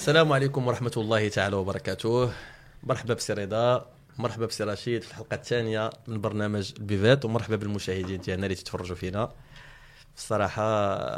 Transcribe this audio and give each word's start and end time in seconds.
السلام 0.00 0.32
عليكم 0.32 0.66
ورحمة 0.66 0.92
الله 0.96 1.28
تعالى 1.28 1.56
وبركاته. 1.56 2.32
مرحبا 2.82 3.14
بسي 3.14 3.32
رضا 3.32 3.86
مرحبا 4.18 4.46
بسي 4.46 4.64
رشيد 4.64 5.02
في 5.02 5.10
الحلقة 5.10 5.34
الثانية 5.34 5.90
من 6.08 6.20
برنامج 6.20 6.72
La 6.78 6.88
Buvette 6.88 7.24
ومرحبا 7.24 7.56
بالمشاهدين 7.56 8.20
ديالنا 8.20 8.46
اللي 8.46 8.54
تتفرجوا 8.54 8.96
فينا. 8.96 9.32
الصراحة 10.16 10.64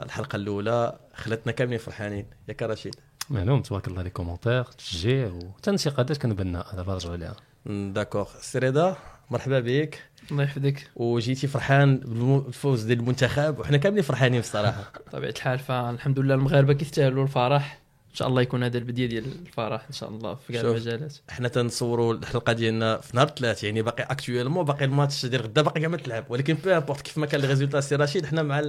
الحلقة 0.04 0.36
الأولى 0.36 0.98
خلتنا 1.14 1.52
كاملين 1.52 1.78
فرحانين. 1.78 2.26
ياك 2.48 2.62
رشيد؟ 2.62 2.94
معلوم 3.30 3.62
تبارك 3.62 3.88
الله 3.88 4.02
لي 4.02 4.10
commentaires 4.10 4.64
تشجيع 4.64 5.26
وحتى 5.26 5.70
الانتقادات 5.70 6.26
بناء 6.26 6.76
دابا 6.76 6.94
رجعوا 6.94 7.14
عليها 7.14 7.36
d'accord. 7.66 8.28
سي 8.40 8.58
رضا 8.58 8.96
مرحبا 9.30 9.60
بك. 9.60 10.02
الله 10.30 10.42
يحفظك. 10.42 10.90
وجيتي 10.96 11.46
فرحان 11.46 11.96
بالفوز 11.96 12.82
ديال 12.82 12.98
المنتخب 12.98 13.58
وحنا 13.58 13.76
كاملين 13.76 14.02
فرحانين 14.02 14.40
الصراحة 14.40 14.92
بطبيعه 15.06 15.30
الحال 15.36 15.58
فالحمد 15.58 16.18
لله 16.18 16.34
المغاربة 16.34 16.72
كيستاهلوا 16.72 17.22
الفرح؟ 17.22 17.81
إن 18.12 18.16
شاء 18.16 18.28
الله 18.28 18.42
يكون 18.42 18.64
هذا 18.64 18.78
البدايه 18.78 19.06
ديال 19.06 19.24
الفرح 19.46 19.84
إن 19.88 19.92
شاء 19.94 20.08
الله 20.08 20.34
في 20.34 20.52
كاع 20.52 20.62
شوف. 20.62 20.70
المجالات. 20.76 21.16
حنا 21.30 21.48
تنصوروا 21.48 22.14
الحلقة 22.14 22.52
ديالنا 22.52 22.96
في 23.00 23.16
نهار 23.16 23.28
الثلاث 23.28 23.64
يعني 23.64 23.82
باقي 23.82 24.02
actuellement 24.02 24.64
باقي 24.64 24.84
الماتش 24.84 25.26
ديال 25.26 25.42
غدا 25.42 25.62
باقي 25.62 25.80
كاع 25.80 25.88
ما 25.88 25.96
تلعب. 25.96 26.24
ولكن 26.28 26.54
peu 26.54 26.70
importe 26.70 27.00
كيف 27.00 27.18
ما 27.18 27.26
كان 27.26 27.40
ال 27.44 27.48
résultat 27.48 27.80
سي 27.80 27.94
رشيد 27.96 28.26
حنا 28.26 28.42
مع 28.42 28.60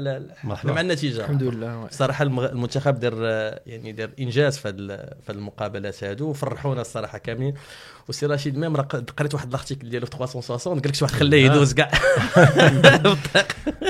مع 0.64 0.82
النتيجة. 0.82 1.22
الحمد 1.22 1.44
لله. 1.44 1.88
صراحة 1.92 2.24
المغ- 2.24 2.52
المنتخب 2.52 3.00
دار 3.00 3.14
يعني 3.68 3.92
دار 3.92 4.10
إنجاز 4.20 4.58
في 4.58 4.72
في 5.26 5.32
المقابلات 5.32 6.04
هادو 6.04 6.28
وفرحونا 6.30 6.82
الصراحة 6.82 7.18
كاملين. 7.18 7.54
وسي 8.10 8.26
رشيد 8.26 8.58
même 8.58 8.76
قريت 9.18 9.34
واحد 9.34 9.48
ال 9.48 9.53
article 9.53 9.90
ديالو 9.90 10.06
في 10.06 10.12
360 10.18 10.74
قال 10.80 10.88
لك 10.90 10.96
شي 10.96 11.06
واحد 11.06 11.16
خلاه 11.16 11.38
يدوز 11.38 11.74
كاع. 11.74 11.92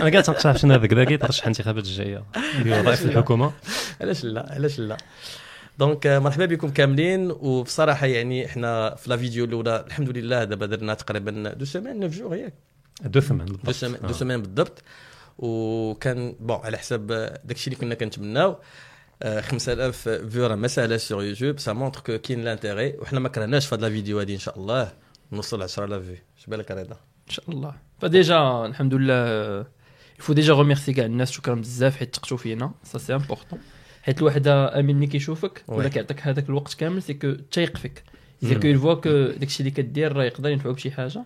أنا 0.02 0.10
كاع 0.10 0.22
تنقشع 0.22 0.54
شنو 0.54 0.74
هذاك 0.74 0.94
ذاك 0.94 1.22
ترشح 1.22 1.44
الانتخابات 1.44 1.84
الجاية. 1.86 2.24
اللي 2.62 2.76
هو 2.76 2.82
رئيس 2.84 3.02
الحكومة. 3.06 3.52
علاش 4.02 4.24
لا؟ 4.26 4.54
علاش 4.54 4.80
لا؟ 4.80 4.98
donc 5.80 6.08
آه، 6.08 6.20
مرحبا 6.20 6.46
بكم 6.46 6.70
كاملين. 6.70 7.32
وبصراحة 7.32 8.06
يعني 8.08 8.46
إحنا 8.46 8.96
في 8.96 9.10
la 9.10 9.18
vidéo 9.18 9.46
الأولى 9.46 9.86
الحمد 9.88 10.10
لله 10.18 10.44
دابا 10.44 10.66
درنا 10.66 10.94
تقريبا 10.94 11.50
deux 11.50 11.66
semaines 11.66 12.00
neuf 12.00 12.12
jours 12.18 12.36
ياك 12.36 12.54
deux 13.04 13.20
بالضبط. 13.20 13.70
semaines 13.70 13.98
آه. 14.04 14.08
دو 14.08 14.14
سيمين 14.14 14.42
بالضبط. 14.42 14.84
وكان 15.38 16.36
بون 16.40 16.58
على 16.58 16.78
حساب 16.78 17.08
داكشي 17.46 17.68
اللي 17.68 17.80
كنا 17.82 17.96
كنتمناو 17.96 18.56
آه، 19.24 19.42
5000 19.42 20.10
vues 20.10 20.46
راه 20.48 20.56
ما 20.56 20.68
ساهلاش 20.68 21.02
sur 21.02 21.24
YouTube 21.24 21.60
ça 21.60 21.74
montre 21.74 22.00
que 22.00 22.18
كاين 22.18 22.44
l'intérêt 22.44 22.96
وحنا 23.00 23.20
ما 23.20 23.30
كرهناش 23.30 23.66
في 23.68 23.76
هاد 23.76 23.82
la 23.82 23.90
vidéo 23.90 24.20
هادي 24.20 24.34
إن 24.34 24.40
شاء 24.40 24.60
الله. 24.60 24.92
نوصل 25.32 25.62
10000 25.62 26.04
vues 26.06 26.16
اش 26.40 26.46
بالك 26.48 26.72
رضا؟ 26.72 26.96
إن 27.28 27.34
شاء 27.34 27.46
الله. 27.50 27.74
ف 28.02 28.15
déjà 28.15 28.66
الحمد 28.66 28.94
لله 28.94 29.66
il 30.20 30.34
faut 30.34 30.44
déjà 30.44 30.54
remercier 30.54 30.94
كاع 30.94 31.06
الناس 31.06 31.32
شكرا 31.32 31.56
بزاف 31.56 31.98
حيت 31.98 32.16
تفرجوا 32.16 32.38
فينا. 32.38 32.72
ça 32.84 32.98
c'est 32.98 33.16
important 33.16 33.60
حيت 34.04 34.20
الواحد 34.20 34.48
آمين 34.48 34.96
ملي 34.96 35.08
كيشوفك 35.08 35.64
ولا. 35.68 35.90
كيعطيك 35.90 36.28
هذاك 36.28 36.50
الوقت 36.50 36.74
كامل 36.74 37.04
c'est 37.04 37.14
que 37.14 37.34
تايق 37.52 37.78
فيك 37.78 38.04
مم. 38.42 38.60
que 38.60 38.68
il 38.68 38.77
voit 38.77 38.94
que 38.94 39.10
داكشي 39.10 39.60
اللي 39.60 39.72
كدير 39.72 40.14
راه 40.14 40.24
يقدر 40.24 40.50
ينفعو 40.50 40.74
بشي 40.74 40.92
حاجة. 40.92 41.24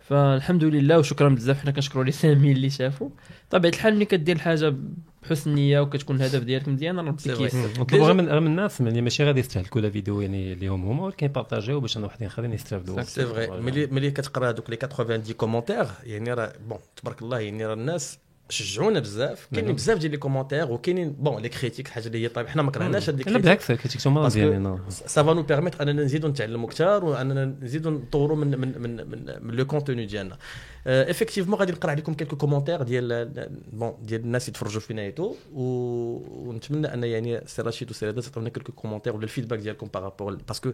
فالحمد 0.00 0.64
لله 0.64 0.98
وشكرا 0.98 1.28
بزاف 1.28 1.60
حنا 1.60 1.70
كنشكروا 1.70 2.04
les 2.04 2.12
5000 2.12 2.44
اللي 2.56 2.70
شافوا 2.70 3.08
طبيعة 3.50 3.72
الحال 3.72 3.94
ملي 3.94 4.04
كدير 4.04 4.36
الحاجة 4.36 4.74
بحسن 5.22 5.54
نية 5.54 5.80
وكتكون 5.80 6.16
الهدف 6.16 6.42
ديالك 6.42 6.68
مزيان 6.68 6.98
ربي 6.98 7.22
سي 7.22 7.36
كييسر. 7.36 7.80
نطلبوا 7.80 8.06
غير 8.06 8.14
من 8.14 8.28
غير 8.28 8.40
من 8.40 8.46
الناس 8.46 8.80
يعني 8.80 9.00
ماشي 9.00 9.24
غادي 9.24 9.40
يستهلكوا 9.40 9.80
la 9.80 9.90
vidéo 9.90 10.20
يعني 10.20 10.52
اللي 10.52 10.68
هم 10.68 10.84
هما 10.84 11.04
ولكن 11.04 11.26
ي 11.26 11.31
partager 11.31 11.75
و 11.75 11.80
باش 11.80 11.96
أنا 11.96 12.06
وحدين 12.06 12.26
اخرين 12.26 12.52
يستافدوا 12.52 13.02
c'est 13.02 13.26
vrai 13.26 13.60
ملي 13.60 13.86
ملي 13.86 14.10
كتقرا 14.10 14.50
دوك 14.50 14.70
les 14.70 14.76
90 14.76 15.22
commentaires 15.22 15.86
يعني 16.04 16.32
راه 16.32 16.52
bon 16.68 16.78
تبارك 16.96 17.22
الله 17.22 17.40
يعني 17.40 17.66
راه 17.66 17.74
الناس 17.74 18.18
شجعونا 18.48 19.00
بزاف. 19.00 19.48
كاينين. 19.54 19.74
بزاف 19.74 19.98
ديال 19.98 20.10
les 20.10 20.16
commentaires 20.16 20.72
وكاينين 20.72 21.12
bon 21.12 21.42
les 21.42 21.48
critiques 21.48 21.88
حاجة 21.88 22.06
اللي 22.06 22.24
هي 22.24 22.28
طيب 22.28 22.46
حنا 22.48 22.62
ما 22.62 22.70
كرهناش 22.70 23.10
هاد 23.10 23.22
les 23.22 23.32
لا 23.32 23.38
بالعكس 23.38 23.72
critiques 23.72 24.06
هما 24.06 24.26
مزيانين 24.26 24.78
ça 24.88 25.22
va 25.22 25.34
nous 25.34 25.42
permettre 25.42 25.82
أننا 25.82 26.02
نزيدو 26.02 26.28
نتعلموا 26.28 26.68
أكثر 26.68 27.04
واننا 27.04 27.44
نزيدو 27.44 27.90
نطوروا 27.90 28.36
من 28.36 28.58
من 28.60 28.82
من 28.82 28.96
من, 29.10 29.46
من 29.46 29.54
le 29.54 29.66
contenu 29.66 30.06
ديالنا. 30.06 30.38
effectivement 30.86 31.58
غادي 31.58 31.72
نقرأ 31.72 31.90
عليكم 31.90 32.14
quelques 32.14 32.36
commentaires 32.36 32.82
ديال 32.82 33.30
bon 33.72 33.92
ديال 34.02 34.20
الناس 34.20 34.42
اللي 34.42 34.50
يتفرجوا 34.50 34.80
فينا 34.80 35.02
et 35.02 35.13
tout 35.13 35.34
ونتمنى 35.52 36.94
أن 36.94 37.04
يعني 37.04 37.40
سي 37.46 37.62
رشيد 37.62 37.90
وسي 37.90 38.06
رضا 38.06 38.20
تعطيونا 38.20 38.48
quelques 38.48 38.72
commentaires 38.72 39.16
ولا 39.16 39.24
ال 39.24 39.28
feedback 39.28 39.58
ديالكم 39.58 39.88
par 39.94 40.06
rapport 40.06 40.34
parce 40.34 40.58
que 40.58 40.72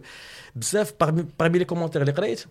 بزاف 0.55 0.93
parmi 1.39 1.59
les 1.59 1.65
commentaires 1.65 2.01
اللي 2.01 2.13
قريت 2.13 2.45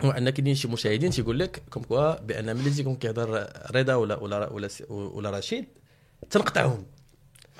هو 0.00 0.10
ان 0.10 0.30
كاينين 0.30 0.54
شي 0.54 0.68
مشاهدين 0.68 1.10
تيقول 1.10 1.38
لك 1.38 1.62
comme 1.70 1.82
quoi 1.82 2.20
بأن 2.20 2.56
ملي 2.56 2.70
تيكون 2.70 2.96
كيهضر 2.96 3.48
رضا 3.74 3.94
ولا 3.94 4.16
ولا 4.16 4.52
ولا 4.52 4.68
ولا 4.90 5.30
رشيد 5.30 5.64
تنقطعهم. 6.30 6.86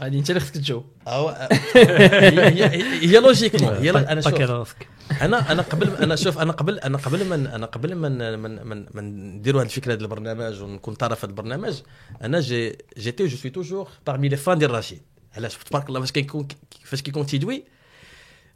غادي 0.01 0.19
أنت 0.19 0.31
اللي 0.31 0.41
خصك 0.41 0.55
تجاوب. 0.55 0.85
أو 1.09 1.29
هي 1.77 2.65
هي 2.65 3.09
هي 3.09 3.21
logiquement. 3.21 3.75
هي 3.75 3.91
أنا 3.91 4.21
شوف. 4.21 4.75
أنا 5.23 5.53
أنا 5.53 5.63
قبل 5.63 5.97
أنا 5.97 6.17
شوف 6.17 6.39
أنا 6.39 6.53
قبل 6.53 6.79
أنا 6.79 6.99
قبل 6.99 7.25
من 7.25 7.47
أنا 7.47 7.67
قبل 7.67 7.95
من 7.95 8.39
من 8.39 8.67
من, 8.67 8.87
من 8.95 9.35
نديروا 9.37 9.61
هذه 9.61 9.67
الفكرة 9.67 9.95
ديال 9.95 10.05
البرنامج 10.05 10.63
ونكون 10.63 10.95
طرف 10.95 11.19
هذا 11.19 11.31
البرنامج 11.31 11.83
أنا 12.23 12.41
j'ai 12.41 12.79
j'étais 12.99 13.27
je 13.27 13.37
suis 13.37 13.51
toujours 13.51 13.89
parmi 14.07 14.29
les 14.29 14.37
fans 14.37 14.59
ديال 14.59 14.71
رشيد 14.71 15.03
علاش؟ 15.37 15.57
تبارك 15.57 15.89
الله 15.89 16.01
فاش 16.01 16.13
كيكون 16.13 16.49
فاش 16.85 17.03
كيكون 17.03 17.27
تيدوي 17.27 17.65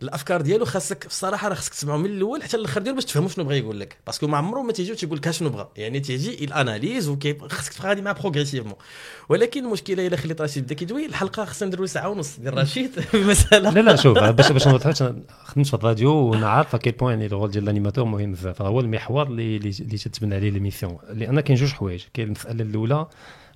الأفكار 0.02 0.40
ديالو 0.40 0.64
خاصك 0.64 1.06
الصراحه 1.06 1.48
راه 1.48 1.54
خاصك 1.54 1.72
تسمعو 1.72 1.98
من 1.98 2.06
الأول 2.06 2.42
حتى 2.42 2.56
الآخر 2.56 2.82
ديالو 2.82 2.94
باش 2.94 3.04
تفهموا 3.04 3.28
شنو 3.28 3.44
بغى 3.44 3.58
يقول 3.58 3.80
لك. 3.80 3.96
parce 4.06 4.19
que 4.19 4.26
ما 4.26 4.36
عمره 4.36 4.62
ما 4.62 4.72
تيجي 4.72 4.92
وتيقول 4.92 5.16
لك 5.18 5.30
شنو 5.30 5.48
بغى 5.50 5.68
يعني 5.76 6.00
تيجي 6.00 6.44
ال 6.44 6.52
analyse 6.52 7.08
وخاصك 7.08 7.72
تبقى 7.72 7.88
غادي 7.88 8.02
معاه 8.02 8.14
progressivement 8.14 8.74
ولكن 9.28 9.64
المشكلة 9.64 10.06
إلا 10.06 10.16
خليت 10.16 10.40
رشيد 10.40 10.64
بدا 10.64 10.74
كيدوي 10.74 11.06
الحلقة 11.06 11.44
خصنا 11.44 11.68
نديروا 11.68 11.86
ساعة 11.86 12.08
ونص. 12.08 12.36
ديال 12.40 12.58
رشيد 12.58 12.90
المساله 13.14 13.70
لا 13.70 13.80
لا 13.80 13.96
شوف 13.96 14.18
باش 14.18 14.52
باش 14.52 14.68
نوضحوش 14.68 15.02
أنا 15.02 15.22
خدمت 15.44 15.66
في 15.66 15.74
الراديو 15.74 16.10
وأنا 16.12 16.48
عارف 16.48 16.76
quel 16.76 16.92
point 16.92 17.10
يعني 17.12 17.26
ال 17.26 17.31
rôle 17.31 17.50
ديال 17.50 17.64
ال 17.64 17.68
animateur 17.68 18.04
مهم 18.04 18.32
بزاف. 18.32 18.62
هو 18.62 18.80
المحور 18.80 19.26
اللي 19.26 19.56
اللي 19.56 19.70
تتبنى 19.98 20.34
عليه 20.34 20.50
l'émission 20.50 20.98
لأن 21.12 21.40
كاين 21.40 21.58
جوج 21.58 21.72
حوايج. 21.72 22.02
كاين 22.14 22.26
المسألة 22.26 22.62
الأولى 22.62 23.06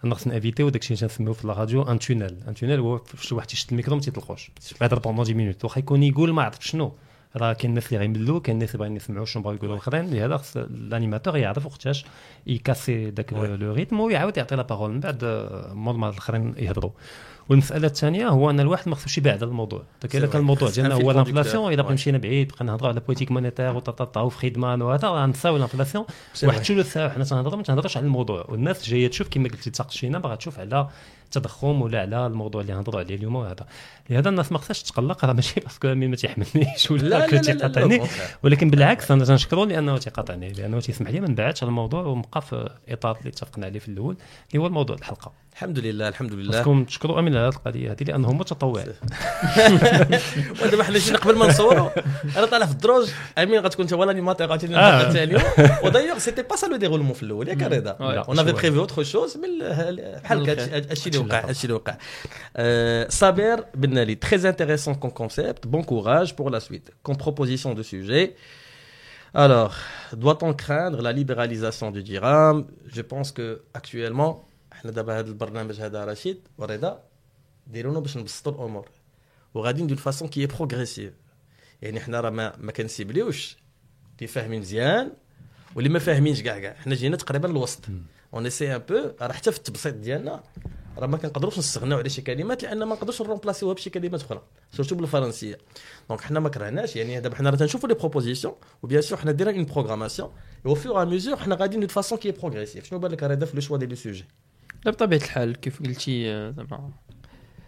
انا 0.04 0.14
خصنا 0.14 0.34
ن 0.34 0.39
éviter 0.39 0.64
و 0.64 0.68
داكشي 0.68 0.94
اللي 0.94 1.08
تنسميو 1.08 1.32
في 1.32 1.44
الراديو 1.44 1.82
un 1.82 1.98
tunnel. 1.98 2.36
un 2.48 2.54
tunnel 2.54 2.80
هو 2.80 2.98
فاش 2.98 3.32
واحد 3.32 3.46
تيشد 3.46 3.70
الميكرو 3.70 3.94
ما 3.94 4.02
تيطلقوش. 4.02 4.50
بعد 4.80 4.92
40 4.92 5.34
minutes 5.34 5.64
واخا 5.64 5.78
يكون 5.78 6.02
يقول 6.02 6.32
ما 6.32 6.42
عرف 6.42 6.66
شنو. 6.66 6.92
راه 7.36 7.52
كاين 7.52 7.70
الناس 7.70 7.86
اللي 7.86 7.98
غيملوا 7.98 8.40
كاين 8.40 8.56
الناس 8.56 8.68
اللي 8.68 8.78
باغيين 8.78 8.96
يسمعوا 8.96 9.24
شنو 9.26 9.42
بغاو 9.42 9.54
يقولوا 9.54 9.74
الأخرين. 9.74 10.10
لهذا 10.10 10.36
خص 10.36 10.56
ال 10.56 10.64
animateur 10.64 11.36
يعرف 11.36 11.66
وقتاش 11.66 12.04
ي 12.46 12.56
casser 12.56 13.10
داك. 13.10 13.32
le 13.32 13.72
rythme 13.72 14.00
ويعاود 14.00 14.36
يعطي 14.36 14.56
la 14.56 14.62
parole. 14.62 14.90
من 14.90 15.00
بعد 15.00 15.24
آه، 15.24 15.72
مور 15.74 15.96
ما 15.96 16.08
الأخرين 16.08 16.54
يهضروا. 16.58 16.90
والمسألة 17.50 17.86
الثانية 17.86 18.28
هو 18.28 18.50
أن 18.50 18.60
الواحد 18.60 18.88
ما 18.88 18.94
خصوش 18.94 19.18
يبعد 19.18 19.36
على 19.42 19.44
الموضوع 19.50 19.82
داك 20.02 20.16
إلا 20.16 20.26
كان. 20.26 20.40
الموضوع 20.40 20.70
ديالنا 20.70 20.94
هو. 20.94 21.10
ال 21.10 21.17
inflation 21.17 21.72
إلا. 21.72 21.82
بغينا 21.82 21.94
مشينا 21.94 22.18
بعيد 22.18 22.52
بقينا 22.52 22.72
نهضروا 22.72 22.88
على 22.90 23.00
politique 23.00 23.30
monétaire 23.32 23.76
وطاطا 23.76 24.20
وفريدمان 24.20 24.82
وهذا 24.82 25.08
غنساو 25.08 25.56
ال 25.56 25.61
inflation 25.61 26.04
C'est 26.40 26.44
واحد 26.44 26.60
vrai. 26.60 26.64
ثلث 26.66 26.92
ساعه 26.92 27.08
حنا 27.08 27.24
تنهضروا 27.24 27.56
ما 27.56 27.62
تنهضرش 27.62 27.96
على 27.96 28.06
الموضوع 28.06 28.46
والناس 28.48 28.88
جاية 28.88 29.08
تشوف 29.08 29.28
كما 29.28 29.48
قلتي 29.48 29.70
تساقط 29.70 29.90
فينا 29.90 30.18
باغا 30.18 30.34
تشوف 30.34 30.58
على 30.58 30.88
التضخم 31.24 31.82
ولا 31.82 32.00
على 32.00 32.26
الموضوع 32.26 32.60
اللي 32.60 32.72
نهضروا 32.72 33.00
عليه 33.00 33.14
اليوم 33.14 33.36
وهذا 33.36 33.66
لهذا 34.10 34.28
الناس 34.28 34.52
ما 34.52 34.58
خصهاش 34.58 34.82
تقلق 34.82 35.24
راه 35.24 35.32
ماشي 35.32 35.60
باسكو 35.60 35.88
امين 35.92 36.10
ما 36.10 36.16
تيحملنيش 36.16 36.90
ولا 36.90 37.02
لا 37.02 37.08
لا 37.08 37.26
لا, 37.26 37.26
لا, 37.26 37.36
لا, 37.36 37.40
تيقاطعني 37.42 38.00
ولكن 38.42 38.70
بالعكس 38.70 39.10
أنا 39.10 39.24
تنشكرو 39.24 39.64
لأنه 39.64 39.98
تيقاطعني 39.98 40.52
لأنه 40.52 40.80
تيسمح 40.80 41.10
لي 41.10 41.20
ما 41.20 41.28
نبعدش 41.28 41.62
على 41.62 41.68
الموضوع 41.70 42.02
ونبقى 42.02 42.42
في 42.42 42.70
إطار 42.88 43.18
اللي 43.18 43.28
اتفقنا 43.28 43.66
عليه 43.66 43.78
في 43.78 43.88
الأول 43.88 44.16
اللي 44.50 44.62
هو 44.62 44.66
الموضوع 44.66 44.96
الحلقة 44.96 45.32
الحمد 45.52 45.78
لله 45.78 46.08
الحمد 46.08 46.32
لله. 46.32 46.58
خصكم 46.60 46.84
تشكروا 46.84 47.18
أمين 47.18 47.36
على 47.36 47.46
هذه 47.46 47.52
القضية. 47.54 47.90
هذه 47.92 48.02
لأنه 48.04 48.32
متطوع 48.32 48.84
ودابا 50.62 50.82
حنا 50.84 50.98
جينا 50.98 51.18
قبل 51.18 51.36
ما 51.36 51.46
نصوروا 51.46 51.90
أنا 52.36 52.46
طالع 52.46 52.66
في 52.66 52.72
الدروج 52.72 53.08
أمين 53.38 53.60
غتكون 53.60 53.82
انت 53.84 53.92
هو 53.94 54.04
الأنيماتور 54.04 54.46
غاتيني 54.46 54.76
آه. 54.76 54.78
الحلقة 54.78 55.08
الثانية 55.08 55.38
ودايوغ 55.84 56.18
سيتي 56.18 56.42
با 56.42 56.56
سا 56.56 56.66
لو 56.66 56.76
ديغولمون 56.76 57.12
في 57.12 57.22
الأول 57.22 57.48
ياك 57.48 57.62
رضا 57.62 57.92
Ouais. 57.92 58.28
اون 58.28 58.38
افي 58.38 58.50
شوية. 58.50 58.52
بريفي 58.60 58.78
اوتر 58.78 59.02
شوز 59.02 59.36
من 59.36 59.58
بحال 59.58 60.00
هكا 60.24 60.52
الخير. 60.52 60.74
هادشي 60.76 61.08
اللي 61.08 61.18
وقع 61.18 61.48
هادشي 61.48 61.64
اللي 61.64 61.74
وقع. 61.74 61.92
Euh, 61.94 63.10
صابر 63.10 63.64
بن 63.74 63.98
لي 63.98 64.18
très 64.26 64.38
intéressant 64.40 64.92
comme 64.94 65.12
concept. 65.22 65.66
Bon 65.68 65.82
courage 65.82 66.36
pour 66.36 66.50
la 66.50 66.60
suite. 66.60 66.90
Comme 67.08 67.16
proposition 67.16 67.74
de 67.74 67.82
sujet. 67.82 68.34
Alors 69.34 69.74
doit-on 70.24 70.52
craindre 70.64 70.98
la 71.06 71.12
libéralisation 71.20 71.88
du 71.96 72.02
dirham 72.10 72.56
je 72.96 73.02
pense 73.12 73.28
que 73.36 73.46
actuellement 73.80 74.32
إحنا 74.80 74.90
دابا 74.90 75.18
هذا 75.18 75.28
البرنامج 75.28 75.80
هذا 75.80 76.04
رشيد 76.04 76.48
ورضا 76.58 77.02
ديرونا 77.66 78.00
باش 78.00 78.16
نبسطوا 78.16 78.52
الأمور. 78.52 78.88
وغادي 79.54 79.82
ندير 79.82 79.96
façon 79.96 80.28
qui 80.28 80.46
est 80.46 80.61
progressive 80.61 81.12
يعني 81.82 82.00
حنا 82.00 82.20
راه 82.20 82.30
ما, 82.30 82.56
ما 82.58 82.72
كن 82.72 82.85
cibler 82.85 83.24
يوش. 83.24 83.56
اللي 84.16 84.26
فاهمين 84.26 84.60
مزيان 84.60 85.12
واللي 85.74 85.90
ما 85.90 85.98
فاهمينش 85.98 86.42
كاع 86.42 86.58
كاع. 86.58 86.74
حنا 86.74 86.94
جينا 86.94 87.16
تقريبا 87.16 87.50
الوسط 87.50 87.80
on 88.34 88.46
essaie 88.46 88.76
un 88.76 88.78
peu 88.78 89.10
راه 89.20 89.32
حتى 89.32 89.52
في 89.52 89.58
التبسيط 89.58 89.94
ديالنا 89.94 90.42
راه 90.98 91.06
ما 91.06 91.16
كنقدروش 91.16 91.58
نستغناو 91.58 91.98
على 91.98 92.08
شي 92.08 92.22
كلمات 92.22 92.62
لأن 92.62 92.78
ما 92.78 92.94
نقدروش 92.94 93.22
ن 93.22 93.26
remplacer 93.26 93.62
يوها 93.62 93.74
بشي 93.74 93.90
كلمات 93.90 94.22
أخرى. 94.22 94.42
surtout 94.72 94.94
بالفرنسية. 94.94 95.58
donc 96.08 96.20
حنا 96.20 96.40
ما 96.40 96.48
كرهناش. 96.48 96.96
يعني 96.96 97.20
دابا 97.20 97.36
حنا 97.36 97.50
راه 97.50 97.56
تنشوفوا 97.56 97.88
les 97.88 97.94
propositions 97.94 98.54
و 98.82 98.86
bien 98.86 99.02
sûr 99.02 99.18
حنا 99.18 99.32
ديرنا 99.32 99.56
une 99.56 99.64
programmation 99.64 100.30
au 100.64 100.80
fur 100.80 101.02
et 101.02 101.04
à 101.04 101.09
mesure 101.09 101.36
حنا 101.36 101.54
غاديين 101.54 101.80
de 101.80 101.88
façon 101.88 102.18
qui 102.18 102.30
est 102.30 102.42
progressive 102.42 102.84
شنو 102.84 102.98
بالك 102.98 103.22
راه 103.22 103.34
في 103.34 103.54
le 103.54 103.60
choix 103.60 103.76
ديال 103.76 103.90
le 103.90 103.96
sujet 103.96 104.24
لا 104.84 104.90
بطبيعة 104.90 105.18
الحال 105.18 105.56
كيف 105.56 105.82
قلتي 105.82 106.32
آه، 106.32 106.50
زعما 106.50 106.90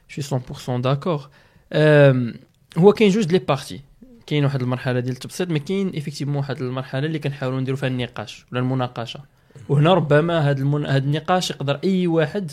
شي 0.08 0.22
100% 0.22 0.70
d'accord 0.70 1.28
هو 2.78 2.92
كاين 2.92 3.10
جوج 3.10 3.32
les 3.32 3.38
parties. 3.38 3.80
كاين 4.26 4.44
واحد 4.44 4.62
المرحلة 4.62 5.00
ديال 5.00 5.14
التبسيط 5.14 5.48
mais 5.48 5.58
كاين 5.58 5.88
effectivement 5.88 6.36
واحد 6.36 6.60
المرحلة 6.60 7.06
اللي 7.06 7.18
كنحاولوا 7.18 7.60
نديروا 7.60 7.78
فيها 7.78 7.88
النقاش 7.88 8.46
ولا 8.52 8.60
المناقشة. 8.60 9.20
وهنا 9.68 9.94
ربما 9.94 10.50
هذا 10.50 10.60
المن... 10.60 10.86
هذا 10.86 11.04
النقاش 11.04 11.50
يقدر 11.50 11.80
أي 11.84 12.06
واحد 12.06 12.52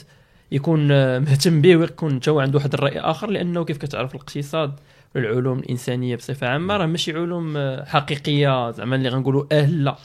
يكون 0.51 0.91
آه، 0.91 1.19
مهتم 1.19 1.61
به 1.61 1.75
ويكون 1.75 2.15
حتى 2.15 2.31
هو 2.31 2.39
عنده 2.39 2.57
واحد 2.57 2.73
الرأي 2.73 2.99
آخر 2.99 3.29
لأنه 3.29 3.65
كيف 3.65 3.77
كتعرف 3.77 4.15
الاقتصاد 4.15 4.73
والعلوم 5.15 5.59
الإنسانية 5.59 6.15
بصفة 6.15 6.47
عامة 6.47 6.77
راه 6.77 6.85
ماشي 6.85 7.13
علوم 7.13 7.57
آه، 7.57 7.85
حقيقية 7.85 8.71
زعما 8.71 8.95
اللي 8.95 9.09
غنقولوا 9.09 9.45
اهله 9.51 9.95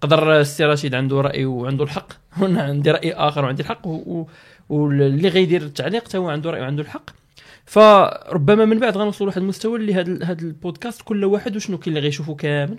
قدر 0.00 0.40
السي 0.40 0.64
رشيد 0.64 0.94
عنده 0.94 1.20
رأي 1.20 1.44
وعنده 1.44 1.84
الحق. 1.84 2.12
وأنا 2.40 2.62
عندي 2.62 2.90
رأي 2.90 3.12
آخر 3.12 3.44
وعندي 3.44 3.62
الحق. 3.62 3.86
واللي 4.68 5.28
غيدير 5.28 5.62
التعليق 5.62 6.04
حتى 6.04 6.18
هو 6.18 6.28
عنده 6.28 6.50
رأي 6.50 6.60
وعنده 6.60 6.82
الحق. 6.82 7.10
فربما 7.66 8.64
من 8.64 8.78
بعد 8.78 8.96
غنوصلوا 8.96 9.26
لواحد 9.30 9.42
المستوى 9.42 9.78
اللي 9.78 9.94
هذا 9.94 10.24
هذا 10.24 10.42
البودكاست 10.42 11.02
كل 11.02 11.24
واحد 11.24 11.56
وشنو 11.56 11.78
كاين 11.78 11.96
اللي 11.96 12.06
غيشوفه 12.06 12.34
كامل. 12.34 12.78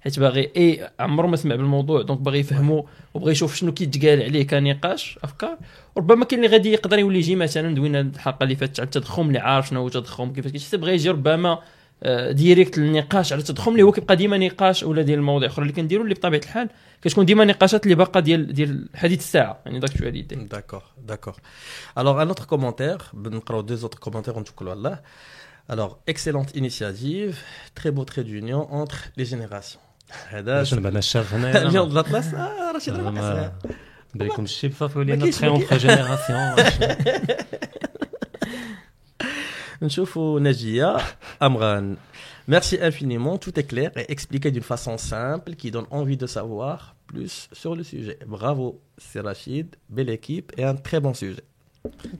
حيت 0.00 0.20
باغي 0.20 0.50
إي 0.56 0.90
عمره 1.00 1.26
ما 1.26 1.36
سمع 1.36 1.54
بالموضوع 1.54 2.02
donc 2.02 2.20
باغي 2.20 2.38
يفهمو 2.38 2.86
وبغى 3.14 3.32
يشوف 3.32 3.54
شنو 3.54 3.72
كيتقال 3.72 4.22
عليه 4.22 4.46
كنقاش 4.46 5.18
أفكار. 5.24 5.58
وربما 5.96 6.24
كاين 6.24 6.44
اللي 6.44 6.56
غادي 6.56 6.72
يقدر 6.72 6.98
يولي 6.98 7.18
يجي 7.18 7.36
مثلا 7.36 7.74
دوينا 7.74 8.00
الحلقة 8.00 8.44
اللي 8.44 8.56
فاتت 8.56 8.80
على 8.80 8.86
التضخم 8.86 9.28
اللي 9.28 9.38
عارف 9.38 9.68
شنو 9.68 9.80
هو 9.80 9.86
التضخم 9.86 10.32
كيفاش 10.32 10.52
كيتحسب. 10.52 10.80
بغى 10.80 10.94
يجي 10.94 11.10
ربما 11.10 11.58
direct 12.30 12.78
النقاش 12.78 13.32
على 13.32 13.40
التضخم 13.40 13.72
اللي 13.72 13.82
هو 13.82 13.92
كيبقى 13.92 14.16
ديما 14.16 14.38
نقاش 14.38 14.82
ولا 14.82 15.02
ديال 15.02 15.18
المواضيع 15.18 15.48
أخرى. 15.48 15.62
اللي 15.62 15.72
كنديروا 15.72 16.04
اللي 16.04 16.14
بطبيعة 16.14 16.40
الحال 16.40 16.68
كتكون 17.02 17.24
ديما 17.24 17.44
نقاشات 17.44 17.84
اللي 17.84 17.94
باقا 17.94 18.20
ديال 18.20 18.52
ديال 18.52 18.88
حديث 18.94 19.18
الساعة. 19.18 19.60
يعني 19.66 19.78
داك 19.78 19.96
شوية 19.98 20.10
ديال 20.10 20.48
D'accord, 20.48 21.10
d'accord. 21.10 21.36
Alors, 21.96 22.18
un 22.20 22.28
autre 22.30 22.46
commentaire, 22.46 23.14
بنقراو 23.14 23.66
deux 23.66 23.84
autres 23.84 24.08
commentaires 24.08 24.36
ونتوكلوا 24.36 24.70
على 24.70 24.78
الله. 24.78 24.98
Alors, 25.70 25.98
excellente 26.06 26.54
initiative, 26.54 27.36
très 27.74 27.90
beau 27.90 28.04
trait 28.04 28.24
d'union 28.24 28.72
entre 28.72 28.98
les 29.16 29.24
générations. 29.24 29.80
هذا 30.28 30.64
شنو 30.64 30.80
بعنا 30.80 30.98
الشاف 30.98 31.34
هنايا. 31.34 31.62
اليوم 31.68 31.90
الأطلس 31.90 32.34
آه 32.34 32.70
الأطلس 32.70 33.50
بليكم 34.14 34.44
الشيب 34.44 34.72
صافي 34.72 34.98
ما 34.98 35.00
ولينا 35.04 35.30
trait 35.30 35.46
entre 35.46 35.78
générations. 35.78 36.38
نشوفوا 39.81 40.39
نجية 40.39 40.97
أمغان 41.41 41.97
Merci 42.51 42.75
infiniment, 42.89 43.37
tout 43.45 43.55
est 43.61 43.67
clair 43.73 43.91
et 44.01 44.05
expliqué 44.15 44.51
d'une 44.51 44.67
façon 44.73 44.97
simple 44.97 45.51
qui 45.59 45.71
donne 45.71 45.87
envie 45.99 46.17
de 46.23 46.27
savoir 46.37 46.77
plus 47.07 47.47
sur 47.61 47.73
le 47.79 47.83
sujet. 47.83 48.17
Bravo, 48.35 48.81
c'est 48.97 49.21
Rachid, 49.21 49.67
belle 49.95 50.09
équipe 50.09 50.51
et 50.57 50.63
un 50.65 50.75
très 50.75 50.99
bon 50.99 51.13
sujet. 51.13 51.43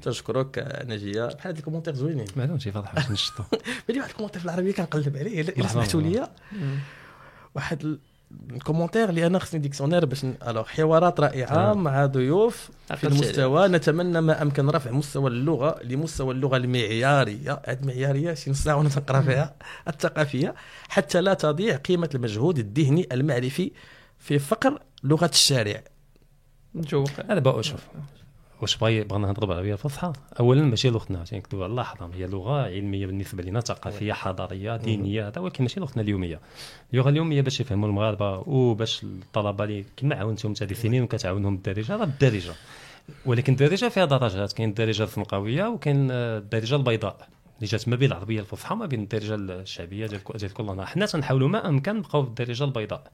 تشكرك 0.01 0.57
آه، 0.59 0.85
نجية 0.85 1.25
بحال 1.25 1.39
هاد 1.51 1.57
الكومنتير 1.57 1.95
زوينين 1.95 2.25
معلوم 2.35 2.59
شي 2.59 2.71
فاضح 2.71 2.93
باش 2.95 3.11
نشطو 3.11 3.43
بلي 3.89 3.99
واحد 3.99 4.09
الكومنتير 4.09 4.39
في 4.39 4.45
العربيه 4.45 4.71
كنقلب 4.73 5.17
عليه 5.17 5.41
الا 5.41 5.51
لحظة. 5.51 5.67
سمحتوا 5.73 6.01
لي 6.01 6.27
واحد 7.55 7.85
ال- 7.85 7.99
الكومنتير 8.50 9.08
اللي 9.08 9.26
أنا 9.26 9.38
خصني 9.38 9.60
ديكسيونير 9.60 10.04
باش 10.04 10.24
الوغ 10.24 10.64
حوارات 10.64 11.20
رائعة. 11.20 11.74
مع 11.74 12.06
ضيوف 12.06 12.70
في 12.96 13.04
المستوى. 13.06 13.68
نتمنى 13.68 14.20
ما 14.20 14.42
أمكن 14.42 14.68
رفع 14.70 14.90
مستوى 14.90 15.30
اللغة 15.30 15.80
لمستوى 15.84 16.34
اللغة 16.34 16.56
المعيارية. 16.56 17.62
هاد 17.66 17.80
المعياريه 17.80 18.34
شي 18.34 18.50
نص 18.50 18.62
ساعة 18.64 18.76
وأنا 18.76 18.88
تنقرا 18.88 19.20
فيها. 19.20 19.54
الثقافية. 19.88 20.54
حتى 20.88 21.20
لا 21.20 21.34
تضيع 21.34 21.76
قيمة 21.76 22.10
المجهود 22.14 22.58
الذهني 22.58 23.08
المعرفي 23.12 23.72
في 24.18 24.38
فقر 24.38 24.82
لغة 25.04 25.30
الشارع. 25.32 25.82
نشوف. 26.74 27.20
أنا 27.20 27.40
بقى 27.40 27.60
أشوف. 27.60 27.80
واش 28.62 28.76
بغي 28.76 29.04
بغينا 29.04 29.26
نهضروا 29.26 29.48
بالعربيه 29.48 29.72
الفصحى 29.72 30.12
اولا 30.40 30.62
ماشي 30.62 30.90
لغتنا 30.90 31.18
عشان 31.20 31.38
نكتبوا 31.38 31.64
على 31.64 31.70
الله 31.70 31.82
حرام. 31.82 32.12
هي 32.12 32.26
لغة 32.26 32.62
علمية 32.62 33.06
بالنسبة 33.06 33.42
لنا 33.42 33.60
ثقافية 33.60 34.12
حضارية 34.12 34.76
دينية 34.76 35.28
هذا 35.28 35.40
ولكن 35.40 35.64
ماشي 35.64 35.80
لغتنا 35.80 36.02
اليومية. 36.02 36.40
اللغة 36.92 37.08
اليومية 37.08 37.42
باش 37.42 37.60
يفهموا 37.60 37.88
المغاربة 37.88 38.38
وباش 38.38 39.02
الطلبة 39.04 39.64
اللي 39.64 39.84
كما 39.96 40.14
عاونتهم 40.14 40.54
هذه 40.62 40.70
السنين 40.70 41.02
وكتعاونهم 41.02 41.56
بالدارجه 41.56 41.96
راه 41.96 42.04
بالدارجه 42.04 42.52
ولكن 43.26 43.52
الدارجة 43.52 43.88
فيها 43.88 44.04
درجات. 44.04 44.52
كاين 44.52 44.68
الدارجة 44.68 45.02
الزنقاويه 45.02 45.66
وكاين 45.66 46.10
الدارجة 46.10 46.76
البيضاء. 46.76 47.28
اللي 47.56 47.68
جات 47.68 47.88
ما 47.88 47.96
بين 47.96 48.08
العربية 48.08 48.40
الفصحى 48.40 48.74
وما 48.74 48.86
بين 48.86 49.00
الدارجة 49.00 49.34
الشعبية 49.34 50.06
ديال 50.06 50.20
ديال 50.34 50.52
كل 50.54 50.64
نهار 50.64 50.86
حنا 50.86 51.06
تنحاولوا 51.06 51.48
ما 51.48 51.68
أمكن 51.68 51.96
نبقاو 51.96 52.22
في 52.22 52.28
الدارجة 52.28 52.64
البيضاء. 52.64 53.10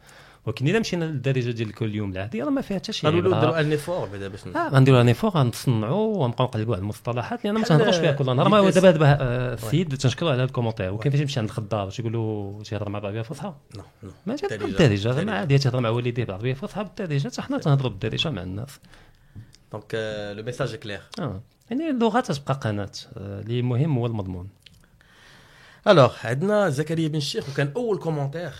ولكن 0.47 0.67
إذا 0.67 0.79
مشينا 0.79 1.05
للدارجة 1.05 1.51
ديال 1.51 1.73
كل 1.73 1.95
يوم 1.95 2.13
العاديه 2.13 2.45
راه 2.45 2.51
ما 2.51 2.61
فيها 2.61 2.77
حتى 2.77 2.93
شي 2.93 3.07
قالوا 3.07 3.21
له 3.21 3.37
عبرة. 3.37 3.41
ديروا 3.41 3.61
un 3.61 3.71
effort 3.71 4.09
بعدا 4.09 4.29
باش 4.29 4.47
آه 4.47 4.69
غنديروا 4.69 5.01
un 5.01 5.09
effort 5.09 5.31
غنصنعوا 5.31 6.17
ونبقاو 6.17 6.47
نقلبوا 6.47 6.75
على 6.75 6.83
المصطلحات 6.83 7.45
لأن 7.45 7.55
ما 7.55 7.63
تنهضروش 7.63 7.97
فيها 7.97 8.13
كل 8.13 8.37
نهار. 8.37 8.49
ما. 8.49 8.71
دابا 8.71 8.91
دابا 8.91 9.17
آه، 9.21 9.55
السيد 9.55 9.97
تنشكروا 9.97 10.31
على 10.31 10.39
هذا 10.43 10.49
ال 10.49 10.52
commentaire. 10.52 10.93
وكاين 10.93 11.13
فاش 11.13 11.21
يمشي 11.21 11.41
عند 11.41 11.49
الخضار 11.49 11.85
باش 11.85 11.99
يقول 11.99 12.13
له 12.13 12.63
تيهضر 12.65 12.89
مع 12.89 12.99
نو 12.99 13.23
نو. 14.03 14.11
ما 14.27 14.37
جات. 14.37 14.53
بالدارجة. 14.53 14.95
زعما 14.95 15.17
بالدارجة. 15.17 15.39
عادي 15.39 15.59
تهضر 15.59 15.81
مع 15.81 15.89
والديه 15.89 16.25
بالعربيه 16.25 16.51
الفصحى 16.51 16.85
بالدارجة 16.85 17.29
حتى 17.29 17.43
حنا 17.43 17.59
تنهضروا 17.59 17.91
بالدارجة 17.91 18.31
مع 18.31 18.43
الناس. 18.43 18.81
Donc 19.73 19.95
le 20.37 20.43
message 20.43 20.75
clair 20.75 21.01
آه. 21.19 21.41
يعني 21.71 21.91
اللغة 21.91 22.21
تتبقى 22.21 22.55
قناة 22.55 22.91
آه، 23.17 23.41
اللي 23.41 23.63
مهم 23.63 23.99
هو 23.99 24.07
المضمون. 24.07 24.49
Alors 25.89 26.15
عندنا 26.25 26.69
زكريا 26.71 27.09
بن 27.09 27.17
الشيخ 27.17 27.49
وكان 27.49 27.73
أول 27.77 27.99
commentaire 27.99 28.53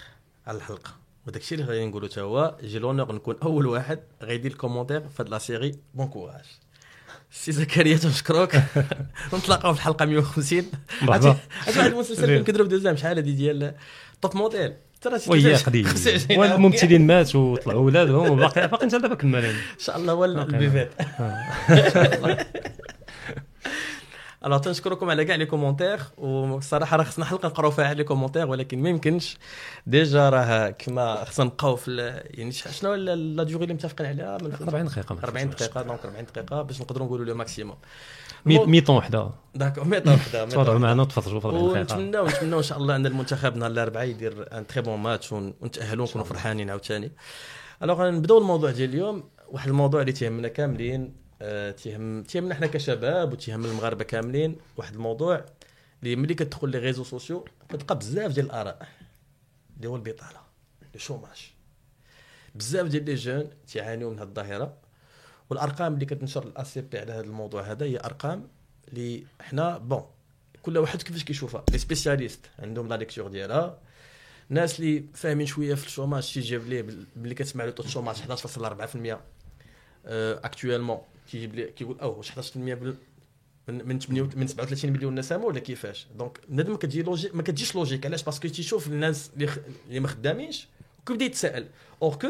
على 0.47 0.57
الحلقة. 0.57 1.04
وداك 1.27 1.43
الشيء 1.43 1.59
اللي 1.59 1.71
غادي 1.71 1.87
نقولوا 1.87 2.09
حتى 2.09 2.21
هو 2.21 2.57
j'ai 2.65 2.79
l'honneur 2.79 3.13
نكون 3.15 3.37
أول 3.43 3.67
واحد 3.67 3.99
غيدير 4.23 4.51
ال 4.51 4.55
commentaire 4.55 5.01
في 5.01 5.23
هاد 5.23 5.29
la 5.29 5.39
série 5.39 5.75
bon 5.95 6.07
courage 6.09 6.45
سي 7.33 7.53
زكريا 7.53 7.97
تنشكروك 7.97 8.57
نتلاقاو 9.35 9.73
في 9.75 9.79
الحلقة 9.79 10.05
150 10.05 10.63
مرحبا. 11.03 11.37
واحد 11.69 11.93
المسلسل 11.93 12.45
كنضرب 12.45 12.69
دوزام 12.69 12.97
شحال 12.97 13.17
هادي 13.17 13.33
ديال 13.33 13.75
توب 14.23 14.37
موديل 14.37 14.73
ترى 15.01 15.19
وهي 15.27 15.55
قديم 15.55 15.85
25 15.85 16.43
عام. 16.43 16.51
والممثلين 16.53 17.07
ماتوا 17.07 17.53
وطلعوا 17.53 17.81
ولادهم 17.87 18.31
وباقي 18.31 18.69
باقي 18.69 18.85
انت 18.85 18.95
دابا 18.95 19.15
كمالين 19.15 19.51
إن 19.51 19.79
شاء 19.79 19.97
الله 19.97 20.13
هو 20.13 20.25
البيفات 20.25 20.91
Alors 24.45 24.59
تنشكركم 24.59 25.11
على 25.11 25.25
كاع 25.25 25.37
les 25.37 25.47
commentaires 25.47 25.99
والصراحه 26.19 26.97
راه 26.97 27.05
خصنا 27.05 27.25
حلقه 27.25 27.47
نقراو 27.47 27.71
فيها 27.71 27.95
les 27.95 28.05
commentaires 28.05 28.47
ولكن 28.49 28.83
ما 28.83 28.89
يمكنش 28.89 29.37
déjà 29.87 30.29
راه 30.31 30.71
كما 30.71 31.25
خصنا 31.25 31.45
نبقاو 31.47 31.77
في 31.77 31.97
يعني 32.31 32.53
شنو 32.53 32.95
la 32.95 33.45
durée 33.45 33.63
اللي 33.65 33.75
متفقين 33.75 34.07
عليها 34.07 34.39
من 34.43 34.53
40 34.63 34.85
دقيقه 34.87 35.17
40 35.25 35.51
دقيقه 35.51 35.83
donc 35.83 36.05
40 36.05 36.25
دقيقه 36.25 36.63
باش 36.63 36.81
نقدروا 36.81 37.07
نقولوا 37.07 37.25
le 37.25 37.35
maximum 37.35 37.77
mi- 38.47 38.67
mi-temps 38.67 38.97
وحده 38.97 39.31
d'accord 39.55 39.85
mi-temps 39.85 40.15
وحده 40.15 40.45
تفضلوا. 40.45 40.79
معنا 40.79 41.03
وتفرجوا 41.03 41.41
في 41.41 41.47
40 41.47 41.65
دقيقه 41.69 41.81
ونتمناو 41.81 42.27
نتمناو 42.27 42.59
ان 42.59 42.65
شاء 42.65 42.79
الله 42.79 42.97
ان 42.97 43.07
المنتخب 43.07 43.57
نهار 43.57 43.71
الاربعاء 43.71 44.07
يدير 44.09 44.49
un 44.59 44.67
très 44.67 44.83
bon 44.83 44.99
match 44.99 45.33
ون- 45.33 45.55
ونتاهلوا 45.61 46.07
ونكونوا 46.07 46.27
فرحانين 46.27 46.71
عاوتاني 46.71 47.13
Alors 47.83 48.11
نبداو 48.11 48.39
الموضوع 48.39 48.71
ديال 48.71 48.91
اليوم 48.91 49.25
واحد 49.49 49.69
الموضوع 49.69 50.01
اللي 50.01 50.13
تيهمنا 50.13 50.49
كاملين 50.49 51.24
تيهم 51.77 52.23
تيهمنا 52.23 52.55
حنا 52.55 52.67
كشباب 52.67 53.33
وتيهم 53.33 53.65
المغاربة 53.65 54.05
كاملين 54.05 54.57
واحد 54.77 54.95
الموضوع 54.95 55.45
اللي 56.03 56.17
ملي 56.17 56.35
كتدخل 56.35 56.69
les 56.69 56.79
réseaux 56.79 57.05
sociaux 57.05 57.45
كتلقى 57.69 57.99
بزاف 57.99 58.33
ديال 58.33 58.47
الآراء. 58.47 58.89
اللي 59.77 59.89
هو 59.89 59.97
البطالة 59.97 60.41
le 60.95 61.01
chômage. 61.01 61.53
بزاف 62.55 62.87
ديال 62.87 63.05
les 63.05 63.15
jeunes 63.15 63.51
تيعانيو 63.67 64.11
من 64.11 64.19
هذه 64.19 64.29
الظاهرة. 64.29 64.77
والأرقام 65.51 65.95
اللي 65.95 66.07
كتنشر 66.07 66.43
ال 66.43 66.65
HCP 66.65 66.99
على 66.99 67.13
هذا 67.13 67.21
الموضوع 67.21 67.63
هذا 67.63 67.87
هي 67.87 68.01
أرقام 68.01 68.49
اللي 68.89 69.25
حنا 69.41 69.79
bon 69.79 70.05
كل 70.63 70.79
واحد 70.79 71.03
كيفاش 71.03 71.25
كيشوفها. 71.25 71.65
les 71.73 71.79
spécialistes 71.79 72.41
عندهم 72.59 72.89
la 72.89 72.95
lecture 72.95 73.29
ديالها. 73.29 73.79
الناس 74.51 74.81
اللي 74.81 75.05
فاهمين 75.15 75.47
شوية 75.47 75.75
في 75.75 75.87
ال 75.87 75.92
chômage 75.93 76.33
تيجيب 76.35 76.67
ليه 76.69 76.83
بال- 76.83 77.07
ملي 77.17 77.35
كتسمع 77.35 77.65
له 77.65 77.71
taux 77.71 77.87
du 77.87 77.93
chômage 77.93 78.17
11.4% 78.17 79.19
actuellement 80.47 81.01
كيجيب 81.31 81.55
ليه 81.55 81.71
كيقول 81.71 82.01
أو 82.01 82.17
واش 82.19 82.31
11% 82.33 82.57
بال- 82.57 82.97
من 83.69 83.89
من 83.89 83.99
8 84.01 84.23
من 84.37 84.47
37 84.47 84.93
مليون 84.93 85.15
نسمه 85.15 85.45
ولا 85.45 85.59
كيفاش؟ 85.59 86.07
donc 86.19 86.41
ما 86.49 86.77
كتجي 86.77 87.03
logi- 87.03 87.31
ما 87.35 87.43
كتجيش 87.43 87.75
logique. 87.75 88.07
علاش؟ 88.07 88.23
parce 88.23 88.39
que 88.39 88.49
تيشوف 88.49 88.87
الناس 88.89 89.31
اللي. 89.35 89.49
اللي 89.89 90.01
ما 90.01 90.09
خدامينش 90.09 90.69
وكيبدا 91.03 91.25
يتساءل 91.25 91.67
alors 92.03 92.15
que 92.15 92.29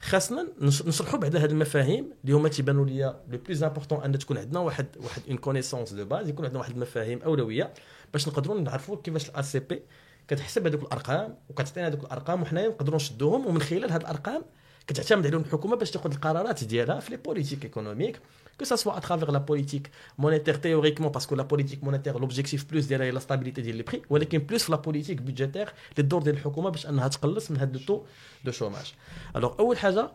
خاصنا 0.00 0.48
نش- 0.60 0.82
نشرحوا 0.82 1.18
بعدا 1.18 1.38
هذه 1.44 1.50
المفاهيم 1.50 2.10
اللي 2.24 2.36
هما 2.36 2.48
تيبانوا 2.48 2.86
ليا 2.86 3.20
le 3.30 3.38
plus 3.38 3.62
important 3.62 4.02
أن 4.02 4.18
تكون 4.18 4.38
عندنا 4.38 4.60
واحد 4.60 4.86
واحد 4.96 5.22
une 5.28 5.36
connaissance 5.36 5.92
de 5.92 6.04
base 6.04 6.28
يكون 6.28 6.44
عندنا 6.44 6.58
واحد 6.60 6.72
المفاهيم 6.74 7.22
أولوية 7.22 7.74
باش 8.12 8.28
نقدروا 8.28 8.60
نعرفوا 8.60 8.96
كيفاش 8.96 9.28
ال 9.28 9.42
HCP 9.42 9.82
كتحسب 10.28 10.66
هذوك 10.66 10.82
الأرقام 10.82 11.36
وكتعطينا 11.50 11.86
هذوك 11.86 12.00
الأرقام 12.04 12.42
وحنايا 12.42 12.68
نقدروا 12.68 12.96
نشدوهم 12.96 13.46
ومن 13.46 13.60
خلال 13.60 13.92
هذه 13.92 14.00
الأرقام 14.00 14.42
كتعتمد 14.88 15.26
عليهم 15.26 15.40
الحكومة 15.40 15.76
باش 15.76 15.90
تاخذ 15.90 16.12
القرارات 16.12 16.64
ديالها 16.64 17.00
في 17.00 17.10
les 17.10 17.16
politiques 17.16 17.64
économiques 17.64 18.20
soit 18.64 18.96
à 18.96 19.00
travers 19.00 19.30
la 19.30 19.40
politique 19.50 19.86
monétaire 20.18 20.60
théoriquement 20.60 21.10
parce 21.10 21.26
que 21.26 21.34
la 21.34 21.44
politique 21.44 21.82
monétaire 21.82 22.18
l'objectif 22.18 22.66
plus 22.66 22.88
ديالها 22.88 23.06
هي 23.06 23.12
la 23.12 23.20
stabilité 23.20 23.60
ديال 23.60 23.76
les 23.76 23.82
prix 23.82 24.02
ولكن 24.10 24.46
plus 24.50 24.58
في 24.58 24.72
la 24.72 24.76
politique 24.76 25.20
budgétaire 25.20 25.70
اللي 25.90 25.98
الدور 25.98 26.22
ديال 26.22 26.34
الحكومة 26.34 26.70
باش 26.70 26.86
أنها 26.86 27.08
تقلص 27.08 27.50
من 27.50 27.56
هذا 27.56 27.76
ال 27.76 27.82
taux 27.82 28.04
de 28.44 28.50
chômage. 28.50 28.94
Alors 29.36 29.58
أول 29.58 29.78
حاجة 29.78 30.10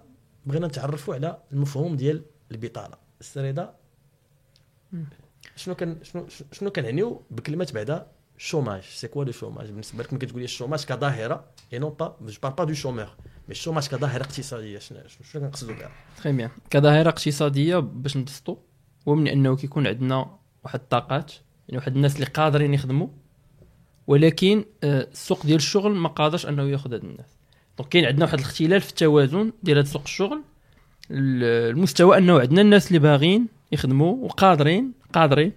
بغينا 0.46 0.68
نتعرفوا 0.68 1.16
على 1.16 1.38
المفهوم 1.52 1.96
ديال 1.96 2.22
البطالة. 2.52 2.98
السريدة 3.22 3.74
شنو 5.56 5.76
كان 5.76 6.04
شنو 6.04 6.28
شنو 6.52 6.70
كنعنيو 6.70 7.22
بكلمه 7.32 7.72
بعدا 7.74 8.08
chômage 8.38 8.88
c'est 9.00 9.10
quoi 9.14 9.26
le 9.26 9.32
chômage؟ 9.32 9.70
بالنسبة 9.70 10.04
لك 10.04 10.14
ملي 10.14 10.26
كتقول 10.26 10.40
لي 10.40 10.46
ال 10.46 10.51
chômage 10.51 10.86
كظاهرة 10.86 11.46
et 11.74 11.80
non 11.80 11.90
pas 11.90 12.18
je 12.22 12.40
parle 12.44 12.52
pas 12.52 12.64
de 12.64 12.74
chômeur 12.74 13.16
mais 13.48 13.52
ال 13.52 13.56
chômage 13.56 13.88
كظاهره 13.88 14.22
اقتصاديه 14.24 14.80
شنو 14.80 15.00
شنو 15.32 15.42
كنقصدوا 15.44 15.76
بها 15.76 15.92
Très 16.24 16.34
bien 16.34 16.50
كظاهره 16.70 17.10
اقتصاديه 17.10 17.78
باش 17.80 18.18
نبسطوا 18.18 18.56
هو 19.08 19.16
من 19.16 19.28
أنه 19.28 19.56
كيكون 19.56 19.88
عندنا 19.88 20.38
واحد 20.64 20.80
الطاقات 20.80 21.32
يعني 21.68 21.78
واحد 21.78 21.96
الناس 21.96 22.16
اللي 22.16 22.26
قادرين 22.26 22.74
يخدموا 22.74 23.08
ولكن 24.08 24.66
آه، 24.84 25.08
السوق 25.12 25.46
ديال 25.46 25.56
الشغل 25.58 25.92
ما 25.92 26.10
قادرش 26.10 26.46
أنه 26.46 26.64
ياخذ 26.64 26.94
هاد 26.94 27.04
الناس. 27.04 27.26
Donc 27.78 27.90
كاين 27.90 28.06
عندنا 28.06 28.26
واحد 28.26 28.38
الاختلال 28.40 28.82
في 28.82 28.90
التوازن 28.90 29.52
ديال 29.64 29.78
هاد 29.78 29.86
سوق 29.86 30.02
الشغل. 30.02 30.42
ال- 31.12 31.70
المستوى 31.72 32.18
أنه 32.18 32.40
عندنا 32.40 32.62
الناس 32.62 32.88
اللي 32.88 33.00
باغيين 33.00 33.48
يخدموا 33.72 34.26
وقادرين 34.26 34.92
قادرين 35.14 35.52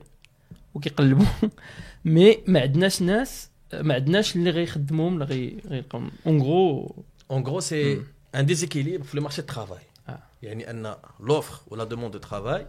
وكيقلبوا 0.75 1.26
mais 2.04 2.38
ما 2.47 2.61
عندناش 2.61 3.02
ناس 3.02 3.50
ما 3.75 3.95
عندناش 3.95 4.37
اللي 4.37 4.50
غيخدموهم 4.50 5.14
اللي 5.14 5.25
غي- 5.25 5.57
غيلقاو 5.69 6.02
en 6.26 6.42
gros 6.42 7.04
En 7.28 7.40
gros, 7.40 7.61
c'est 7.61 7.99
un 8.33 8.42
déséquilibre 8.42 9.04
في 9.04 9.16
le 9.16 9.21
marché 9.21 9.42
de 9.42 9.47
travail. 9.47 9.85
Ah. 10.09 10.12
يعني 10.42 10.71
entre 10.70 10.94
l'offre 11.20 11.61
و 11.68 11.74
la 11.74 11.85
demande 11.85 12.12
de 12.12 12.18
travail 12.18 12.66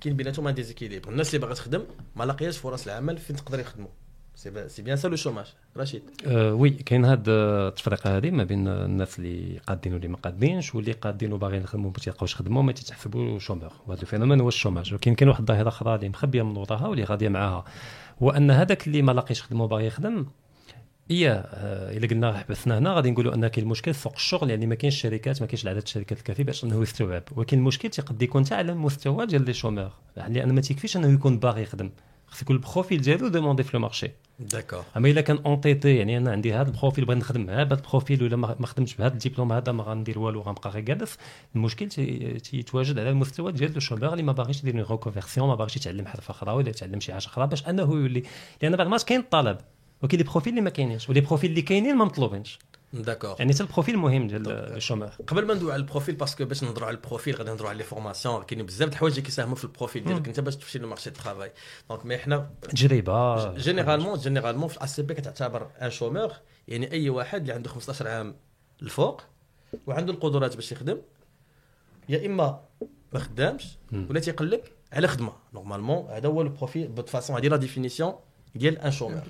كاين 0.00 0.16
بيناتهم 0.16 0.48
un 0.48 0.54
déséquilibre 0.54 1.10
الناس 1.10 1.34
اللي 1.34 1.46
باغا 1.46 1.54
تخدم 1.54 1.84
ما 2.16 2.24
لاقياش 2.24 2.58
فرص 2.58 2.86
العمل 2.86 3.18
فين 3.18 3.36
تقدر 3.36 3.60
يخدموا 3.60 3.88
c'est 4.34 4.68
c'est 4.68 4.82
bien 4.82 4.96
ça 4.96 5.08
le 5.08 5.16
chômage 5.16 5.46
رشيد 5.76 6.02
Oui 6.26 6.70
كاين 6.70 7.04
هاد 7.04 7.28
التفرقه 7.28 8.16
هذه 8.16 8.30
ما 8.30 8.44
بين 8.44 8.68
الناس 8.68 9.18
اللي 9.18 9.60
قادين 9.66 9.92
واللي 9.92 10.08
ما 10.08 10.16
قادينش 10.16 10.74
واللي 10.74 10.92
قادين 10.92 11.32
وباغيين 11.32 11.62
يخدموا 11.62 11.90
ما 11.90 11.98
تيلقاوش 11.98 12.34
خدمه 12.34 12.58
وما 12.58 12.72
تيتحسبوا 12.72 13.38
chômeurs 13.38 13.72
وهذا 13.86 14.02
ال 14.02 14.06
phénomène 14.06 14.40
هو 14.40 14.48
ال 14.48 14.53
chômage 14.53 14.92
ولكن 14.92 15.14
كاين 15.14 15.28
واحد 15.28 15.40
الظاهره 15.40 15.68
أخرى 15.68 15.94
اللي 15.94 16.08
مخبيه 16.08 16.42
من 16.42 16.56
وراها 16.56 16.86
واللي 16.86 17.04
غاديه 17.04 17.28
معاها 17.28 17.64
هو 18.22 18.30
ان 18.30 18.50
هذاك 18.50 18.86
اللي 18.86 19.02
ما 19.02 19.12
لاقيش 19.12 19.42
خدمه 19.42 19.64
وباغي 19.64 19.86
يخدم 19.86 20.26
هي 21.10 21.30
آه، 21.54 21.96
إلا 21.96 22.06
قلنا 22.08 22.38
حبسنا 22.38 22.78
هنا 22.78 22.92
غادي 22.92 23.10
نقولوا 23.10 23.34
أن 23.34 23.46
كاين 23.48 23.64
المشكل 23.64 23.94
سوق 23.94 24.12
الشغل 24.12 24.50
يعني 24.50 24.66
ما 24.66 24.74
كاينش 24.74 25.00
شركات 25.00 25.40
ما 25.40 25.46
كاينش 25.46 25.64
العدد 25.64 25.82
الشركات 25.82 26.18
الكافي 26.18 26.42
باش 26.44 26.64
إنه 26.64 26.82
يستوعب. 26.82 27.22
ولكن 27.36 27.58
المشكل 27.58 27.88
تيقد 27.88 28.22
يكون 28.22 28.44
حتى 28.46 28.54
على 28.54 28.72
المستوى 28.72 29.26
ديال 29.26 29.44
les 29.44 29.52
chômeurs. 29.52 29.90
لأن 30.16 30.52
ما 30.54 30.60
تيكفيش 30.60 30.96
إنه 30.96 31.08
يكون 31.12 31.38
باغي 31.38 31.62
يخدم. 31.62 31.90
خص 32.26 32.42
يكون 32.42 32.56
ال 32.56 32.62
profil 32.62 33.00
ديالو 33.00 33.28
demandé 33.28 33.62
في 33.62 33.70
le 33.76 33.80
marché. 33.80 34.10
D'accord 34.40 34.84
أما 34.96 35.08
إلا 35.08 35.20
كان 35.20 35.38
entêté 35.46 35.96
يعني 35.96 36.16
أنا 36.16 36.30
عندي 36.30 36.54
هذا 36.54 36.68
ال 36.70 36.75
profil 36.75 37.04
بغيت 37.04 37.18
نخدم 37.18 37.46
مع 37.46 37.60
هذا 37.60 37.74
البروفيل 37.74 38.22
ولا 38.22 38.36
ما 38.36 38.66
خدمتش 38.66 38.94
بهذا 38.94 39.12
الدبلوم 39.12 39.52
هذا 39.52 39.72
ما 39.72 39.82
غندير 39.84 40.18
والو 40.18 40.40
غنبقى 40.40 40.70
غير 40.70 40.82
جالس. 40.84 41.18
المشكل 41.56 41.88
تي- 41.88 42.38
تيتواجد 42.40 42.98
على 42.98 43.10
المستوى 43.10 43.52
ديال 43.52 43.76
ال 43.76 43.80
chômeur 43.80 44.12
اللي 44.12 44.22
ما 44.22 44.32
باغيش 44.32 44.64
يدير 44.64 44.90
reconversion 44.90 45.48
ما 45.48 45.54
باغيش 45.54 45.76
يتعلم 45.76 46.06
حرفة 46.06 46.30
أخرى 46.30 46.52
ولا 46.52 46.68
يتعلم 46.68 47.00
شي 47.00 47.12
حاجة 47.12 47.26
أخرى 47.26 47.46
باش 47.46 47.68
إنه 47.68 47.82
يولي. 47.82 48.22
لأن 48.62 48.76
بعد 48.76 48.86
ما 48.86 48.96
كاين 48.96 49.20
الطلب. 49.20 49.58
وكاين 50.02 50.22
les 50.22 50.30
profils 50.30 50.50
اللي 50.50 50.60
ما 50.60 50.70
كاينينش 50.70 51.08
و 51.08 51.11
les 51.11 51.20
profils 51.20 51.50
اللي 51.50 51.62
كاينين 51.62 51.96
ما 51.96 52.04
مطلوبينش. 52.04 52.58
D'accord 52.92 53.36
يعني 53.38 53.54
حتى 53.54 53.62
ال 53.62 53.67
profil 53.67 53.96
مهم 53.98 54.26
ديال 54.26 54.48
ال 54.50 54.57
chômeur 54.57 55.08
قبل 55.26 55.46
ما 55.46 55.54
ندوي 55.54 55.72
على 55.72 55.80
ال 55.80 55.85
profil 55.85 56.14
parce 56.14 56.33
que 56.33 56.44
باش 56.44 56.64
نهضروا 56.64 56.86
على 56.88 56.96
ال 56.96 57.02
profil 57.02 57.36
غادي 57.36 57.50
نهضروا 57.50 57.68
على 57.68 57.78
les 57.78 57.84
formations 57.84 58.42
كاينين 58.42 58.66
بزاف 58.66 58.88
د 58.88 58.92
الحوايج 58.92 59.14
اللي 59.14 59.26
كيساهموا 59.26 59.56
في 59.56 59.64
ال 59.64 59.70
profil 59.70 60.04
ديالك. 60.04 60.28
انت 60.28 60.40
باش 60.40 60.56
تمشي 60.56 60.78
لل 60.78 60.86
marché 60.86 61.10
de 61.10 61.16
travail 61.16 61.52
donc 61.90 62.06
mais 62.06 62.18
حنا 62.18 62.50
تجربة. 62.62 63.54
Généralement 63.54 64.18
généralement 64.18 64.68
في 64.68 64.76
ال 64.76 65.00
HCP 65.00 65.14
كتعتبر 65.14 65.70
un 65.82 65.90
chômeur 65.90 66.32
يعني 66.68 66.92
أي 66.92 67.10
واحد 67.10 67.40
اللي 67.40 67.52
عنده 67.52 67.68
15 67.70 68.08
عام 68.08 68.36
الفوق 68.82 69.22
وعنده 69.86 70.12
القدرات 70.12 70.54
باش 70.54 70.72
يخدم 70.72 70.98
يا 72.08 72.26
إما 72.26 72.60
ما 73.12 73.20
خدامش. 73.20 73.78
ولا 73.92 74.20
تيقلب 74.20 74.60
على 74.92 75.08
خدمة. 75.08 75.32
Normalement 75.54 76.10
هذا 76.10 76.28
هو 76.28 76.42
ال 76.42 76.49
profil 76.49 76.88
de 76.88 76.94
toute 76.94 77.08
façon 77.08 77.36
هذه 77.36 77.48
la 77.48 77.56
définition 77.56 78.14
ديال 78.54 78.78
un 78.78 78.90
chômeur 78.92 79.22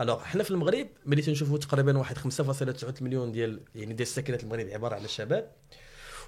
alors 0.00 0.20
حنا 0.24 0.42
في 0.42 0.50
المغرب 0.50 0.86
ملي 1.06 1.22
تنشوفوا 1.22 1.58
تقريبا 1.58 1.98
واحد 1.98 2.18
5.9 2.18 3.02
مليون 3.02 3.32
ديال 3.32 3.60
يعني 3.74 3.94
ديال 3.94 4.06
ساكنه 4.08 4.38
المغرب 4.42 4.66
عبارة 4.68 4.94
على 4.94 5.04
الشباب 5.04 5.50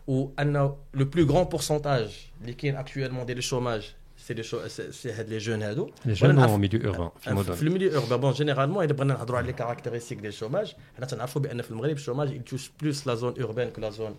وأن 0.06 0.52
le 0.52 0.76
plus 0.94 1.26
grand 1.26 1.44
pourcentage 1.44 2.10
اللي 2.40 2.52
كاين 2.52 2.76
actuellement 2.76 3.26
ديال 3.26 3.38
ال 3.38 3.45
chômage 3.45 3.94
c'est 4.18 4.34
les 4.34 4.68
jeu- 4.68 4.88
c'est 4.88 5.12
هاد 5.12 5.28
les 5.28 5.38
jeunes 5.38 5.62
هادو. 5.62 5.84
les 5.86 5.92
ولا 6.06 6.14
jeunes 6.14 6.34
نعرف- 6.34 6.50
au 6.50 6.56
milieu 6.56 6.80
urbain 6.90 7.08
في 7.16 7.20
في 7.24 7.30
المدن. 7.30 7.52
ال 7.66 7.70
milieu 7.70 7.94
urbain 7.94 8.20
bon 8.20 8.32
généralement 8.32 8.84
الا 8.84 8.92
بغينا 8.92 9.14
نهضروا 9.14 9.38
على 9.38 9.46
les 9.46 9.52
caractéristiques 9.52 10.18
ديال 10.18 10.28
ال 10.32 10.37
chômage 10.38 10.74
حنا 10.96 11.06
تنعرفوا 11.06 11.42
بأن 11.42 11.62
في 11.62 11.70
المغرب 11.70 11.96
ال 11.96 12.00
chômage 12.00 12.28
il 12.40 12.50
touche 12.52 12.66
plus 12.82 12.96
la 13.06 13.16
zone 13.16 13.34
urbaine 13.44 13.70
que 13.76 13.80
la 13.80 13.90
zone 13.90 14.14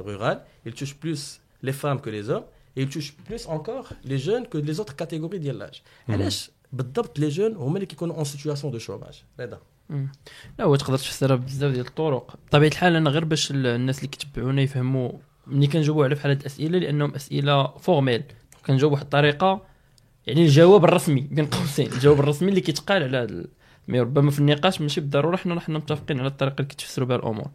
rurale 0.00 0.40
il 0.66 0.72
touche 0.72 0.94
plus 1.04 1.20
les 1.66 1.72
femmes 1.82 2.00
que 2.06 2.10
les 2.10 2.30
hommes 2.30 2.44
et 2.76 2.82
il 2.82 2.88
touche 2.94 3.10
plus 3.28 3.42
encore 3.56 3.86
les 4.10 4.18
jeunes 4.28 4.46
que 4.52 4.58
les 4.58 4.80
autres 4.80 4.96
catégories 5.02 5.36
ديال 5.38 5.58
l'âge. 5.70 5.82
علاش 6.08 6.50
بالضبط 6.72 7.18
les 7.18 7.28
jeunes 7.28 7.56
هما 7.56 7.74
اللي 7.74 7.86
كيكونوا 7.86 8.16
en 8.16 8.24
situation 8.24 8.72
de 8.72 8.78
chômage 8.78 9.22
رضا. 9.40 9.58
لا 10.58 10.64
هو 10.64 10.76
تقدر 10.76 10.98
تفسرها 10.98 11.36
بزاف 11.36 11.72
ديال 11.72 11.86
الطرق. 11.86 12.36
بطبيعه 12.48 12.68
الحال 12.70 12.96
أنا 12.96 13.10
غير 13.10 13.24
باش 13.24 13.50
ال- 13.50 13.66
الناس 13.66 13.98
اللي 13.98 14.08
كيتبعونا 14.08 14.62
يفهموا 14.62 15.12
ملي 15.46 15.66
كنجاوبوا 15.66 16.04
على 16.04 16.14
بحال 16.14 16.30
هاد 16.30 16.40
الأسئلة 16.40 16.78
لأنهم 16.78 17.14
أسئلة 17.14 17.66
formelles 17.66 18.22
كنجاوب 18.66 18.90
بواحد 18.90 19.04
الطريقة 19.04 19.62
يعني 20.26 20.42
الجواب 20.42 20.84
الرسمي 20.84 21.20
بين 21.20 21.46
قوسين. 21.46 21.92
الجواب 21.92 22.20
الرسمي 22.20 22.48
اللي 22.48 22.60
كيتقال 22.60 23.02
على 23.02 23.22
ال- 23.24 23.48
mais 23.88 24.00
ربما 24.00 24.30
في 24.30 24.38
النقاش 24.38 24.80
ماشي 24.80 25.00
بالضرورة 25.00 25.36
حنا 25.36 25.60
حنا 25.60 25.78
متفقين 25.78 26.18
على 26.18 26.28
الطريقة 26.28 26.54
اللي 26.54 26.68
كتفسروا 26.68 27.08
بها 27.08 27.16
الأمور. 27.16 27.48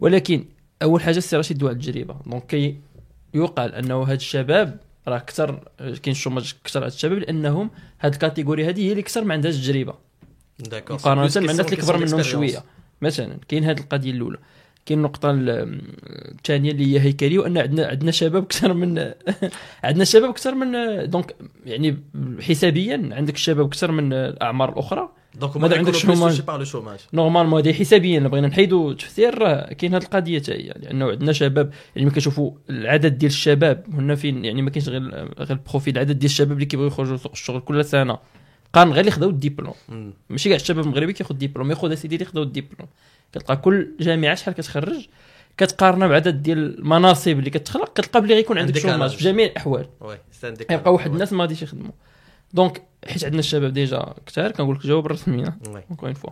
ولكن 0.00 0.44
أول 0.82 1.00
حاجة 1.02 1.18
السي 1.18 1.36
رشيد 1.36 1.58
دوى 1.58 1.68
على 1.68 1.76
التجربه 1.78 2.16
donc 2.26 2.46
كيقال 2.46 3.74
أنه 3.74 4.02
هاد 4.02 4.16
الشباب 4.16 4.80
راه 5.08 5.16
أكثر 5.16 5.68
كاين 5.78 5.96
ال 6.08 6.14
chômage 6.14 6.54
أكثر 6.64 6.80
هاد 6.84 6.86
الشباب 6.92 7.18
لأنهم 7.18 7.70
هاد 8.00 8.12
ال 8.12 8.18
catégorie 8.18 8.68
هذه 8.68 8.80
هي 8.86 8.90
اللي 8.90 9.00
أكثر 9.02 9.24
ما 9.24 9.34
عندهاش 9.34 9.56
تجربة. 9.56 9.94
d'accord 10.58 10.96
مقارنة 10.96 11.20
مع 11.20 11.26
الناس 11.52 11.60
اللي 11.60 11.76
كبر 11.76 11.98
منهم 11.98 12.22
شوية. 12.22 12.64
مثلا 13.02 13.38
كاين 13.48 13.64
هذه 13.64 13.80
القضية 13.80 14.10
الأولى. 14.10 14.38
كاين 14.86 14.98
النقطة 14.98 15.30
ال- 15.30 15.80
الثانية 16.32 16.70
اللي 16.70 16.94
هي 16.94 17.00
هيكلية 17.00 17.38
وأن 17.38 17.58
عندنا 17.58 17.86
عندنا 17.86 18.10
شباب 18.10 18.42
أكثر 18.42 18.72
من 18.74 19.12
عندنا 19.84 20.04
شباب 20.04 20.30
أكثر 20.30 20.54
من 20.54 20.72
donc 21.10 21.36
يعني 21.66 21.96
حسابيا 22.40 23.08
عندك 23.12 23.34
الشباب 23.34 23.66
أكثر 23.66 23.92
من 23.92 24.12
الأعمار 24.12 24.68
الأخرى. 24.72 25.08
donc 25.34 25.56
ماذا 25.56 25.78
عندك 25.78 25.94
chômage؟ 25.94 26.40
par 26.40 26.58
le 26.58 26.64
chômage 26.64 26.98
normalement 27.12 27.60
هذه 27.60 27.72
حسابيا 27.72 28.20
بغينا 28.20 28.46
نحيدوا 28.46 28.90
التفسير 28.90 29.38
راه 29.38 29.72
كاين 29.72 29.94
هذه 29.94 30.02
القضية 30.02 30.38
حتى 30.38 30.52
هي. 30.52 30.74
لأنه 30.76 31.10
عندنا 31.10 31.32
شباب 31.32 31.72
يعني 31.96 32.06
ملي 32.06 32.14
كنشوفوا 32.14 32.52
العدد 32.70 33.18
ديال 33.18 33.30
الشباب 33.30 33.84
هنا 33.92 34.14
فين؟ 34.14 34.44
يعني 34.44 34.62
ما 34.62 34.70
كاينش 34.70 34.88
غير 34.88 35.02
غير 35.38 35.50
ال 35.50 35.56
profil 35.56 35.94
العدد 35.94 36.18
ديال 36.18 36.30
الشباب 36.30 36.52
اللي 36.52 36.66
كيبغيو 36.66 36.88
يخرجوا 36.88 37.16
لسوق 37.16 37.32
الشغل 37.32 37.60
كل 37.60 37.84
سنة. 37.84 38.18
قارن 38.72 38.90
غير 38.90 39.00
اللي 39.00 39.10
خداو 39.10 39.30
الدبلوم. 39.30 39.74
ماشي 40.30 40.48
كاع 40.48 40.56
الشباب 40.56 40.84
المغربي 40.84 41.12
كياخذ 41.12 41.34
ديبلوم 41.34 41.70
ياخذ 41.70 41.92
اسيدي 41.92 42.14
اللي 42.14 42.26
خداو 42.26 42.42
الدبلوم. 42.42 42.88
كتلقى 43.32 43.56
كل 43.56 43.88
جامعة 44.00 44.34
شحال 44.34 44.54
كتخرج 44.54 45.06
كتقارنها 45.56 46.08
بعدد 46.08 46.42
ديال 46.42 46.78
المناصب 46.78 47.38
اللي 47.38 47.50
كتخلق 47.50 47.92
كتلقى 47.92 48.20
بلي 48.20 48.34
غيكون 48.34 48.58
عندك 48.58 48.78
chômage. 48.78 49.10
في 49.10 49.24
جميع 49.24 49.46
الأحوال. 49.46 49.86
يبقى 50.70 50.92
واحد 50.92 51.12
الناس 51.12 51.32
ما 51.32 51.42
غاديش 51.42 51.62
يخدموا. 51.62 51.92
donc 52.52 52.82
حيت 53.08 53.24
عندنا 53.24 53.40
الشباب 53.40 53.72
déjà 53.72 54.14
كثار 54.26 54.50
كنقول 54.50 54.76
لك 54.76 54.86
جاوب 54.86 55.06
الرسمية. 55.06 55.58
oui. 55.74 55.82
encore 55.90 56.14
une 56.14 56.21
fois 56.21 56.30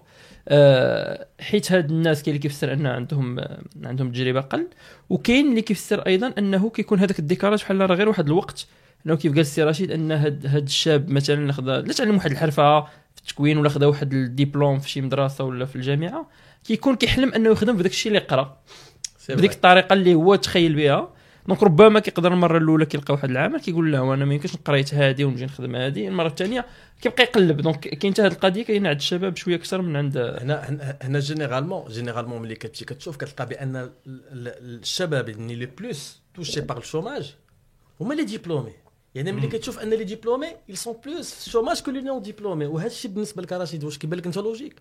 حيت 1.40 1.72
هاد 1.72 1.90
الناس 1.90 2.22
كاين 2.22 2.36
اللي 2.36 2.48
كيفسر 2.48 2.72
أن 2.72 2.86
عندهم 2.86 3.40
عندهم 3.84 4.12
تجربة 4.12 4.38
أقل 4.38 4.66
وكاين 5.10 5.50
اللي 5.50 5.62
كيفسر 5.62 6.00
أيضا 6.06 6.34
أنه 6.38 6.70
كيكون 6.70 6.98
هذاك 6.98 7.18
ال 7.18 7.23
décalage 7.23 7.62
بحال 7.62 7.90
راه 7.90 7.96
غير 7.96 8.08
واحد 8.08 8.26
الوقت. 8.26 8.66
أنه 9.06 9.16
كيف 9.16 9.32
قال 9.32 9.40
السي 9.40 9.62
رشيد 9.62 9.90
أن 9.90 10.12
هاد 10.12 10.46
هاد 10.46 10.62
الشاب 10.62 11.10
مثلا 11.10 11.52
خدا 11.52 11.80
لا 11.80 11.92
تعلم 11.92 12.14
واحد 12.14 12.30
الحرفة 12.30 12.80
في 12.80 13.20
التكوين 13.22 13.58
ولا 13.58 13.68
خدا 13.68 13.86
واحد 13.86 14.14
الدبلوم 14.14 14.78
في 14.78 14.90
شي 14.90 15.00
مدرسة 15.00 15.44
ولا 15.44 15.64
في 15.64 15.76
الجامعة 15.76 16.28
كيكون 16.64 16.96
كيحلم 16.96 17.32
أنه 17.32 17.50
يخدم 17.50 17.76
بداك 17.76 17.90
الشيء 17.92 18.12
اللي 18.12 18.24
قرأ. 18.24 18.60
بديك 19.28 19.52
الطريقة 19.52 19.92
اللي 19.92 20.14
هو 20.14 20.34
تخيل 20.34 20.74
بها. 20.74 21.17
donc 21.48 21.62
ربما 21.62 22.00
كيقدر 22.00 22.32
المرة 22.32 22.58
الأولى 22.58 22.86
كيلقى 22.86 23.14
واحد 23.14 23.30
العمل 23.30 23.60
كيقول 23.60 23.92
لا 23.92 24.00
وأنا 24.00 24.24
ما 24.24 24.34
يمكنش 24.34 24.54
أنا 24.54 24.68
قريت 24.68 24.94
هذه 24.94 25.24
ونجي 25.24 25.44
نخدم 25.44 25.76
هذه 25.76 26.08
المرة 26.08 26.26
الثانية 26.26 26.66
كيبقى 27.00 27.22
يقلب. 27.22 27.60
donc 27.60 27.80
كاين 27.80 28.12
حتى 28.12 28.22
هذه 28.22 28.32
القضية 28.32 28.62
كاينة 28.64 28.88
عند 28.88 28.98
الشباب 28.98 29.36
شوية 29.36 29.54
أكثر 29.56 29.82
من 29.82 29.96
عند 29.96 30.16
هنا 30.18 30.96
هنا- 31.02 31.18
جينيرالمون 31.18 31.88
généralement 31.88 32.42
ملي 32.42 32.54
كتمشي 32.54 32.84
كتشوف 32.84 33.16
كتلقى 33.16 33.46
بأن 33.46 33.76
ال- 33.76 33.90
ال- 34.06 34.78
الشباب 34.80 35.28
اللي 35.28 35.54
les 35.54 35.66
plus 35.66 36.20
touchés 36.34 36.60
par 36.60 36.78
ال 36.78 36.85
chômage 36.85 37.34
هما 38.00 38.14
les 38.14 38.24
diplômés 38.24 38.72
يعني 39.14 39.32
ملي 39.32 39.46
كتشوف 39.46 39.78
أن 39.78 39.90
les 39.90 40.04
diplômés 40.04 40.46
ils 40.70 40.74
sont 40.74 40.94
plus 41.06 41.48
chômage 41.48 41.82
que 41.82 41.90
les 41.90 42.00
non 42.00 42.22
diplômés 42.22 42.66
وهذا 42.66 42.86
الشيء 42.86 43.10
بالنسبة 43.10 43.42
لك 43.42 43.52
رشيد 43.52 43.84
واش 43.84 43.98
كيبان 43.98 44.18
لك 44.18 44.26
أنت 44.26 44.38
logique 44.38 44.76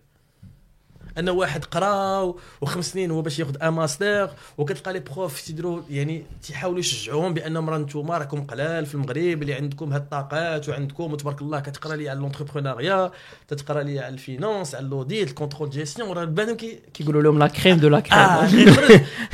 أن 1.18 1.28
واحد 1.28 1.64
قرا 1.64 2.34
وخمس 2.60 2.92
سنين 2.92 3.10
هو 3.10 3.22
باش 3.22 3.38
ياخذ 3.38 3.62
un 3.62 3.68
master 3.68 4.30
وكتلقى 4.58 4.92
les 4.92 5.00
profs 5.00 5.40
تيديروا 5.40 5.82
يعني 5.90 6.22
تيحاولوا 6.42 6.80
يشجعوهم 6.80 7.34
بأنهم 7.34 7.70
راه 7.70 7.78
نتوما 7.78 8.18
راكم 8.18 8.44
قلال 8.44 8.86
في 8.86 8.94
المغرب 8.94 9.42
اللي 9.42 9.54
عندكم 9.54 9.92
هاد 9.92 10.02
الطاقات 10.02 10.68
وعندكم 10.68 11.12
وتبارك 11.12 11.42
الله 11.42 11.60
كتقرا 11.60 11.96
لي 11.96 12.08
على 12.08 12.18
l'entrepreneuriat 12.18 13.10
تتقرا 13.48 13.82
لي 13.82 14.00
على 14.00 14.14
ال 14.14 14.22
finance 14.22 14.74
على 14.74 14.84
l'audit 14.84 15.28
ال 15.28 15.33
contrôle 15.33 15.70
gestion 15.70 16.12
راه 16.12 16.24
بانهم 16.24 16.56
كي 16.56 16.80
كيقولوا 16.94 17.22
لهم 17.22 17.38
la 17.38 17.46
crème 17.46 17.76
de 17.76 17.88
la 17.88 18.00
crème 18.00 18.74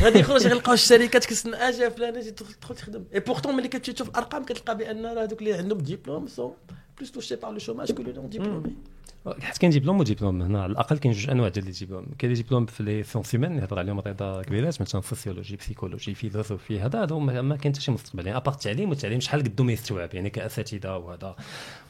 غادي 0.02 0.18
يخرج 0.18 0.46
غيلقاو 0.46 0.74
الشركات 0.74 1.24
كتسنى 1.24 1.56
اجا 1.56 1.88
فلان 1.88 2.16
أجي 2.16 2.30
تدخل 2.30 2.74
تخدم. 2.74 3.04
et 3.14 3.20
pourtant 3.20 3.56
ملي 3.56 3.68
كتمشي 3.68 3.92
تشوف 3.92 4.08
الأرقام 4.08 4.44
كتلقى 4.44 4.76
بأن 4.76 5.06
راه 5.06 5.22
هذوك 5.22 5.38
اللي 5.40 5.52
عندهم 5.52 5.78
diplôme 5.78 6.26
sont 6.26 6.52
plus 6.98 7.12
touchés 7.12 7.36
par 7.36 7.52
le 7.52 7.58
chômage 7.58 7.92
que 7.92 8.02
non 8.02 8.28
diplômés 8.28 8.93
حيت 9.40 9.58
كاين 9.58 9.72
diplôme 9.72 10.00
و 10.00 10.05
diplôme 10.05 10.42
هنا 10.42 10.62
على 10.62 10.72
الأقل 10.72 10.98
كاين 10.98 11.14
جوج 11.14 11.30
أنواع 11.30 11.48
ديال 11.48 11.72
ديبلوم. 11.72 12.06
كاين 12.18 12.32
les 12.32 12.42
diplômes 12.42 12.66
في 12.66 12.82
les 12.82 13.02
sciences 13.02 13.34
humaines 13.34 13.52
اللي 13.52 13.64
هضر 13.64 13.78
عليهم 13.78 14.00
رضا 14.00 14.42
كبيرات 14.42 14.80
مثلا 14.80 15.00
sociologie 15.00 15.56
psychologie 15.56 16.14
philosophie 16.14 16.80
هذا 16.80 17.02
هذا 17.02 17.16
ما 17.16 17.56
كاين 17.56 17.74
حتى 17.74 17.80
شي 17.80 17.92
مستقبل. 17.92 18.26
يعني 18.26 18.38
à 18.38 18.42
part 18.42 18.56
التعليم 18.56 18.88
والتعليم 18.88 19.20
شحال 19.20 19.42
قدو 19.42 19.64
ما 19.64 19.72
يستوعب. 19.72 20.14
يعني 20.14 20.30
كأساتذة 20.30 20.96
وهذا 20.96 21.36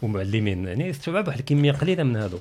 ومعلمين. 0.03 0.69
يعني 0.69 0.89
يستوعب 0.89 1.29
واحد 1.29 1.39
الكمية 1.39 1.73
قليلة 1.73 2.03
من 2.03 2.17
هذو. 2.17 2.39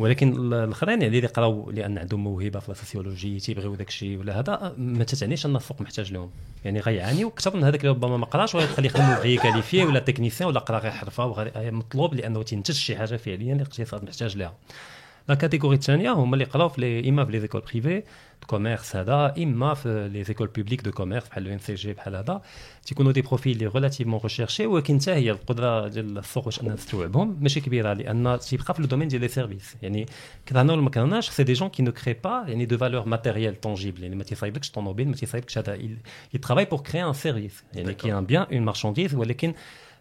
ولكن 0.00 0.32
ال- 0.36 0.54
الأخرين 0.54 1.02
يعني 1.02 1.16
اللي 1.16 1.28
يقراو 1.28 1.70
لأن 1.70 1.98
عندهم 1.98 2.24
موهبة 2.24 2.60
في 2.60 2.68
ال 2.68 2.75
sociologie 2.75 3.40
تيبغيو 3.40 3.74
داك 3.74 3.88
الشيء 3.88 4.18
ولا 4.18 4.38
هذا 4.40 4.74
ما 4.78 5.04
تتعنيش 5.04 5.46
أن 5.46 5.56
السوق 5.56 5.80
محتاج 5.80 6.12
لهم. 6.12 6.30
يعني 6.64 6.80
غيعانيو 6.80 7.28
أكثر 7.28 7.56
من 7.56 7.64
هذاك 7.64 7.80
اللي 7.80 7.90
ربما 7.90 8.16
ما 8.16 8.26
قراش 8.26 8.54
ويخلي 8.54 8.86
يخدموا 8.86 9.14
غير 9.14 9.40
qualifié 9.40 9.84
ولا 9.84 10.00
technicien 10.00 10.48
ولا 10.48 10.60
قرا 10.60 10.78
غير 10.78 10.92
حرفة 10.92 11.26
وغير 11.26 11.72
مطلوب 11.72 12.14
لأنه 12.14 12.42
تنتج 12.42 12.74
شي 12.74 12.96
حاجة 12.96 13.16
فعليا 13.16 13.54
الاقتصاد 13.54 14.04
محتاج 14.04 14.36
لها. 14.36 14.54
la 15.30 15.36
catégorie 15.36 15.76
الثانية 15.76 16.12
هما 16.12 16.34
اللي 16.34 16.44
قراو 16.44 16.68
في 16.68 16.80
لي 16.80 17.08
اما 17.08 17.24
في 17.24 17.32
les 17.32 17.40
écoles 17.40 17.60
privées 17.60 18.02
commerce 18.46 18.96
هذا 18.96 19.34
اما 19.38 19.74
في 19.74 20.08
les 20.12 20.24
écoles 20.24 20.46
publiques 20.46 20.82
de 20.82 20.90
commerce 20.90 21.28
بحال 21.28 21.42
لو 21.42 21.52
ENCG 21.52 21.92
بحال 21.92 22.16
هذا 22.16 22.42
تيكونوا 22.86 23.12
des 23.12 23.22
profils 23.22 23.52
اللي 23.56 23.66
relativement 23.66 24.20
recherchés 24.22 24.66
ولكن 24.66 25.00
حتى 25.00 25.10
هي 25.10 25.30
القدره 25.30 25.88
ديال 25.88 26.18
السوق 26.18 26.44
باش 26.44 26.60
انها 26.60 26.76
تستوعبهم 26.76 27.38
ماشي 27.40 27.60
كبيره 27.60 27.92
لأن 27.92 28.38
تيبقى 28.40 28.74
في 28.74 28.82
le 28.82 28.88
domaine 28.88 29.08
ديال 29.08 29.20
les 29.20 29.28
services 29.28 29.76
يعني 29.82 30.06
كرهنا 30.48 30.72
ولا 30.72 30.82
ما 30.82 30.90
كرهناش 30.90 31.30
c'est 31.30 31.42
des 31.44 31.52
gens 31.52 31.68
qui 31.68 31.82
ne 31.82 31.92
créent 31.92 32.14
pas 32.24 32.44
يعني 32.48 32.66
de 32.66 32.78
valeur 32.78 33.08
matérielle 33.08 33.60
tangible 33.60 34.02
يعني 34.02 34.16
ما 34.16 34.24
تيصايبكش 34.24 34.70
طوموبيل 34.70 35.08
ما 35.08 35.14
تيصايبكش 35.14 35.58
هذا 35.58 35.78
il 36.34 36.40
travaille 36.40 36.66
pour 36.66 36.82
créer 36.82 37.00
un 37.00 37.14
service. 37.14 37.64
يعني 37.74 37.94
qui 37.94 38.06
est 38.06 38.10
un 38.10 38.22
bien 38.22 38.46
une 38.50 38.72
marchandise 38.72 39.14
ولكن 39.14 39.54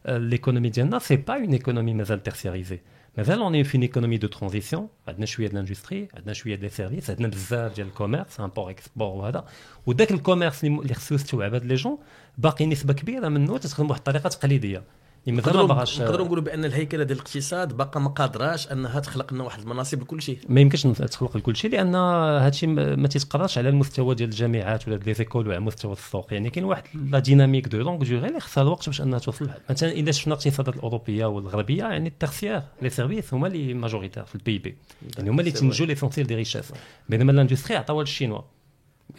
l'économie 0.08 0.72
ديالنا 0.72 1.00
c'est 1.00 1.16
pas 1.16 1.34
une 1.36 1.54
économie 1.54 1.94
مازال 1.94 2.24
tertiarisée 2.24 2.80
مازال 3.20 3.42
on 3.42 3.64
fait 3.64 3.82
économie 3.82 4.18
de 4.18 4.28
transition 4.28 4.88
عندنا 5.08 5.26
شوية 5.26 5.48
ديال 5.48 5.58
ال 5.58 5.63
industrie 5.63 6.08
عندنا 6.14 6.34
شوية 6.34 6.56
ديال 6.56 6.72
services 6.72 7.10
عندنا 7.10 7.28
بزاف 7.28 7.76
ديال 7.76 7.88
ال 7.88 7.94
commerce 7.94 8.40
import 8.40 8.70
export 8.70 9.08
وهذا 9.08 9.46
وداك 9.86 10.12
ال 10.12 10.18
commerce 10.18 10.64
اللي 10.64 10.94
خصو 10.94 11.16
يستوعب 11.16 11.54
هاد 11.54 11.66
les 11.66 11.76
jeunes 11.76 11.98
باقي 12.38 12.66
نسبه 12.66 12.94
كبيره 12.94 13.28
منه 13.28 13.58
تتخدم 13.58 13.88
بواحد 13.88 14.00
الطريقة 14.00 14.30
تقليديه 14.30 14.84
مازال 15.32 15.46
ما 15.46 15.52
نقدروا 15.52 15.68
باغاش 15.68 16.02
نقدروا 16.02 16.26
نقولوا 16.26 16.44
بأن 16.44 16.66
الهيكلة 16.66 17.04
ديال 17.04 17.18
الاقتصاد 17.18 17.78
باقا 17.78 18.00
ما 18.00 18.10
قادراش 18.10 18.72
انها 18.72 19.00
تخلق 19.00 19.34
لنا 19.34 19.44
واحد 19.44 19.60
المناصب 19.60 20.02
لكل 20.02 20.22
شيء. 20.22 20.40
ما 20.50 20.62
يمكنش 20.62 20.84
تخلق 20.84 21.38
لكل 21.38 21.56
شيء 21.56 21.72
لأن 21.72 21.96
هادشي 21.96 22.68
ما 22.68 22.96
ما 22.96 23.08
تيتقراش 23.08 23.58
على 23.58 23.70
المستوى 23.70 24.16
ديال 24.16 24.30
الجامعات 24.30 24.88
ولا 24.88 24.96
les 24.96 25.14
écoles 25.14 25.46
ولا 25.46 25.56
على 25.56 25.66
مستوى 25.66 25.94
السوق. 25.94 26.34
يعني 26.34 26.50
كاين 26.50 26.66
واحد 26.66 26.84
la 27.12 27.20
dynamique 27.20 27.68
de 27.68 27.78
longue 27.78 28.04
durée 28.04 28.28
اللي 28.28 28.40
خصها 28.40 28.62
الوقت 28.64 28.86
باش 28.86 29.02
أنها 29.02 29.20
توصل 29.20 29.50
مثلا 29.70 29.92
إلا 29.92 30.12
شفنا 30.12 30.34
الاقتصادات 30.34 30.76
الأوروبية 30.76 31.26
والغربية 31.26 31.84
يعني 31.84 32.10
ال 32.10 32.15
tertiaire 32.15 32.62
les 32.82 32.90
services 32.90 33.34
هما 33.34 33.48
اللي 33.48 33.74
majoritaires 33.74 34.26
في 34.26 34.36
ال 34.36 34.58
PIB 34.58 34.76
يعني 35.18 35.30
هما 35.30 35.40
اللي 35.40 35.52
تنتجوا 35.52 35.88
l'essentiel 35.88 36.28
des 36.28 36.36
richesses 36.36 36.74
بينما 37.10 37.32
ال 37.32 37.36
industrie 37.36 37.78
عطاوها 37.78 38.04
للشينوا. 38.04 38.42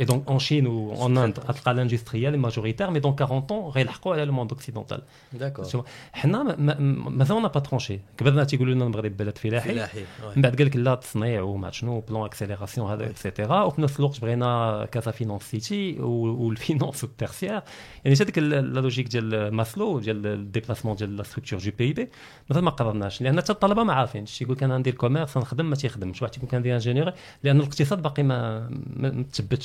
Et 0.03 0.07
donc 0.07 0.23
en 0.35 0.39
Chine 0.39 0.67
ou 0.67 0.93
en 1.05 1.17
Inde, 1.17 1.39
غتلقى 1.49 1.75
l'industriel 1.75 2.35
est 2.35 2.45
majoritaire, 2.49 2.91
mais 2.91 3.01
dans 3.01 3.13
40 3.13 3.53
ans 3.53 3.69
غيلحقوا 3.69 4.15
على 4.15 4.27
le 4.27 4.33
monde 4.33 4.53
occidental. 4.53 5.01
d'accord 5.33 5.65
شوف، 5.65 5.85
حنا 6.13 6.43
ما- 6.43 6.57
ما- 6.59 6.79
ما- 6.79 7.11
مازال 7.11 7.43
pas 7.43 7.61
tranché 7.61 8.01
قبلنا 8.21 8.45
تيقولوا 8.45 8.75
لنا 8.75 8.85
المغرب 8.85 9.17
بلد 9.17 9.39
فلاحي 9.39 9.71
فلاحي 9.73 10.05
من 10.37 10.43
بعد 10.43 10.57
قال 10.57 10.67
لك 10.67 10.77
لا 10.77 10.95
تصنيع 10.95 11.43
وما 11.43 11.71
شنو 11.71 12.01
plan 12.01 12.23
accélération 12.23 12.91
هذا 12.91 13.11
et 13.11 13.24
cetera 13.24 13.63
وفي 13.63 13.83
نفس 13.83 14.01
الوقت 14.01 14.21
بغينا 14.21 14.89
كذا 14.93 15.11
Finance 15.13 15.43
City 15.43 15.97
وال 16.01 16.24
finance 16.24 17.05
وال 17.05 17.15
tertiaire 17.15 17.61
يعني 18.05 18.17
هذيك 18.17 18.39
ال- 18.39 18.49
la 18.75 18.81
logique 18.81 19.09
ديال 19.09 19.55
ماسلو 19.55 19.99
ديال 19.99 20.27
ال 20.27 20.32
déplacement 20.32 20.97
ديال 20.97 21.17
la 21.17 21.23
structure 21.23 21.59
de 21.61 21.71
PIB 21.79 22.09
مازال 22.51 22.65
ما 22.65 22.71
قررناش 22.71 23.23
لأن 23.23 23.41
حتى 23.41 23.53
الطلبه 23.53 23.83
ما 23.83 23.93
عارفينش 23.93 24.43
يقول 24.43 24.57
لك 24.57 24.63
أنا 24.63 24.79
ندير 24.79 24.95
commerce 24.95 25.37
نخدم 25.37 25.71
ما 25.71 25.77
تيخدمش 25.77 26.23
واحد 26.23 26.37
يكون 26.37 26.49
كندير 26.49 26.75
ingénieur 26.75 27.13
لأن 27.43 27.57
الاقتصاد 27.61 28.03
باقي 28.03 28.23
ما 28.23 28.69
ما 28.97 29.25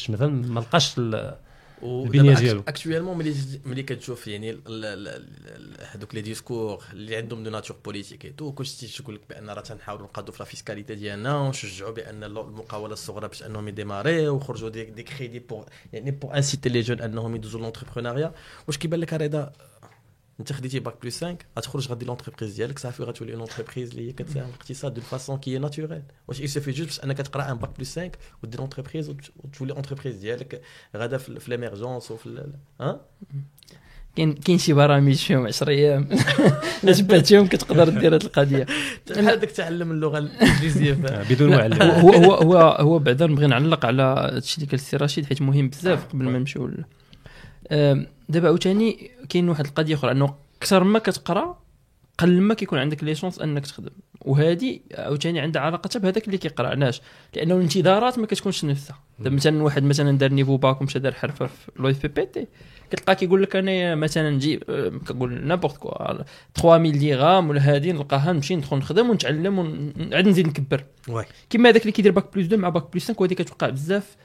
ما 0.10 0.16
مازال 0.28 0.54
ما 0.54 0.60
لقاش 0.60 0.98
ال- 0.98 1.38
البنية 1.84 2.34
ديالو. 2.34 2.64
actuellement 2.68 3.18
ملي 3.18 3.36
ملي 3.66 3.84
كتشوف 3.84 4.28
يعني 4.28 4.58
هذوك 5.92 6.16
les 6.16 6.22
discours 6.22 6.84
اللي 6.94 7.16
عندهم 7.16 7.44
de 7.44 7.50
nature 7.50 7.78
politique 7.86 8.26
et 8.26 8.30
tout 8.30 8.52
كلشي 8.52 8.88
تيقول 8.88 9.16
لك 9.16 9.22
بأن 9.30 9.50
راه 9.50 9.62
تنحاولوا 9.62 10.06
نقادوا 10.06 10.34
في 10.34 10.40
la 10.40 10.46
fiscalité 10.50 10.96
ديالنا 10.96 11.38
ونشجعوا 11.38 11.92
بأن 11.92 12.24
المقاولة 12.24 12.94
الصغرى 12.94 13.28
باش 13.28 13.44
أنهم 13.44 13.68
يديماريو 13.68 14.36
وخرجوا 14.36 14.70
des, 14.70 14.84
des 14.86 15.04
crédits 15.04 15.40
pour 15.40 15.66
يعني 15.94 16.12
pour 16.12 16.36
inciter 16.38 16.70
les 16.70 16.82
jeunes 16.82 17.02
أنهم 17.02 17.36
يدوزوا 17.36 17.60
l'entrepreneuriat 17.62 18.32
واش 18.68 18.78
كيبان 18.78 19.00
لك 19.00 19.14
رضا 19.14 19.52
انت 20.40 20.54
خديتي 20.54 20.80
bac 20.80 20.96
plus 21.04 21.24
5 21.24 21.38
غتخرج 21.58 21.88
غادي 21.90 22.06
l'entreprise 22.06 22.54
ديالك 22.56 22.80
صافي 22.80 23.04
غتولي 23.04 23.34
une 23.34 23.40
entreprise 23.40 23.90
اللي 23.92 24.08
هي 24.08 24.12
كتساهم 24.14 24.46
في 24.48 24.54
الاقتصاد 24.56 24.94
de 24.94 25.02
façon 25.02 25.38
qui 25.38 25.58
naturelle 25.58 26.02
واش 26.28 26.42
il 26.42 26.56
suffit 26.56 26.70
juste 26.70 26.82
باش 26.82 27.04
انك 27.04 27.18
تقرا 27.18 27.52
un 27.52 27.58
bac 27.58 27.78
plus 27.80 28.00
5 28.00 28.12
ودير 28.44 28.60
entreprise 28.60 29.16
وتولي 29.44 29.74
entreprise 29.74 30.16
ديالك 30.16 30.62
غادا 30.96 31.18
في, 31.18 31.40
l'émergence 31.48 32.12
وفي 32.12 32.26
ال- 32.26 32.54
ها؟ 32.82 33.02
كاين 34.16 34.34
كاين 34.34 34.58
شي 34.58 34.74
برامج 34.74 35.16
فيهم 35.16 35.48
10 35.48 35.70
أيام. 35.70 36.10
الا 36.84 36.94
تبعتيهم 36.94 37.48
كتقدر 37.48 37.90
دير 37.90 38.16
هذه 38.16 38.24
القضية. 38.24 38.66
بحال 39.10 39.26
هذاك 39.26 39.52
تعلم 39.52 39.92
اللغة 39.92 40.18
الانجليزيه 40.18 40.94
بدون 41.30 41.50
لا، 41.50 41.58
معلم 41.58 41.82
هو 41.82 42.12
هو 42.14 42.34
هو 42.34 42.58
هو 42.58 43.00
بعدا 43.00 43.28
نبغي 43.28 43.48
نعلق 43.48 43.86
على 43.86 44.04
هادشي 44.04 44.56
اللي 44.58 44.66
قال 44.68 44.76
السي 44.76 44.98
رشيد 44.98 45.26
حيت 45.26 45.42
مهم 45.42 45.70
بزاف 45.70 46.06
قبل 46.08 46.26
ما 46.26 46.40
نمشيو 46.40 46.72
دابا 48.30 48.48
عاوتاني 48.48 49.12
كاين 49.30 49.50
واحد 49.50 49.66
القضية 49.66 49.96
أخرى 49.96 50.12
أنه 50.12 50.36
أكثر 50.58 50.84
ما 50.84 51.00
كتقرأ 51.00 51.66
قل 52.18 52.42
ما 52.42 52.54
كيكون 52.54 52.80
عندك 52.80 53.04
les 53.04 53.16
chances 53.16 53.40
أنك 53.40 53.68
تخدم. 53.68 53.90
وهذه 54.22 54.80
عاوتاني 54.94 55.40
عندها 55.40 55.62
علاقة 55.62 56.00
بهذاك 56.00 56.26
اللي 56.26 56.38
كيقرأ. 56.38 56.68
علاش؟ 56.68 57.02
لأنه 57.36 57.56
الانتظارات 57.56 58.20
ما 58.20 58.26
كتكونش 58.26 58.66
نفسها. 58.66 59.00
دابا 59.20 59.36
مثلا 59.36 59.64
واحد 59.64 59.84
مثلا 59.84 60.18
دار 60.18 60.34
niveau 60.34 60.58
bac 60.58 60.82
ومشى 60.82 61.00
دار 61.00 61.14
حرفة 61.14 61.46
في 61.46 61.72
le 61.80 61.94
BTP 62.02 62.48
كتلقى 62.92 63.16
كيقول 63.16 63.44
لك 63.44 63.56
أنا 63.56 63.96
مثلا 63.96 64.30
نجي 64.30 64.60
آه، 64.70 64.90
كنقول 65.08 65.48
n'importe 65.48 65.78
quoi 65.78 66.24
3000 66.56 66.96
درهم 66.98 67.50
ولا 67.50 67.62
هذه 67.62 67.92
نلقاها 67.92 68.34
نمشي 68.34 68.56
ندخل 68.56 68.78
نخدم 68.78 69.10
ونتعلم 69.10 69.60
ونعاد 69.60 70.28
نزيد 70.28 70.48
نكبر. 70.48 70.84
واي 71.08 71.26
كما 71.50 71.70
هذاك 71.70 71.82
اللي 71.82 71.92
كيدير 71.92 72.12
bac 72.12 72.36
plus 72.36 72.46
2 72.46 72.62
مع 72.62 72.70
bac 72.70 72.94
plus 72.94 73.08
5 73.08 73.22
وهذه 73.22 73.34
كتوقع 73.34 73.70
بزاف 73.70 74.16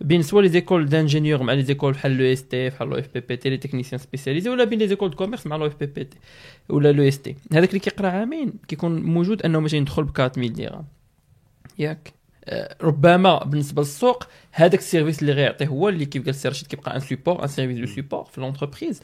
بين 0.00 0.22
سوا 0.22 0.42
les 0.42 0.48
écoles 0.48 0.86
d'ingénieurs 0.88 1.42
مع 1.42 1.52
لي 1.52 1.62
زيكول 1.62 1.92
بحال 1.92 2.16
لو 2.18 2.24
اس 2.32 2.44
تي 2.48 2.70
بحال 2.70 2.88
لو 2.88 2.98
اف 2.98 3.08
بي 3.14 3.20
بي 3.20 3.36
تي 3.36 3.50
لي 3.50 3.56
تكنيسيان 3.56 3.98
سبيسياليزي 4.00 4.50
ولا 4.50 4.64
بين 4.64 4.78
لي 4.78 4.88
زيكول 4.88 5.10
دو 5.10 5.16
كوميرس 5.16 5.46
مع 5.46 5.56
لو 5.56 5.66
اف 5.66 5.76
بي 5.80 5.86
بي 5.86 6.04
تي 6.04 6.18
ولا 6.68 6.92
لو 6.92 7.02
اس 7.08 7.18
تي 7.22 7.36
هذاك 7.52 7.68
اللي 7.68 7.80
كيقرا 7.80 8.08
عامين 8.08 8.52
كيكون 8.68 9.02
موجود 9.02 9.42
انه 9.42 9.60
مثلا 9.60 9.80
يدخل 9.80 10.04
ب 10.04 10.20
4000 10.20 10.50
درهم 10.50 10.84
ياك 11.78 12.12
ربما 12.82 13.44
بالنسبة 13.44 13.82
للسوق 13.82 14.26
هذاك 14.52 14.78
ال 14.78 14.83
service 14.83 15.20
اللي 15.22 15.32
غيعطيه 15.32 15.66
هو 15.66 15.88
اللي 15.88 16.04
كيف 16.04 16.22
قال 16.22 16.30
السي 16.30 16.48
رشيد 16.48 16.66
كيبقى 16.66 16.94
un 16.96 17.00
support 17.00 17.42
un 17.42 17.48
service 17.48 17.78
de 17.78 17.86
support 17.86 18.24
في 18.24 18.40
l'entreprise 18.40 19.02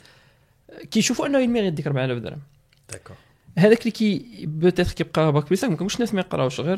كيشوفوا 0.91 1.25
انه 1.27 1.39
يميغ 1.39 1.69
ديك 1.69 1.87
4000 1.87 2.17
درهم 2.23 2.39
d'accord 2.91 3.15
هذاك 3.57 3.81
اللي 3.81 3.91
كي 3.91 4.25
peut-être 4.45 4.91
كيبقى 4.91 5.31
bac 5.31 5.47
plus 5.47 5.63
ما 5.63 5.69
كنقولش 5.69 5.95
الناس 5.95 6.13
ما 6.13 6.19
يقراوش 6.21 6.59
غير 6.59 6.77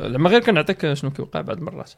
زعما 0.00 0.30
غير 0.30 0.40
كنعطيك 0.40 0.92
شنو 0.92 1.10
كيوقع 1.10 1.40
بعض 1.40 1.58
المرات 1.58 1.90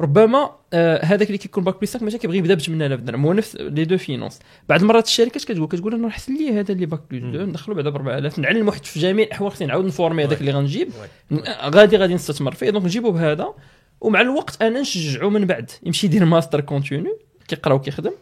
ربما 0.00 0.50
آه، 0.72 1.04
هذاك 1.04 1.26
اللي 1.26 1.38
كيكون 1.38 1.64
bac 1.64 1.76
plus 1.78 1.96
مثلا 2.02 2.18
كيبغي 2.18 2.38
يبدا 2.38 2.54
ب 2.54 2.60
8000 2.60 3.00
درهم 3.00 3.26
هو 3.26 3.32
نفس 3.32 3.56
les 3.56 3.84
deux 3.84 3.96
finances. 3.98 4.38
بعض 4.68 4.80
المرات 4.80 5.06
الشركات 5.06 5.44
كتقول؟ 5.44 5.68
كتقول 5.68 5.94
أنا 5.94 6.08
احسن 6.08 6.34
لي 6.36 6.60
هذا 6.60 6.72
اللي 6.72 6.86
bac 6.86 7.00
plus 7.10 7.22
2 7.22 7.48
ندخلو 7.48 7.74
بعدا 7.74 7.90
ب 7.90 7.96
4000 7.96 8.38
نعلم 8.38 8.66
واحد 8.68 8.84
في 8.84 9.00
جميع 9.00 9.24
الاحوال 9.26 9.50
خصني 9.52 9.66
نعاود 9.68 9.84
نفورمي 9.84 10.24
هذاك 10.24 10.40
اللي 10.40 10.52
غنجيب. 10.52 10.88
ن- 11.30 11.42
غادي 11.74 11.96
غادي 11.96 12.14
نستثمر 12.14 12.54
فيه 12.54 12.70
donc 12.70 12.84
نجيبو 12.84 13.10
بهذا. 13.10 13.54
ومع 14.00 14.20
الوقت 14.20 14.62
أنا 14.62 14.80
نشجعو 14.80 15.30
من 15.30 15.44
بعد 15.46 15.70
يمشي 15.82 16.06
يدير 16.06 16.24
ماستر 16.24 16.60
continu 16.60 17.18
كيقرا 17.48 17.74
وكيخدم. 17.74 18.12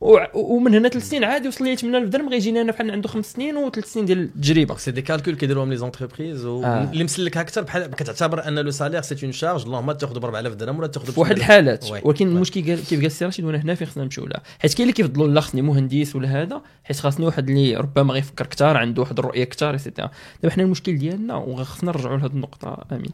ومن 0.00 0.74
هنا 0.74 0.88
ثلاث 0.88 1.08
سنين 1.08 1.24
عادي 1.24 1.48
وصل 1.48 1.64
لي 1.64 1.76
8000 1.76 2.08
درهم 2.08 2.28
غيجيني 2.28 2.60
أنا 2.60 2.72
بحال 2.72 2.90
عنده 2.90 3.08
خمس 3.08 3.32
سنين 3.32 3.56
وثلاث 3.56 3.92
سنين 3.92 4.06
ديال 4.06 4.18
التجربة 4.18 4.76
c'est 4.76 4.90
des 4.90 5.02
calculs 5.02 5.34
كيديروهم 5.34 5.70
les 5.70 5.76
entreprises. 5.76 6.44
واللي 6.44 7.04
مسلكها 7.04 7.40
أكثر 7.40 7.62
بحال 7.62 7.90
كتعتبر 7.90 8.48
أن 8.48 8.58
le 8.58 8.70
salaire 8.70 9.02
c'est 9.02 9.16
une 9.22 9.32
charge 9.32 9.62
اللهم 9.62 9.92
تأخذ 9.92 10.20
ب 10.20 10.24
4000 10.24 10.54
درهم 10.54 10.78
ولا 10.78 10.86
تأخذ 10.86 11.12
في 11.12 11.20
واحد 11.20 11.36
الحالات. 11.36 11.90
ولكن. 12.04 12.28
المشكل 12.28 12.60
كيف 12.60 12.94
قال 12.94 13.06
السي 13.06 13.24
رشيد 13.24 13.44
وأنا 13.44 13.58
هنا 13.58 13.74
فين 13.74 13.86
خصنا 13.86 14.04
نمشيو 14.04 14.26
لها 14.26 14.42
حيت 14.58 14.74
كاين 14.74 14.88
اللي 14.88 14.92
كيفضلوا 14.92 15.28
لا 15.28 15.40
خصني 15.40 15.62
مهندس 15.62 16.16
ولا 16.16 16.42
هذا 16.42 16.62
حيت 16.84 16.98
خاصني 16.98 17.26
واحد 17.26 17.48
اللي 17.50 17.76
ربما 17.76 18.14
غيفكر 18.14 18.46
كثار 18.46 18.76
عنده 18.76 19.02
واحد 19.02 19.18
الرؤية 19.18 19.44
كثار 19.44 19.74
et 19.74 19.83
cetera 19.83 20.10
دابا 20.42 20.54
حنا 20.54 20.62
المشكل 20.62 20.98
ديالنا 20.98 21.36
وخصنا 21.36 21.92
نرجعوا 21.92 22.18
لهذه 22.18 22.30
النقطة 22.30 22.84
آمين 22.92 23.12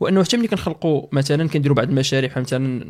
وأنه 0.00 0.24
حتى 0.24 0.36
ملي 0.36 0.48
كنخلقوا 0.48 1.06
مثلا 1.12 1.48
كنديروا 1.48 1.76
بعض 1.76 1.88
المشاريع 1.88 2.30
بحال 2.30 2.42
مثلا 2.42 2.84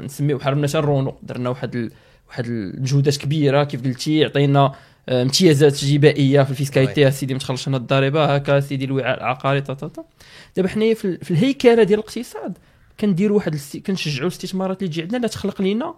نسميو 0.00 0.38
بحال 0.38 0.58
مثلا 0.58 0.80
رونو 0.80 1.14
درنا 1.22 1.48
واحد. 1.48 1.90
واحد 2.28 2.46
الجهودات 2.46 3.16
كبيرة 3.16 3.64
كيف 3.64 3.84
قلتي 3.84 4.24
عطينا 4.24 4.72
آه، 5.08 5.22
امتيازات 5.22 5.84
جبائية 5.84 6.42
في 6.42 6.50
ال 6.50 6.56
fiscalité 6.56 7.10
سيدي 7.10 7.32
ما 7.34 7.40
تخلصش 7.40 7.68
لنا 7.68 7.76
الضريبة 7.76 8.24
هكا 8.34 8.60
سيدي 8.60 8.84
الوعاء 8.84 9.16
العقاري 9.18 9.60
تا 9.60 9.74
تا 9.74 9.88
تا 9.88 10.04
دابا 10.56 10.68
حنايا 10.68 10.94
في, 10.94 11.04
ال- 11.04 11.18
في 11.24 11.30
الهيكلة 11.30 11.82
ديال 11.82 11.98
الاقتصاد 11.98 12.58
كنديروا 13.00 13.36
واحد. 13.36 13.56
كنشجعوا 13.86 14.28
الاستثمارات 14.28 14.82
اللي 14.82 14.92
تجي 14.92 15.02
عندنا 15.02 15.18
لا 15.18 15.28
تخلق 15.28 15.62
لنا 15.62 15.94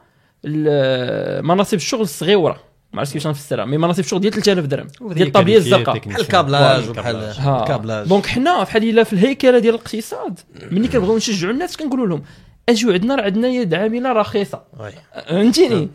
مناصب 1.42 1.74
الشغل 1.74 2.00
الصغيرة 2.00 2.60
ما 2.92 2.98
عرفتش 2.98 3.12
كيفاش 3.12 3.26
نفسرها 3.26 3.64
mais 3.64 3.76
مناصب 3.78 4.00
الشغل 4.00 4.20
ديال 4.20 4.32
3000 4.32 4.66
درهم 4.66 4.86
ديال 5.14 5.26
ال 5.26 5.30
tablier 5.30 5.54
qualifié 5.54 5.56
الزرقاء. 5.56 5.98
بحال 5.98 6.20
ال 6.20 6.29
câblage 6.29 6.88
وبحال 6.88 7.16
ال 7.16 7.26
câblage. 7.26 8.08
donc 8.08 8.26
حنا 8.26 8.62
بحال 8.62 8.88
الا 8.90 9.04
في 9.04 9.12
الهيكلة 9.12 9.58
ديال 9.58 9.74
الاقتصاد 9.74 10.40
ملي 10.70 10.88
كنبغيو 10.88 11.16
نشجعوا 11.16 11.52
الناس 11.52 11.76
كنقولوا 11.76 12.06
لهم 12.06 12.22
أجيو 12.68 12.92
عندنا 12.92 13.14
راه 13.14 13.22
عندنا 13.22 13.48
يد 13.48 13.74
عاملة 13.74 14.12
رخيصة. 14.12 14.62
فهمتيني 15.28 15.88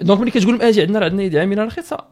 donc 0.00 0.20
ملي 0.20 0.30
كتقول 0.30 0.54
لهم 0.58 0.62
أجي 0.62 0.80
عندنا 0.80 0.98
راه 0.98 1.04
عندنا 1.04 1.22
يد 1.22 1.36
عامله 1.36 1.64
رخيصة 1.64 2.04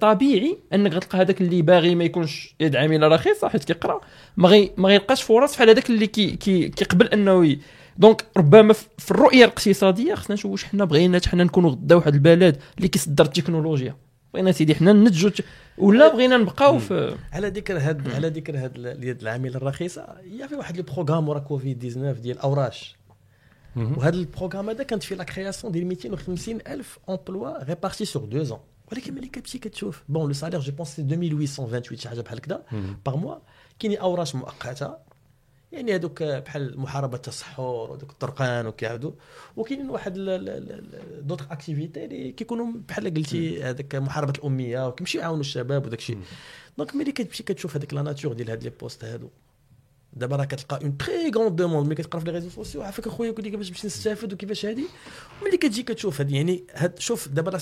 طبيعي 0.00 0.58
أنك 0.74 0.92
غتلقى 0.94 1.18
هذاك 1.18 1.40
اللي 1.40 1.62
باغي 1.62 1.94
ما 1.94 2.04
يكونش 2.04 2.54
يد 2.60 2.76
عامله 2.76 3.08
رخيصة 3.08 3.48
حيت 3.48 3.64
كيقرأ 3.64 4.00
ما 4.36 4.48
غي 4.48 4.70
ما 4.76 4.88
غيلقاش 4.88 5.22
فرص 5.22 5.54
بحال 5.54 5.68
هذاك 5.68 5.90
اللي 5.90 6.06
كي 6.06 6.30
كي 6.36 6.68
كيقبل 6.68 7.06
أنه. 7.06 7.56
donc 7.98 8.24
ربما 8.36 8.72
في 8.98 9.10
الرؤية 9.10 9.44
الاقتصادية 9.44 10.14
خصنا 10.14 10.34
نشوفوا 10.34 10.50
واش 10.52 10.64
حنا 10.64 10.84
بغينا 10.84 11.20
حنا 11.26 11.44
نكونوا 11.44 11.70
غدا 11.70 11.94
واحد 11.94 12.14
البلد 12.14 12.56
اللي 12.76 12.88
كيصدر 12.88 13.24
التكنولوجيا 13.24 13.96
بغينا 14.34 14.52
سيدي 14.52 14.74
حنا 14.74 14.92
ننتجوا 14.92 15.30
ولا 15.78 16.12
بغينا 16.14 16.36
نبقاو 16.36 16.78
في 16.78 17.16
على 17.32 17.48
ذكر 17.48 17.78
هاد 17.78 18.10
على 18.14 18.28
ذكر 18.28 18.56
هاد 18.58 18.76
ال- 18.76 18.86
اليد 18.86 19.20
العامله 19.20 19.56
الرخيصة 19.56 20.06
هي 20.40 20.48
في 20.48 20.54
واحد 20.54 20.76
le 20.76 20.82
programme 20.82 21.28
ورا 21.28 21.38
كوفيد 21.38 21.78
19 21.78 22.18
ديال 22.20 22.38
أوراش. 22.38 22.96
وهذا 23.76 24.16
البروغرام 24.16 24.70
هذا 24.70 24.82
كانت 24.82 25.02
فيه 25.02 25.16
la 25.16 25.24
création 25.24 25.72
ديال 25.72 25.86
250 25.86 26.58
ألف 26.66 26.98
emplois 27.08 27.64
répartis 27.64 28.04
sur 28.04 28.24
deux 28.24 28.42
ans 28.42 28.58
ولكن 28.92 29.14
ملي 29.14 29.26
كتمشي 29.26 29.58
كتشوف 29.58 30.02
bon 30.08 30.26
le 30.26 30.32
salaire 30.32 30.60
je 30.60 30.72
pense 30.72 30.96
c'est 30.96 31.02
2828 31.02 31.98
شي 31.98 32.08
حاجة 32.08 32.20
بحال 32.20 32.38
هكذا. 32.38 32.62
par 33.06 33.16
mois 33.16 33.36
كاينين 33.78 33.98
اوراش 33.98 34.34
مؤقتة 34.34 34.96
يعني 35.72 35.94
هذوك 35.94 36.22
بحال 36.22 36.80
محاربة 36.80 37.16
التصحر 37.16 37.62
ودوك 37.62 38.10
الطرقان 38.10 38.66
وكيعاودوا 38.66 39.12
وكاينين 39.56 39.90
واحد 39.90 40.14
d'autres 41.22 41.52
activités 41.52 42.04
اللي 42.04 42.32
كيكونوا 42.32 42.66
بحال 42.88 43.14
قلتي 43.14 43.62
هذاك 43.62 43.94
محاربة 43.94 44.32
الأمية 44.38 44.88
وكيمشيو 44.88 45.20
يعاونوا 45.20 45.40
الشباب 45.40 45.86
وداك 45.86 45.98
الشيء 45.98 46.18
donc 46.78 46.94
ملي 46.94 47.12
كتمشي 47.12 47.42
كتشوف 47.42 47.76
هذيك 47.76 47.94
la 47.94 48.02
nature 48.02 48.32
ديال 48.32 48.50
هاد 48.50 48.64
les 48.64 48.70
postes 48.70 49.04
هادو 49.04 49.28
دابا 50.16 50.36
راه 50.36 50.44
كتلقى 50.44 50.78
une 50.82 50.96
très 50.96 51.30
grande 51.34 51.56
demande 51.56 51.86
ملي 51.86 51.94
كتقرا 51.94 52.20
في 52.20 52.26
les 52.26 52.32
réseaux 52.32 52.50
sociaux 52.50 52.82
عافاك 52.82 53.06
اخويا 53.06 53.28
يقول 53.28 53.44
لك 53.44 53.50
كيفاش 53.50 53.70
باش 53.70 53.86
نستافد 53.86 54.32
وكيفاش 54.32 54.66
هادي؟ 54.66 54.84
ملي 55.44 55.56
كتجي 55.56 55.82
كتشوف 55.82 56.20
هاد 56.20 56.30
يعني 56.30 56.64
هاد 56.74 56.98
شوف 56.98 57.28
دابا 57.28 57.50
راه 57.50 57.60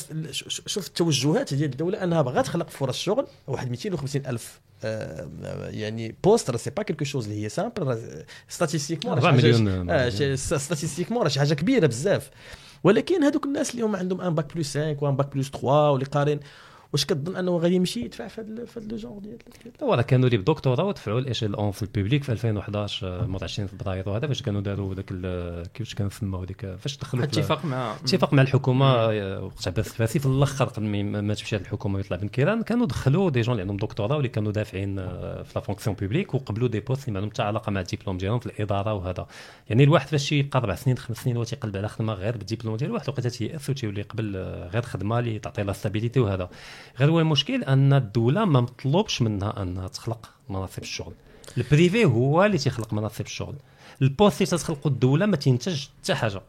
شوف 0.66 0.86
التوجهات 0.86 1.54
ديال 1.54 1.70
الدولة 1.70 2.04
أنها 2.04 2.22
باغا 2.22 2.42
تخلق 2.42 2.70
فرص 2.70 2.98
شغل 2.98 3.26
واحد 3.46 3.70
250 3.70 4.26
ألف 4.26 4.60
آه، 4.84 5.28
يعني 5.70 6.14
postes 6.24 6.50
راه 6.50 6.56
c'est 6.56 6.70
pas 6.70 6.82
quelque 6.82 7.04
chose 7.04 7.24
اللي 7.28 7.44
هي 7.44 7.48
simple 7.48 7.82
راه 7.82 8.24
statistiquement 8.48 9.18
4 9.18 9.30
مليون 9.32 9.90
آه 9.90 10.08
statistiquement 10.36 11.22
راه 11.22 11.28
شي 11.28 11.38
حاجة 11.38 11.54
كبيرة 11.54 11.86
بزاف. 11.86 12.30
ولكن 12.84 13.22
هذوك 13.22 13.44
الناس 13.44 13.70
اللي 13.70 13.82
هما 13.82 13.98
عندهم 13.98 14.20
un 14.20 14.34
bac 14.34 14.56
plus 14.56 14.78
5 14.78 14.96
و 15.00 15.05
un 15.05 15.16
bac 15.16 15.34
plus 15.34 15.48
3 15.48 15.90
واللي 15.90 16.04
قارين 16.06 16.40
واش 16.92 17.04
كتظن 17.04 17.36
انه 17.36 17.56
غادي 17.56 17.74
يمشي 17.74 18.00
يدفع 18.00 18.28
في 18.28 18.40
هذا 18.40 18.64
في 18.64 18.80
هذا 18.80 18.86
le 18.88 18.96
genre 18.96 19.18
ديال 19.18 19.38
ولا 19.82 20.02
كانوا 20.02 20.26
اللي 20.26 20.38
بدكتوراه 20.38 20.84
ودفعوا 20.84 21.22
اون 21.44 21.70
في 21.70 21.82
ال 21.82 21.88
public 21.88 22.24
في 22.24 22.32
2011 22.32 23.06
آه، 23.08 23.26
موت 23.26 23.42
20 23.42 23.68
فبراير 23.68 24.08
وهذا 24.08 24.26
فاش 24.26 24.42
كانوا 24.42 24.60
داروا 24.60 24.94
ذاك 24.94 25.06
كيفاش 25.74 25.94
كنسموا 25.94 26.44
ديك 26.44 26.66
فاش 26.78 26.96
دخلوا 26.98 27.24
اتفاق 27.24 27.64
مع 27.64 27.94
اتفاق 27.94 28.32
مع 28.34 28.42
الحكومة 28.42 28.86
آه، 28.86 29.42
وقت 29.44 29.68
عباس 29.68 29.86
الفاسي 29.90 30.18
في 30.18 30.26
الأخر 30.26 30.64
قبل 30.64 30.86
ما- 31.04 31.34
تمشي 31.34 31.56
الحكومة 31.56 31.96
ويطلع 31.96 32.16
بن 32.16 32.28
كيران 32.28 32.62
كانوا 32.62 32.86
دخلوا 32.86 33.30
des 33.30 33.40
gens 33.40 33.52
اللي 33.52 33.62
عندهم 33.62 33.76
دكتوراه 33.76 34.14
واللي 34.16 34.28
كانوا 34.28 34.52
دافعين 34.52 34.98
آه، 34.98 35.42
في 35.42 35.52
la 35.56 35.60
fonction 35.60 35.96
publique 35.96 36.34
وقبلوا 36.34 36.68
des 36.68 36.80
postes 36.80 37.02
اللي 37.08 37.12
ما 37.12 37.18
عندهم 37.18 37.30
حتى 37.32 37.42
علاقة 37.42 37.70
مع 37.70 37.80
الدبلوم 37.80 38.18
ديالهم 38.18 38.38
في 38.38 38.46
الإدارة 38.46 38.94
وهذا. 38.94 39.26
يعني 39.70 39.84
الواحد 39.84 40.08
فاش 40.08 40.32
يبقى 40.32 40.58
أربع 40.58 40.74
سنين 40.74 40.98
خمس 40.98 41.16
سنين 41.16 41.36
هو 41.36 41.44
تيقلب 41.44 41.76
على 41.76 41.88
خدمة 41.88 42.12
غير 42.12 42.36
بالدبلوم 42.36 42.76
ديالو 42.76 42.94
واحد 42.94 43.04
الوقيته 43.08 43.28
تيأس 43.28 43.70
وتيولي 43.70 44.00
يقبل 44.00 44.36
آه، 44.36 44.68
غير 44.68 44.82
خدمة 44.82 45.18
اللي 45.18 45.38
تعطي 45.38 45.62
la 45.62 45.72
stabilité 45.72 46.20
وهذا. 46.20 46.48
غير 47.00 47.10
هو 47.10 47.20
المشكل 47.20 47.64
أن 47.64 47.92
الدولة 47.92 48.44
ما 48.44 48.60
مطلوبش 48.60 49.22
منها 49.22 49.62
انها 49.62 49.88
تخلق 49.88 50.30
مناصب 50.48 50.82
الشغل. 50.82 51.12
ال 51.56 51.64
privé 51.64 52.04
هو 52.04 52.44
اللي 52.44 52.58
تيخلق 52.58 52.92
مناصب 52.92 53.24
الشغل. 53.24 53.54
ال 54.02 54.09
poste 54.09 54.42
اللي 54.42 54.62
تخلقوا 54.62 54.90
الدولة 54.90 55.26
ما 55.26 55.36
تنتج 55.36 55.86
حتى 56.02 56.14
حاجة. 56.14 56.42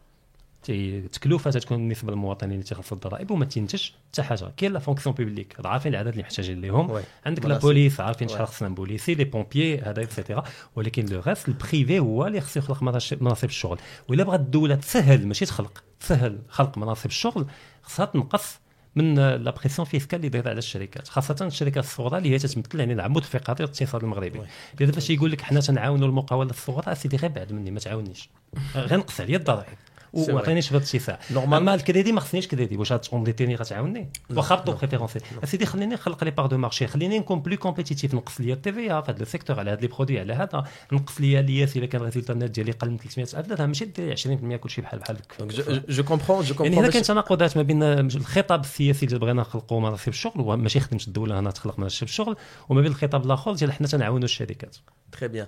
تي- 0.64 1.02
تكلفه 1.02 1.52
تكون 1.52 1.78
بالنسبة 1.78 2.12
للمواطنين 2.12 2.54
اللي 2.54 2.64
تيخلصوا 2.64 2.98
الضرائب 2.98 3.32
وما 3.32 3.46
تنتجش 3.46 3.94
حتى 4.12 4.24
حاجة. 4.24 4.52
كاين 4.58 4.74
la 4.74 4.80
fonction 4.80 5.16
publique 5.16 5.56
عارفين 5.66 5.92
العدد 5.92 6.08
اللي 6.08 6.22
محتاجين 6.22 6.62
ليهم. 6.62 7.02
عندك 7.26 7.46
la. 7.46 7.58
police 7.58 8.00
عارفين. 8.00 8.28
شحال 8.28 8.48
خصنا 8.48 8.70
نبوليسي 8.70 9.16
les 9.16 9.24
pompiers 9.24 9.80
هذا 9.82 10.02
et 10.04 10.14
cetera 10.14 10.44
ولكن 10.76 11.06
le 11.06 11.22
reste 11.28 11.48
ال 11.48 11.56
privé 11.56 12.00
هو 12.00 12.28
اللي 12.28 12.42
خصو 12.42 12.60
يخلق 12.60 12.84
مناصب 13.22 13.48
الشغل. 13.50 13.80
وإلا 14.10 14.24
بغات 14.24 14.40
الدولة 14.40 14.76
تسهل 14.76 15.28
ماشي 15.28 15.46
تخلق 15.46 15.84
تسهل 16.00 16.40
خلق 16.50 16.78
مناصب 16.78 17.06
الشغل 17.06 17.46
خصها 17.84 18.06
تنقص 18.06 18.60
من 18.96 19.16
la 19.16 19.52
pression 19.52 19.88
fiscale 19.88 20.20
اللي 20.20 20.30
دايرة 20.30 20.50
على 20.50 20.58
الشركات 20.58 21.08
خاصة 21.08 21.36
الشركات 21.42 21.84
الصغرى 21.84 22.18
اللي 22.18 22.30
هي 22.30 22.38
تتمثل 22.38 22.80
يعني 22.80 22.94
العمود 22.94 23.22
الفقري 23.22 23.56
للاقتصاد 23.60 24.04
المغربي. 24.04 24.42
دابا 24.80 25.02
يقول 25.10 25.32
لك 25.32 25.42
حنا 25.42 25.60
تنعاونوا 25.60 26.08
المقاولة 26.08 26.50
الصغرى 26.50 26.96
سيدي 26.96 27.18
غير 27.18 27.32
بعد 27.32 27.54
مني 27.54 27.72
ما 27.72 27.80
تعاونيش. 27.80 28.30
غير 28.76 29.00
نقص 29.00 29.22
عليا 29.22 29.38
الضرائب. 29.38 29.78
وعطيني 30.14 30.62
شوية 30.62 30.80
اتساع 30.80 31.20
normal 31.32 31.58
أما 31.58 31.74
الكريدي 31.76 32.12
ما 32.12 32.20
خصنيش 32.20 32.48
كريدي 32.48 32.78
واش 32.78 32.92
غاتونديتيني 32.92 33.56
غتعاوني؟ 33.56 34.10
واخا 34.30 34.56
ب 34.56 34.59
taux 34.59 34.74
préférentiel 34.74 35.20
سيدي 35.44 35.66
خليني 35.66 35.94
نخلق 35.94 36.24
les 36.24 36.32
parts 36.32 36.46
de 36.46 36.58
marché 36.58 36.88
خليني 36.88 37.20
نكون 37.20 37.40
plus 37.42 37.58
compétitif 37.58 38.14
نقص 38.16 38.42
ليا 38.42 38.54
ال 38.54 38.72
TVA 38.74 38.84
في 38.84 38.92
هذا 38.92 39.16
ال 39.22 39.26
secteur 39.26 39.60
على 39.60 39.72
هاد 39.72 39.82
les 39.82 39.88
produits 39.88 40.20
على 40.20 40.34
هذا. 40.34 40.64
نقص 40.92 41.22
ليا 41.22 41.40
ال 41.40 41.52
IS 41.52 41.78
الا 41.78 41.86
كان 41.86 42.02
ال 42.02 42.05
résultat 42.05 42.34
net 42.34 42.44
ديالي 42.44 42.72
قل 42.72 42.90
من 42.90 42.98
300 42.98 43.28
ألف. 43.40 43.48
درهم 43.48 43.68
ماشي 43.68 43.86
دير 43.86 44.16
20% 44.16 44.56
كلشي 44.56 44.82
بحال 44.82 45.00
بحال 45.00 45.18
je- 45.40 45.64
je 45.90 46.04
comprends 46.04 46.44
je 46.44 46.54
يعني 46.54 46.68
هنا 46.68 46.74
comprends 46.76 46.90
كاين 46.92 47.04
تناقضات 47.04 47.58
ما 47.58 47.64
بين 47.64 47.84
الخطاب 47.84 48.62
السياسي 48.62 49.06
اللي 49.06 49.20
بغينا 49.20 49.42
نخلقوا 49.42 49.80
مناصب 49.82 50.08
الشغل 50.08 50.42
وماشي 50.42 50.80
خدمه 50.80 51.02
الدولة 51.08 51.40
هنا 51.40 51.52
تخلق 51.52 51.80
مناصب 51.80 52.04
الشغل 52.04 52.36
وما 52.70 52.82
بين 52.82 52.92
الخطاب 52.92 53.26
الآخر 53.26 53.54
ديال 53.54 53.72
حنا 53.74 53.88
تنعاونوا 53.88 54.26
الشركات. 54.26 54.76
très 55.14 55.28
bien 55.28 55.48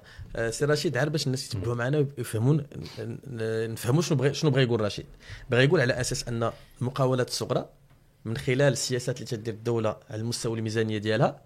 سي 0.49 0.65
رشيد 0.65 0.97
غير 0.97 1.09
باش 1.09 1.25
الناس 1.25 1.47
يتبعوا 1.47 1.75
معنا 1.75 1.97
ويفهمون 1.97 2.67
نفهموا 3.73 4.01
شنو 4.01 4.17
بغى 4.17 4.33
شنو 4.33 4.51
بغى 4.51 4.63
يقول 4.63 4.81
رشيد. 4.81 5.05
بغى 5.49 5.63
يقول 5.63 5.81
على 5.81 5.93
أساس 5.93 6.27
أن 6.27 6.51
المقاولات 6.81 7.27
الصغرى 7.27 7.69
من 8.25 8.37
خلال 8.37 8.73
السياسات 8.73 9.15
اللي 9.15 9.27
تدير 9.27 9.53
الدولة 9.53 9.97
على 10.09 10.21
المستوى 10.21 10.57
الميزانية 10.57 10.97
ديالها 10.97 11.41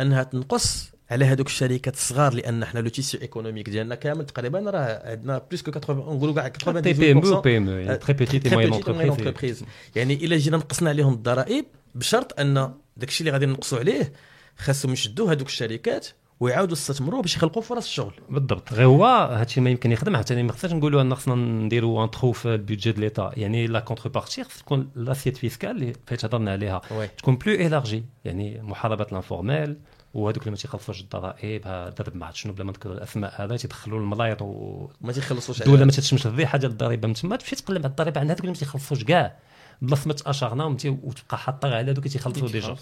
أنها 0.00 0.22
تنقص 0.22 0.94
على 1.10 1.24
هذوك 1.24 1.46
الشركات 1.46 1.94
الصغار 1.94 2.34
لأن 2.34 2.64
حنا 2.64 2.80
le 2.80 2.88
tissu 2.88 3.20
économique 3.20 3.70
ديالنا 3.70 3.94
كامل 3.94 4.26
تقريبا 4.26 4.58
راه 4.58 5.10
عندنا 5.10 5.38
plus 5.38 5.62
que 5.62 5.80
80 5.80 6.16
نقولوا 6.16 6.34
كاع 6.34 6.48
TPME 6.80 7.18
أو 7.18 7.42
98% 7.42 7.44
PME 7.44 7.94
très 7.94 8.12
petites 8.12 8.48
moyennes 8.48 8.72
entreprises. 8.74 9.64
يعني 9.96 10.14
إلا 10.14 10.36
جينا 10.36 10.56
نقصنا 10.56 10.90
عليهم 10.90 11.12
الضرائب 11.12 11.64
بشرط 11.94 12.40
أن 12.40 12.74
داكشي 12.96 13.20
اللي 13.20 13.30
غادي 13.30 13.46
نقصوا 13.46 13.78
عليه 13.78 14.12
خاصهم 14.58 14.92
يشدوا 14.92 15.32
هذوك 15.32 15.48
الشركات 15.48 16.06
ويعاودوا 16.44 16.72
يستثمروا 16.72 17.22
باش 17.22 17.36
يخلقوا 17.36 17.62
فرص 17.62 17.84
الشغل 17.84 18.12
بالضبط. 18.30 18.72
غير 18.72 18.86
هو 18.86 19.04
هادشي 19.06 19.60
ما 19.60 19.70
يمكن 19.70 19.92
يخدم 19.92 20.16
حتى 20.16 20.42
ما 20.42 20.52
خصناش 20.52 20.72
نقولوا 20.72 21.02
أن 21.02 21.14
خصنا 21.14 21.34
نديروا 21.34 22.04
un 22.04 22.10
trou 22.10 22.32
في 22.32 22.54
ال 22.54 22.59
budget 22.59 22.92
ديال 22.92 23.00
l'État. 23.00 23.30
يعني 23.36 23.66
la 23.66 23.80
contrepartie 23.80 24.44
خص 24.44 24.58
تكون 24.58 24.90
l'assiette 24.94 25.36
fiscale 25.36 25.70
اللي 25.70 25.92
فايت 26.06 26.24
هضرنا 26.24 26.52
عليها. 26.52 26.80
و 26.90 27.06
تكون 27.06 27.36
plus 27.36 27.54
élargie 27.54 28.04
يعني 28.24 28.62
محاربة 28.62 29.06
ال 29.10 29.17
informel 29.17 29.76
وهذوك 30.14 30.42
اللي 30.42 30.50
ما 30.50 30.56
تيخلصوش 30.56 31.00
الضرائب 31.00 31.62
درب 31.98 32.16
ما 32.16 32.26
عرفت 32.26 32.36
شنو 32.36 32.52
بلا 32.52 32.64
ما 32.64 32.70
نذكر 32.70 32.92
الأسماء 32.92 33.44
هذا 33.44 33.56
تيدخلوا 33.56 34.00
الملايط 34.00 34.42
و 34.42 34.88
ما 35.00 35.12
تيخلصوش 35.12 35.60
الدولة. 35.62 35.84
ما 35.84 35.90
تتشمش 35.90 36.26
الريحه 36.26 36.58
ديال 36.58 36.70
الضريبة. 36.70 37.08
من 37.08 37.14
تما 37.14 37.36
تمشي 37.36 37.56
تقلب 37.56 37.78
على 37.78 37.90
الضريبة 37.90 38.20
عند 38.20 38.30
هذوك 38.30 38.40
اللي 38.40 38.52
ما 38.52 38.58
تيخلصوش 38.58 39.04
كاع. 39.04 39.36
بلاصة 39.82 40.08
ما 40.08 40.14
تأشرنا 40.14 40.64
وتبقى 40.64 41.38
حاطة 41.38 41.68
على 41.68 41.90
هذوك 41.90 41.98
اللي 41.98 42.08
تيخلصوا 42.08 42.48
déjà 42.48 42.76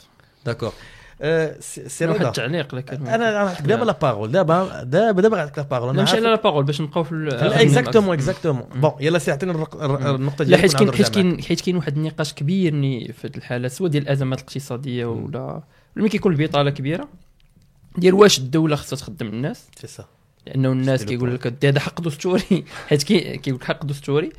d'accord 0.44 0.72
سي 1.60 2.06
واحد 2.06 2.22
التعليق 2.24 2.74
لكن 2.74 3.06
أنا 3.06 3.30
نعطيك 3.32 3.66
دابا 3.66 3.84
لا 3.84 3.92
بارول 3.92 4.32
دابا 4.32 4.82
دابا 4.82 5.20
دابا 5.22 5.36
غنعطيك 5.36 5.58
la 5.58 5.64
parole 5.64 5.96
نمشي 5.96 6.16
على 6.16 6.26
la 6.28 6.34
parole 6.34 6.64
باش 6.64 6.80
نبقاو 6.80 7.04
في 7.04 7.28
exactement 7.32 8.14
exactement 8.14 8.64
bon 8.74 8.92
يلا 9.00 9.18
سي 9.18 9.32
عطيني 9.32 9.52
النقطة 9.52 10.44
ديالك 10.44 10.60
حيت 10.60 10.74
كاين 10.76 10.92
حيت. 10.92 11.08
كاين 11.08 11.42
حيت 11.42 11.60
كاين 11.60 11.76
واحد 11.76 11.96
النقاش 11.96 12.34
كبير 12.34 12.72
في 13.12 13.26
هذه 13.26 13.36
الحالة 13.36 13.68
سواء 13.68 13.90
ديال 13.90 14.02
الأزمات 14.02 14.38
الاقتصادية 14.38 15.04
ولا 15.06 15.62
ملي 15.96 16.08
كيكون 16.08 16.32
البطالة 16.32 16.70
كبيرة. 16.70 17.08
ديال 17.98 18.14
واش 18.14 18.38
الدولة 18.38 18.76
خصها 18.76 18.96
تخدم 18.96 19.26
الناس؟ 19.26 19.66
سي 19.80 19.86
سا 19.86 20.04
لأنه 20.46 20.72
الناس 20.72 21.04
كيقول 21.04 21.34
لك 21.34 21.64
هذا 21.64 21.80
حق 21.80 22.00
دستوري. 22.00 22.64
حيت 22.88 23.02
كي- 23.02 23.36
كيقول 23.38 23.60
لك 23.60 23.64
حق 23.66 23.84
دستوري. 23.84 24.30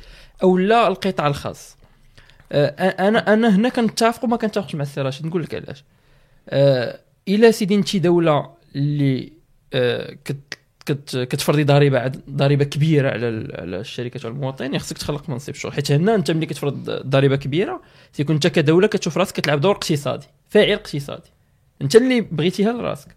أو 0.42 0.58
لا 0.58 0.88
القطاع 0.88 1.26
الخاص. 1.26 1.76
أنا 2.52 3.32
أنا 3.34 3.56
هنا 3.56 3.68
كنتفق 3.68 4.24
وما 4.24 4.36
كنتفقش 4.36 4.74
مع 4.74 4.82
السي 4.82 5.00
راشد. 5.00 5.26
نقول 5.26 5.42
لك 5.42 5.54
علاش. 5.54 5.84
آه، 6.48 7.00
الا 7.28 7.50
سيدي 7.50 7.74
انت 7.74 7.96
دولة 7.96 8.50
اللي 8.76 9.32
آه، 9.74 10.16
كت 10.24 10.36
كت 10.86 11.16
كتفرضي 11.30 11.64
ضريبة 11.64 12.12
ضريبة 12.30 12.64
كبيرة 12.64 13.10
على 13.10 13.28
ال- 13.28 13.60
على 13.60 13.80
الشركات 13.80 14.24
والمواطنين 14.24 14.78
خصك 14.78 14.98
تخلق 14.98 15.28
منصب 15.30 15.54
شغل 15.54 15.72
حيت 15.72 15.92
هنا 15.92 16.14
أنت 16.14 16.30
ملي 16.30 16.46
كتفرض 16.46 16.90
ضريبة 16.90 17.36
كبيرة 17.36 17.82
تيكون 18.12 18.34
أنت 18.34 18.46
كدولة 18.46 18.86
كتشوف 18.86 19.18
راسك 19.18 19.36
كتلعب 19.36 19.60
دور 19.60 19.72
اقتصادي 19.74 20.26
فاعل 20.48 20.72
اقتصادي. 20.72 21.30
أنت 21.82 21.96
اللي 21.96 22.20
بغيتيها 22.20 22.72
لراسك 22.72 23.08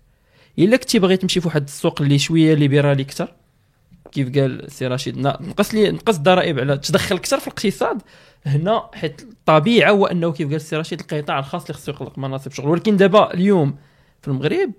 إلا 0.60 0.78
كنتي 0.78 1.00
باغي 1.00 1.18
تمشي 1.18 1.42
في 1.42 1.48
واحد 1.48 1.63
السوق 1.63 2.02
اللي 2.02 2.20
شوية 2.20 2.54
ليبرالي 2.54 3.04
أكثر 3.04 3.34
كيف 4.12 4.38
قال 4.40 4.72
سي 4.72 4.88
رشيد 4.88 5.18
نقص 5.18 5.74
لي 5.74 5.92
نقص 5.92 6.16
الضرائب 6.16 6.60
على 6.60 6.78
تدخل 6.78 7.16
أكثر 7.16 7.40
في 7.40 7.48
الاقتصاد 7.48 8.02
هنا 8.47 8.89
حيت 8.93 9.21
الطبيعة 9.21 9.91
هو 9.91 10.05
أنه 10.05 10.31
كيف 10.31 10.47
قال 10.47 10.55
السي 10.55 10.75
رشيد 10.75 10.99
القطاع 10.99 11.39
الخاص 11.39 11.62
اللي 11.62 11.73
خصو 11.73 11.91
يخلق 11.91 12.17
مناصب 12.19 12.51
شغل. 12.51 12.67
ولكن 12.69 12.97
دابا 12.97 13.33
اليوم 13.33 13.75
في 14.21 14.27
المغرب 14.27 14.71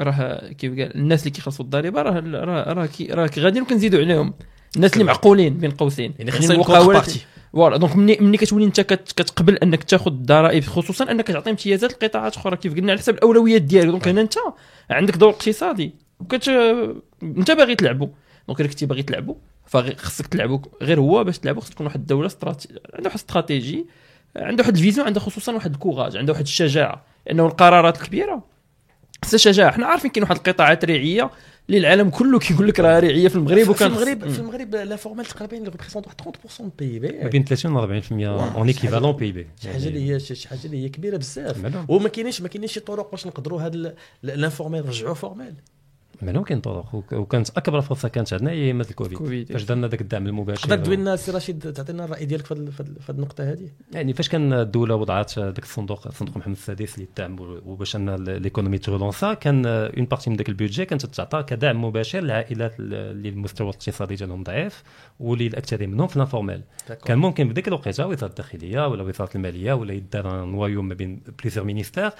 راه 0.00 0.52
كيف 0.52 0.72
قال 0.78 0.94
الناس 0.96 1.20
اللي 1.20 1.30
كيخلصوا 1.30 1.64
الضريبة 1.64 2.02
راه 2.02 2.20
راه 2.20 2.72
راه 2.72 2.88
راه 3.10 3.30
غادي 3.38 3.60
كنزيدوا 3.60 4.00
عليهم. 4.00 4.34
الناس 4.76 4.92
اللي 4.92 5.04
معقولين 5.04 5.54
بين 5.58 5.70
قوسين. 5.70 6.14
يعني 6.18 6.30
خصنا 6.30 6.56
نكون 6.56 6.74
المقاولات- 6.76 7.10
voilà. 7.52 7.76
donc 7.76 7.96
ملي 7.96 8.16
ملي 8.20 8.36
كتولي 8.36 8.64
انت 8.64 8.80
كت- 8.80 9.12
كتقبل 9.16 9.56
انك 9.56 9.84
تاخذ 9.84 10.06
الضرائب 10.10 10.64
خصوصا 10.64 11.10
انك 11.10 11.26
تعطي 11.26 11.50
امتيازات 11.50 11.92
لقطاعات 12.04 12.36
أخرى. 12.36 12.56
كيف 12.56 12.74
قلنا 12.74 12.92
على 12.92 13.00
حسب 13.00 13.14
الأولويات 13.14 13.62
ديالك. 13.62 13.86
donc 13.86 14.08
هنا 14.08 14.20
انت 14.20 14.34
عندك 14.90 15.16
دور 15.16 15.30
اقتصادي. 15.30 15.94
وكت 16.20 16.48
انت 17.22 17.50
باغي 17.50 17.74
تلعبوا 17.74 18.08
donc 18.48 18.60
إلا 18.60 18.68
كنتي 18.68 18.86
باغي 18.86 19.02
تلعبوا 19.02 19.34
فخصك 19.66 20.26
تلعبوا 20.26 20.58
غير 20.82 21.00
هو 21.00 21.24
باش 21.24 21.38
تلعبوا 21.38 21.60
خص 21.60 21.70
تكون 21.70 21.86
واحد 21.86 22.00
الدولة 22.00 22.26
straté... 22.26 22.68
عندها 22.68 23.06
واحد 23.06 23.18
استراتيجي 23.18 23.86
عندها 24.36 24.64
واحد 24.64 24.76
ال 24.76 24.80
vision 24.80 25.06
عندها 25.06 25.22
خصوصا 25.22 25.52
واحد 25.52 25.72
ال 25.72 25.78
courage 25.78 26.16
عندها 26.16 26.32
واحد 26.32 26.44
الشجاعة 26.44 27.04
لأنه 27.26 27.46
القرارات 27.46 28.02
الكبيره 28.02 28.42
خصها 29.24 29.38
شجاعه 29.38 29.72
حنا 29.72 29.86
عارفين 29.86 30.10
كاين 30.10 30.22
واحد 30.22 30.36
القطاعات 30.36 30.84
ريعية 30.84 31.30
اللي 31.68 31.78
العالم 31.78 32.10
كله 32.10 32.38
كيقول 32.38 32.68
لك 32.68 32.80
راه 32.80 32.98
ريعية 32.98 33.28
في 33.28 33.36
المغرب 33.36 33.62
في 33.62 33.70
وكان 33.70 33.90
المغرب 33.90 34.28
في 34.28 34.38
المغرب 34.38 34.74
l'informel 34.74 35.24
تقريبا 35.24 35.56
اللي 35.56 35.68
représente 35.68 36.06
واحد 36.06 36.20
30% 36.20 36.60
من 36.60 36.66
ال 36.66 36.98
PIB 36.98 37.18
ما 37.22 37.28
بين 37.28 37.44
30 37.44 37.76
و 37.76 38.00
40% 38.02 38.12
en 38.56 38.66
équivalent 38.66 39.12
PIB 39.12 39.46
شي 39.62 39.72
حاجة 39.72 39.88
اللي 39.88 40.10
هي 40.10 40.20
شي 40.20 40.48
حاجة 40.48 40.60
اللي 40.64 40.84
هي 40.84 40.88
كبيرة 40.88 41.16
بزاف. 41.16 41.56
وما 41.88 42.08
كاينينش 42.08 42.40
ما 42.40 42.48
كاينينش 42.48 42.72
شي 42.72 42.80
طرق 42.80 43.10
باش 43.10 43.26
نقدروا 43.26 43.62
هذا 43.62 43.94
ال 44.24 44.31
informel 44.31 44.86
نرجعوه 44.86 45.14
formel 45.14 45.54
معلوم 46.22 46.44
كاين 46.44 46.60
طرق. 46.60 46.94
وك- 46.94 47.12
وكانت 47.12 47.50
أكبر 47.50 47.80
فرصة 47.80 48.08
كانت 48.08 48.32
عندنا 48.32 48.50
هي 48.50 48.54
ايامات 48.64 48.90
الكوفيد. 48.90 49.18
كوفيد. 49.18 49.52
فاش 49.52 49.62
درنا 49.62 49.86
ذاك 49.88 50.00
الدعم 50.00 50.26
المباشر. 50.26 50.62
تقدر 50.68 50.76
تدوي 50.76 50.96
لنا 50.96 51.16
سي 51.16 51.30
رشيد 51.32 51.72
تعطينا 51.72 52.04
الراي 52.04 52.24
ديالك 52.24 52.46
في 52.46 52.70
في 52.70 52.84
في 53.00 53.10
النقطة 53.10 53.44
هذه 53.52 53.68
يعني 53.92 54.12
فاش 54.14 54.28
كان 54.28 54.52
الدولة 54.52 54.94
وضعت 54.94 55.38
ذاك 55.38 55.58
الصندوق 55.62 56.08
صندوق 56.08 56.36
محمد 56.36 56.54
السادس 56.56 56.98
للدعم 56.98 57.36
وباش 57.40 57.96
أن 57.96 58.14
l'économie 58.24 58.78
تrelança 58.78 59.34
كان 59.34 59.66
une 59.66 60.04
partie 60.04 60.30
من 60.30 60.36
ذاك 60.36 60.48
ال 60.48 60.53
budget 60.53 60.84
كانت 60.84 61.06
تعطى 61.06 61.42
كدعم 61.42 61.84
مباشر 61.84 62.20
للعائلات 62.20 62.74
اللي 62.80 63.28
المستوى 63.28 63.68
الاقتصادي 63.70 64.14
ديالهم 64.14 64.42
ضعيف 64.42 64.82
واللي 65.20 65.46
الاكثرين 65.46 65.90
منهم 65.90 66.06
في 66.06 66.16
ال 66.16 66.21
informel 66.21 66.60
كان 67.04 67.18
ممكن 67.18 67.48
بديك 67.48 67.68
الوقيتة 67.68 68.06
وزارة 68.06 68.30
الداخلية 68.30 68.86
ولا 68.88 69.02
وزارة 69.02 69.30
المالية 69.34 69.72
ولا 69.72 69.92
يدار 69.94 70.44
noyau 70.44 70.82
ما 70.82 70.94
بين 70.94 71.20
plusieurs 71.42 71.66
ministères 71.66 72.10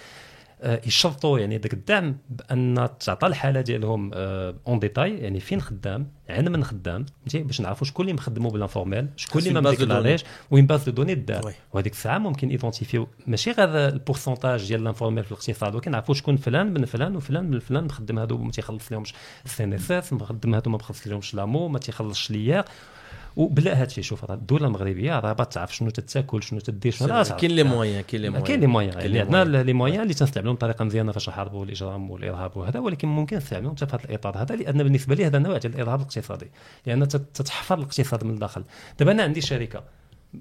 يشرطوا 0.64 1.38
يعني 1.38 1.58
ذاك 1.58 1.72
الدعم 1.72 2.16
بأن 2.30 2.88
تعطى 3.00 3.26
الحالة 3.26 3.60
ديالهم 3.60 4.10
en 4.14 4.78
détail 4.78 5.18
يعني 5.18 5.40
فين 5.40 5.60
خدام 5.60 6.10
على 6.28 6.50
من 6.50 6.64
خدام 6.64 7.06
فهمتي؟ 7.20 7.42
باش 7.42 7.60
نعرفوا 7.60 7.86
شكون 7.86 8.04
اللي 8.04 8.14
مخدمو 8.14 8.48
بال 8.48 8.60
informel 8.60 9.08
شكون 9.16 9.42
اللي 9.42 9.54
ما 9.54 9.60
م 9.60 9.67
déclaré 9.67 10.11
ش 10.11 10.24
و 10.50 10.54
une 10.54 10.66
base 10.66 10.84
de 10.84 10.92
données 10.92 11.14
دار. 11.14 11.52
وهذيك 11.72 11.92
الساعة 11.92 12.18
ممكن 12.18 12.48
identifi 12.48 12.96
يو 12.96 13.08
ماشي 13.26 13.50
غير 13.50 13.88
ال 13.88 13.95
pourcentage 13.95 14.68
ديال 14.68 14.82
ال 14.82 14.87
informel 14.87 15.24
في 15.24 15.32
الاقتصاد 15.32 15.74
ولكن 15.74 15.90
نعرفوا 15.90 16.14
شكون 16.14 16.36
فلان 16.36 16.74
من 16.74 16.84
فلان 16.84 17.16
وفلان 17.16 17.50
من 17.50 17.58
فلان 17.58 17.84
مخدم 17.84 18.18
هادو 18.18 18.38
ما 18.38 18.50
تيخلص 18.50 18.92
لهمش 18.92 19.14
ال 19.44 19.64
CNSS 19.64 20.12
مخدم 20.12 20.54
هادو 20.54 20.70
ما 20.70 20.76
مخلص 20.76 21.06
لهمش 21.06 21.34
l'AMO 21.34 21.68
ما 21.68 21.78
تيخلصش 21.78 22.30
l'IR 22.30 22.64
وبلا 23.36 23.80
هادشي 23.82 24.02
شوف 24.02 24.24
راه 24.24 24.34
الدولة 24.34 24.66
المغربية 24.66 25.18
راه 25.20 25.32
تعرف 25.32 25.76
شنو 25.76 25.90
تتاكل 25.90 26.42
شنو 26.42 26.60
تدير 26.60 26.92
شنو. 26.92 27.22
كاين 27.38 27.50
les 27.50 27.62
moyens 27.62 28.00
كاين 28.00 28.22
les 28.22 28.28
moyens 28.30 28.42
كاين 28.42 28.60
les 28.60 28.66
moyens 28.66 28.90
لي 28.90 29.20
عندنا. 29.20 29.62
les 29.62 29.72
moyens 29.72 30.00
اللي 30.00 30.14
تنستعملهم 30.14 30.54
بطريقة 30.54 30.84
مزيانة 30.84 31.12
فاش 31.12 31.28
نحاربوا 31.28 31.64
الاجرام 31.64 32.10
والإرهاب 32.10 32.56
وهذا 32.56 32.80
ولكن 32.80 33.08
ممكن 33.08 33.36
نستعملهم 33.36 33.76
حتى 33.76 33.86
في 33.86 33.96
هذا 33.96 34.04
الإطار 34.04 34.38
هذا 34.42 34.56
لأن 34.56 34.82
بالنسبة 34.82 35.14
لي 35.14 35.26
هذا 35.26 35.38
نوع 35.38 35.58
ديال 35.58 35.74
الإرهاب 35.74 35.98
الاقتصادي 36.00 36.46
لأن 36.86 37.08
تت- 37.08 37.26
تتحفر 37.34 37.78
الاقتصاد 37.78 38.24
من 38.24 38.30
الداخل. 38.34 38.64
دابا 38.98 39.12
أنا 39.12 39.22
عندي 39.22 39.40
شركة 39.40 39.84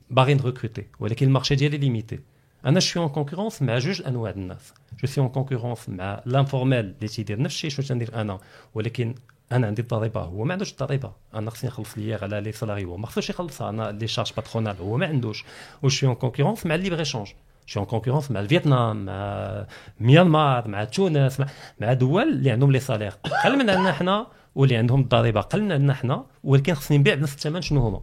باغي 0.10 0.34
ن 0.34 0.40
recruter 0.40 0.86
ولكن 1.00 1.26
ال 1.28 1.32
marché 1.32 1.56
ديالي 1.56 1.78
limité 1.78 2.20
أنا 2.66 2.80
je 2.80 2.87
suis 2.87 3.02
en 3.02 3.10
concurrence 3.10 3.62
مع 3.62 3.78
جوج 3.78 4.02
أنواع 4.08 4.32
الناس. 4.32 4.74
je 5.02 5.08
suis 5.08 5.22
en 5.22 5.30
concurrence 5.30 5.90
مع 5.90 6.22
l'informel 6.26 6.80
اللي 6.80 7.08
تيدير 7.08 7.42
نفس 7.42 7.56
الشيء 7.56 7.70
شنو 7.70 7.86
تندير 7.86 8.22
أنا؟ 8.22 8.40
ولكن 8.74 9.16
أنا 9.56 9.68
عندي 9.68 9.82
الضريبه 9.82 10.22
هو 10.22 10.44
ما 10.44 10.54
عندوش 10.54 10.72
الضريبه. 10.72 11.12
أنا 11.34 11.52
خصني 11.52 11.70
نخلص 11.70 11.98
l'IR 11.98 12.20
على 12.22 12.42
les 12.42 12.52
salariés 12.52 12.86
هو 12.86 12.98
ما 12.98 13.08
خصوش 13.08 13.30
يخلصها. 13.30 13.70
أنا 13.70 13.92
les 13.92 14.08
charges 14.08 14.34
patronales 14.36 14.76
هو 14.78 14.98
ما 14.98 15.06
عندوش. 15.06 15.46
و 15.84 15.87
je 15.87 15.93
suis 15.93 16.06
en 16.06 16.16
concurrence 16.16 16.66
مع 16.66 16.76
ال 16.76 16.78
libre-échange 16.78 17.00
je 17.00 17.28
suis 17.66 17.80
en 17.80 17.86
concurrence 17.86 18.32
مع 18.32 18.44
فيتنام 18.44 19.06
مع 19.06 19.66
ميانمار 20.00 20.68
مع 20.68 20.84
تونس 20.84 21.40
مع, 21.40 21.48
مع 21.80 21.94
دول 21.94 22.24
اللي 22.24 22.52
عندهم 22.52 22.72
les 22.72 22.80
salaires. 22.80 23.14
أقل 23.26 23.58
من 23.58 23.70
عندنا 23.70 23.92
حنا 23.92 24.28
واللي 24.56 24.76
عندهم 24.76 25.02
الضريبه. 25.02 25.40
أقل 25.40 25.62
من 25.62 25.72
عندنا 25.72 25.94
حنا 25.94 26.26
ولكن 26.44 26.74
خصني 26.74 26.98
نبيع 26.98 27.16
بنفس 27.16 27.34
الثمن 27.34 27.62
شنو 27.62 27.82
هما. 27.82 28.02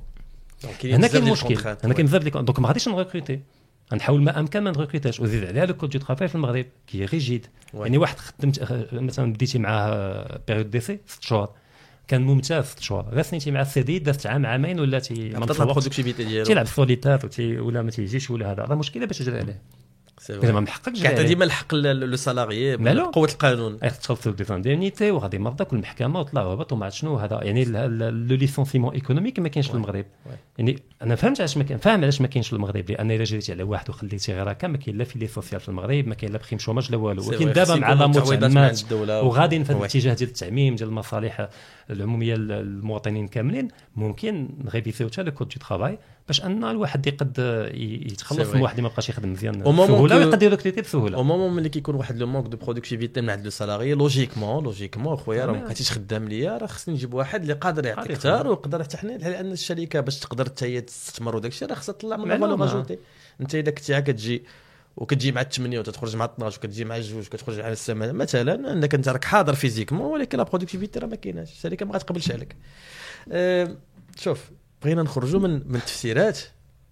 هنا 0.84 1.06
كاين 1.06 1.24
مشكل. 1.24 1.58
هنا 1.84 1.94
كاين 1.94 2.06
بزاف 2.06 2.22
donc 2.22 2.58
ما 2.60 2.68
غاديش 2.68 2.88
ن 2.88 2.94
recruter 2.94 3.40
غنحاول 3.92 4.22
ما 4.22 4.40
أمكن 4.40 4.60
ما 4.60 4.70
ن 4.70 4.75
recruter 4.75 5.11
ش 5.11 5.20
وزيد 5.20 5.44
عليها 5.44 5.66
le 5.66 5.74
code 5.74 5.90
du 5.90 5.98
travail 5.98 6.28
في 6.28 6.34
المغرب 6.34 6.66
qui 6.86 7.04
est 7.04 7.17
rigide. 7.17 7.46
يعني 7.74 7.98
واحد 7.98 8.18
خدمت 8.18 8.58
آه، 8.58 8.86
مثلا 8.92 9.32
بديتي 9.32 9.58
معاه 9.58 10.40
période 10.48 10.70
d'essai 10.70 10.98
ست 11.06 11.22
شهور. 11.22 11.48
كان 12.08 12.22
ممتاز 12.22 12.64
ست 12.64 12.80
شهور. 12.80 13.04
غير 13.04 13.22
سنيتي 13.22 13.50
مع 13.50 13.60
ال 13.60 13.82
CDI 13.82 13.98
دازت 13.98 14.26
عام 14.26 14.46
عامين 14.46 14.80
ولا 14.80 14.98
تي 14.98 15.36
عطات 15.36 15.56
ديالو. 16.22 16.44
تيلعب 16.44 16.66
سوليتار 16.66 17.20
وتي 17.24 17.58
ولا 17.58 17.82
ما 17.82 17.90
تيجيش 17.90 18.30
ولا 18.30 18.52
هذا. 18.52 18.62
راه 18.62 18.74
مشكلة 18.74 19.06
باش 19.06 19.18
تجري 19.18 19.38
عليه. 19.38 19.62
من 20.42 20.68
حقك 20.68 20.84
تجري 20.84 21.08
كيعطي 21.08 21.24
ديما 21.24 21.44
الحق 21.44 21.74
le 21.74 22.16
salarié 22.16 22.76
مالو. 22.76 23.04
قوه 23.04 23.28
القانون 23.28 23.76
غير 23.76 23.90
تخلصوا 23.90 24.32
des 24.32 24.44
indemnités 24.44 25.10
وغادي 25.10 25.38
مرضاك 25.38 25.72
والمحكمه 25.72 26.20
وطلع 26.20 26.42
وهبط 26.42 26.72
وما 26.72 26.84
عرفت 26.84 26.96
شنو 26.96 27.16
هذا 27.16 27.40
يعني 27.42 27.64
le 27.64 28.36
licenciement 28.36 28.94
économique 28.94 29.38
ما 29.38 29.48
كاينش 29.48 29.68
في 29.68 29.74
المغرب. 29.74 30.04
يعني 30.58 30.78
أنا 31.02 31.14
فهمت 31.14 31.40
علاش 31.40 31.56
ما 31.56 31.64
كاين 31.64 31.78
فاهم 31.78 32.02
علاش 32.02 32.20
ما 32.20 32.26
كاينش 32.26 32.46
في 32.48 32.52
المغرب 32.52 32.90
لأن 32.90 33.10
إلا 33.10 33.24
جريتي 33.24 33.52
على 33.52 33.62
واحد 33.62 33.90
وخليتي 33.90 34.32
غير 34.34 34.50
هكا 34.50 34.68
ما 34.68 34.76
كاين 34.76 34.98
لا 34.98 35.04
في 35.04 35.18
les 35.18 35.26
sociales 35.26 35.60
في 35.60 35.68
المغرب 35.68 36.06
ما 36.06 36.14
كاين 36.14 36.32
لا 36.32 36.38
prime 36.38 36.58
chômage 36.58 36.90
لا 36.90 36.96
والو 36.96 37.28
ولكن. 37.28 37.52
دابا 37.52 37.74
مع 37.74 37.92
الدولة 37.92 39.22
وغادي 39.22 39.64
في. 39.64 39.72
الاتجاه 39.72 40.14
ديال 40.14 40.28
التعميم 40.28 40.74
ديال 40.74 40.88
المصالح 40.88 41.48
العمومية 41.90 42.34
للمواطنين 42.34 43.28
كاملين 43.28 43.68
ممكن 43.96 44.48
ن 44.64 44.69
réviser 44.69 44.99
يو 44.99 45.08
حتى 45.08 45.22
le 45.22 45.32
code 45.32 45.48
du 45.48 45.54
travail 45.68 45.98
باش 46.26 46.44
أن 46.44 46.64
الواحد 46.64 47.06
يقد 47.06 47.38
يتخلص. 48.12 48.54
من 48.54 48.60
واحد 48.60 48.74
اللي 48.74 48.82
ما 48.82 48.88
بقاش 48.88 49.08
يخدم 49.08 49.32
مزيان 49.32 49.58
بسهوله 49.62 50.16
ويقدر 50.16 50.42
ي 50.42 50.46
recruter 50.46 50.80
بسهوله 50.80 51.16
au 51.16 51.22
moment 51.22 51.52
ملي 51.56 51.68
كيكون 51.68 51.94
واحد 51.94 52.16
le 52.16 52.26
manque 52.26 52.46
de 52.46 52.56
productivité 52.56 53.20
من 53.20 53.30
عند 53.30 53.44
le 53.44 53.50
salarié 53.50 53.94
logiquement 53.94 54.64
logiquement 54.64 55.16
خويا 55.16 55.46
راه 55.46 55.52
ما. 55.52 55.64
بقيتيش 55.64 55.92
خدام 55.92 56.28
ليا 56.28 56.58
راه 56.58 56.66
خصني 56.66 56.94
نجيب 56.94 57.14
واحد 57.14 57.40
اللي 57.40 57.52
قادر 57.52 57.86
يعطي 57.86 58.12
أكثر. 58.12 58.48
ويقدر 58.48 58.82
حتى 58.82 58.96
حنا 58.96 59.12
لأن 59.12 59.52
الشركة 59.52 60.00
باش 60.00 60.18
تقدر 60.18 60.44
حتى 60.44 60.66
هي 60.66 60.80
تستثمر 60.80 61.36
وداك 61.36 61.52
الشيء 61.52 61.68
راه 61.68 61.74
خصها 61.74 61.92
تطلع 61.92 62.16
من 62.16 62.28
معلومة. 62.28 62.66
valeur 62.66 62.80
ajoutée 62.80 62.98
انت 63.40 63.54
اذا 63.54 63.70
كنتي 63.70 63.94
عا 63.94 64.00
كتجي 64.00 64.42
وكتجي 64.96 65.32
مع 65.32 65.42
8 65.42 65.78
وتخرج 65.78 66.16
مع 66.16 66.24
12 66.24 66.58
وكتجي 66.58 66.84
مع 66.84 66.98
جوج 66.98 67.26
وكتخرج 67.26 67.60
مع 67.60 67.68
السماء 67.68 68.12
مثلا 68.12 68.72
انك 68.72 68.94
انت 68.94 69.08
راك 69.08 69.24
حاضر 69.24 69.54
physiquement 69.54 70.12
ولكن 70.12 70.38
la 70.38 70.44
productivité 70.44 70.98
راه 70.98 71.06
ما 71.06 71.16
كايناش 71.16 71.52
الشركة 71.52 71.86
ما 71.86 71.92
غاتقبلش 71.92 72.30
عليك 72.30 72.56
أه 73.32 73.76
شوف 74.18 74.50
بغينا 74.84 75.02
نخرجوا 75.02 75.40
من 75.40 75.50
من 75.68 75.74
التفسيرات. 75.76 76.38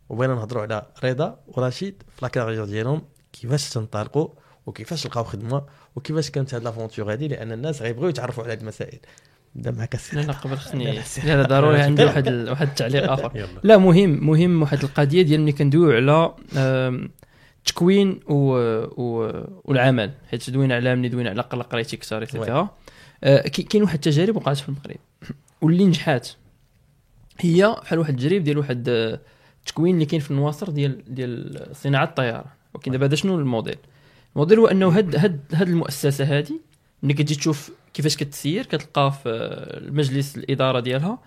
وبغينا 0.09 0.35
نهضروا 0.35 0.63
على 0.63 0.87
رضا 1.05 1.39
ورشيد 1.47 2.03
في 2.17 2.23
la 2.23 2.31
carrière 2.31 2.65
ديالهم. 2.65 3.03
كيفاش 3.33 3.71
تنطلقوا 3.71 4.29
وكيفاش 4.67 5.07
لقاو 5.07 5.25
خدمة؟ 5.25 5.63
وكيفاش 5.97 6.31
كانت 6.31 6.55
هاد 6.55 6.63
l'aventure 6.65 7.13
هادي؟ 7.13 7.29
لأن 7.29 7.53
الناس 7.53 7.83
غيبغيو 7.83 8.09
يتعرفوا 8.09 8.45
على 8.45 8.53
هاد 8.53 8.61
المسائل. 8.61 8.99
نبدا 9.57 9.71
معك 9.71 9.95
السي 9.95 10.17
لا 10.17 10.33
قبل 10.33 10.57
خصني 10.57 11.03
لا، 11.25 11.43
ضروري 11.43 11.81
عندي 11.83 12.05
واحد 12.05 12.27
ال- 12.29 12.51
واحد 12.51 12.67
التعليق 12.69 13.13
آخر. 13.13 13.49
لا 13.63 13.77
مهم 13.79 14.27
مهم 14.27 14.63
واحد 14.63 14.85
القضية 14.85 15.23
ديال 15.23 15.41
ملي 15.41 15.53
كندويو 15.53 15.93
على 15.93 16.35
التكوين 17.59 18.21
و... 18.27 18.35
و... 19.03 19.33
والعمل. 19.65 20.13
حيت 20.31 20.51
دوينا 20.51 20.75
على 20.75 20.97
ملي 20.97 21.09
دوينا 21.09 21.31
على 21.31 21.43
قلق 21.43 21.67
قريتي 21.67 21.97
ايتترا 21.97 22.69
آه، 23.25 23.41
كاين 23.49 23.83
واحد 23.83 23.95
التجارب 23.95 24.37
وقعت 24.37 24.57
في 24.57 24.69
المغرب. 24.69 24.97
واللي 25.63 25.85
نجحات. 25.87 26.29
هي 27.41 27.77
بحال 27.83 27.99
واحد 27.99 28.15
التجريب 28.15 28.45
ديال 28.45 28.59
واحد 28.59 28.89
آه، 28.89 29.21
التكوين 29.61 29.95
اللي 29.95 30.07
كاين 30.07 30.21
في 30.21 30.31
النواصر 30.31 30.71
ديال 30.71 31.15
ديال 31.15 31.67
صناعة 31.73 32.05
الطيارة. 32.05 32.45
ولكن 32.75 32.93
دابا 32.93 33.07
هذا 33.07 33.15
شنو 33.15 33.39
الموديل؟ 33.39 33.77
الموديل 34.37 34.59
هو 34.59 34.67
أنه 34.67 34.89
هاد 34.89 35.17
هاد 35.17 35.41
هاد 35.55 35.69
المؤسسة 35.69 36.25
هادي 36.25 36.61
ملي 37.03 37.15
كتجي 37.15 37.35
تشوف 37.35 37.71
كيفاش 37.95 38.17
كتسير 38.17 38.67
كتلقى 38.67 39.13
في 39.13 39.29
آه، 39.29 39.79
المجلس 39.79 40.37
الإدارة 40.37 40.81
ديالها 40.81 41.19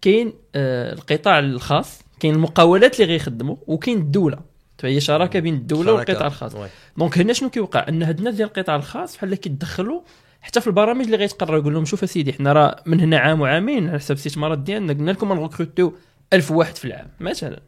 كاين 0.00 0.32
آه، 0.54 0.92
القطاع 0.92 1.38
الخاص 1.38 2.02
كاين 2.20 2.34
المقاولات 2.34 3.00
اللي 3.00 3.12
غيخدموا 3.12 3.56
وكاين 3.66 3.98
الدولة. 3.98 4.38
فهي 4.78 5.00
شراكة 5.00 5.40
بين 5.40 5.54
الدولة. 5.54 5.92
والقطاع 5.92 6.26
الخاص. 6.26 6.56
donc 6.96 7.18
هنا 7.18 7.32
شنو 7.32 7.50
كيوقع؟ 7.50 7.88
أن 7.88 8.02
هاد 8.02 8.18
الناس 8.18 8.34
ديال 8.34 8.48
القطاع 8.48 8.76
الخاص 8.76 9.16
بحال 9.16 9.34
كيتدخلوا 9.34 10.00
حتى 10.42 10.60
في 10.60 10.66
البرامج 10.66 11.04
اللي 11.04 11.16
غيتقرروا 11.16 11.58
يقول 11.60 11.74
لهم 11.74 11.84
شوف 11.84 12.02
أسيدي 12.02 12.32
حنا 12.32 12.52
راه 12.52 12.76
من 12.86 13.00
هنا 13.00 13.18
عام 13.18 13.40
وعامين 13.40 13.88
على 13.88 13.98
حسب 13.98 14.10
الاستثمارات 14.14 14.58
ديالنا 14.58 14.92
قلنا 14.92 15.10
لكم 15.10 15.32
نروكروتيو 15.32 15.94
1000 16.32 16.50
واحد 16.50 16.76
في 16.76 16.84
العام 16.84 17.06
مثلا 17.20 17.60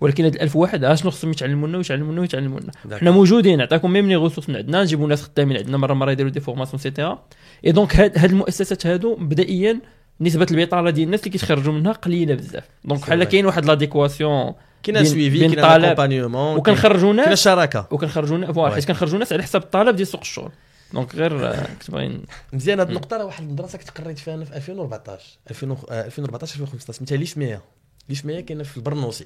ولكن 0.00 0.24
هاد 0.24 0.36
1000 0.36 0.56
واحد 0.56 0.84
ها 0.84 0.94
شنو 0.94 1.10
خصهم 1.10 1.30
يتعلموا 1.30 1.68
لنا 1.68 1.76
ويتعلموا 1.78 2.12
لنا 2.12 2.20
ويتعلموا 2.20 2.60
لنا. 2.60 2.98
حنا 2.98 3.10
موجودين 3.10 3.58
نعطيكم 3.58 3.90
même 3.90 4.08
les 4.08 4.16
ressources 4.16 4.48
من 4.48 4.56
عندنا 4.56 4.82
نجيبوا 4.82 5.08
ناس 5.08 5.22
خدامين 5.22 5.56
عندنا 5.56 5.76
مرة 5.76 5.94
مرة 5.94 6.10
يديروا 6.10 6.30
des 6.30 6.40
formations 6.40 6.72
et 6.72 6.78
cetera 6.78 7.72
et 7.72 7.80
donc 7.80 7.96
هاد, 7.96 8.18
هاد 8.18 8.30
المؤسسات 8.30 8.86
هادو 8.86 9.16
مبدئيا 9.16 9.80
نسبة 10.20 10.46
البطالة 10.50 10.90
ديال 10.90 11.06
الناس 11.06 11.20
اللي 11.20 11.30
كيتخرجوا 11.30 11.72
منها 11.72 11.92
قليلة 11.92 12.34
بزاف 12.34 12.64
donc 12.84 13.00
بحال. 13.00 13.24
كاين 13.24 13.46
واحد 13.46 13.64
l'adéquation 13.66 14.52
كاين 14.82 15.04
suivi 15.04 15.38
كاين 15.38 15.58
accompagnement 15.64 16.56
وكنخرجوا 16.56 17.14
كاين 17.16 17.28
ناس 17.28 17.44
شراكة 17.44 17.88
وكنخرجوا 17.90 18.52
voilà 18.52 18.70
Ouais. 18.70 18.74
حيت 18.74 18.84
كنخرجوا 18.84 19.18
ناس 19.18 19.32
على 19.32 19.42
حساب 19.42 19.62
الطلب 19.62 19.96
ديال 19.96 20.06
سوق 20.06 20.20
الشغل 20.20 20.50
donc 20.92 21.14
غير 21.14 21.52
كنت 21.80 21.90
باغي 21.90 22.20
مزيان 22.52 22.78
هاد 22.80 22.88
النقطة 22.88 23.16
راه 23.16 23.24
واحد 23.24 23.44
المدرسة 23.44 23.78
كنت 23.78 23.90
قريت 23.90 24.18
فيها 24.18 24.34
أنا 24.34 24.44
في 24.44 24.56
2014 24.56 25.38
2000 25.50 25.70
و- 25.70 25.74
آه، 25.90 26.06
2014 26.06 26.54
2015 26.54 26.92
سميتها 26.98 27.16
ليش 27.16 27.38
100 27.38 27.62
ليش 28.08 28.24
100 28.26 28.40
كاينة 28.40 28.62
في 28.62 28.76
البرنوسي. 28.76 29.24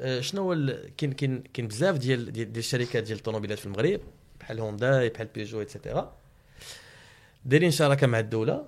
آه، 0.00 0.20
شنو 0.20 0.52
هو 0.52 0.76
كاين 0.96 1.12
كاين 1.12 1.42
كاين 1.54 1.68
بزاف 1.68 1.96
ديال 1.98 2.32
ديال 2.32 2.56
الشركات 2.58 3.02
ديال 3.04 3.18
الطوموبيلات 3.18 3.58
في 3.58 3.66
المغرب 3.66 4.00
بحال 4.40 4.60
هونداي 4.60 5.08
بحال 5.08 5.26
بيجو 5.34 5.60
et 5.60 5.73
cetera 5.73 6.12
دايرين 7.44 7.70
شراكة 7.70 8.06
مع 8.06 8.18
الدولة 8.18 8.64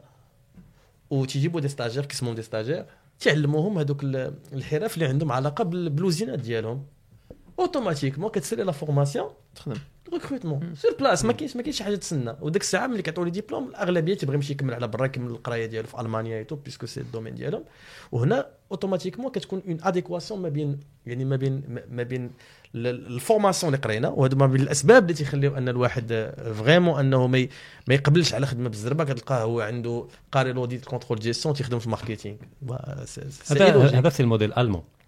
وتيجيبوا 1.10 1.60
des 1.60 1.68
stagiaires 1.68 2.06
كيسموهم 2.06 2.34
des 2.34 2.42
stagiaires. 2.42 2.86
تعلموهم 3.20 3.78
هذوك 3.78 4.04
ال- 4.04 4.34
الحرف 4.52 4.94
اللي 4.94 5.06
عندهم 5.06 5.32
علاقة 5.32 5.64
بال- 5.64 5.90
بالوزينات 5.90 6.38
ديالهم. 6.38 6.86
automatiquement 7.58 8.30
كتسالي 8.30 8.62
la 8.62 8.72
formation 8.72 9.30
تخدم. 9.54 9.76
recrutement 10.12 10.74
sur 10.76 10.94
place 11.00 11.24
ما 11.24 11.32
كاينش 11.32 11.56
ما 11.56 11.62
كاينش 11.62 11.78
شي 11.78 11.84
حاجة 11.84 11.94
تسنى 11.96 12.36
وديك 12.40 12.62
الساعة 12.62 12.86
ملي 12.86 13.02
كيعطيو 13.02 13.24
les 13.24 13.30
diplômes 13.30 13.68
الاغلبيه 13.68 14.14
تيبغي 14.14 14.34
يمشي 14.36 14.52
يكمل 14.52 14.74
على 14.74 14.88
برا 14.88 15.06
يكمل 15.06 15.30
القرايه 15.30 15.66
ديالو 15.66 15.88
في 15.88 16.00
المانيا 16.00 16.38
et 16.38 16.44
tout 16.44 16.56
parce 16.56 16.75
que 16.75 16.86
c'est 16.86 17.00
ال 17.00 17.05
domaine 17.05 17.34
ديالهم 17.34 17.64
وهنا 18.12 18.46
automatiquement 18.70 19.30
كتكون 19.32 19.62
une 19.68 19.78
adéquation 19.82 20.42
ما 20.42 20.48
بين 20.48 20.80
يعني 21.06 21.24
ما 21.24 21.36
بين 21.36 21.62
ما- 21.90 22.02
بين 22.02 22.30
ال- 22.74 22.86
ال 23.14 23.20
formation 23.20 23.74
اللي 23.74 23.84
قرينا 23.84 24.08
وهذا 24.08 24.34
ما 24.34 24.46
بين 24.46 24.60
الاسباب 24.60 25.02
اللي 25.02 25.14
تيخليو 25.14 25.56
ان 25.56 25.68
الواحد 25.68 26.32
vraiment 26.58 26.98
انه 27.00 27.26
ما 27.26 27.48
ما 27.88 27.94
يقبلش 27.94 28.34
على 28.34 28.46
خدمه 28.46 28.68
بالزربه 28.68 29.04
كتلقاه 29.04 29.42
هو 29.42 29.60
عنده 29.60 30.06
قاري 30.32 30.52
l'audit 30.52 30.84
contrôle 30.84 31.18
gestion 31.18 31.54
تيخدم 31.54 31.78
في 31.78 31.86
ال 31.86 31.91
marketing 31.91 32.36
هذا. 33.70 33.98
هذا 33.98 34.08
c'est 34.08 34.22
ال 34.22 34.27
modèle 34.27 34.52
allemand. 34.52 34.82
يعني 34.82 35.01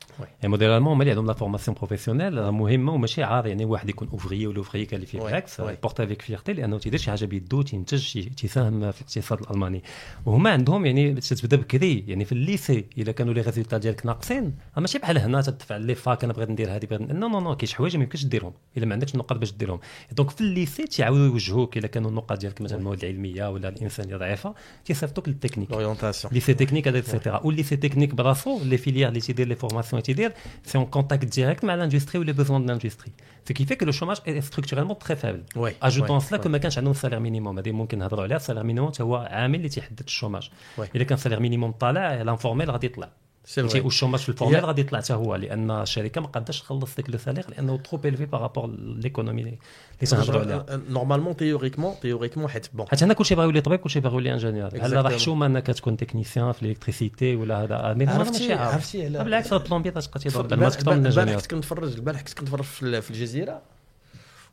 ال 0.44 0.48
modèle 0.48 0.70
allemand 0.70 0.92
هما 0.92 1.02
اللي 1.02 1.10
عندهم 1.10 1.26
la 1.26 1.32
formation 1.32 1.76
professionnelle 1.76 2.50
مهمه 2.50 2.92
وماشي 2.92 3.22
عار 3.22 3.46
يعني 3.46 3.64
واحد 3.64 3.88
يكون 3.88 4.08
ouvrier 4.08 4.46
ولا 4.46 4.58
ouvrier 4.58 4.84
qualifié. 4.86 5.18
بالعكس. 5.18 5.60
porte 5.82 6.00
avec 6.00 6.22
fierté 6.22 6.52
لأنه 6.52 6.78
تيدير 6.78 7.00
شي 7.00 7.10
حاجة 7.10 7.24
بيدو 7.24 7.62
تينتج 7.62 8.12
تي- 8.12 8.22
تيساهم 8.22 8.90
في 8.92 9.00
الاقتصاد 9.00 9.40
الالماني 9.40 9.82
وهما 10.26 10.50
عندهم 10.50 10.86
يعني 10.86 11.14
تتبدا 11.14 11.56
بكري 11.56 12.04
يعني 12.08 12.24
في 12.24 12.32
ال 12.32 12.41
lycée 12.41 12.84
الا 12.98 13.12
كانوا 13.12 13.34
les 13.34 13.40
résultats 13.40 13.78
ديالك 13.78 14.06
ناقصين 14.06 14.54
ماشي 14.76 14.98
بحال 14.98 15.18
هنا 15.18 15.42
تدفع 15.42 15.76
les 15.76 15.94
facs 15.94 16.24
أنا 16.24 16.32
بغيت 16.32 16.50
ندير 16.50 16.76
هذه 16.76 16.86
بغيت 16.86 17.00
non 17.12 17.28
non 17.28 17.40
non 17.40 17.56
كاين 17.56 17.68
شي 17.68 17.76
حوايج 17.76 17.96
ما 17.96 18.02
يمكنش 18.02 18.24
ديرهم 18.24 18.52
الا 18.76 18.86
ما 18.86 18.92
عندكش 18.94 19.14
النقاط 19.14 19.38
باش 19.38 19.52
ديرهم 19.52 19.80
donc 20.12 20.30
في 20.30 20.40
ال 20.40 20.48
lycée 20.48 20.86
تيعاودوا 20.86 21.26
يوجهوك 21.26 21.76
الا 21.78 21.86
كانوا 21.86 22.10
النقاط 22.10 22.38
ديالك 22.40 22.60
مثلا 22.60 22.78
المواد 22.78 23.04
العلميه 23.04 23.50
ولا 23.50 23.68
الانسانيه 23.68 24.16
ضعيفه 24.16 24.54
تيصيفطوك 24.84 25.28
لل 25.28 25.36
technique 25.36 25.70
l'orientation 25.70 26.32
lycée 26.34 26.56
technique. 26.62 26.86
Etc 26.86 27.44
وال 27.44 27.53
lycée 27.53 27.76
technique 27.76 28.14
براسو 28.14 28.60
les 28.64 28.76
filières 28.76 29.08
اللي 29.08 29.20
تيدير 29.20 29.48
les 29.48 29.54
formations 29.54 30.02
تيدير 30.04 30.32
c'est 30.64 30.78
en 30.78 30.86
contact 30.86 31.24
direct 31.24 31.64
مع 31.64 31.74
l'industrie 31.74 32.18
و 32.18 32.22
les 32.22 32.32
besoins 32.32 32.66
de 32.66 32.72
l'industrie 32.72 33.12
ce 33.48 33.52
qui 33.52 33.64
fait 33.66 33.76
que 33.76 33.84
le 33.84 33.92
chômage 33.92 34.20
est 34.26 34.40
structurellement 34.50 34.96
très 35.04 35.16
faible. 35.16 35.56
Oui 35.56 35.74
ajoutons 35.82 36.16
oui. 36.16 36.20
Cela 36.20 36.38
que 36.38 36.48
ما 36.48 36.58
كانش 36.58 36.78
عندهم 36.78 36.94
salaire 36.94 37.18
minimum 37.18 37.58
هذه 37.58 37.72
ممكن 37.72 37.98
نهضروا 37.98 38.22
عليها 38.22 38.36
ال 38.36 38.40
salaire 38.40 38.62
minimum 38.62 38.88
حتى 38.88 39.02
هو 39.02 39.16
عامل 39.16 39.54
اللي 39.54 39.68
تيحدد 39.68 40.00
ال 40.00 40.07
chômage 40.07 40.50
oui. 40.78 40.88
الا 40.96 41.04
كان 41.04 41.18
salaire 41.18 41.40
minimum 41.40 41.72
طالع 41.72 42.22
l'informel 42.22 42.70
غادي 42.70 42.86
يطلع 42.86 43.08
vrai. 43.46 43.80
وال 43.80 43.89
chômage 43.89 44.20
في 44.20 44.28
ال 44.28 44.34
formel 44.34 44.64
غادي 44.64 44.80
يطلع 44.80 45.00
حتى 45.00 45.12
هو 45.14 45.34
لأن 45.36 45.70
الشركة 45.70 46.20
ما 46.20 46.26
قاداش 46.26 46.60
تخلص 46.60 46.96
ديك 46.96 47.10
le 47.10 47.18
salaire 47.18 47.50
لأنه 47.50 47.76
trop 47.76 47.98
élevé 47.98 48.26
par 48.26 48.40
rapport 48.40 48.70
l'économie 48.78 49.42
اللي 49.42 49.58
تنهضروا 50.00 50.40
عليها 50.40 50.66
normalement 50.88 51.36
théoriquement 51.36 51.94
théoriquement 52.02 52.48
حيت 52.48 52.66
bon 52.74 52.86
حيت 52.88 53.02
هنا 53.02 53.14
كلشي 53.14 53.34
بغا 53.34 53.44
يولي 53.44 53.60
طبيب 53.60 53.78
كلشي 53.80 54.00
بغا 54.00 54.12
يولي 54.12 54.32
ingénieur 54.32 54.68
بحال 54.68 55.04
راه. 55.04 55.10
حشومه 55.10 55.46
انك 55.46 55.66
تكون 55.66 55.96
technicien 55.96 56.52
في 56.52 56.62
ال 56.62 56.69
électricité 56.69 57.36
ولا 57.36 57.62
هذا 57.64 57.94
mais 57.94 58.06
عرفتي 58.06 58.52
عرفتي 58.52 59.08
بالعكس 59.08 59.52
ال 59.52 59.57
plombier 59.57 59.90
تبقى 59.90 60.18
تيضرب 60.20 60.52
البارح 60.52 60.74
أكثر 60.74 60.94
من 60.94 61.06
البارح 61.06 61.34
كنت 61.34 61.46
كنتفرج 61.50 61.94
البارح 61.94 62.20
كنت 62.20 62.38
كنتفرج 62.38 62.64
في 62.64 62.82
ال- 62.82 63.02
في 63.02 63.10
الجزيره 63.10 63.62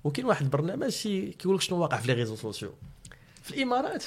وكاين 0.03 0.25
واحد 0.27 0.41
البرنامج 0.45 0.93
كيقول 1.39 1.55
لك 1.55 1.61
شنو 1.61 1.79
واقع 1.81 1.97
في 1.97 2.07
les 2.07 2.13
réseaux 2.13 2.35
sociaux 2.35 2.73
في 3.43 3.51
الامارات 3.57 4.03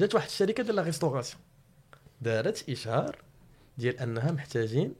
جات 0.00 0.14
واحد 0.14 0.26
الشركة 0.26 0.62
ديال 0.62 0.76
la 0.76 0.82
restauration 0.82 1.40
دارت 2.22 2.64
اشهار 2.70 3.16
ديال 3.78 3.98
انها 3.98 4.32
محتاجين 4.32 4.94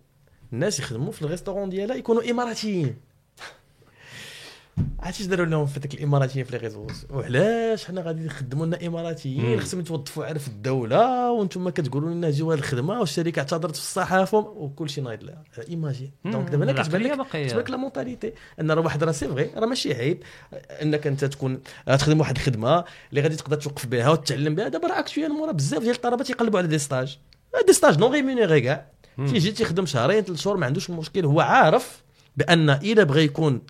الناس 0.53 0.81
يخدموا 0.81 1.13
في 1.13 1.23
ال 1.23 1.27
restaurant 1.27 1.71
ديالها 1.71 1.97
يكونوا 1.97 2.31
إماراتيين. 2.31 2.97
عرفتي 5.01 5.23
اش 5.23 5.27
داروا 5.29 5.47
لهم 5.47 5.67
في 5.67 5.81
ذاك 5.81 5.95
الإماراتيين 5.95 6.45
في 6.45 6.53
les 6.53 6.59
réseaux 6.59 6.87
وعلاش 7.11 7.85
حنا 7.85 8.01
غادي 8.01 8.27
يخدموا 8.27 8.67
لنا 8.67 8.87
إماراتيين. 8.87 9.61
خصهم 9.61 9.81
يتوظفوا 9.81 10.25
عارف 10.25 10.43
في 10.43 10.49
الدولة 10.49 11.31
وأنتم 11.31 11.69
كتقولوا 11.69 12.11
لنا 12.11 12.31
جيو 12.31 12.53
هذه 12.53 12.59
الخدمة 12.59 13.01
والشركة 13.01 13.41
اعتذرت 13.41 13.77
في 13.77 13.83
الصحافة 13.83 14.39
وكل 14.39 14.91
شيء 14.91 15.05
نايض 15.05 15.23
لها. 15.25 15.45
Imagine 15.69 16.11
donc 16.25 16.51
دابا 16.51 16.65
أنا 16.65 16.83
كتبان 16.83 17.03
لك 17.03 17.17
باقي 17.19 17.49
تبارك 17.49 17.71
la 17.71 17.77
mentalité 17.77 18.33
أن 18.61 18.71
راه 18.71 18.81
واحد 18.83 19.05
راه 19.05 19.13
c'est 19.13 19.29
vrai 19.29 19.51
راه 19.57 19.67
ماشي 19.67 19.95
عيب. 19.95 20.23
أنك 20.53 21.07
أنت 21.07 21.25
تكون 21.25 21.61
تخدم 21.87 22.21
واحد 22.21 22.37
الخدمة 22.37 22.85
اللي 23.11 23.21
غادي 23.21 23.37
تقدر 23.37 23.57
توقف 23.57 23.87
بها 23.87 24.11
وتتعلم 24.11 24.55
بها. 24.55 24.69
دابا 24.69 24.89
راه 24.89 24.99
actuellement 24.99 25.47
راه 25.47 25.53
بزاف 25.53 25.83
ديال 25.83 25.95
الطلبه 25.95 26.25
تيقلبوا 26.25 26.59
على 26.59 26.69
des 26.69 26.79
stages 26.79 27.19
des 27.67 27.73
stages 27.73 27.99
non 27.99 28.13
rémunérés 28.13 28.61
كاع. 28.61 28.87
تيجي 29.17 29.53
تيخدم 29.53 29.87
شهرين 29.87 30.21
ثلاث 30.21 30.41
شهور 30.41 30.57
ما 30.57 30.67
عندوش 30.67 30.91
مشكل. 30.91 31.25
هو 31.25 31.41
عارف 31.41 32.03
بأن 32.37 32.71
إلا 32.71 33.03
بغى 33.03 33.25
يكون 33.25 33.63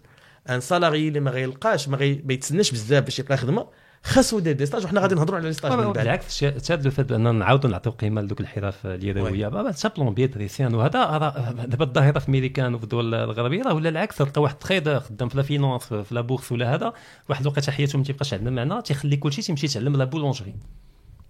un 0.51 0.61
salarié 0.61 1.09
اللي 1.09 1.21
ما 1.21 1.31
غيلقاش 1.31 1.89
ما, 1.89 1.97
غي... 1.97 2.23
ما 2.25 2.33
يتسناش 2.33 2.71
بزاف 2.71 3.05
باش 3.05 3.19
يلقى 3.19 3.37
خدمه 3.37 3.67
خاصو 4.03 4.39
يدير 4.39 4.53
des 4.53 4.67
stages. 4.67 4.85
وحنا 4.85 5.01
غادي 5.01 5.15
نهضروا 5.15 5.39
على 5.39 5.49
لي 5.49 5.55
ستاج 5.55 5.73
من 5.73 5.85
بعد. 5.85 5.93
بالعكس 5.93 6.39
شاد 6.39 6.85
لو 6.85 6.91
فات 6.91 7.07
بان 7.07 7.35
نعاودوا 7.35 7.71
نعطيو 7.71 7.93
قيمة 7.93 8.23
لذوك 8.23 8.41
الحرف 8.41 8.87
اليدوية. 8.87 9.49
بابا 9.49 9.73
حتى 9.73 9.89
plombier 9.89 10.29
électricien 10.29 10.75
وهذا 10.75 11.35
دابا 11.67 11.85
الظاهرة 11.85 12.19
في 12.19 12.31
ميريكان 12.31 12.75
وفي 12.75 12.85
الدول 12.85 13.15
الغربية 13.15 13.63
راه 13.63 13.75
ولا 13.75 13.89
العكس. 13.89 14.17
تلقى 14.17 14.43
واحد 14.43 14.59
trader 14.59 15.01
خدام 15.01 15.29
في 15.29 15.37
la 15.37 15.43
finance 15.43 15.83
في 15.85 16.15
la 16.15 16.21
bourse 16.21 16.53
ولا 16.53 16.75
هذا 16.75 16.93
واحد 17.29 17.43
الوقيته 17.43 17.73
حياته 17.73 17.99
ما 17.99 18.05
تيبقاش 18.05 18.35
عندنا 18.35 18.65
معنى 18.65 18.83
تيخلي 18.83 19.17
كلشي 19.17 19.43
تيمشي 19.43 19.67
يتعلم 19.67 19.97
la 19.97 20.05
boulangerie. 20.05 20.55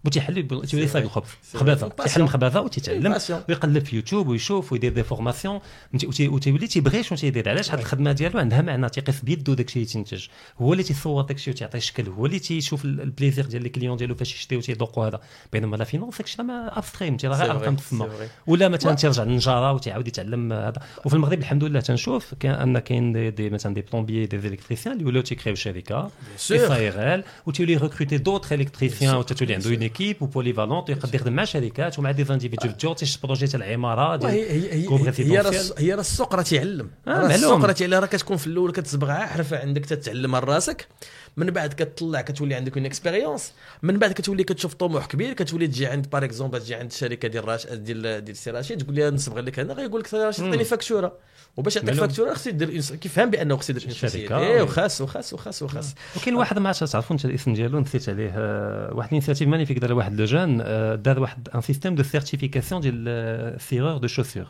وتيحل 0.05 0.35
تيولي 0.67 0.85
يصايب 0.87 1.05
الخبز 1.05 1.29
خبازه. 1.55 1.89
تيحل 1.89 2.29
خبازه 2.29 2.61
وتيتعلم. 2.61 3.19
ويقلب 3.49 3.85
في 3.85 3.97
يوتيوب 3.97 4.29
ويشوف 4.29 4.73
ويدير 4.73 4.93
des 4.93 5.03
formations. 5.03 5.61
وتي- 5.95 6.07
وتي- 6.07 6.29
وتيولي 6.29 6.67
تيبغي 6.67 7.03
شنو 7.03 7.19
تيدير. 7.19 7.49
علاش؟ 7.49 7.71
هاد 7.71 7.79
الخدمة 7.79 8.13
ديالو 8.13 8.39
عندها 8.39 8.63
معنى. 8.63 8.89
تيقيس 8.89 9.21
بيدو 9.21 9.55
داكشي 9.55 9.79
اللي 9.79 9.87
تينتج. 9.91 10.27
هو 10.59 10.73
اللي 10.73 10.83
تيصور 10.85 11.23
داكشي 11.23 11.51
وتيعطي 11.51 11.79
الشكل 11.79 12.09
هو 12.09 12.27
اللي 12.27 12.39
تيشوف 12.39 12.85
ال- 12.85 13.01
ال 13.01 13.07
plaisir 13.07 13.47
ديال 13.47 13.67
ال 13.67 13.71
client 13.71 13.97
ديالو 13.97 14.15
فاش 14.15 14.35
يشتي 14.35 14.57
وتيذوقوا 14.57 15.07
هذا. 15.07 15.21
بينما 15.53 15.77
la 15.77 15.85
finance 15.85 16.17
داكشي 16.19 16.43
ما 16.43 16.79
abstrait 16.79 17.17
تي 17.17 17.27
راه 17.27 17.37
غير 17.37 17.51
أرقام 17.51 17.77
تسمى. 17.77 18.09
ولا 18.47 18.69
مثلا 18.69 18.95
تيرجع 18.95 19.23
للنجارة 19.23 19.73
وتيعاود 19.73 20.09
يتعلم 20.09 20.53
هذا. 20.53 20.83
وفي 21.05 21.15
المغرب 21.15 21.39
الحمد 21.39 21.65
لله 21.65 21.81
تنشوف 21.81 22.35
كان 22.41 22.55
أن 22.55 22.79
كاين 22.79 23.35
des, 23.35 23.51
مثلا 23.51 23.75
des 23.75 23.81
plombiers 23.93 24.27
des 24.27 24.37
électriciens 24.37 24.95
اللي 24.95 25.05
ولاو 25.05 25.23
تيكريو 25.23 25.55
شركة. 25.55 26.11
SARL 26.37 27.25
وتولي 27.47 27.77
recruter 27.77 28.19
d'autres 28.19 28.53
électriciens 28.53 29.15
وتولي 29.17 29.55
عنده 29.55 29.71
اون 30.01 30.07
ايكيب 30.07 30.23
وبوليفالونت 30.23 30.91
ويقدر 30.91 31.15
يخدم 31.15 31.33
مع 31.33 31.45
شركات 31.45 31.99
ومع 31.99 32.11
دي 32.11 32.25
زانديفيدوال 32.25 32.77
ديال 32.77 32.95
تيش 32.95 33.19
بروجي 33.19 33.47
تاع 33.47 33.61
العمارة 33.61 34.29
هي 34.29 34.51
هي 34.51 34.73
هي, 34.73 34.83
كوب 34.83 35.01
هي, 35.01 35.13
هي, 35.79 35.95
راه 35.95 36.01
السوق 36.01 36.35
راه 36.35 36.43
تيعلم. 36.43 36.91
آه،. 37.09 37.27
السوق 37.27 37.65
راه 37.65 37.73
تيعلم. 37.73 37.95
راه 37.95 38.07
كتكون 38.07 38.37
في 38.37 38.47
الأول 38.47 38.73
كتصبغ 38.73 39.13
حرفة 39.13 39.59
عندك 39.59 39.87
تتعلمها 39.87 40.41
لراسك 40.41 40.89
من 41.37 41.51
بعد 41.51 41.73
كتطلع 41.73 42.21
كتولي 42.21 42.55
عندك 42.55 42.77
اون 42.77 42.87
اكسبيريونس 42.87 43.53
من 43.83 43.99
بعد 43.99 44.13
كتولي 44.13 44.45
كتشوف 44.45 44.75
طموح 44.75 45.07
كبير 45.07 45.33
كتولي 45.33 45.67
تجي 45.67 45.87
عند 45.87 46.11
باغ 46.11 46.25
اكزومبل 46.25 46.61
تجي 46.61 46.75
عند 46.75 46.91
الشركة 46.91 47.29
ديال 47.29 47.49
راش 47.49 47.67
ديال 47.67 48.25
ديال 48.25 48.37
سي 48.37 48.51
رشيد 48.51 48.83
تقول 48.83 48.97
لها 48.97 49.11
نصبغ 49.11 49.41
لك 49.41 49.59
هنا 49.59 49.73
غيقول 49.73 50.01
لك 50.01 50.07
سي 50.07 50.17
رشيد 50.17 50.45
عطيني 50.45 50.65
فاكتوره 50.65 51.13
وباش 51.57 51.77
يعطيك. 51.77 51.95
فاكتورة 51.95 52.35
خصو 52.35 52.51
يدير 52.51 52.81
كيفهم 52.81 53.31
بأنه 53.31 53.57
خصو 53.57 53.73
يدير 53.73 53.83
شركة، 53.83 54.05
انسوسيتي 54.05 54.35
وي. 54.35 54.61
وخاص 54.61 55.01
وخاص 55.01 55.33
وخاص 55.33 55.63
وخاص 55.63 55.95
وكاين 56.17 56.37
واحد 56.37 56.59
ما 56.59 56.69
عرفتش 56.69 56.91
تعرفوا 56.93 57.17
انت 57.17 57.25
الاسم 57.25 57.55
ديالو 57.55 57.81
نسيت 57.81 58.09
عليه 58.09 58.33
آه، 58.37 58.95
واحد 58.95 59.09
الانيسياتيف 59.09 59.49
مانيفيك 59.49 59.79
دار 59.79 59.93
واحد 59.93 60.21
لو 60.21 60.25
جون 60.25 60.61
آه، 60.61 60.95
دار 60.95 61.21
واحد 61.21 61.49
ان 61.55 61.61
سيستيم 61.61 61.95
دو 61.95 62.03
سيرتيفيكاسيون 62.03 62.81
ديال 62.81 63.61
سيرور 63.61 63.97
دو 63.97 64.07
شوسور 64.07 64.47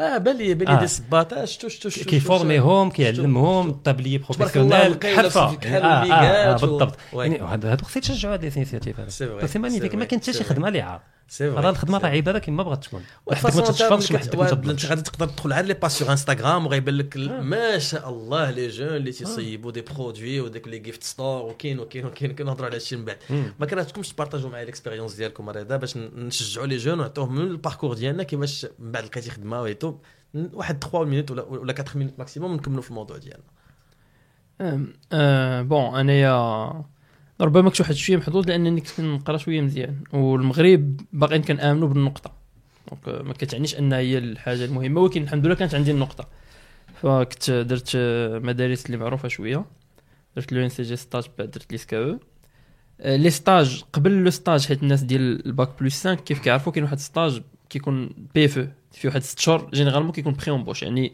آه 0.00 0.18
بالي 0.18 0.54
بالي 0.54 0.70
آه. 0.70 0.80
دي 0.80 0.86
سباتا 0.86 1.44
شتو 1.44 1.68
شتو 1.68 1.88
شتو 1.88 2.04
كيفورميهم 2.04 2.90
كيعلمهم 2.90 3.80
الله، 3.88 4.18
بروفيسيونيل 4.18 4.98
حرفة 5.16 5.56
بحال 5.56 5.82
آه، 5.82 6.12
آه، 6.12 6.54
آه، 6.54 6.56
بالضبط. 6.56 6.98
يعني 7.14 7.40
هذا 7.40 7.72
هذوك 7.72 7.82
خصك 7.82 8.00
تشجعوا 8.00 8.34
هذه 8.34 8.48
الانيسياتيف 8.48 9.12
سي 9.12 9.24
هذا 9.24 9.46
سي 9.46 9.58
مانيفيك 9.58 9.94
ما 9.94 10.04
كاين 10.04 10.20
حتى 10.20 10.32
شي. 10.32 10.44
خدمة 10.44 10.70
فري، 10.70 11.00
راه 11.42 11.70
الخدمة 11.70 11.98
راه 11.98 12.02
فري. 12.02 12.16
عباده 12.16 12.38
كما 12.38 12.62
بغات 12.62 12.84
تكون 12.84 13.02
وحدك 13.26 13.44
ما 13.44 13.50
فاصون 13.50 13.64
تشفرش 13.74 14.12
انت 14.12 14.34
وحدك 14.36 14.64
ما 14.66 14.72
انت 14.72 14.86
غادي 14.86 15.02
تقدر 15.02 15.26
تدخل 15.26 15.52
على 15.52 15.68
لي 15.68 15.74
باج 15.74 15.90
سور 15.90 16.10
انستغرام 16.10 16.66
وغيبان 16.66 16.94
لك 16.94 17.16
ال- 17.16 17.42
ما 17.44 17.78
شاء 17.78 18.08
الله 18.08 18.50
لي 18.50 18.68
جون 18.68 18.88
اللي 18.88 19.12
تيصيبوا 19.12 19.70
دي 19.70 19.80
برودوي 19.80 20.40
وداك 20.40 20.68
لي 20.68 20.78
جيفت 20.78 21.02
ستور 21.04 21.42
وكاين 21.42 21.78
وكاين 21.80 22.06
وكاين 22.06 22.34
كنهضروا 22.34 22.66
على 22.66 22.74
هادشي 22.76 22.96
من 22.96 23.04
بعد. 23.04 23.16
ما 23.60 23.66
كرهتكمش 23.66 24.08
تبارطاجوا 24.08 24.50
معايا 24.50 24.62
l'expérience 24.64 25.14
ديالكم 25.14 25.48
هذا 25.50 25.76
باش 25.76 25.96
نشجعوا 25.96 26.66
les 26.66 26.76
jeunes 26.76 26.98
ونعطيوهم 27.00 27.34
من 27.34 27.42
ال 27.42 27.48
parcours 27.48 27.94
ديالنا 27.94 28.22
كيفاش 28.22 28.66
من 28.78 28.92
بعد 28.92 29.04
لقيتي 29.04 29.30
خدمة 29.30 29.62
و 29.62 29.67
et 29.67 29.76
tout 29.76 29.94
واحد 30.34 30.84
3 30.84 31.04
minutes 31.04 31.30
ولا 31.30 31.42
ولا 31.42 31.72
4 31.78 31.96
minutes 31.96 32.14
maximum 32.18 32.54
نكملوا 32.54 32.82
في 32.82 32.90
الموضوع 32.90 33.16
ديالنا. 33.16 33.44
آه 35.12 35.62
bon 35.62 35.94
انايا 36.00 36.84
ربما 37.40 37.70
كنت 37.70 37.80
واحد 37.80 37.94
شوية 37.94 38.16
محظوظ 38.16 38.46
لأنني 38.48 38.80
كنت 38.80 38.90
كنقرا 38.96 39.36
شوية 39.36 39.60
مزيان 39.60 39.96
والمغرب 40.12 41.00
باقيين 41.12 41.42
كنآمنوا 41.42 41.88
بالنقطة. 41.88 42.32
donc 42.90 43.26
ما 43.26 43.32
كتعنيش 43.32 43.78
ان 43.78 43.92
هي 43.92 44.18
الحاجة 44.18 44.64
المهمة 44.64 45.00
ولكن 45.00 45.22
الحمد 45.22 45.46
لله 45.46 45.54
كانت 45.54 45.74
عندي 45.74 45.90
النقطة. 45.90 46.28
فكنت 47.02 47.50
درت 47.50 47.90
مدارس 48.44 48.86
اللي 48.86 48.96
معروفة 48.96 49.28
شوية. 49.28 49.64
درت 50.36 50.52
l'ENCG 50.52 50.68
stage 50.68 51.24
بعد 51.38 51.50
درت 51.50 51.72
لي 51.72 51.78
سكاو 51.78 52.18
les 53.04 53.30
stages 53.30 53.84
قبل 53.92 54.24
le 54.24 54.30
stage 54.30 54.66
حيت 54.66 54.82
الناس 54.82 55.02
ديال 55.02 55.46
ال 55.46 55.52
bac 55.52 55.70
plus 55.80 56.06
5 56.06 56.14
كيف 56.14 56.38
كيعرفوا 56.38 56.72
كاين 56.72 56.84
واحد 56.84 56.98
stage 56.98 57.42
كيكون 57.70 58.10
PFE 58.34 58.68
في 58.92 59.08
واحد 59.08 59.22
6 59.22 59.40
شهور 59.40 59.70
généralement 59.74 60.12
كيكون 60.12 60.32
pré-embauche 60.32 60.82
يعني. 60.82 61.12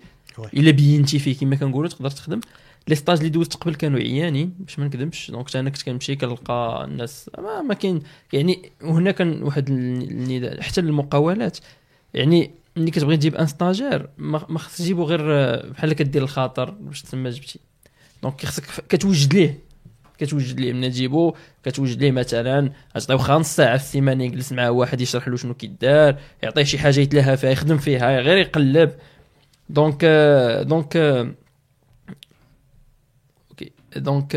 إلا 0.54 0.70
بينتي 0.70 1.18
فيه 1.18 1.36
كما 1.36 1.56
كنقولوا 1.56 1.88
تقدر 1.88 2.10
تخدم. 2.10 2.40
les 2.88 2.94
stages 2.94 3.18
اللي 3.18 3.28
دوزت 3.30 3.54
قبل 3.54 3.74
كانوا 3.74 3.98
عيانين 3.98 4.54
باش 4.58 4.78
ما 4.78 4.84
نكذبش. 4.86 5.30
donc 5.30 5.56
أنا 5.56 5.70
كنت 5.70 5.82
كنمشي 5.82 6.16
كنلقى 6.16 6.84
الناس. 6.88 7.30
ما, 7.38 7.62
ما 7.62 7.74
كاين 7.74 8.02
يعني 8.32 8.70
وهنا 8.82 9.10
كان 9.10 9.42
واحد 9.42 9.68
النداء 9.70 10.60
حتى 10.60 10.80
المقاولات 10.80 11.58
يعني 12.14 12.50
ملي 12.76 12.90
كتبغي 12.90 13.16
تجيب 13.16 13.34
un 13.34 13.46
stagiaire 13.46 14.08
ما 14.18 14.58
خصك 14.58 14.78
تجيبو 14.78 15.04
غير 15.04 15.20
آه، 15.34 15.66
بحال 15.70 15.92
كدير 15.92 16.22
الخاطر 16.22 16.70
باش 16.70 17.02
تسمى 17.02 17.30
جبتي. 17.30 17.60
donc 18.22 18.46
خصك 18.46 18.64
كتوجد 18.88 19.34
ليه. 19.34 19.58
كتوجد 20.18 20.60
ليه. 20.60 20.72
من 20.72 20.90
تجيبو 20.90 21.34
كتوجد 21.64 22.00
ليه 22.00 22.10
مثلا 22.10 22.72
تعطيو 22.94 23.18
خا 23.18 23.34
نص 23.38 23.56
ساعه 23.56 23.76
في 23.76 23.84
السيمانه 23.84 24.24
يجلس 24.24 24.52
مع 24.52 24.68
واحد 24.68 25.00
يشرح 25.00 25.28
له 25.28 25.36
شنو 25.36 25.54
كيدار 25.54 26.16
يعطيه 26.42 26.62
شي 26.62 26.78
حاجة 26.78 27.00
يتلاهى 27.00 27.36
فيها 27.36 27.50
يخدم 27.50 27.78
فيها 27.78 28.20
غير 28.20 28.36
يقلب. 28.36 28.92
donc 29.68 30.04
donc 30.66 30.96
OK 30.96 31.34
donc 33.96 34.32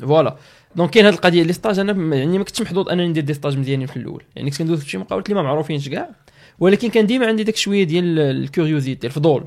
voilà 0.00 0.36
donc 0.76 0.90
كاين 0.90 1.04
هاد 1.04 1.14
القضية 1.14 1.42
les 1.42 1.52
stages 1.52 1.78
أنا 1.78 2.16
يعني 2.16 2.38
ما 2.38 2.44
كنتش 2.44 2.62
محظوظ 2.62 2.88
أنني 2.88 3.08
ندير 3.08 3.24
des 3.24 3.34
stages 3.34 3.58
مزيانين 3.58 3.86
في 3.86 3.96
الأول. 3.96 4.22
يعني 4.36 4.50
كنت 4.50 4.58
كندوز 4.58 4.80
في 4.80 4.90
شي 4.90 4.98
مقاولات 4.98 5.26
اللي 5.28 5.40
ما 5.42 5.46
معروفينش 5.48 5.88
كاع 5.88 6.10
ولكن 6.58 6.88
كان 6.88 7.06
ديما 7.06 7.26
عندي 7.26 7.42
داك 7.44 7.56
شوية 7.56 7.84
ديال 7.84 8.18
ال 8.18 8.27
curiosité 8.27 9.06
الفضول. 9.06 9.40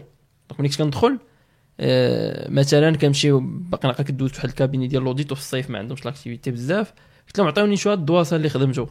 donc 0.50 0.60
ملي 0.60 0.70
كنت 0.70 0.78
كندخل 0.82 1.18
آه، 1.80 2.50
مثلا 2.52 2.96
كنمشي 2.98 3.32
باقي 3.42 3.88
نلقى 3.88 4.04
كدوز 4.04 4.30
في 4.30 4.36
واحد 4.38 4.50
ال 4.50 4.55
cabinet 4.55 4.88
ديال 4.88 5.04
l'audit 5.04 5.32
وفي 5.32 5.42
الصيف 5.42 5.70
ما 5.70 5.80
عندهمش 5.80 6.06
l'activité 6.06 6.52
بزاف. 6.52 6.94
قلت 7.28 7.38
لهم 7.40 7.48
عطيوني 7.48 7.78
شوية 7.78 7.94
الدوسيات 7.94 8.36
اللي 8.36 8.50
خدمتو 8.50 8.88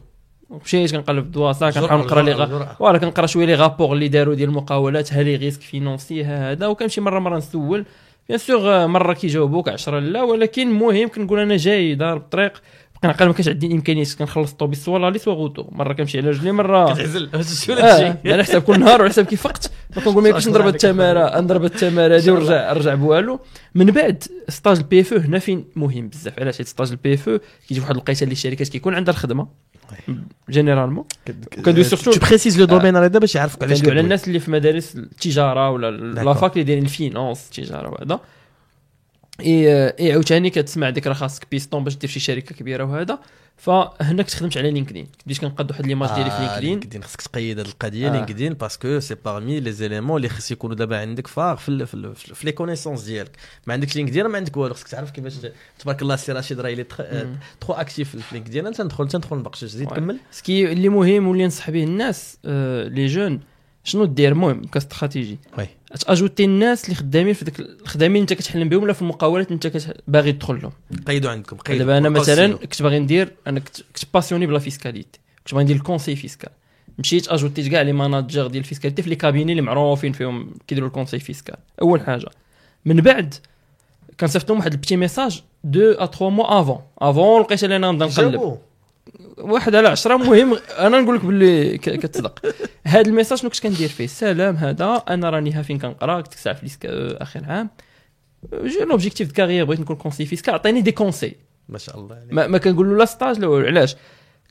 مشيت 0.65 0.93
كنقلب 0.93 1.21
في 1.21 1.27
الدوسيات؟ 1.27 1.71
كنحاول 1.71 2.01
نقرأ 2.01 2.23
لي 2.23 2.35
غا- 2.35 2.75
voilà 2.79 2.99
كنقرأ 2.99 3.27
شوية 3.27 3.47
les 3.47 3.55
rapports 3.55 3.93
اللي 3.93 4.09
داروا 4.09 4.35
ديال 4.35 4.49
المقاولات 4.49 5.13
ها 5.13 5.23
les 5.23 5.37
risques 5.37 5.61
financiers 5.61 6.25
ها 6.25 6.53
هذا. 6.53 6.67
وكنمشي 6.67 7.01
مرة 7.01 7.19
مرة 7.19 7.37
نسول. 7.39 7.85
bien 8.29 8.39
sûr 8.39 8.87
مره 8.87 9.13
كيجاوبوك 9.13 9.69
10 9.69 9.99
لا 9.99 10.23
ولكن 10.23 10.69
المهم 10.69 11.09
كنقول 11.09 11.39
أنا 11.39 11.57
جاي 11.57 11.95
دار 11.95 12.17
الطريق 12.17 12.53
بقى 13.03 13.09
نعقل 13.09 13.27
ما 13.27 13.33
كانش 13.33 13.49
عندي 13.49 13.67
الامكانيات 13.67 14.15
كنخلص 14.15 14.51
الطوبيس 14.51 14.85
soit 14.85 14.99
l'aller 14.99 15.19
soit 15.19 15.35
retour 15.35 15.65
مره 15.71 15.93
كنمشي 15.93 16.19
على 16.19 16.29
رجلي 16.31 16.53
مره 16.53 16.95
كتعزل 16.95 17.31
شو 17.67 17.73
آه 17.73 17.77
هادشي 17.77 18.33
على 18.33 18.45
حساب 18.45 18.63
كل 18.63 18.81
نهار 18.81 19.01
وعلى 19.01 19.11
حساب 19.11 19.25
كيف 19.25 19.43
فقت 19.43 19.71
كنقول 19.95 20.23
ما 20.23 20.29
يمكنش 20.29 20.49
نضرب 20.49 20.67
التماره 20.67 21.41
نضرب 21.41 21.65
التماره 21.65 22.17
هذه 22.17 22.31
ونرجع 22.31 22.73
نرجع 22.73 22.95
بوالو 22.95 23.41
من 23.75 23.87
بعد 23.87 24.25
stage 24.49 24.79
ال 24.79 25.01
PFE 25.01 25.13
هنا 25.13 25.39
فين 25.39 25.65
مهم 25.77 26.09
بزاف 26.09 26.41
علاش 26.41 26.59
حيت 26.59 26.67
stage 26.67 26.91
ال 26.91 27.15
PFE 27.15 27.41
كيجي 27.69 27.81
واحد 27.81 27.91
الوقيته 27.91 28.25
اللي 28.25 28.33
الشركات 28.33 28.69
كيكون 28.69 28.95
عندها 28.95 29.15
الخدمه 29.15 29.47
généralement 30.51 31.05
كندوي 31.65 31.85
surtout- 31.85 32.05
tu 32.15 32.27
précises 32.29 32.59
le 32.61 32.65
domaine 32.65 32.97
هذا 32.97 33.19
باش 33.19 33.35
يعرفك 33.35 33.63
علاش 33.63 33.83
على. 33.85 34.01
الناس 34.01 34.29
اللي 34.29 34.39
في 34.41 34.51
مدارس 34.51 34.97
التجارة 34.97 35.71
ولا 35.71 36.15
D'accord. 36.15 36.25
la 36.25 36.36
fac 36.36 36.53
اللي 36.53 36.65
دايرين 36.65 36.85
ال 36.85 36.92
finance 36.92 37.45
التجاره 37.47 37.89
وهذا 37.89 38.21
اي 39.41 39.89
اي 39.89 40.13
عاوتاني 40.13 40.51
كتسمع 40.51 40.91
ديك 40.91 41.07
راه 41.07 41.15
خاصك 41.15 41.47
بيستون 41.51 41.85
باش 41.85 41.97
دير 41.97 42.11
شي 42.11 42.21
شركة 42.21 42.55
كبيرة 42.55 42.85
وهذا 42.85 43.19
فهنا 43.61 44.23
كنت 44.23 44.35
خدمت 44.35 44.57
على 44.57 44.71
LinkedIn. 44.71 45.07
بديت 45.27 45.39
كنقاد 45.39 45.71
واحد 45.71 45.87
l'image 45.87 46.09
ديالي 46.15 46.31
في 46.31 46.37
آه، 46.37 46.41
لينكدين؟ 46.41 46.71
لينكدين. 46.71 47.03
خصك 47.03 47.21
تقيد 47.23 47.59
هذه 47.59 47.67
القضية 47.67 48.09
آه. 48.09 48.13
LinkedIn 48.13 48.53
parce 48.53 48.83
que 48.83 49.01
c'est 49.01 49.15
parmi 49.25 49.61
les 49.61 49.73
éléments 49.73 50.17
اللي 50.17 50.29
خص 50.29 50.51
يكونوا 50.51 50.77
دابا 50.77 50.99
عندك 51.01 51.27
فار 51.27 51.57
في 51.57 51.69
ال- 51.69 51.87
في, 51.87 51.95
ال- 51.95 52.15
في 52.15 52.47
les 52.47 52.53
connaissances 52.53 53.03
ديالك. 53.03 53.37
ما 53.67 53.73
عندكش 53.75 53.97
LinkedIn 53.97 54.27
ما 54.27 54.37
عندك 54.37 54.57
والو. 54.57 54.75
خصك 54.75 54.89
تعرف 54.89 55.11
كيفاش 55.11 55.35
تبارك 55.79 56.03
الله 56.03 56.15
السي 56.15 56.33
رشيد 56.33 56.61
راه 56.61 56.71
اللي. 56.71 56.85
très 57.61 57.73
actif 57.73 58.17
في 58.17 58.35
LinkedIn. 58.35 58.67
انت 58.67 58.81
ندخل 58.81 59.05
انت 59.05 59.17
ندخل 59.17 59.37
نبقى 59.37 59.53
زيد. 59.65 59.89
كمل. 59.89 60.19
ce 60.31 60.47
qui 60.47 60.73
اللي 60.73 60.89
مهم 60.89 61.29
واللي 61.29 61.45
ننصح 61.45 61.71
به 61.71 61.85
الناس 61.85 62.39
آه 62.45 62.89
les 62.89 63.07
jeunes 63.07 63.41
شنو 63.85 64.05
دير؟ 64.05 64.33
المهم 64.33 64.65
ك 64.65 64.71
stratégie. 64.71 65.39
t'ajoutes 65.99 66.45
الناس 66.45 66.85
اللي 66.85 66.95
خدامين 66.95 67.35
في 67.35 67.45
ديك 67.45 67.61
الخدامين 67.61 68.21
انت 68.23 68.33
كتحلم 68.33 68.69
بهم 68.69 68.83
ولا 68.83 68.93
في 68.93 69.03
المقاولات 69.03 69.51
انت 69.51 69.67
كت- 69.67 69.97
باغي 70.09 70.33
تدخل 70.33 70.59
لهم؟ 70.63 70.73
قيدوا 71.07 71.31
عندكم 71.31 71.57
قيدوا 71.57 71.79
دابا 71.79 71.99
أنا 71.99 72.09
مثلا. 72.09 72.53
كنت 72.57 72.83
باغي 72.83 72.99
ندير 72.99 73.33
أنا 73.47 73.61
كنت 73.61 73.77
passionné 74.15 74.47
ب 74.47 74.51
la 74.51 74.59
fiscalité 74.59 75.21
كنت 75.39 75.53
باغي 75.55 75.65
ندير 75.65 75.77
ال 75.77 75.82
conseil 75.82 76.17
fiscal 76.17 76.51
مشيت 76.99 77.29
ajoutيت 77.29 77.69
كاع 77.69 77.83
les 77.83 77.93
managers 77.93 78.47
ديال 78.47 78.63
ال 78.65 78.68
fiscalité 78.68 79.03
في 79.03 79.09
les 79.11 79.17
cabinets 79.17 79.53
اللي 79.53 79.63
معروفين 79.63 80.13
فيهم 80.13 80.55
كيديروا 80.67 80.89
ال 80.89 80.92
conseil 80.93 81.19
fiscal 81.19 81.57
أول 81.83 82.01
حاجة. 82.01 82.27
من 82.85 82.97
بعد 83.01 83.35
كنصيفط 84.21 84.49
لهم 84.51 84.59
واحد 84.59 84.73
ال 84.73 84.77
petit 84.77 84.97
message 84.97 85.43
deux 85.65 85.91
à 85.93 86.07
3 86.07 86.29
mois 86.31 86.61
avant 86.61 86.79
avant 86.99 87.41
لقيت 87.41 87.65
أنا 87.65 87.91
نبدا 87.93 88.07
نقلب. 88.07 88.59
واحد 89.41 89.75
على 89.75 89.89
عشرة 89.89 90.17
مهم 90.17 90.59
أنا 90.79 91.01
نقول 91.01 91.17
لك 91.17 91.25
باللي 91.25 91.79
كتصدق. 91.79 92.55
هذا 92.85 93.01
ال 93.01 93.05
message 93.05 93.39
شنو 93.39 93.51
كنت 93.51 93.63
كندير 93.63 93.89
فيه. 93.89 94.07
سلام 94.07 94.57
هذا. 94.57 95.03
أنا 95.09 95.31
راني 95.31 95.53
ها 95.53 95.63
فين 95.63 95.79
كنقرا 95.79 96.21
كنت 96.21 96.35
ساعه 96.35 96.55
في 96.55 96.63
l'ISCAE 96.63 96.87
آخر 97.21 97.45
عام. 97.45 97.71
j'ai 98.55 98.79
l'objectif 98.79 99.29
de 99.29 99.35
carrière 99.35 99.65
بغيت 99.65 99.81
نكون 99.81 99.97
conseil 99.97 100.27
fiscal 100.27 100.55
عطيني 100.55 100.81
des 100.81 100.93
conseils 100.93 101.37
ما 101.69 101.79
شاء 101.79 101.99
الله 101.99 102.17
عليك. 102.17 102.33
ما, 102.33 102.47
ما 102.47 102.59
كنقول 102.59 102.91
له 102.91 102.97
لا 102.97 103.05
stage 103.05 103.39
لا 103.39 103.47
والو 103.47 103.67
علاش؟ 103.67 103.97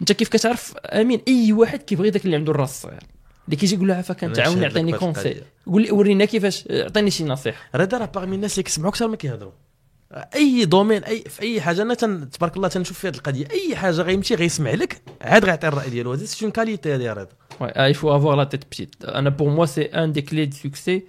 أنت 0.01 0.11
كيف 0.11 0.29
كتعرف؟ 0.29 0.73
أمين 0.77 1.21
أي 1.27 1.53
واحد 1.53 1.83
كيبغي 1.83 2.09
داك 2.09 2.25
اللي 2.25 2.35
عنده 2.35 2.51
الراس 2.51 2.81
صغير 2.81 3.03
اللي 3.45 3.55
كيجي 3.55 3.75
يقول 3.75 3.87
له 3.87 3.95
عافاك 3.95 4.23
أنا 4.23 4.33
تعاوني 4.33 4.65
عطيني 4.65 4.91
conseil. 4.91 5.41
قول 5.65 5.81
لي 5.81 5.91
ورينا 5.91 6.25
كيفاش 6.25 6.67
عطيني 6.71 7.11
شي 7.11 7.23
نصيحة. 7.23 7.69
راه 7.75 7.89
راه 7.93 8.05
parmi 8.05 8.35
الناس 8.35 8.53
اللي 8.53 8.63
كيسمعوا 8.63 8.89
أكثر 8.89 9.07
ما 9.07 9.15
كيهضروا. 9.15 9.51
أي 10.11 10.65
domaine 10.65 11.03
أي 11.03 11.23
في 11.29 11.41
أي 11.41 11.61
حاجة 11.61 11.81
أنا 11.81 11.93
تن 11.93 12.29
تبارك 12.29 12.57
الله 12.57 12.67
تنشوف 12.67 12.99
في 12.99 13.07
هذه 13.07 13.15
القضية. 13.15 13.47
أي 13.51 13.75
حاجة 13.75 14.01
غيمشي 14.01 14.35
غيسمع 14.35 14.71
لك 14.71 15.01
عاد 15.21 15.45
غيعطي 15.45 15.67
الرأي 15.67 15.89
ديالو. 15.89 16.13
هذه 16.13 16.23
c'est 16.23 16.45
une 16.45 16.51
qualité 16.51 16.95
هذه 16.95 17.27
Ouais, 17.59 17.73
ah, 17.75 17.89
il 17.89 17.95
faut 17.95 18.11
avoir 18.11 18.35
la 18.37 18.45
tête 18.45 18.65
petite. 18.69 19.05
أنا 19.05 19.29
pour 19.29 19.49
moi 19.49 19.67
c'est 19.67 19.91
un 19.93 20.07
des 20.07 20.23
clés 20.23 20.47
du 20.47 20.57
succès. 20.57 21.01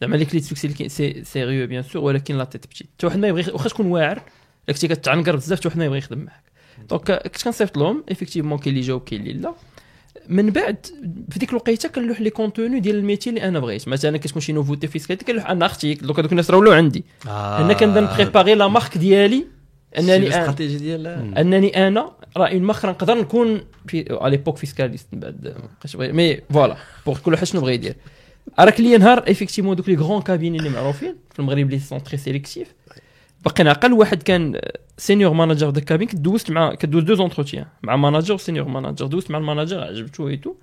زعما 0.00 0.16
les 0.16 0.24
clés 0.24 0.40
de 0.40 0.46
succès 0.46 0.88
c'est 0.88 1.24
sérieux 1.24 1.66
bien 1.66 1.82
sûr 1.82 2.02
ولكن 2.02 2.38
la 2.38 2.44
tête 2.44 2.66
petite 2.66 2.88
حتى 2.96 3.06
واحد 3.06 3.18
ما 3.18 3.28
يبغي 3.28 3.52
واخا 3.52 3.68
تكون 3.68 3.86
واعر 3.86 4.22
كنتي 4.68 4.88
كتعنقر 4.88 5.36
بزاف 5.36 5.58
حتى 5.58 5.68
واحد 5.68 5.78
ما 5.78 5.84
يبغي 5.84 5.98
يخدم 5.98 6.18
معاك. 6.18 6.42
donc 6.88 7.12
كنت 7.12 7.42
كنصيفط 7.42 7.76
لهم؟ 7.76 8.04
effectivement 8.10 8.58
كاين 8.58 8.74
اللي 8.74 8.86
جاوب 8.86 9.04
كاين 9.04 9.20
اللي 9.20 9.32
لا. 9.32 9.54
من 10.28 10.50
بعد 10.50 10.86
في 11.30 11.38
ديك 11.38 11.50
الوقيتة 11.50 11.88
كنلوح 11.88 12.20
les 12.20 12.30
contenus 12.30 12.80
ديال 12.80 12.96
ال 12.96 13.01
métier 13.01 13.30
اللي 13.30 13.42
أنا 13.42 13.60
بغيت. 13.60 13.88
مثلا 13.88 14.18
كتكون 14.18 14.42
شي 14.42 14.52
nouveauté 14.52 14.86
fiscalité 14.86 15.24
كنلوح 15.24 15.50
أنا 15.50 15.66
أختي 15.66 15.94
دوك 15.94 16.18
هذوك 16.18 16.32
الناس 16.32 16.50
راه 16.50 16.58
ولاو 16.58 16.72
عندي 16.72 17.04
هنا 17.26 17.72
كنبدا 17.72 18.00
نpréparي 18.00 18.54
la 18.54 18.68
marque 18.68 18.98
ديالي. 18.98 19.46
أنني 19.98 20.16
الاستراتيجي 20.16 20.78
ديال 20.78 21.06
أنني 21.38 21.88
أنا 21.88 22.12
راه 22.36 22.46
une 22.46 22.62
marque 22.62 22.84
نقدر 22.84 23.14
نكون 23.14 23.60
في 23.86 24.18
على 24.20 24.36
ليبوك 24.36 24.56
fiscaliste 24.56 25.06
من 25.12 25.20
بعد 25.20 25.54
mais 25.96 26.40
voilà 26.50 26.76
pour 27.06 27.18
كل 27.18 27.32
واحد 27.32 27.44
شنو 27.44 27.60
بغى 27.60 27.74
يدير. 27.74 27.96
راك 28.58 28.80
لي 28.80 28.96
نهار 28.96 29.26
effectivement 29.26 29.76
دوك 29.76 29.88
les 29.88 29.94
grands 29.94 30.22
cabinets 30.22 30.58
اللي 30.58 30.70
معروفين 30.70 31.16
في 31.32 31.38
المغرب 31.38 31.66
اللي 31.66 31.78
sont 31.78 32.02
très 32.02 32.16
sélectifs 32.16 32.68
باقي 33.44 33.64
نعقل 33.64 33.92
واحد 33.92 34.22
كان 34.22 34.60
senior 34.98 35.32
manager 35.32 35.70
داك 35.70 35.84
cabinet 35.84 36.08
كنت 36.08 36.20
دوزت 36.20 36.50
مع 36.50 36.74
كدوز 36.74 37.02
دوز 37.02 37.20
entretien 37.20 37.66
مع 37.82 37.96
manager 37.96 38.34
و 38.34 38.39
senior 38.39 38.68
manager 38.68 39.06
دوزت 39.06 39.30
مع 39.30 39.38
ال 39.38 39.43
manager 39.43 39.80
عجبتو 39.80 40.28
et 40.28 40.37
tout 40.37 40.54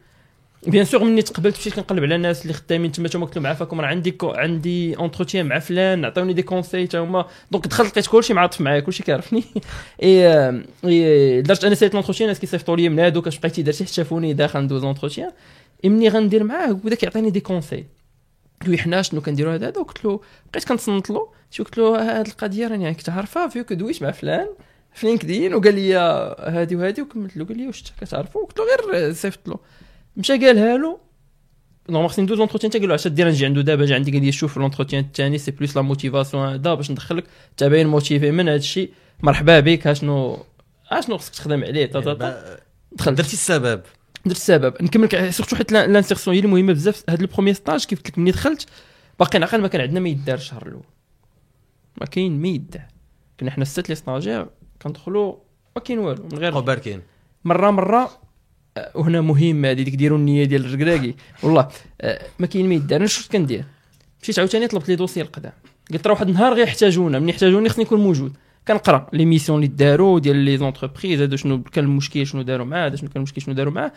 bien 0.67 0.85
sûr 0.85 1.03
مني 1.03 1.21
تقبلت 1.21 1.57
مشيت 1.57 1.73
كنقلب 1.73 2.03
على 2.03 2.15
الناس 2.15 2.41
اللي 2.41 2.53
خدامين 2.53 2.91
تما 2.91 3.07
تما 3.07 3.25
قلت 3.25 3.35
لهم 3.35 3.47
عافاكم 3.47 3.81
راه 3.81 3.87
عندي 3.87 4.11
que 4.11 4.29
عندي 4.29 4.97
entretien 4.97 5.45
مع 5.45 5.59
فلان 5.59 6.05
عطاوني 6.05 6.33
des 6.33 6.41
conseils 6.41 6.87
تا 6.87 6.99
هما. 6.99 7.25
donc 7.51 7.67
دخلت 7.67 7.91
لقيت 7.91 8.07
كلشي 8.07 8.33
معاطف 8.33 8.61
معايا 8.61 8.79
كلشي 8.79 9.03
كيعرفني. 9.03 9.43
اي 10.03 10.27
اي 10.85 11.41
درت 11.41 11.63
أنا 11.63 11.75
سيت 11.75 11.93
l'entretien 11.93 12.29
الناس 12.29 12.39
كيصيفطوا 12.39 12.75
لي 12.75 12.89
من 12.89 12.99
هادوك 12.99 13.27
اش 13.27 13.39
بقيتي 13.39 13.61
درتي 13.63 13.83
حتى 13.83 13.93
شافوني 13.93 14.33
داخل 14.33 14.59
ندوز 14.59 14.83
entretien 14.83 15.31
et 15.83 15.89
مني 15.89 16.09
غندير 16.09 16.43
معاه 16.43 16.71
بدا 16.71 16.95
كيعطيني 16.95 17.29
des 17.29 17.39
conseils 17.39 17.85
قلت 18.61 18.69
له 18.69 18.77
حنا 18.77 19.01
شنو 19.01 19.21
كنديروا 19.21 19.55
هذا 19.55 19.69
قلت 19.69 20.05
له 20.05 20.21
بقيت 20.53 20.63
كنتصنت 20.67 21.09
له. 21.09 21.38
شو 21.51 21.63
قلت 21.63 21.77
له 21.77 22.19
هاد 22.19 22.27
القضية 22.27 22.67
راني 22.67 22.83
يعني 22.83 22.95
كنت 22.95 23.09
عارفها 23.09 23.47
فيك 23.47 23.73
دويت 23.73 24.03
مع 24.03 24.11
فلان 24.11 24.47
في 24.93 25.07
LinkedIn 25.07 25.53
وقال 25.53 25.75
لي 25.75 25.95
هادي 26.39 26.75
وهادي 26.75 27.01
وكملت 27.01 27.37
له 27.37 27.45
قال 27.45 27.57
لي 27.57 27.67
واش 27.67 27.79
انت 27.79 28.03
كتعرفو؟ 28.05 28.45
قلت 28.45 28.59
له 28.59 28.65
غير 28.91 29.13
صيفط 29.13 29.47
له. 29.47 29.59
مشى 30.17 30.33
قالها 30.37 30.77
له. 30.77 30.99
normal 31.89 32.09
خصني 32.09 32.25
ندوز 32.25 32.37
l'entretien 32.37 32.71
قال 32.71 32.81
له 32.81 32.87
علاش 32.87 33.07
دير 33.07 33.27
نجي 33.27 33.45
عنده 33.45 33.61
دابا 33.61 33.85
جا 33.85 33.95
عندي 33.95 34.11
قال 34.11 34.25
لي 34.25 34.31
شوف 34.31 34.57
l'entretien 34.57 35.03
الثاني 35.03 35.37
c'est 35.37 35.51
plus 35.51 35.75
la 35.75 35.81
motivation 35.81 36.49
هذا 36.49 36.73
باش 36.73 36.91
ندخلك 36.91 37.23
انت 37.51 37.63
باين 37.63 37.87
motivé 37.87 38.31
من 38.31 38.47
هذا 38.49 38.57
الشيء 38.57 38.91
مرحبا 39.23 39.59
بك 39.59 39.87
ها 39.87 39.93
شنو 39.93 40.45
ها 40.91 41.01
شنو 41.01 41.17
خصك 41.17 41.33
تخدم 41.35 41.63
عليه 41.63 41.85
تا 41.85 41.99
تا 42.01 42.13
تا 42.13 42.57
دخلت 42.91 43.17
درتي 43.17 43.33
السبب. 43.33 43.81
درت 44.25 44.35
السبب. 44.35 44.73
نكمل 44.81 45.33
surtout 45.33 45.55
حيت 45.55 45.71
l'- 45.71 45.87
l'insertion 45.87 46.35
هي 46.35 46.39
اللي 46.39 46.51
مهمه 46.51 46.73
بزاف. 46.73 47.03
هذا 47.09 47.21
ال 47.21 47.25
premier 47.25 47.55
stage 47.55 47.85
كيف 47.85 47.99
قلت 47.99 48.07
لك 48.09 48.17
ملي 48.17 48.31
دخلت 48.31 48.65
باقي 49.19 49.39
نعقل 49.39 49.61
ما 49.61 49.67
كان 49.67 49.81
عندنا 49.81 49.99
ما 49.99 50.09
يدار 50.09 50.37
الشهر 50.37 50.67
الأول. 50.67 50.83
ما 51.97 52.05
كاين 52.05 52.41
ما 52.41 52.47
يدار 52.47 52.81
كنا 53.39 53.51
حنا 53.51 53.61
الست 53.61 53.89
les 53.89 53.95
stagiaires 53.95 54.47
كندخلوا 54.81 55.35
ما 55.75 55.81
كاين 55.81 55.99
والو 55.99 56.23
من 56.31 56.37
غير 56.37 56.59
باركين 56.59 57.01
مرة 57.45 57.71
مرة 57.71 58.09
آه، 58.77 58.91
وهنا 58.95 59.21
مهم 59.21 59.65
هذه 59.65 59.81
ديك 59.81 59.95
ديروا 59.95 60.17
النية 60.17 60.43
ديال 60.43 60.65
الركراكي 60.65 61.15
والله 61.43 61.67
آه، 62.01 62.25
ما 62.39 62.47
كاين 62.47 62.69
ما 62.69 62.75
يدار 62.75 62.99
أنا 62.99 63.07
شفت 63.07 63.31
كندير؟ 63.31 63.65
مشيت 64.23 64.39
عاوتاني 64.39 64.67
طلبت 64.67 64.89
les 64.89 64.95
dossiers 64.95 65.21
القدام 65.21 65.51
قلت 65.91 66.07
راه 66.07 66.13
واحد 66.13 66.27
النهار 66.27 66.53
غيحتاجونا. 66.53 67.19
من 67.19 67.29
يحتاجوني 67.29 67.69
خصني 67.69 67.83
نكون 67.83 67.99
موجود. 67.99 68.33
كنقرا 68.67 69.09
les 69.13 69.25
missions 69.25 69.63
اللي 69.63 69.67
داروا 69.67 70.19
ديال 70.19 70.35
les 70.35 70.57
entreprises 70.57 71.21
هادو 71.21 71.35
شنو 71.35 71.63
كان 71.63 71.83
المشكل 71.85 72.27
شنو 72.27 72.41
داروا 72.41 72.65
معاه 72.65 72.87
هذا 72.87 72.95
شنو 72.95 73.09
كان 73.09 73.17
المشكل 73.17 73.41
شنو 73.41 73.53
داروا 73.53 73.73
معاه. 73.73 73.91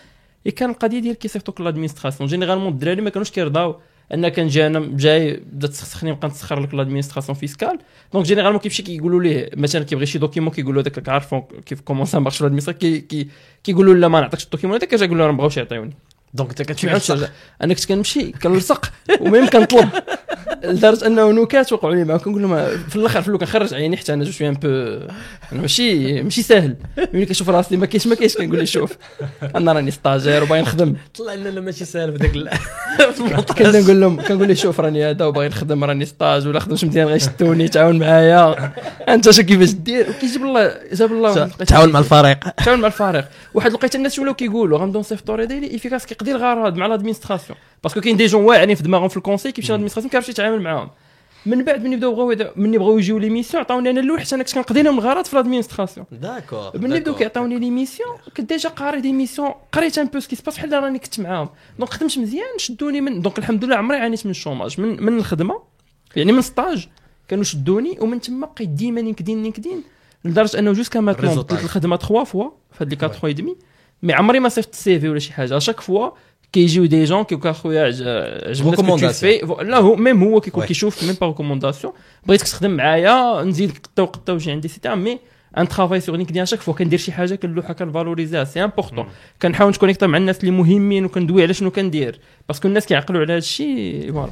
إي 0.47 0.51
كان 0.51 0.71
القضية 0.71 0.99
ديال 0.99 1.15
كيصيفطوك 1.15 1.61
l'administration. 1.61 2.29
généralement 2.29 2.73
الدراري 2.73 3.03
ما 3.03 3.11
كانوش 3.11 3.31
كيرضاو. 3.31 3.81
ان 4.15 4.29
كان 4.29 4.49
جا 4.49 4.67
أنا 4.67 4.89
جاي 4.97 5.43
بدا 5.53 5.67
تسخسخني 5.67 6.11
نبقى 6.11 6.29
نسخر 6.29 6.61
لك 6.61 6.75
l'administration 6.75 7.39
fiscale 7.39 7.79
donc 8.13 8.27
généralement 8.27 8.61
كيمشي 8.61 8.83
كيقولوا 8.83 9.23
ليه؟ 9.23 9.51
مثلا 9.57 9.85
كيبغي 9.85 10.07
شي 10.07 10.19
document 10.19 10.51
كيقولوا 10.51 10.83
هذاك 10.83 11.09
عارفون 11.09 11.43
كيف 11.67 11.81
comment 11.81 12.05
ça 12.07 12.19
marche 12.19 12.43
l'administration 12.43 12.81
كي 12.81 13.01
كي 13.01 13.29
كيقولوا 13.65 13.95
لا 13.95 14.09
ما 14.09 14.21
نعطيكش 14.21 14.45
ال 14.45 14.48
document 14.48 14.77
هذاك 14.77 14.89
كيجي 14.89 15.05
يقول 15.05 15.19
لهم 15.19 15.31
ما 15.31 15.37
بغاوش 15.37 15.57
يعطيوني. 15.57 15.93
donc 16.35 16.71
انت 16.71 16.85
عرفتش 16.85 17.11
أنا 17.63 17.75
كنت 17.75 17.85
كنمشي 17.85 18.33
كنلصق 18.33 18.91
و 19.21 19.26
même 19.26 19.47
كنطلب 19.47 19.89
لدرجه 20.65 21.07
أنه 21.07 21.31
نكات 21.31 21.73
وقعوا 21.73 21.95
لي 21.95 22.05
معاهم 22.05 22.21
كنقول 22.21 22.43
لهم 22.43 22.79
في 22.89 22.97
الآخر 22.97 23.23
في 23.23 23.29
الأول 23.29 23.41
كنخرج 23.41 23.75
عيني 23.75 23.97
حتى 23.97 24.15
أنا 24.15 24.25
je 24.25 24.31
suis 24.31 24.49
un 24.49 24.55
peu 24.55 24.69
أنا 25.53 25.61
ماشي 25.61 26.23
ماشي 26.23 26.43
ساهل 26.43 26.77
ملي 27.15 27.27
كنشوف 27.27 27.49
راسي 27.49 27.77
ما 27.77 27.87
كاينش 27.87 28.07
ما 28.07 28.15
كاينش 28.15 28.37
كنقول 28.37 28.59
لي 28.59 28.67
شوف. 28.67 28.97
أنا 29.57 29.73
راني 29.73 29.91
stagiaire 29.91 30.43
وباغي 30.43 30.63
نخدم. 30.63 30.97
طلع 31.19 31.35
لنا 31.35 31.61
ماشي 31.61 31.85
ساهل 31.85 32.13
في 32.13 32.19
ذاك 32.19 32.37
ال- 32.37 32.51
كنقول 33.59 34.01
لهم 34.01 34.21
كنقول 34.23 34.49
لي 34.49 34.57
شوف 34.57 34.81
راني 34.81 35.11
هذا 35.11 35.25
وباغي 35.25 35.49
نخدم 35.49 35.85
راني 35.85 36.05
stage 36.07 36.49
ولا 36.49 36.61
خدمت 36.61 36.85
مزيان 36.85 37.07
غيشدوني 37.09 37.69
تعاون 37.69 37.99
معايا. 37.99 38.73
أنت 39.09 39.31
شا 39.31 39.43
كيفاش 39.43 39.71
دير؟ 39.71 40.11
وكيجيب 40.11 40.43
الله 40.43 40.75
جاب 40.93 41.13
الله 41.13 41.47
تعاون 41.47 41.89
مع 41.89 41.99
الفريق. 41.99 42.49
تعاون 42.49 42.81
مع 42.81 42.87
الفريق. 42.87 43.25
واحد 43.55 43.73
لقيت 43.73 43.95
الناس 43.95 44.19
ولاو 44.19 44.35
كيقولوا 44.35 44.79
غنبداو 44.79 45.01
نصيفطوا 45.01 45.45
ديالي 45.45 45.77
efficace 45.77 46.07
كيقضي 46.23 46.45
الغرض 46.45 46.77
مع 46.77 46.87
l'administration 46.87 47.59
parce 47.83 47.94
que 47.94 48.01
كاين 48.01 48.17
des 48.17 48.27
gens 48.27 48.45
واعرين 48.45 48.75
في 48.75 48.83
دماغهم 48.83 49.09
في 49.09 49.17
ال 49.17 49.21
conseil 49.21 49.53
كيمشي 49.53 49.73
l'administration 49.73 50.11
كيعرفش 50.11 50.29
يتعامل 50.29 50.61
معاهم. 50.63 50.91
من 51.47 51.65
بعد 51.65 51.85
ملي 51.85 51.97
بداو 51.97 52.15
بغاو 52.15 52.53
ملي 52.57 52.79
بغاو 52.79 52.99
يجيو 52.99 53.19
les 53.19 53.31
missions 53.31 53.63
عطاوني 53.63 53.91
أنا 53.91 54.01
الأول 54.01 54.19
حيت 54.19 54.33
أنا 54.33 54.43
كنت 54.43 54.55
كنقضي 54.55 54.83
لهم 54.83 54.99
الغرض 54.99 55.25
في 55.25 55.37
l'administration 55.37 56.07
d'accord 56.13 56.71
ملي 56.75 57.01
بداو 57.01 57.15
كيعطيوني 57.15 57.59
les 57.59 57.71
missions 57.71 58.17
كنت 58.37 58.49
déjà 58.49 58.69
قاري 58.69 59.01
des 59.01 59.13
missions 59.13 59.51
قريت 59.73 59.99
un 59.99 60.07
peu 60.07 60.21
ce 60.21 60.27
qui 60.27 60.37
se 60.37 60.42
passe 60.42 60.57
بحال 60.57 60.73
راني 60.73 60.99
كنت 60.99 61.21
معاهم. 61.21 61.49
donc 61.79 61.91
خدمت 61.91 62.19
مزيان 62.19 62.59
شدوني 62.59 63.01
من 63.01 63.23
donc 63.23 63.39
الحمد 63.39 63.65
لله 63.65 63.77
عمري 63.77 63.99
عانيت 63.99 64.27
من 64.27 64.31
ال 64.31 64.37
chômage 64.37 64.81
من 64.81 65.03
من 65.03 65.19
الخدمة 65.19 65.63
يعني 66.17 66.33
من 66.33 66.41
stage 66.41 66.89
كانوا 67.29 67.45
شدوني 67.45 67.99
ومن 68.01 68.21
تما 68.21 68.47
بقيت 68.47 68.69
ديما 68.69 69.01
LinkedIn 69.01 69.43
LinkedIn 69.43 69.83
لدرجة 70.25 70.59
أنه 70.59 70.73
jusqu'à 70.73 71.01
maintenant 71.01 71.45
الخدمة 71.53 71.97
3 71.97 72.25
fois 72.25 72.51
في 72.73 72.85
هاد 72.85 72.95
les 72.95 72.99
4 73.03 73.19
fois 73.19 73.29
et 73.29 73.35
mais 74.03 74.13
عمري 74.13 74.41
ما 74.41 74.49
صيفط 74.49 74.69
ال 74.73 75.01
CV 75.01 75.09
ولا 75.09 75.19
شي 75.19 75.33
حاجة 75.33 75.59
chaque 75.59 75.81
fois 75.81 76.11
كيجيو 76.53 76.85
des 76.85 77.05
gens 77.05 77.25
كيقول 77.25 77.51
اخويا 77.51 77.85
عج- 77.85 78.03
عجبني 78.49 78.77
Recommandation. 78.77 79.07
voilà 79.07 79.79
هو 79.79 79.97
même 79.97 80.23
هو 80.25 80.41
كيكون. 80.41 80.65
كيشوف 80.65 81.05
même 81.05 81.15
pas 81.21 81.27
recommandation 81.27 81.93
بغيتك 82.27 82.45
تخدم 82.49 82.71
معايا 82.71 83.43
نزيد 83.43 83.71
قطه 83.79 84.03
وقطه 84.03 84.33
وجي 84.33 84.51
عندي 84.51 84.69
سيتا 84.69 84.95
مي 84.95 85.19
un 85.59 85.69
travail 85.69 86.01
sur 86.01 86.17
LinkedIn 86.17 86.47
chaque 86.47 86.61
fois 86.61 86.75
كندير 86.75 86.99
شي 86.99 87.13
حاجة 87.13 87.35
كنلوحها 87.35 87.73
كنفالوريزيها 87.73 88.45
c'est 88.45 88.65
important 88.65 89.07
كنحاول 89.43 89.71
نتكونيكتا 89.71 90.07
مع 90.07 90.19
الناس 90.19 90.41
اللي 90.41 90.51
مهمين 90.51 91.05
وكندوي 91.05 91.43
على 91.43 91.55
شنو 91.55 91.71
كندير 91.71 92.21
parce 92.49 92.61
que 92.61 92.69
الناس 92.69 92.87
كيعقلوا 92.87 93.21
على 93.21 93.33
هذا 93.33 93.39
الشيء 93.39 94.13
voilà 94.13 94.31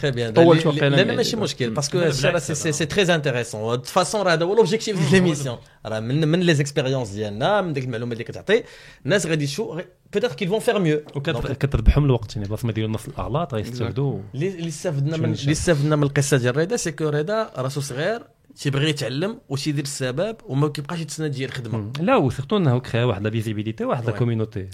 très 0.00 0.10
bien 0.10 0.32
طولت 0.32 0.66
وقيلا 0.66 0.88
لا 0.88 0.88
لا 0.88 0.96
يعني. 0.96 1.16
ماشي 1.16 1.36
مشكل 1.36 1.70
parce 1.70 1.88
que 1.88 1.98
بالعكس 1.98 2.52
c'est 2.52 2.68
هذا. 2.68 2.70
c'est 2.70 2.86
très 2.86 3.14
intéressant 3.14 3.76
de 3.76 3.82
façon 3.82 4.20
راه 4.20 4.32
هذا 4.32 4.44
هو 4.44 4.54
l'objectif 4.54 4.98
ديال 4.98 5.12
l'émission 5.12 5.58
راه 5.86 6.00
من 6.00 6.28
من 6.28 6.40
les 6.40 6.54
expériences 6.54 7.08
ديالنا 7.08 7.60
من 7.60 7.72
ديك 7.72 7.84
المعلومات 7.84 8.12
اللي 8.12 8.24
كتعطي 8.24 8.62
الناس 9.04 9.26
غادي 9.26 9.44
يشوفوا 9.44 9.80
peut-être 10.12 10.34
qu'ils 10.34 10.48
vont 10.48 10.58
faire 10.58 10.78
mieux 10.78 11.02
وكتربحهم 11.14 12.04
الوقت 12.04 12.36
يعني 12.36 12.48
بلاصه 12.48 12.66
ما 12.66 12.70
يديروا 12.70 12.90
نص 12.90 13.06
الاغلاط 13.06 13.54
غيستافدوا 13.54 14.18
اللي 14.34 14.48
اللي 14.48 14.68
استفدنا 14.68 15.16
شنو 15.16 15.26
من 15.26 15.32
نشاف؟ 15.32 15.42
اللي 15.42 15.52
استفدنا 15.52 15.96
من 15.96 16.02
القصة 16.02 16.36
ديال 16.36 16.56
رضا 16.56 16.76
c'est 16.76 16.92
que 16.92 17.08
رضا 17.08 17.50
راسو 17.56 17.80
صغير 17.80 18.22
تيبغي 18.56 18.90
يتعلم 18.90 19.38
وتيدير 19.48 19.84
السبب 19.84 20.36
وما 20.46 20.68
كيبقاش 20.68 21.00
يتسنى 21.00 21.28
تجي 21.28 21.44
الخدمة. 21.44 21.92
لا 22.00 22.16
و 22.16 22.21
surtout 22.21 22.56
انه 22.56 22.78
كريا 22.78 23.04
واحد 23.04 23.22
la 23.22 23.30
visibilité 23.30 23.84
واحد 23.84 24.06
la. 24.06 24.12
community. 24.12 24.68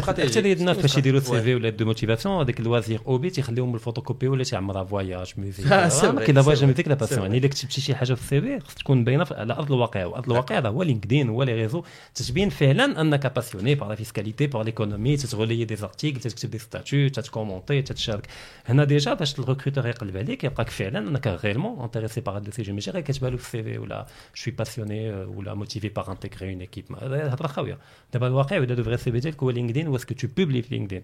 حتى 0.00 0.38
اللي 0.38 0.52
الناس 0.52 0.76
فاش 0.76 0.96
يديروا. 0.96 1.20
ال 1.20 1.42
CV 1.42 1.54
ولا 1.54 1.70
de 1.70 1.84
motivation 1.84 2.40
هذاك 2.40 2.60
الوزير 2.60 3.00
اوبي 3.06 3.30
تيخليهم 3.30 3.72
بالفوتوكوبي 3.72 4.28
ولا 4.28 4.44
تعمرها 4.44 4.84
voyage 4.84 5.32
musique 5.36 5.66
Ah, 5.66 5.90
c'est 5.90 6.18
vrai, 6.18 6.22
que 6.22 6.32
la 6.32 6.40
passion. 6.40 6.74
يعني 7.22 7.38
إلا 7.38 7.48
كتبتي 7.48 7.80
شي 7.80 7.94
حاجة 7.94 8.14
في 8.14 8.22
ال 8.22 8.40
CV 8.40 8.60
خص 8.60 8.74
تكون 8.74 9.04
باينة 9.04 9.26
على 9.30 9.52
أرض 9.52 9.72
الواقع. 9.72 10.04
وارض 10.04 10.24
الواقع 10.24 10.58
هذا 10.58 10.68
هو 10.68 10.82
LinkedIn 10.82 11.28
هو 11.28 11.42
les 11.42 11.54
réseaux. 11.54 11.84
تتبين 12.14 12.48
فعلا 12.48 13.00
أنك 13.00 13.34
passionné 13.34 13.74
par 13.74 13.88
la 13.88 13.94
fiscalité 13.94 14.46
par 14.46 14.62
l'économie 14.62 15.16
تتغولي 15.16 15.64
des 15.64 15.76
articles 15.76 16.20
تكتب 16.20 16.50
des 16.50 16.58
statuts 16.58 17.08
تتكومونتي 17.08 17.82
تتشارك. 17.82 18.26
هنا 18.66 18.84
déjà 18.84 19.14
باش 19.14 19.38
ال 19.38 19.43
recruteur 19.43 19.86
يقلب 19.86 20.16
عليك 20.16 20.44
يلقاك 20.44 20.70
فعلا 20.70 20.98
أنك 20.98 21.40
réellement 21.44 21.82
intéressé 21.84 22.20
par 22.20 22.36
هاد 22.36 22.46
le 22.46 22.52
sujet 22.52 22.72
ماشي 22.72 22.90
غير 22.90 23.02
كتبان 23.18 23.30
له 23.32 23.36
في 23.38 23.44
ال 23.44 23.62
CV 23.62 23.78
ولا 23.78 24.06
je 24.34 24.40
suis 24.40 24.52
passionné 24.52 25.10
ولا 25.12 25.54
motivé 25.54 25.88
par 25.88 26.12
intégrer 26.12 26.52
une 26.52 26.60
équipe 26.60 26.84
هذا 27.02 27.34
هضره 27.34 27.46
خاويه 27.46 27.78
دابا 28.12 28.26
الواقع 28.26 28.58
ولا 28.60 28.74
le 28.74 28.84
vrai 28.84 28.96
CV 28.96 29.20
ديالك 29.20 29.42
هو 29.42 29.50
LinkedIn 29.50 29.86
هو 29.86 29.96
est-ce 29.96 30.08
que 30.08 30.14
tu 30.14 30.28
publies 30.36 30.62
في 30.62 30.74
LinkedIn 30.74 31.02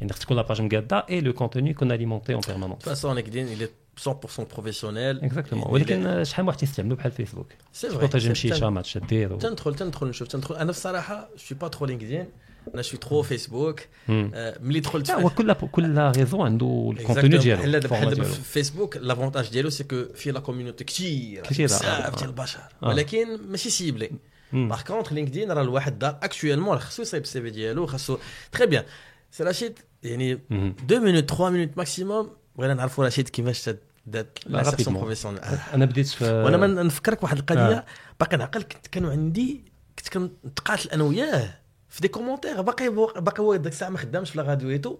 يعني 0.00 0.12
خص 0.12 0.18
تكون 0.20 0.36
la 0.36 0.44
page 0.44 0.60
مقاده 0.62 1.06
et 1.10 1.20
le 1.20 1.32
contenu 1.32 1.70
يكون 1.70 1.92
alimenté 1.92 2.34
en 2.34 2.40
permanence 2.48 2.82
façon 2.82 3.14
LinkedIn 3.14 3.56
il 3.56 3.60
est 3.60 4.08
100% 4.08 4.40
professionnel 4.54 5.24
exactement 5.24 5.66
ولكن 5.70 6.06
آه، 6.06 6.22
شحال 6.22 6.42
من 6.44 6.48
واحد 6.48 6.58
تيستعملوا 6.58 6.96
بحال 6.96 7.12
فيسبوك 7.12 7.46
سي 7.72 7.88
تبارطاجي 7.88 8.34
شي 8.34 8.54
شامات 8.54 8.98
دير 8.98 9.32
و- 9.32 9.36
تندخل 9.36 9.74
تندخل 9.74 10.06
نشوف 10.06 10.28
تندخل 10.28 10.54
أنا 10.56 10.70
الصراحه 10.70 11.28
je 11.36 11.42
suis 11.42 11.54
pas 11.54 11.68
trop 11.68 11.86
LinkedIn 11.86 12.26
أنا 12.74 12.82
je 12.82 12.87
suis 12.87 12.96
trop 12.96 13.22
فيسبوك. 13.22 13.80
آه، 14.10 14.58
ملي 14.60 14.80
دخلت 14.80 15.08
لا 15.08 15.20
هو 15.20 15.30
كل 15.30 15.52
كل 15.52 15.98
réseau 16.16 16.42
عنده 16.42 16.92
ال 16.98 17.02
contenu. 17.02 17.38
ديالو 17.38 17.62
بحال 17.62 17.80
دابا 17.80 18.14
ديالو. 18.14 18.24
في 18.24 18.40
فيسبوك 18.42 18.96
l'avantage 18.96 19.48
ديالو 19.50 19.70
c'est 19.70 19.84
que 19.84 20.04
فيه 20.14 20.30
la 20.30 20.40
community 20.40 20.84
كثير 20.84 21.42
كثيرة، 21.42 21.66
بزاف 21.66 21.84
آه. 21.84 22.16
ديال 22.16 22.28
البشر 22.28 22.60
آه. 22.82 22.88
ولكن 22.88 23.38
ماشي 23.50 23.70
ciblée. 23.70 24.10
par 24.52 24.82
contre 24.82 25.12
LinkedIn 25.12 25.52
راه 25.52 25.62
الواحد 25.62 25.98
دار 25.98 26.18
actuellement 26.22 26.78
خصو 26.78 27.02
يصايب 27.02 27.22
ال 27.22 27.42
CV 27.42 27.50
ديالو 27.50 27.86
خصو 27.86 28.18
très 28.52 28.66
bien 28.66 28.84
سي 29.30 29.44
رشيد 29.44 29.78
يعني 30.02 30.38
مم. 30.50 30.74
deux 30.88 31.00
minutes 31.00 31.30
3 31.30 31.50
minutes 31.50 31.70
maximum 31.78 32.30
بغينا 32.56 32.74
نعرفوا 32.74 33.06
رشيد 33.06 33.28
كيفاش 33.28 33.70
دات 34.06 34.38
la, 34.46 34.52
l'insertion 34.56 34.96
rapidement. 34.96 35.00
professionnelle 35.00 35.40
أنا 35.74 35.84
بديت 35.84 36.06
في 36.08 36.24
وأنا 36.44 36.82
نفكرك 36.82 37.22
واحد 37.22 37.38
القضية. 37.38 37.84
باقي 38.20 38.36
نعقل 38.36 38.62
كنت 38.62 38.86
كانوا 38.86 39.10
عندي 39.10 39.64
كنت 39.98 40.08
كنتقاتل 40.08 40.90
أنا 40.90 41.04
وياه 41.04 41.54
في 41.96 42.02
des 42.02 42.08
commentaires. 42.08 42.60
باقي 42.60 42.88
باقي 43.16 43.42
هو 43.42 43.56
ديك 43.56 43.72
الساعة 43.72 43.88
ما 43.88 43.98
خدامش 43.98 44.30
في 44.30 44.38
لا 44.38 44.44
راديويتو 44.44 44.96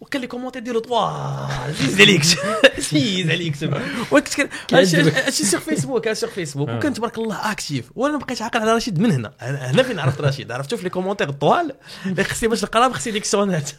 وكان 0.00 0.20
les 0.20 0.26
commentaires 0.26 0.62
ديالو 0.62 0.80
طوال 0.80 0.98
عزيز 0.98 2.00
عليك. 2.00 2.22
عزيز 2.78 3.30
عليك. 3.30 3.56
تما 3.60 3.82
وكنت. 4.12 4.50
هادشي 4.72 5.44
sur 5.44 5.60
فيسبوك 5.60 6.08
هادشي 6.08 6.20
sur 6.20 6.30
فيسبوك. 6.30 6.68
آه. 6.68 6.76
وكان 6.76 6.94
تبارك 6.94 7.18
الله 7.18 7.52
actif 7.52 7.90
وأنا 7.94 8.12
ما 8.12 8.18
بقيتش 8.24 8.42
عاقل 8.42 8.60
على 8.60 8.72
رشيد 8.74 8.98
من 8.98 9.10
هنا. 9.12 9.32
هنا 9.40 9.82
فين 9.82 9.98
عرفت 9.98 10.20
رشيد؟ 10.20 10.52
عرفتو 10.52 10.76
في 10.76 10.82
les 10.82 10.90
commentaires 10.90 11.28
الطوال 11.28 11.74
اللي 12.06 12.24
خصني 12.24 12.48
باش 12.48 12.64
نقرا 12.64 12.92
خصني 12.92 13.12
dictionnaire 13.12 13.70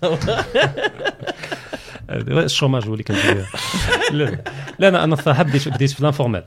ال 2.09 2.19
chômage 2.19 2.87
هو 2.87 2.93
اللي 2.93 3.03
كندير 3.03 3.45
لا 4.11 4.43
لا 4.79 4.87
أنا 4.87 5.03
أنا 5.03 5.13
الصراحه 5.13 5.43
بديت 5.43 5.67
بديت 5.67 5.91
في 5.91 6.03
l'informel 6.03 6.45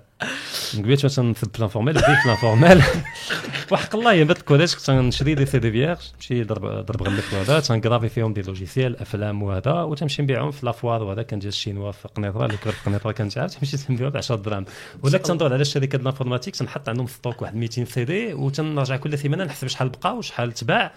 مثلا 0.74 1.30
نثب 1.30 1.54
في 1.54 1.60
l'informel 1.60 1.92
بديت 1.92 2.04
في 2.04 2.28
l'informel 2.28 2.82
وحق 3.72 3.96
الله 3.96 4.12
يا 4.12 4.22
الكوليج 4.22 4.74
كنت 4.74 4.90
نشري 4.90 5.34
des 5.34 5.58
CD 5.58 5.70
vierges 5.70 6.00
نمشي 6.14 6.42
درب 6.44 6.66
درب 6.66 7.02
غلف 7.02 7.34
وهذا 7.34 7.60
تنكرافي 7.60 8.08
فيهم 8.08 8.32
des 8.32 8.42
logiciels 8.42 9.00
أفلام 9.00 9.42
وهذا 9.42 9.72
وتمشي 9.72 10.22
نبيعهم 10.22 10.50
في 10.50 10.66
la 10.66 10.76
foire 10.76 11.02
وهذا 11.02 11.22
كان 11.22 11.38
جا 11.38 11.48
الشينوا 11.48 11.92
في 11.92 12.08
قنيطرة 12.08 12.46
اللي 12.46 12.56
كبر 12.56 12.72
في 12.72 12.84
قنيطرة 12.90 13.12
كنت 13.12 13.38
عارف 13.38 13.54
تمشي 13.54 13.76
تنبيعهم 13.76 14.10
ب 14.12 14.16
10 14.16 14.36
دراهم 14.36 14.64
وذاك 15.02 15.20
تندور 15.20 15.52
على 15.52 15.62
الشركة 15.62 15.86
ديال 15.86 16.00
ال 16.00 16.05
informatique 16.05 16.56
تنحط 16.56 16.88
عندهم 16.88 17.06
stock 17.06 17.42
واحد 17.42 17.56
200 17.56 17.84
سي 17.84 18.04
دي 18.04 18.34
وتنرجع 18.34 18.96
كل 18.96 19.18
سيمانه 19.18 19.44
نحسب 19.44 19.66
شحال 19.68 19.88
بقى 19.88 20.16
وشحال 20.16 20.52
تباع. 20.52 20.92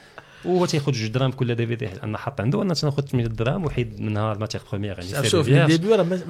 وهو 0.46 0.66
تياخذ 0.66 0.92
جوج 0.92 1.08
دراهم 1.08 1.32
كل 1.32 1.56
DVD 1.56 1.88
أنا 2.04 2.18
حاط 2.18 2.42
عنده 2.42 2.62
أنا 2.62 2.74
تناخذ 2.74 3.02
8 3.06 3.28
دراهم 3.28 3.66
وحيد 3.66 4.02
منها 4.02 4.34
ال 4.34 4.37
matière 4.37 4.62
première 4.72 5.00
يعني 5.00 5.30
شوف. 5.30 5.48
ال 5.48 5.56
début 5.56 5.96
راه 5.96 6.04
ما- 6.04 6.22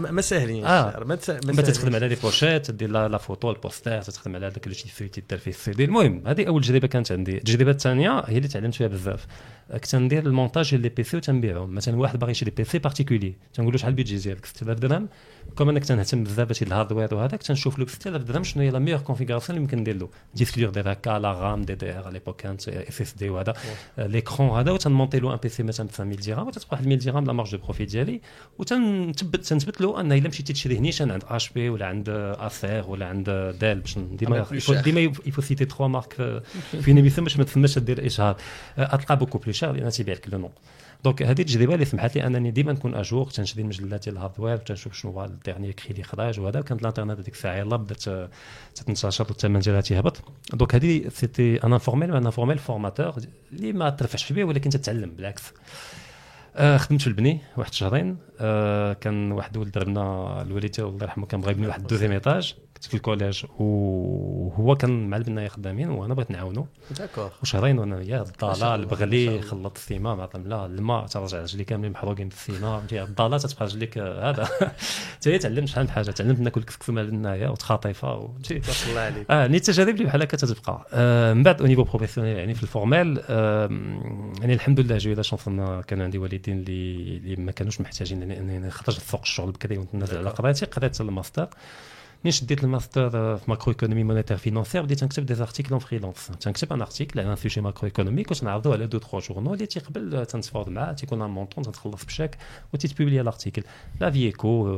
آه. 0.66 0.98
راه 1.00 1.06
ما. 1.06 1.16
تخدم 1.72 1.96
على 1.96 2.08
les 2.08 2.16
pochettes 2.24 2.66
تدير 2.66 2.90
la 2.90 3.18
photo 3.18 3.52
ال 3.52 3.59
poster 3.59 4.02
تخدم 4.02 4.36
على 4.36 4.46
هذاك 4.46 4.64
اللي 4.68 4.76
تيدار 5.08 5.40
فيه 5.40 5.52
السي 5.52 5.72
دي 5.72 5.86
المهم 5.86 6.24
هذه 6.28 6.48
أول 6.48 6.64
تجربة 6.64 6.88
كانت 6.88 7.12
عندي. 7.12 7.38
التجربة 7.38 7.72
الثانية 7.72 8.20
هي 8.20 8.38
اللي 8.38 8.48
تعلمت 8.48 8.76
فيها 8.76 8.88
بزاف. 8.88 9.26
كنت 9.74 9.96
ندير 9.96 10.26
المونتاج 10.26 10.70
ديال 10.70 10.82
les 10.82 10.90
PC 10.90 11.18
وتنبيعهم. 11.18 11.76
مثلا 11.76 11.96
واحد 11.96 12.20
باغي 12.20 12.32
يشري 12.32 12.52
PC 12.52 12.80
particulier 12.80 13.34
تنقول 13.54 13.72
له 13.74 13.78
شحال 13.78 13.90
ال 13.92 13.95
budget 13.95 14.18
ديالك؟ 14.18 14.46
6000 14.46 14.80
درهم. 14.80 15.08
كما 15.58 15.72
انك 15.72 15.86
تنهتم 15.86 16.24
بزاف 16.24 16.38
بهادشي 16.48 16.66
ال 16.66 16.71
hardware 16.71 17.14
وهذاك 17.16 17.44
تنشوف 17.44 17.80
له 17.80 17.86
ب 17.86 17.90
6000 17.90 18.22
درهم 18.24 18.44
شنو 18.44 18.64
هي 18.64 18.70
la 18.70 18.80
meilleure 18.80 19.00
configuration 19.00 19.58
اللي 19.58 19.62
يمكن 19.64 19.78
ندير 19.78 19.98
له. 19.98 20.10
disque 20.36 20.60
dur 20.60 20.92
هكا 20.92 21.20
la 21.20 21.34
RAM 21.34 21.62
DDR 21.62 22.04
على 22.04 22.14
l'époque 22.14 22.42
كانت 22.42 22.70
SSD 22.70 23.30
وهذا. 23.30 23.54
l'écran 23.98 24.50
هذا 24.50 24.72
وتنمونتي 24.72 25.20
له 25.20 25.34
un 25.34 25.40
PC 25.44 25.64
مثلا 25.64 25.88
ب 25.88 25.92
5000 25.92 26.28
درهم 26.28 26.48
وتتبقى 26.48 26.68
واحد 26.72 26.92
1000 26.92 27.06
درهم 27.06 27.26
la 27.26 27.34
marge 27.34 27.52
de 27.52 27.58
profit 27.58 27.86
ديالي. 27.86 28.22
وتنثبت 28.58 29.46
تنثبت 29.46 29.82
له 29.82 30.00
ان 30.00 30.12
إلا 30.12 30.30
مشيتي 30.30 30.54
تشري 30.54 30.80
نيشان 30.80 31.12
عند 31.12 31.24
HP 31.28 31.70
ولا 31.70 31.86
عند 31.86 32.10
Acer 32.10 32.86
ولا 32.88 33.06
عند 33.06 33.56
Dell 33.60 33.80
باش 33.80 33.98
ديما. 33.98 34.46
ديما 34.84 35.02
faut 35.02 35.42
citer 35.42 35.66
trois 35.66 35.88
marques 35.88 36.42
في 36.82 36.94
une 36.94 37.02
émission 37.02 37.24
باش 37.24 37.38
ما 37.38 37.44
تسماش 37.44 37.80
دير 37.80 38.06
إشهار. 38.06 38.38
اتلقى 38.78 39.18
beaucoup 39.18 39.38
plus 39.38 39.54
cher 39.54 39.72
لأن 39.72 39.90
تيبيع 39.90 40.16
لك 40.16 40.30
le 40.30 40.40
nom 40.40 40.50
donc 41.06 41.24
هذه 41.24 41.42
التجربة 41.42 41.74
اللي 41.74 41.86
سمحت 41.86 42.16
لي 42.16 42.28
أنني 42.28 42.52
ديما 42.52 42.74
نكون 42.74 42.96
à 42.96 43.02
jour 43.02 43.26
تنشري 43.30 43.62
المجلات 43.62 44.04
ديال 44.04 44.16
ال 44.16 44.20
hardware 44.20 44.58
تنشوف 44.58 44.94
شنو 44.94 45.12
هو 45.12 45.26
ال 45.26 45.32
dernier 45.32 45.74
cri 45.74 45.92
اللي 45.92 46.04
خرج 46.04 46.40
وهذا. 46.40 46.62
كانت 46.62 46.82
الإنترنت 46.82 47.20
هذيك 47.20 47.34
الساعة 47.34 47.56
يلاه 47.56 47.78
بدات 47.78 48.08
آه، 48.08 48.30
تتنتشر 48.76 49.26
والثمن 49.30 49.60
ديالها 49.60 49.82
تيهبط 49.82 50.18
donc 50.54 50.76
هذه 50.76 51.10
c'était 51.10 51.64
un 51.64 51.74
informel 51.74 52.16
un 52.16 52.26
informel 52.26 52.58
formateur 52.58 53.14
اللي 53.52 53.74
ما 53.74 53.90
ترفعش 53.90 54.34
به 54.34 54.44
ولكن 54.44 54.70
تتعلم 54.70 55.12
بالعكس. 55.12 55.44
آه 56.56 56.78
خدمت 56.78 57.02
في 57.02 57.08
البني 57.08 57.40
واحد 57.58 57.74
شهرين 57.74 58.18
آه 58.40 58.94
كان 58.94 59.32
واحد 59.32 59.58
ولد 59.58 59.72
دربنا 59.72 60.42
الوالد 60.42 60.80
الله 60.80 61.04
يرحمه 61.04 61.26
كان 61.26 61.42
بغى 61.42 61.52
يبني 61.52 61.68
واحد 61.68 61.82
ال 61.82 61.85
deuxième 61.85 62.12
étage. 62.12 62.56
كنت 62.76 62.84
في 62.84 62.94
الكوليج 62.94 63.46
وهو 63.60 64.76
كان 64.76 65.10
مع 65.10 65.18
البناية 65.18 65.48
خدامين 65.48 65.90
وأنا 65.90 66.14
بغيت 66.14 66.32
نعاونو. 66.32 66.68
d'accord. 66.98 67.32
وشهرين 67.42 67.80
وأنا 67.80 67.96
وياه 67.96 68.26
البغلي 68.76 69.28
الله. 69.28 69.42
خلط 69.42 69.78
السيما 69.78 70.16
مع 70.16 70.30
لا 70.46 70.66
الماء 70.66 71.06
ترجع 71.06 71.42
رجلي 71.42 71.64
كاملين 71.64 71.92
محروقين 71.92 72.30
في 72.30 72.36
السيما 72.36 72.78
فهمتي 72.80 73.04
الضاله 73.04 73.38
تتبقى 73.38 73.66
رجليك 73.66 73.98
هذا. 73.98 74.48
حتى 75.16 75.38
تعلمت 75.38 75.68
شحال 75.68 75.84
من 75.84 75.90
حاجة 75.90 76.12
تعلمت 76.12 76.40
ناكل 76.40 76.64
كسكس 76.64 76.90
مع 76.90 77.02
النايه 77.02 77.48
وتخاطيفه 77.48 78.34
تبارك 78.44 78.64
الله 78.90 79.02
عليك. 79.02 79.32
آه 79.32 79.48
نيت 79.48 79.70
التجارب 79.70 79.96
اللي 79.96 80.06
بحال 80.06 80.22
هكا 80.22 80.38
تتبقى. 80.38 80.88
آه 80.94 81.34
من 81.34 81.44
بعد 81.44 81.62
au 81.62 81.68
niveau 81.68 81.84
professionnel 81.84 82.38
يعني 82.38 82.54
في 82.54 82.64
ال 82.64 82.72
formel 82.72 83.22
آه 83.30 83.70
يعني 84.42 84.54
الحمد 84.54 84.80
لله 84.80 84.98
j'ai 84.98 85.16
eu 85.16 85.19
la 85.19 85.22
chance 85.22 85.48
أن 85.48 85.82
كان 85.82 86.02
عندي 86.02 86.18
والدين 86.18 86.58
اللي 86.58 87.18
اللي 87.18 87.36
ما 87.36 87.52
كانوش 87.52 87.82
محتاجين 87.82 88.22
انني 88.22 88.40
انني 88.40 88.60
نخرج 88.60 88.98
لسوق 88.98 89.22
الشغل 89.22 89.52
بكري 89.52 89.78
ونتنازل 89.78 90.18
على 90.18 90.30
قرايتي 90.30 90.66
قريت 90.66 91.02
الماستر 91.02 91.50
ملي 92.26 92.32
شديت 92.32 92.64
الماستر 92.64 93.18
آه، 93.18 93.36
في 93.36 93.44
macro-économie 93.48 94.04
monétaire 94.04 94.38
financière 94.38 94.82
بديت 94.82 95.04
نكتب 95.04 95.26
des 95.26 95.36
articles 95.36 95.70
en 95.72 95.80
freelance 95.80 96.28
تنكتب 96.40 96.74
un 96.74 96.82
article 96.82 97.20
على 97.20 97.32
un 97.32 97.36
sujet 97.36 97.62
macro-économique 97.62 98.32
وتنعرضو 98.32 98.74
على 98.74 98.88
deux 98.88 98.98
trois 98.98 99.20
journaux 99.20 99.54
اللي 99.54 99.66
تيقبل 99.66 100.16
آه، 100.16 100.24
تنتفاوض 100.24 100.70
معاه 100.70 100.94
تيكون 100.94 101.22
un 101.22 101.30
montant 101.30 101.64
تنخلص 101.64 102.06
بشاك 102.06 102.38
وتيتبوبلي 102.74 103.22
ال 103.22 103.27
article 103.27 103.64
la 104.02 104.12
vie 104.12 104.44
éco 104.44 104.76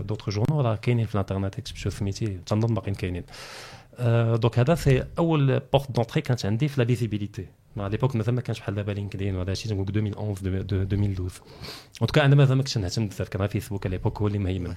d'autres 0.00 0.30
journaux 0.30 0.60
راه 0.60 0.76
كاينين 0.76 1.06
في 1.06 1.14
الانترنت 1.14 1.58
اكتب 1.58 1.76
شو 1.76 1.90
سميتي 1.90 2.26
تنظن 2.46 2.74
باقيين 2.74 2.94
كاينين 2.94 3.22
آه، 3.22 3.85
donc 4.36 4.58
هذا 4.58 4.74
c'est 4.74 5.04
أول 5.18 5.60
porte 5.72 5.90
d'entrée 5.92 6.20
كانت 6.20 6.46
عندي 6.46 6.68
في 6.68 6.80
la 6.80 6.86
visibilité 6.86 7.46
على 7.76 7.88
l'époque 7.88 8.16
مازال 8.16 8.34
ما 8.34 8.40
كانش 8.40 8.60
بحال 8.60 8.74
دابا 8.74 8.92
لينكدين 8.92 9.36
وهذا 9.36 9.52
الشيء 9.52 9.70
تنقول 9.72 9.86
2011 9.88 10.42
دو- 10.42 10.62
دو- 10.62 10.82
2012 10.82 11.42
en 12.02 12.06
tout 12.06 12.16
cas 12.16 12.24
أنا 12.24 12.34
مازال 12.34 12.56
ما 12.56 12.62
كنتش 12.62 12.78
نهتم 12.78 13.08
بزاف 13.08 13.28
كان 13.28 13.46
فيسبوك 13.46 13.86
على 13.86 13.96
l'époque 13.96 14.20
هو 14.20 14.26
اللي 14.26 14.38
مهيمن 14.38 14.74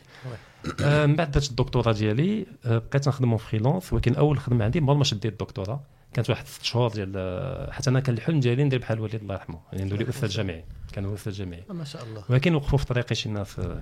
آه، 0.83 1.05
من 1.05 1.15
بعد 1.15 1.31
درت 1.31 1.49
الدكتوراه 1.49 1.91
ديالي 1.93 2.45
آه، 2.65 2.77
بقيت 2.77 3.07
نخدم 3.07 3.37
freelance 3.37 3.93
ولكن 3.93 4.15
اول 4.15 4.39
خدمه 4.39 4.65
عندي 4.65 4.79
مور 4.81 4.95
ما 4.95 5.03
شديت 5.03 5.25
الدكتوراه 5.25 5.81
كانت 6.13 6.29
واحد 6.29 6.47
ست 6.47 6.63
شهور 6.63 6.89
ديال 6.91 7.13
آه، 7.15 7.71
حتى 7.71 7.89
أنا 7.89 7.99
كان 7.99 8.15
الحلم 8.15 8.39
ديالي 8.39 8.63
ندير 8.63 8.79
بحال 8.79 8.97
الوالد 8.97 9.15
الله 9.15 9.33
يرحمه. 9.35 9.59
يعني 9.73 9.83
ندير 9.93 10.09
أستاذ 10.09 10.29
جامعي. 10.29 10.63
كان 10.93 11.05
هو 11.05 11.13
أستاذ 11.13 11.33
جامعي. 11.33 11.63
ما 11.69 11.83
شاء 11.83 12.03
الله. 12.03 12.23
ولكن 12.29 12.55
وقفوا 12.55 12.77
في 12.77 12.85
طريقي 12.85 13.15
شي 13.15 13.29
ناس 13.29 13.59
آه، 13.59 13.81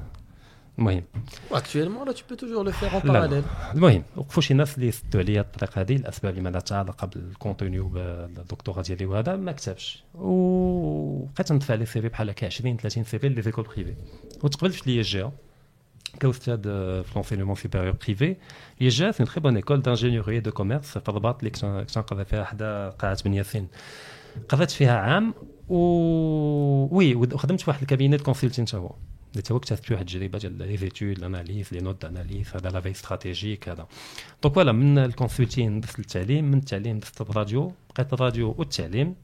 المهم 0.80 1.04
peux 2.30 2.36
toujours 2.36 2.64
le 2.64 2.72
faire 2.72 2.96
en 2.96 3.06
لا 3.06 3.28
لا. 3.28 3.42
parallèle 3.42 3.76
المهم 3.76 4.04
وقفوا 4.16 4.42
شي 4.42 4.54
ناس 4.54 4.78
اللي 4.78 4.92
سدوا 4.92 5.22
عليا 5.22 5.42
الطريق 5.42 5.78
هذه 5.80 5.96
الاسباب 5.96 6.32
اللي 6.38 6.42
ما 6.42 6.50
لها 6.50 6.62
علاقه 6.72 7.08
بال 7.08 7.24
contenu 7.24 7.80
وبالدكتوراه 7.80 8.82
ديالي 8.82 9.06
وهذا 9.06 9.36
ما 9.36 9.52
كتبش 9.52 10.04
وبقيت 10.16 11.52
ندفع 11.52 11.74
les 11.74 12.02
CV 12.02 12.10
بحال 12.10 12.30
هكا 12.30 12.46
20 12.46 12.78
30 12.78 13.04
CV 13.04 13.30
les 13.30 13.42
écoles 13.42 13.66
privées 13.66 13.94
وتقبلت 14.44 14.74
في 14.74 14.92
l'EG 14.92 15.30
كاستاذ 16.20 16.62
آه، 16.68 17.02
في 17.02 17.12
l'enseignement 17.16 17.56
supérieur 17.56 17.96
privé 18.06 18.36
l'EG 18.82 18.88
c'est 18.88 19.26
très 19.26 19.42
bonne 19.42 19.56
école 19.56 19.82
d'ingénierie 19.82 20.40
de 20.40 20.52
commerce 20.52 20.98
في 20.98 21.10
الرباط 21.10 21.38
اللي 21.40 21.50
كنت 21.50 21.98
نقرا 21.98 22.24
فيها 22.24 22.44
حدا 22.44 22.90
قاعه 22.90 23.18
بن 23.26 23.34
ياسين 23.34 23.68
قضيت 24.50 24.72
فيها 24.72 24.98
عام 24.98 25.34
و 25.70 25.78
oui 26.92 27.16
وخدمت 27.16 27.62
في 27.62 27.70
واحد 27.70 27.82
ال 27.82 27.87
cabinet 27.87 28.22
consulting 28.22 28.68
حتى 28.68 28.78
هو 28.78 28.96
هو 29.52 29.58
اكتسبت 29.58 29.92
واحد 29.92 30.02
التجربه 30.02 30.40
ديال 30.40 30.58
les 30.58 30.78
études 30.78 31.18
ال 31.18 31.24
analyses 31.24 31.74
les 31.74 31.80
notes 31.80 32.06
analyse 32.06 32.48
هذا 32.56 32.70
la 32.70 32.82
veille 32.82 32.92
stratégique 32.92 33.70
هذا 33.70 33.88
donc 34.44 34.56
voilà 34.56 34.72
من 34.72 34.98
ال 34.98 35.05
consulting 35.05 35.80
دزت 35.80 36.00
للتعليم 36.00 36.46
من 36.46 36.58
التعليم 36.58 37.00
دزت 37.00 37.22
الراديو 37.22 37.74
بقيت 37.90 38.14
الراديو 38.14 38.56
والتعليم 38.58 39.16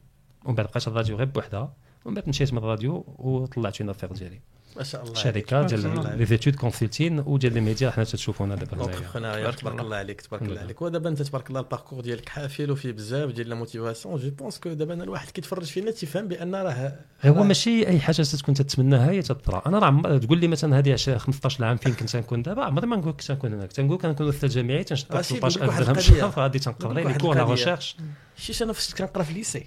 ومن 0.44 0.54
بعد 0.54 0.66
بقيت 0.66 0.88
الراديو 0.88 1.16
غير 1.16 1.26
بوحدها 1.26 1.74
ومن 2.04 2.14
بعد 2.14 2.28
مشيت 2.28 2.52
من 2.52 2.58
الراديو 2.58 3.04
وطلعت 3.18 3.76
فينا 3.76 3.90
l'affaire 3.90 4.12
ديالي. 4.12 4.40
ما 4.76 4.82
شاء 4.82 5.02
الله 5.02 5.14
شركة. 5.14 5.62
ديال 5.62 6.18
les 6.18 6.26
études 6.26 6.54
consulting 6.56 7.18
وديال 7.18 7.54
les 7.54 7.60
médias 7.60 7.90
حنا 7.90 8.04
تتشوفونا 8.04 8.54
دابا 8.54 8.66
تبارك 8.76 9.16
الله 9.16 9.96
عليك 9.96 10.20
تبارك 10.20 10.42
الله. 10.42 10.60
عليك 10.60 10.82
ودابا 10.82 11.08
انت 11.08 11.22
تبارك 11.22 11.48
الله 11.48 11.60
ال 11.60 11.64
parcours 11.64 12.00
ديالك 12.00 12.28
حافل 12.28 12.70
وفيه 12.70 12.92
بزاف 12.92 13.30
ديال 13.30 13.48
la 13.48 13.54
motivation 13.54 14.16
je 14.16 14.30
pense 14.30 14.58
que 14.58 14.72
دابا 14.72 14.94
أنا 14.94 15.04
الواحد 15.04 15.30
كيتفرج 15.30 15.64
فينا 15.64 15.90
تيفهم 15.90 16.28
بأن 16.28 16.54
راه 16.54 16.98
هو 17.24 17.44
ماشي 17.44 17.86
أي 17.88 18.00
حاجة 18.00 18.22
تكون 18.22 18.54
تتمناها 18.54 19.10
هي 19.10 19.22
تطرا 19.22 19.62
أنا 19.66 19.78
راه 19.78 20.18
تقول 20.18 20.38
لي 20.38 20.48
مثلا 20.48 20.78
هذه 20.78 20.92
10 20.92 21.18
15 21.18 21.64
عام 21.64 21.76
فين 21.76 21.94
كنت 21.94 22.16
نكون 22.16 22.42
دابا؟ 22.42 22.64
عمري 22.64 22.86
ما 22.86 22.96
نقول 22.96 23.10
لك 23.10 23.16
كنت 23.16 23.30
نكون 23.32 23.52
هناك. 23.54 23.72
تنقول 23.72 23.98
كنكون 23.98 24.28
أستاذ 24.28 24.48
جامعي 24.48 24.84
تنشد 24.84 25.12
راه 25.12 25.22
سي 25.22 25.36
13000 25.36 25.62
نقول 25.62 25.68
لك 25.68 25.68
واحد 25.68 25.84
درهم. 25.84 26.00
شهر 26.00 26.42
غادي 26.42 26.58
نقول 26.58 26.74
تنقرا 26.74 26.94
لي 26.94 27.04
واحد 27.04 27.20
كور 27.20 27.34
لا. 27.36 27.44
ريشيرش 27.44 27.96
شيش 28.36 28.62
أنا 28.62 28.72
فاش 28.72 28.94
كنقرا 28.94 29.22
في 29.22 29.30
الليسي 29.30 29.66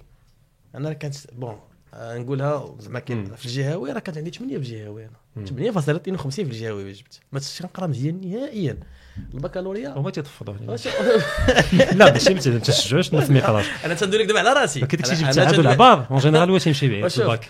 أنا 0.76 0.94
كانت 0.94 1.16
بون 1.34 1.60
آه، 1.94 2.18
نقولها 2.18 2.76
زعما 2.80 3.00
كاين. 3.00 3.36
في 3.36 3.46
الجهوي 3.46 3.92
راه 3.92 4.00
كانت 4.00 4.18
عندي 4.18 4.32
8 4.32 4.58
في 4.58 4.64
الجهوي. 4.64 5.06
أنا 5.06 5.12
مم. 5.36 5.46
8.52 5.46 6.30
في 6.30 6.42
الجهوي 6.42 6.92
جبت؟ 6.92 7.20
ما 7.32 7.40
كنتش 7.40 7.62
كنقرا 7.62 7.88
مزيان 7.88 8.22
نهائيا. 8.22 8.78
البكالوريا؟ 9.34 9.90
هما 9.90 10.12
تيتفضوا 10.12 10.54
لا 11.94 12.12
ماشي 12.12 12.34
ما 12.34 12.60
تشجعوش 12.60 13.10
الناس 13.10 13.30
ما 13.30 13.40
يقراش 13.40 13.66
أنا 13.86 13.94
تندوي 13.94 14.24
لك 14.24 14.28
دابا 14.28 14.40
على 14.40 14.54
راسي. 14.54 14.86
كي 14.86 14.98
داكشي 14.98 15.16
جبت 15.16 15.36
تعادل 15.36 15.60
العبار. 15.60 16.08
اون 16.12 16.20
جينيرال 16.20 16.52
واش 16.52 16.68
يمشي 16.68 16.88
بعيد 16.88 17.08
في. 17.08 17.22
الباك. 17.22 17.50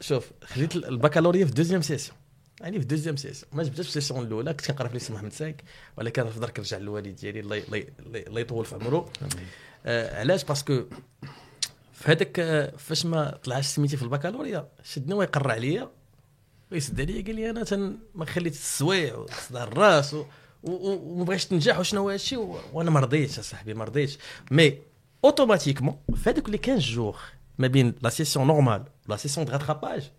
شوف 0.00 0.30
خديت 0.44 0.76
البكالوريا 0.76 1.44
في 1.44 1.52
deuxième 1.52 1.82
session. 1.82 2.16
يعني 2.60 2.78
في 2.78 2.84
deuxième 2.84 3.16
session. 3.16 3.50
ما 3.52 3.62
جبتش 3.62 3.80
في 3.80 3.88
ال 3.88 3.93
session 3.93 4.26
الأولى. 4.26 4.54
كنت 4.54 4.66
كنقرا 4.66 4.88
في 4.88 4.94
lycée 4.94 5.10
محمد 5.10 5.32
سايك 5.32 5.64
ولكن 5.96 6.30
في 6.30 6.40
درك 6.40 6.58
رجع 6.58 6.78
للوالد 6.78 7.16
ديالي 7.16 7.40
الله 7.40 8.40
يطول 8.40 8.64
في 8.64 8.74
عمره. 8.74 9.08
آه 9.86 10.20
علاش؟ 10.20 10.44
parce 10.44 10.68
que 10.68 10.82
في 12.02 12.12
هذاك 12.12 12.40
آه، 12.40 12.76
فاش 12.76 13.06
ما 13.06 13.38
طلعش 13.44 13.66
سميتي 13.66 13.96
في 13.96 14.02
البكالوريا 14.02 14.68
شدني 14.82 15.14
ويقرع 15.14 15.52
عليا 15.52 15.90
ويسد 16.72 17.00
عليا 17.00 17.24
قال 17.24 17.34
لي 17.34 17.50
أنا 17.50 17.64
تن 17.64 17.96
ما 18.14 18.24
خليت 18.24 18.52
السويع 18.52 19.16
وصداع 19.16 19.62
الراس 19.62 20.16
وما 20.62 21.24
بغيتش 21.24 21.46
تنجح 21.46 21.78
وشنو 21.78 22.00
هو 22.00 22.10
هادشي 22.10 22.36
وأنا 22.72 22.90
ما 22.90 23.00
رضيتش 23.00 23.38
أصاحبي 23.38 23.74
ما 23.74 23.84
رضيتش. 23.84 24.18
mais 24.50 24.78
automatiquement 25.24 25.96
في 26.14 26.30
هذوك 26.30 26.48
les 26.48 26.58
15 26.58 26.92
jours 26.94 27.16
ما 27.58 27.66
بين 27.66 27.94
la 28.02 28.08
session 28.08 28.46
normale 28.46 28.84
la 29.08 29.16
session 29.16 29.46
de 29.46 29.52
rattrapage 29.52 30.10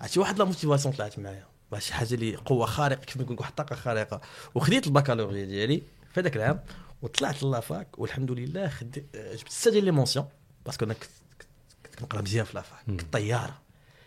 عرفتي 0.00 0.20
واحد 0.20 0.38
la 0.38 0.44
motivation 0.44 0.94
طلعت 0.94 1.18
معايا 1.18 1.46
شي 1.78 1.94
حاجة 1.94 2.14
اللي 2.14 2.36
قوة 2.36 2.66
خارقة 2.66 3.04
كيف 3.04 3.16
نقول 3.16 3.32
لك 3.32 3.40
واحد 3.40 3.50
الطاقه 3.50 3.76
خارقة. 3.76 4.20
وخديت 4.54 4.86
البكالوريا 4.86 5.44
ديالي 5.44 5.82
في 6.12 6.20
هذاك 6.20 6.36
العام 6.36 6.60
وطلعت 7.02 7.42
la 7.42 7.64
fac 7.64 7.98
والحمد 7.98 8.30
لله 8.30 8.68
خد... 8.68 8.90
جبت 9.14 9.48
ستة 9.48 9.70
ديال 9.70 9.84
les 9.84 9.90
mentions. 9.90 10.26
parce 10.66 10.77
que 10.77 10.84
أنا 10.84 10.94
كنت 10.94 11.98
كنقرا 11.98 12.22
مزيان 12.22 12.44
في 12.44 12.54
la 12.54 12.64
fac 12.64 12.78
مم. 12.88 12.96
كنت 12.96 13.12
طياره 13.12 13.54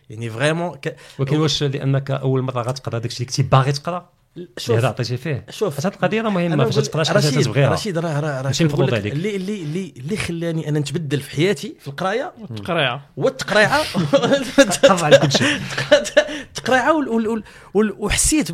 يعني 0.10 0.30
vraiment 0.30 0.76
ك... 0.76 0.95
ولكن 1.20 1.38
واش 1.39 1.64
لانك 1.64 2.12
أول 2.12 2.41
مرة 2.41 2.62
غتقرأ 2.62 2.99
داكشي 2.99 3.18
اللي 3.18 3.26
كنتي 3.26 3.43
باغي 3.43 3.72
تقرأ؟ 3.72 4.10
اللي 4.38 4.47
شوف 4.58 4.76
هذا 4.78 4.88
عطيتي 4.88 5.18
فيه. 5.18 5.45
شوف 5.49 5.86
هاد 5.86 5.93
القضية 5.93 6.22
راه 6.22 6.30
مهمة 6.30 6.70
فاش 6.70 7.08
شي 7.08 7.14
حاجة 7.14 7.43
تبغيها. 7.43 7.70
رشيد 7.70 7.97
راه 7.97 8.20
راه 8.20 8.38
راه 8.41 8.43
ماشي 8.47 8.66
مفروض 8.66 8.93
عليك. 8.93 9.14
اللي 9.14 9.36
اللي 9.36 9.64
اللي 9.64 9.93
اللي 9.97 10.18
خلاني 10.18 10.70
أنا 10.70 10.80
نتبدل 10.80 11.22
في 11.22 11.32
حياتي 11.32 11.76
في 11.80 11.88
القراية 11.88 12.34
التقريعه 12.51 13.10
والتقريعة. 13.18 13.84
قرا 14.84 15.06
على 15.06 15.18
كل 15.18 15.32
شيء. 15.32 15.60
تقريعه 16.56 16.97
وال- 16.97 17.10
وال- 17.10 17.28
وال- 17.28 17.43
وال- 17.74 17.95
وحسيت 17.99 18.51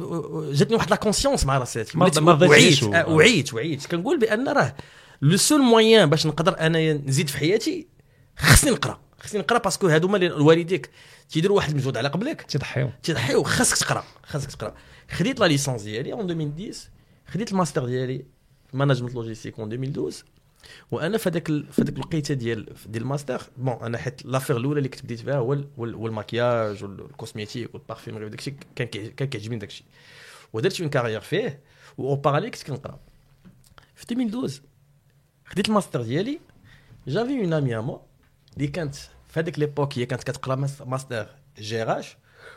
جاتني 0.51 0.75
واحد 0.75 0.89
la 0.89 0.95
conscience 0.95 1.45
مع 1.45 1.57
راسي. 1.57 1.85
ما- 1.95 2.05
وعيت 2.49 2.83
آه، 2.83 3.09
وعيت 3.09 3.53
وعيت. 3.53 3.85
كنقول 3.85 4.19
بأن 4.19 4.47
راه 4.49 4.73
le 5.21 5.37
seul 5.37 5.61
moyen 5.61 6.09
باش 6.09 6.27
نقدر 6.27 6.59
انايا 6.59 6.93
نزيد 6.93 7.27
في 7.29 7.37
حياتي 7.37 7.87
خصني 8.37 8.71
نقرأ. 8.71 8.99
خصني 9.19 9.39
نقرأ 9.41 9.57
parce 9.57 9.76
que 9.76 9.87
هادو 9.87 10.07
هما 10.07 10.17
اللي 10.17 10.31
والديك. 10.31 10.89
تيديروا 11.29 11.55
واحد 11.57 11.69
المجهود 11.69 11.97
على 11.97 12.09
قبلك 12.09 12.41
تضحيو. 12.41 12.89
تضحيو 13.03 13.43
خاصك 13.43 13.77
تقرأ. 13.77 14.03
خاصك 14.23 14.51
تقرأ. 14.51 14.75
خديت 15.11 15.39
la 15.39 15.45
licence 15.45 15.81
ديالي 15.81 16.13
en 16.13 16.31
2010 16.31 16.89
خديت 17.27 17.51
الماستر 17.51 17.85
ديالي 17.85 18.25
management 18.73 19.15
logistique 19.15 19.59
en 19.59 19.71
2012 19.71 20.23
وأنا 20.91 21.17
في 21.17 21.29
هذاك 21.29 21.47
في 21.47 21.81
هذاك 21.81 21.93
الوقيتة 21.95 22.33
ديال 22.33 22.65
ديال 22.85 23.03
ال 23.03 23.09
master 23.09 23.41
bon 23.57 23.73
أنا 23.83 23.97
حيت 23.97 24.25
l'affaire 24.25 24.57
الأولى 24.57 24.77
اللي 24.77 24.89
كنت 24.89 25.03
بديت 25.03 25.21
بها 25.23 25.35
هو 25.35 25.53
هو 25.79 25.85
ال- 25.85 25.95
هو 25.95 26.07
الماكياج 26.07 26.83
وال 26.83 26.98
cosmétique 26.98 27.73
وال 27.75 27.84
parfumerie 27.84 28.25
وداك 28.25 28.39
الشيء 28.39 28.53
كان 28.75 28.87
كي- 28.87 29.07
كان 29.09 29.27
كيعجبني 29.27 29.57
داك 29.59 29.69
الشيء 29.69 29.85
ودرت 30.53 30.81
une 30.81 30.89
carrière 30.89 31.21
فيه 31.21 31.59
و 31.97 32.15
parallèle 32.15 32.49
كنت 32.49 32.63
كنقرأ. 32.63 32.99
في 33.95 34.03
2012 34.11 34.61
خديت 35.49 35.69
الماستر 35.69 36.01
ديالي 36.01 36.39
j'avais 37.07 37.39
une 37.41 37.53
amie 37.53 37.77
à 37.77 37.79
moi 37.81 37.99
اللي 38.57 38.67
كانت 38.67 38.95
في 39.27 39.39
هذيك 39.39 39.59
l'époque 39.59 39.97
هي 39.99 40.05
كانت 40.05 40.23
كتقرا 40.23 40.55
mas- 40.55 40.81
master 40.81 41.27
جيراج 41.57 42.15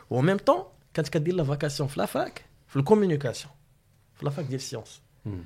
و 0.09 0.21
même 0.21 0.37
temps 0.37 0.63
كانت 0.93 1.09
كدير 1.09 1.33
la 1.35 1.43
vacation 1.43 1.89
في 1.89 1.99
la 1.99 2.17
fac 2.17 2.45
في 2.67 2.75
ال 2.75 2.81
communication 2.81 3.53
في 4.15 4.25
la 4.25 4.33
fac 4.33 4.45
ديال 4.45 4.55
ال 4.55 4.60
sciences 4.60 5.01
مم. 5.25 5.43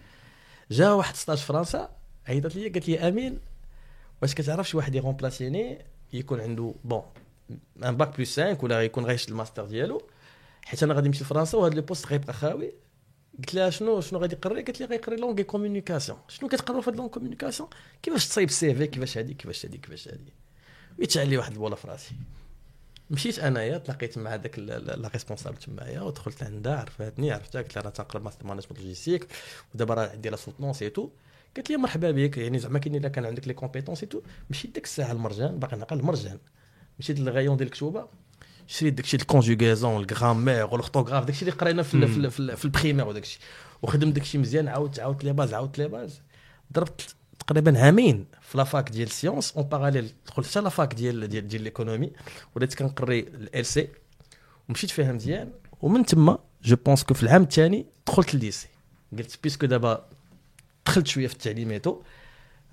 جا 0.71 0.91
واحد 0.91 1.15
stage 1.15 1.37
في 1.37 1.45
فرنسا 1.45 1.89
عيطت 2.27 2.55
لي 2.55 2.69
قالت 2.69 2.87
لي 2.87 3.07
أمين 3.07 3.39
واش 4.21 4.33
كتعرف 4.35 4.69
شي 4.69 4.77
واحد 4.77 4.95
ي 4.95 5.03
remplacer 5.03 5.70
ني 5.70 5.85
يكون 6.13 6.41
عنده 6.41 6.73
bon 6.83 7.03
un 7.85 7.97
bac 7.97 8.17
plus 8.17 8.39
5 8.39 8.57
ولا 8.63 8.81
يكون 8.83 9.05
غايش 9.05 9.29
الماستر 9.29 9.65
ديالو 9.65 10.01
حيت 10.65 10.83
أنا 10.83 10.93
غادي 10.93 11.07
نمشي 11.07 11.23
لفرنسا 11.23 11.57
وهذا 11.57 11.75
le 11.75 11.81
poste 11.81 12.07
غيبقى 12.07 12.33
خاوي 12.33 12.73
قلت 13.39 13.53
لها 13.53 13.69
شنو 13.69 14.01
شنو 14.01 14.19
غادي 14.19 14.35
يقري؟ 14.35 14.61
قالت 14.61 14.79
لي 14.79 14.85
غيقري 14.85 15.15
langue 15.15 15.41
communication. 15.41 16.17
شنو 16.27 16.49
كتقرا 16.49 16.81
في 16.81 16.89
هاد 16.89 16.95
langue 16.95 17.09
communication؟ 17.09 17.69
كيفاش 18.03 18.27
تصايب 18.27 18.49
في؟ 18.49 18.87
كيفاش 18.87 19.17
هادي؟ 19.17 19.33
كيفاش 19.33 19.65
هادي؟ 19.65 19.77
كيفاش 19.77 20.07
هادي؟ 20.07 20.33
ويتشعل 20.99 21.29
لي 21.29 21.37
واحد 21.37 21.51
البولة 21.51 21.75
في 21.75 21.87
راسي. 21.87 22.15
مشيت 23.11 23.39
أنايا 23.39 23.77
تلاقيت 23.77 24.17
مع 24.17 24.33
هذاك 24.33 24.59
la 24.59 25.07
responsable 25.13 25.57
تمايا 25.57 26.01
ودخلت 26.01 26.43
عندها 26.43 26.79
عرفتني 26.79 27.31
عرفتها 27.31 27.61
قلت 27.61 27.75
لها 27.75 27.83
أنا 27.83 27.91
تنقرا 27.91 28.21
master 28.21 28.47
management 28.47 28.79
logistique 28.79 29.27
ودابا 29.75 29.93
راه 29.93 30.09
عندي 30.09 30.29
la 30.29 30.35
soutenance 30.35 30.81
et 30.81 30.89
tout. 30.89 31.09
قالت 31.55 31.69
لي 31.69 31.77
مرحبا 31.77 32.11
بك 32.11 32.37
يعني 32.37 32.59
زعما 32.59 32.79
كاين 32.79 32.95
إلا 32.95 33.09
كان 33.09 33.25
عندك 33.25 33.47
les 33.47 33.53
compétences 33.53 34.03
et 34.03 34.09
tout. 34.09 34.21
مشيت 34.49 34.75
ديك 34.75 34.83
الساعة 34.83 35.11
المرجان 35.11 35.59
باقي 35.59 35.77
نعقل 35.77 35.99
المرجان 35.99 36.39
مشيت 36.99 37.19
لل 37.19 37.30
rayon 37.30 37.57
ديال 37.57 37.67
الكتوبة 37.67 38.07
شريت 38.67 38.93
داكشي 38.93 39.17
ال 39.17 39.24
conjugaison 39.24 40.03
ال 40.03 40.09
grammaire 40.09 40.63
وال 40.63 40.73
orthographe 40.73 41.25
داكشي 41.25 41.41
اللي 41.41 41.51
قرينا 41.51 41.83
في 41.83 42.07
في 42.07 42.29
في, 42.29 42.55
في 42.55 42.65
ال 42.65 42.70
primaire 42.70 43.07
وداكشي. 43.07 43.39
وخدمت 43.81 44.13
داكشي 44.13 44.37
مزيان 44.37 44.67
عاودت 44.67 44.99
عاودت 44.99 45.23
les 45.23 45.33
bases 45.33 45.53
عاودت 45.53 45.77
les 45.77 45.87
bases. 45.87 46.21
ضربت 46.73 47.15
تقريبا 47.39 47.79
عامين 47.79 48.25
في 48.41 48.57
la 48.57 48.70
fac 48.70 48.89
ديال 48.89 49.07
ال 49.07 49.11
sciences. 49.11 49.51
en 49.57 49.65
parallèle 49.65 50.09
دخلت 50.27 50.47
حتى 50.47 50.61
la 50.61 50.74
fac 50.74 50.93
ديال 50.93 51.27
ديال 51.27 51.47
ديال 51.47 51.61
l'économie 51.61 52.11
وليت 52.55 52.73
كنقري 52.73 53.19
ال 53.55 53.65
سي 53.65 53.87
ومشيت 54.69 54.89
فيها 54.89 55.11
مزيان. 55.11 55.51
ومن 55.81 56.05
تما 56.05 56.37
je 56.63 56.75
pense 56.85 57.03
que 57.03 57.13
في 57.13 57.23
العام 57.23 57.43
الثاني 57.43 57.85
دخلت 58.07 58.33
ال 58.33 58.39
lycée 58.39 58.67
قلت 59.17 59.39
parce 59.43 59.57
que 59.57 59.65
دابا 59.65 60.05
دخلت 60.85 61.07
شوية 61.07 61.27
في 61.27 61.33
التعليماتو 61.33 62.01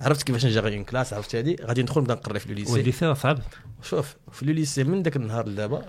عرفت 0.01 0.23
كيفاش 0.23 0.47
نجيري 0.47 0.77
une 0.77 0.85
classe 0.85 1.13
عرفت 1.13 1.35
هادي؟ 1.35 1.57
غادي 1.63 1.83
ندخل 1.83 2.01
نبدا 2.01 2.15
نقري 2.15 2.39
في 2.39 2.47
ال 2.47 2.51
lycée 2.51 2.73
وال 2.73 2.85
lycée 2.85 3.15
صعب. 3.15 3.39
شوف 3.83 4.17
في 4.33 4.47
le 4.47 4.53
lycée 4.53 4.85
من 4.85 5.03
داك 5.03 5.17
النهار 5.17 5.49
لدابا 5.49 5.85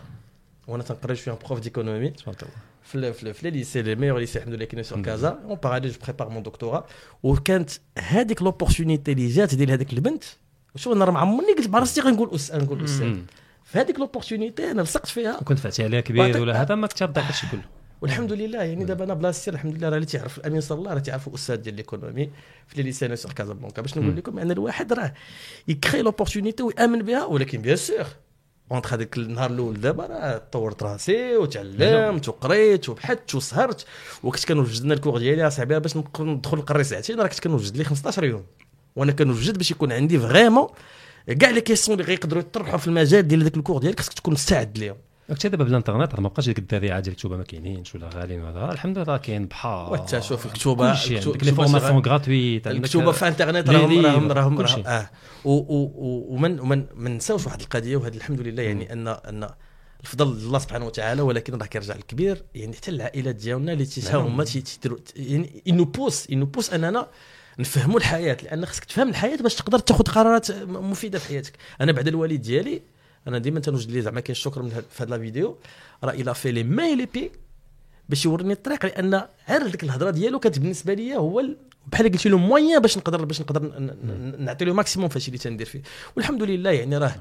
وأنا 0.68 0.84
تنقري 0.84 1.16
شوية 1.16 1.39
prof 1.45 1.59
d'économie 1.59 2.09
تبارك 2.10 2.43
الله. 2.43 2.53
في 2.84 3.14
في 3.14 3.34
في 3.34 3.49
les 3.49 3.57
lycées 3.57 3.82
les 3.82 3.95
meilleurs 3.95 4.19
lycées 4.19 4.39
الحمد 4.39 4.53
لله 4.53 4.66
كاينين 4.66 4.84
sur 4.84 5.01
كازا 5.01 5.39
en 5.45 5.55
parallèle 5.55 5.91
je 5.91 5.97
prépare 6.03 6.30
mon 6.30 6.43
doctorat 6.43 6.86
وكانت 7.24 7.70
هذيك 7.99 8.41
l'opportunité 8.41 9.11
اللي 9.12 9.28
جات 9.28 9.56
ديال 9.56 9.72
هذيك 9.72 9.93
البنت 9.93 10.24
شوف 10.76 10.93
أنا 10.93 11.06
راه 11.06 11.18
عمرني 11.18 11.53
قلت 11.53 11.70
مع 11.70 11.80
راسي 11.80 12.01
غنقول 12.01 12.36
أس 12.36 12.51
نقول 12.51 12.84
أستاذ. 12.84 13.16
في 13.64 13.80
هذيك 13.80 13.99
l'opportunité 13.99 14.71
أنا 14.72 14.82
لصقت 14.82 15.08
فيها. 15.08 15.39
كنت 15.43 15.60
فاتي 15.60 15.84
عليها 15.84 16.01
كبير 16.01 16.41
ولا 16.41 16.62
هذا 16.62 16.76
ما 16.76 16.88
كنت 16.88 17.01
هادشي 17.01 17.47
كله. 17.51 17.62
والحمد 18.01 18.33
لله 18.33 18.63
يعني 18.63 18.85
دابا 18.85 19.03
أنا 19.03 19.13
بلاصتي 19.13 19.51
الحمد 19.51 19.75
لله 19.75 19.89
راه 19.89 19.95
اللي 19.95 20.05
تعرف 20.05 20.37
الأمين 20.37 20.61
صلى 20.61 20.77
الله 20.77 20.93
راه 20.93 20.99
تعرف 20.99 21.29
أستاذ 21.33 21.55
ديال 21.55 21.75
l'économie 21.76 22.30
في 22.67 22.77
les 22.78 22.84
lycées 22.84 23.15
sur 23.15 23.34
كازابلانكا. 23.33 23.81
باش 23.81 23.97
نقول. 23.97 24.15
لكم 24.17 24.39
أن 24.39 24.51
الواحد 24.51 24.93
راه 24.93 25.13
ي 25.67 25.73
créer 25.73 26.01
l'opportunité 26.01 26.63
ويأمن 26.63 27.01
بها 27.01 27.25
ولكن 27.25 27.61
bien 27.61 27.76
sûr 27.76 28.05
entre 28.71 28.95
هذاك 28.95 29.17
النهار 29.17 29.51
الأول 29.51 29.81
دابا 29.81 30.05
راه 30.05 30.41
طورت 30.51 30.83
راسي 30.83 31.37
وتعلمت 31.37 32.29
وقريت 32.29 32.89
وبحثت 32.89 33.35
وسهرت. 33.35 33.85
وكنت 34.23 34.45
كنوجد 34.45 34.83
لنا 34.83 34.93
ال 34.93 34.97
cours 34.97 35.17
ديالي 35.17 35.47
اصاحبي 35.47 35.79
باش 35.79 35.97
ندخل 35.97 36.57
نقري 36.57 36.83
ساعتين 36.83 37.19
راه 37.19 37.27
كنت 37.27 37.39
كنوجد 37.39 37.77
لي 37.77 37.83
15 37.83 38.23
يوم 38.23 38.43
وأنا 38.95 39.11
كنوجد 39.11 39.57
باش 39.57 39.71
يكون 39.71 39.91
عندي 39.91 40.19
vraiment 40.19 40.67
كاع 41.39 41.49
les 41.49 41.61
questions 41.61 41.99
اللي 41.99 42.11
غيقدروا 42.11 42.41
يطرحوا 42.41 42.77
في 42.77 42.87
المجال 42.87 43.27
ديال 43.27 43.43
داك 43.43 43.57
ال 43.57 43.61
cours 43.61 43.82
ديالك 43.81 43.99
خصك 43.99 44.13
تكون 44.13 44.33
مستعد 44.33 44.77
ليهم. 44.77 44.95
داكشي 45.30 45.49
دابا 45.49 45.63
بالانترنت 45.63 46.15
راه 46.15 46.21
ما 46.21 46.30
بقاش 46.30 46.45
ديك 46.45 46.59
الذريعة 46.59 46.99
ديال 46.99 47.13
الكتوبه 47.13 47.38
ما 47.38 47.43
كاينينش 47.43 47.95
ولا 47.95 48.09
غاليين 48.15 48.41
ولا 48.41 48.71
الحمد 48.71 48.97
لله 48.97 49.07
راه 49.07 49.17
كاين 49.17 49.45
بحار 49.45 49.91
وانت 49.91 50.19
شوف 50.19 50.45
الكتوبه 50.45 50.89
عندك 50.89 51.43
les 51.43 51.51
formations 51.51 51.99
gratuites 52.05 52.67
الكتوبه 52.67 53.11
في 53.11 53.28
انترنت 53.28 53.69
لي 53.69 54.01
راهم 54.01 54.32
راهم 54.32 54.59
راهم 54.61 54.84
آه. 54.88 55.09
ومن 55.45 56.59
ومن 56.59 56.86
ما 56.95 57.09
نساوش 57.09 57.45
واحد 57.45 57.61
القضية 57.61 57.97
وهذا 57.97 58.15
الحمد 58.15 58.41
لله 58.41 58.63
يعني 58.63 58.93
ان 58.93 59.07
أن 59.07 59.49
الفضل 60.03 60.38
لله 60.47 60.59
سبحانه 60.59 60.86
وتعالى 60.86 61.21
ولكن 61.21 61.55
راه 61.55 61.65
كيرجع 61.65 61.95
الكبير 61.95 62.43
يعني 62.55 62.76
حتى 62.76 62.91
العائلات 62.91 63.36
ديالنا 63.36 63.73
اللي 63.73 63.86
تيتا 63.86 64.15
هما 64.17 64.43
تي- 64.43 64.61
تيديروا 64.61 64.97
يعني 65.15 65.63
on 65.67 65.73
nous 65.73 65.86
pousse 65.86 66.28
on 66.32 66.36
nous 66.36 66.45
pousse 66.45 66.73
أننا 66.73 67.07
نفهموا 67.59 67.97
الحياة 67.97 68.38
لأن 68.43 68.65
خصك 68.65 68.86
تفهم 68.86 69.09
الحياة 69.09 69.36
باش 69.38 69.55
تقدر 69.55 69.80
تاخذ 69.80 70.03
قرارات 70.03 70.51
مفيدة 70.67 71.19
في 71.19 71.28
حياتك. 71.28 71.53
أنا 71.82 71.91
بعد 71.91 72.07
الوالد 72.07 72.41
ديالي 72.41 72.82
أنا 73.28 73.38
ديما 73.38 73.59
تنوجد 73.59 73.91
ليه 73.91 74.01
زعما 74.01 74.19
كاين 74.19 74.32
الشكر 74.36 74.61
من 74.61 74.71
هاد- 74.71 74.86
في 74.89 75.03
هذا 75.03 75.15
الفيديو 75.15 75.57
راه 76.03 76.11
il 76.11 76.34
a 76.36 76.39
fait 76.39 76.51
les 76.51 76.63
mains 76.63 76.95
les 76.95 77.05
pieds 77.05 77.32
باش 78.09 78.26
يوريني 78.26 78.53
الطريق 78.53 78.86
لأن 78.86 79.21
غير 79.49 79.67
ديك 79.67 79.84
الهضرة 79.84 80.09
ديالو 80.11 80.39
كانت 80.39 80.59
بالنسبة 80.59 80.93
لي 80.93 81.15
هو 81.15 81.39
ال- 81.39 81.57
بحال 81.88 82.11
قلت 82.11 82.28
له 82.28 82.38
au 82.38 82.49
moins 82.49 82.80
باش 82.80 82.97
نقدر 82.97 83.26
باش 83.26 83.41
نقدر 83.41 83.80
نعطي 84.39 84.65
le 84.65 84.73
maximum 84.73 85.09
فاش 85.09 85.28
اللي 85.28 85.38
تندير 85.38 85.65
فيه. 85.67 85.82
والحمد 86.15 86.43
لله 86.43 86.71
يعني 86.71 86.97
راه 86.97 87.15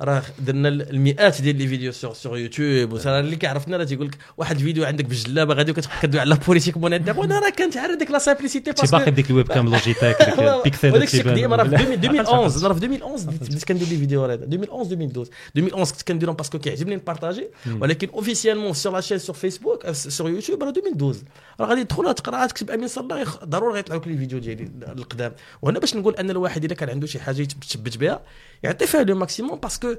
راه 0.00 0.22
درنا 0.38 0.68
المئات 0.68 1.42
ديال 1.42 1.56
les 1.56 1.66
vidéos 1.68 1.92
sur 1.92 2.14
sur 2.14 2.38
YouTube 2.38 2.92
وصار 2.92 3.20
اللي 3.20 3.36
كيعرفنا 3.36 3.76
راه 3.76 3.84
تيقول 3.84 4.06
لك 4.06 4.18
واحد 4.36 4.56
الفيديو 4.56 4.84
عندك 4.84 5.04
بالجلابة 5.04 5.54
غادي 5.54 5.70
وكتبقى 5.72 5.96
كدوي 6.02 6.20
على 6.20 6.38
politique 6.46 6.76
monétaire 6.76 7.18
وأنا 7.18 7.38
راه 7.38 7.50
كانت 7.50 7.76
عارف 7.76 7.98
ديك 7.98 8.10
la 8.10 8.18
simplicité 8.18 8.72
تي 8.72 8.86
باقي 8.92 9.10
بديك 9.10 9.30
ال 9.30 9.48
webcam 9.48 9.68
Logitech 9.72 10.16
ديك 10.22 10.38
ال 10.38 10.45
pixels 10.45 10.88
وداك 10.92 11.02
الشيء 11.08 11.28
قديم 11.30 11.54
راه 11.54 11.64
في 11.64 11.76
2011 11.76 12.66
راه 12.68 12.74
في 12.74 12.84
2011 12.84 13.30
بديت 13.30 13.64
كندير 13.64 13.88
les 13.88 13.96
vidéos 13.96 14.24
هذا. 14.24 14.34
2011 14.34 14.92
2012 14.92 15.30
2011 15.56 15.92
كنت 15.92 16.02
كنديرهم 16.08 16.34
parce 16.34 16.49
que 16.49 16.58
كيعجبني 16.58 16.96
نبارطاجي. 16.96 17.48
ولكن 17.80 18.08
officiellement 18.08 18.72
sur 18.72 18.92
la 18.92 19.00
chaîne 19.00 19.18
sur 19.18 19.36
Facebook 19.36 19.90
sur 19.90 20.30
YouTube 20.30 20.62
راه 20.62 20.68
2012 20.70 21.18
راه 21.60 21.66
غادي 21.66 21.84
تدخل 21.84 22.14
تقرا 22.14 22.46
تكتب 22.46 22.70
أمين 22.70 22.88
يخ- 23.12 23.44
ضروري 23.44 23.74
غيطلعوا 23.74 24.00
لك 24.00 24.08
les 24.08 24.16
vidéos 24.18 24.38
ديالي 24.38 24.68
القدام. 24.98 25.32
وهنا 25.62 25.78
باش 25.78 25.94
نقول 25.96 26.14
أن 26.16 26.30
الواحد 26.30 26.64
اذا 26.64 26.74
كان 26.74 26.88
عنده 26.90 27.06
شي 27.06 27.18
حاجة 27.20 27.40
يتثبت 27.42 27.96
بها 27.98 28.20
يعطي 28.62 28.86
فيها 28.86 29.02
le 29.02 29.14
maximum 29.16 29.58
parce 29.58 29.77
que 29.77 29.89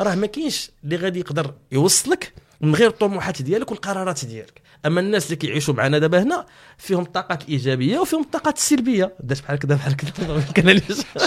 راه 0.00 0.14
ما 0.14 0.26
كاينش 0.26 0.70
اللي 0.84 0.96
غادي 0.96 1.20
يقدر 1.20 1.54
يوصلك 1.72 2.32
من 2.60 2.74
غير 2.74 2.88
الطموحات 2.88 3.42
ديالك 3.42 3.70
والقرارات 3.70 4.24
ديالك. 4.24 4.62
أما 4.86 5.00
الناس 5.00 5.24
اللي 5.24 5.36
كيعيشوا 5.36 5.74
معنا 5.74 5.98
دابا 5.98 6.22
هنا 6.22 6.46
فيهم 6.78 7.02
الطاقات 7.02 7.42
الإيجابية 7.42 7.98
وفيهم 7.98 8.22
الطاقات 8.22 8.56
السلبية. 8.56 9.14
درت 9.20 9.42
بحال 9.42 9.58
كذا 9.58 9.74
بحال 9.74 9.96
كذا 9.96 10.10
كان 10.54 10.68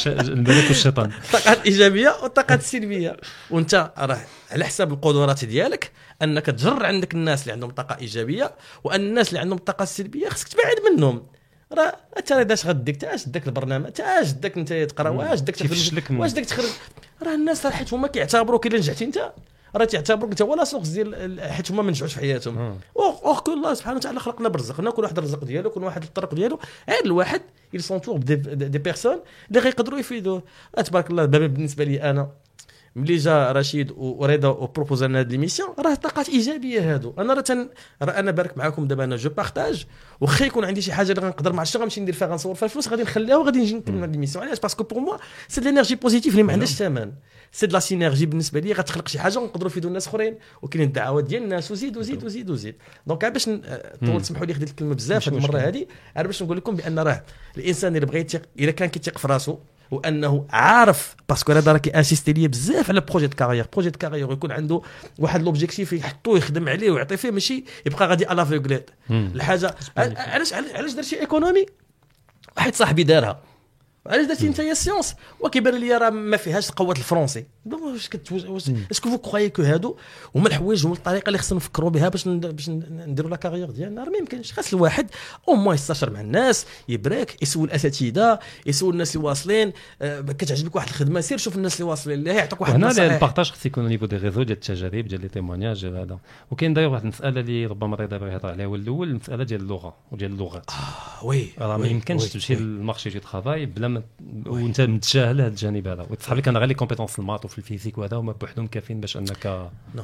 الملك 0.07 0.67
والشيطان 0.67 1.11
الطاقات 1.25 1.57
الايجابيه 1.57 2.15
والطاقات 2.23 2.59
السلبيه 2.59 3.17
وأنت 3.49 3.91
راه 3.97 4.21
على 4.51 4.65
حساب 4.65 4.93
القدرات 4.93 5.45
ديالك 5.45 5.91
أنك 6.21 6.45
تجر 6.45 6.85
عندك 6.85 7.13
الناس 7.13 7.41
اللي 7.41 7.51
عندهم 7.51 7.69
طاقة 7.69 7.97
إيجابية 8.01 8.55
وأن 8.83 9.01
الناس 9.01 9.29
اللي 9.29 9.39
عندهم 9.39 9.57
الطاقه 9.57 9.83
السلبيه 9.83 10.29
خصك 10.29 10.47
تبعد 10.47 10.93
منهم. 10.93 11.27
راه 11.73 11.93
انت 12.17 12.33
داش 12.33 12.65
غديك؟ 12.65 12.97
تاش 12.97 13.27
داك 13.29 13.47
البرنامج؟ 13.47 13.91
تاش 13.91 14.31
داك 14.31 14.57
انت 14.57 14.73
تقرا؟ 14.73 15.09
واش 15.09 15.39
داك 15.39 15.61
من- 16.11 16.19
واش 16.19 16.31
داك 16.33 16.45
تخرج؟ 16.45 16.65
راه 17.23 17.35
الناس 17.35 17.65
راه 17.65 17.71
حيت 17.71 17.93
هما 17.93 18.07
كيعتبروك 18.07 18.67
الا 18.67 18.77
نجحتي 18.77 19.05
انت 19.05 19.31
راه 19.75 19.85
تيعتبروك 19.85 20.29
انت 20.31 20.41
ولا 20.41 20.63
سوق 20.63 20.81
ديال 20.83 21.15
ال- 21.15 21.51
حيت 21.51 21.71
هما 21.71 21.83
ما 21.83 21.89
نجحوش 21.91 22.13
في 22.13 22.19
حياتهم. 22.19 22.79
كل 23.45 23.53
الله 23.53 23.73
سبحانه 23.73 23.97
وتعالى 23.97 24.19
خلقنا 24.19 24.49
برزقنا 24.49 24.91
كل 24.91 25.01
واحد 25.03 25.17
الرزق 25.17 25.43
ديالو 25.43 25.69
كل 25.69 25.83
واحد 25.83 26.03
الطرق 26.03 26.33
ديالو. 26.35 26.59
غير 26.89 27.05
الواحد 27.05 27.41
il 27.75 27.79
s'entoure 27.79 28.17
des, 28.17 28.35
des 28.35 28.77
personnes 28.77 29.19
اللي 29.49 29.59
غيقدروا 29.59 29.99
يفيدوه. 29.99 30.43
تبارك 30.85 31.09
الله 31.09 31.25
بالنسبة 31.25 31.83
لي 31.83 32.01
أنا 32.09 32.29
ملي 32.95 33.15
جا 33.15 33.51
رشيد 33.51 33.91
ورضا 33.97 34.47
و 34.49 34.56
propose 34.56 35.03
لنا 35.03 35.19
هاد 35.19 35.31
l'émission 35.31 35.69
راه 35.79 35.95
طاقات 35.95 36.29
إيجابية 36.29 36.93
هادو. 36.93 37.13
أنا 37.17 37.33
راه 37.33 37.41
تن... 37.41 37.69
راه 38.01 38.19
أنا 38.19 38.31
بارك 38.31 38.57
معاكم 38.57 38.87
دابا 38.87 39.03
أنا 39.03 39.15
je 39.15 39.29
partage. 39.29 39.85
واخا 40.21 40.45
يكون 40.45 40.65
عندي 40.65 40.81
شي 40.81 40.93
حاجة 40.93 41.11
اللي 41.11 41.21
غنقدر 41.21 41.53
ما 41.53 41.59
عرفتش 41.59 41.77
غنمشي 41.77 42.01
ندير 42.01 42.13
فيها 42.13 42.27
غنصور 42.27 42.55
فيها 42.55 42.65
الفلوس 42.65 42.87
غادي 42.87 43.03
نخليها 43.03 43.37
وغادي 43.37 43.59
نجي 43.59 43.73
نكمل 43.73 44.11
l'émission. 44.11 44.45
علاش؟ 44.45 44.59
parce 44.59 44.74
que 44.74 44.83
pour 44.83 44.99
moi 44.99 45.17
c'est 45.47 45.61
de 45.61 45.67
l'énergie 45.67 45.95
positive 45.95 46.31
اللي 46.33 46.43
ما 46.43 46.53
عندهاش 46.53 46.73
ثمن. 46.73 47.11
c'est 47.51 47.67
de 47.67 47.73
la 47.73 47.79
synergie 47.79 48.25
بالنسبة 48.25 48.59
لي 48.59 48.73
غتخلق 48.73 49.07
شي 49.07 49.19
حاجة 49.19 49.39
ونقدروا 49.39 49.69
نفيدوا 49.69 49.89
الناس 49.89 50.07
أخرين. 50.07 50.37
وكاينين 50.61 50.87
الدعوات 50.87 51.23
ديال 51.23 51.43
الناس 51.43 51.71
وزيد 51.71 51.97
وزيد 51.97 52.23
وزيد 52.23 52.49
وزيد. 52.49 52.75
donc 53.07 53.25
باش 53.25 53.49
ن- 53.49 53.61
آه، 53.65 53.95
طولت 54.05 54.25
سمحوا 54.25 54.45
لي 54.45 54.53
خديت 54.53 54.69
الكلمة 54.69 54.95
بزاف 54.95 55.29
هذه 55.29 55.37
المرة. 55.37 55.57
هذه 55.57 55.85
باش 56.15 56.43
نقول 56.43 56.57
لكم 56.57 56.75
بأن 56.75 56.99
راه 56.99 57.23
الإنسان 57.57 57.95
اللي 57.95 58.05
بغى 58.05 58.27
اذا 58.59 58.71
كان 58.71 58.89
كيثيق 58.89 59.17
في 59.17 59.27
راسو 59.27 59.57
وأنه 59.91 60.45
عارف 60.49 61.15
parce 61.29 61.43
que 61.43 61.51
هذا 61.51 61.71
راه 61.71 61.77
كيانسيستي 61.77 62.33
ليا 62.33 62.47
بزاف 62.47 62.89
على 62.89 63.01
projet 63.01 63.27
de 63.27 63.35
carrière 63.37 63.65
projet 63.73 63.89
de 63.89 63.99
carrière 63.99 64.31
يكون 64.31 64.51
عنده 64.51 64.81
واحد 65.19 65.41
l'objectif 65.41 65.93
يحطو 65.93 66.35
يخدم 66.35 66.69
عليه 66.69 66.91
ويعطي 66.91 67.17
فيه 67.17 67.31
ماشي 67.31 67.63
يبقى 67.85 68.07
غادي 68.07 68.25
à 68.25 68.45
l'aveuglette 68.45 68.89
مم. 69.09 69.31
الحاجة 69.35 69.75
علاش 69.97 70.53
علاش 70.53 70.93
درتي 70.93 71.19
économie 71.19 71.65
واحد 72.57 72.75
صاحبي 72.75 73.03
دارها. 73.03 73.41
علاش 74.07 74.25
درتي 74.25 74.47
انت 74.47 74.59
يا 74.59 74.73
sciences 74.73 75.15
وكيبان 75.39 75.75
لي 75.75 75.97
راه 75.97 76.09
ما 76.09 76.37
فيهاش 76.37 76.71
قوة 76.71 76.91
ال 76.91 76.97
français 76.97 77.45
واش 77.65 78.09
كتوج- 78.09 78.45
واش 78.49 78.71
est-ce 78.91 79.03
que 79.03 79.09
vous 79.09 79.17
croyez 79.17 79.49
que 79.49 79.61
هادو 79.61 79.97
هما 80.35 80.47
الحوايج 80.47 80.85
هما 80.85 80.95
الطريقة 80.95 81.27
اللي 81.27 81.37
خصنا 81.37 81.57
نفكروا 81.57 81.89
بها 81.89 82.09
باش 82.09 82.27
باش 82.27 82.69
نديروا 82.69 83.29
la 83.29 83.35
carrière 83.35 83.71
ديالنا. 83.71 84.03
راه 84.03 84.09
ما 84.09 84.17
يمكنش. 84.17 84.53
خاص 84.53 84.73
الواحد 84.73 85.07
au 85.49 85.53
moins 85.55 85.75
يستشر 85.75 86.09
مع 86.09 86.21
الناس 86.21 86.65
يبريك 86.89 87.41
يسول 87.43 87.67
الأساتذة 87.67 88.39
يسول 88.65 88.93
الناس 88.93 89.15
اللي 89.15 89.27
واصلين. 89.27 89.73
آه، 90.01 90.21
كتعجبك 90.21 90.75
واحد 90.75 90.87
الخدمة 90.87 91.21
سير 91.21 91.37
شوف 91.37 91.55
الناس 91.57 91.75
اللي 91.81 91.89
واصلين 91.89 92.23
لها 92.23 92.33
يعطوك 92.33 92.61
واحد 92.61 92.73
وهنا 92.73 92.87
النصائح. 92.87 93.13
ال 93.13 93.18
partage 93.18 93.51
خص 93.51 93.65
يكون 93.65 93.87
niveau 93.87 94.05
des 94.05 94.17
réseaux 94.17 94.43
ديال 94.43 94.57
التجارب 94.57 95.07
ديال 95.07 95.21
les 95.21 95.27
témoignages 95.27 95.81
ديال 95.81 95.95
هذا. 95.97 96.19
وكاين 96.51 96.73
داير 96.73 96.89
واحد 96.89 97.01
المسألة 97.03 97.39
اللي 97.41 97.65
ربما 97.65 97.95
رضا 97.95 98.05
دابا 98.05 98.27
يهضر 98.33 98.49
عليها 98.49 98.65
هو 98.65 98.75
الأول 98.75 99.09
المسألة 99.09 99.43
ديال 99.43 99.61
اللغة 99.61 99.95
وديال 100.11 100.31
اللغات. 100.31 100.69
آه، 100.69 101.25
oui 101.25 101.47
راه 101.59 101.77
ما 101.77 101.87
يمكنش 101.87 102.25
تمشي. 102.29 102.55
لل 102.55 102.69
marché 102.69 103.09
du 103.09 103.19
travail 103.19 103.65
بلا 103.65 103.92
ما 103.93 104.03
وانت 104.47 104.81
متجاهل 104.81 105.41
هذا 105.41 105.47
الجانب 105.47 105.87
هذا. 105.87 106.07
وتصحاب 106.09 106.37
لك 106.37 106.47
أنا 106.47 106.59
غير 106.59 106.67
les 106.67 106.73
compétences 106.73 107.19
ال 107.19 107.24
maths 107.24 107.45
وفي 107.45 107.57
ال 107.57 107.62
physique 107.62 107.97
وهذا 107.97 108.17
هما 108.17 108.31
بوحدهم 108.31 108.67
كافيين 108.67 108.99
باش 109.01 109.17
أنك 109.17 109.69
non. 109.95 110.03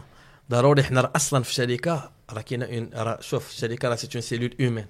ضروري 0.51 0.83
حنا 0.83 1.11
أصلا 1.15 1.43
في 1.43 1.49
الشركة 1.49 2.11
راه 2.29 2.41
كاينة 2.41 2.65
une 2.65 3.17
شوف 3.21 3.49
الشركة 3.49 3.89
راه 3.89 3.95
c'est 3.95 4.07
une 4.15 4.21
cellule 4.21 4.55
humaine 4.59 4.85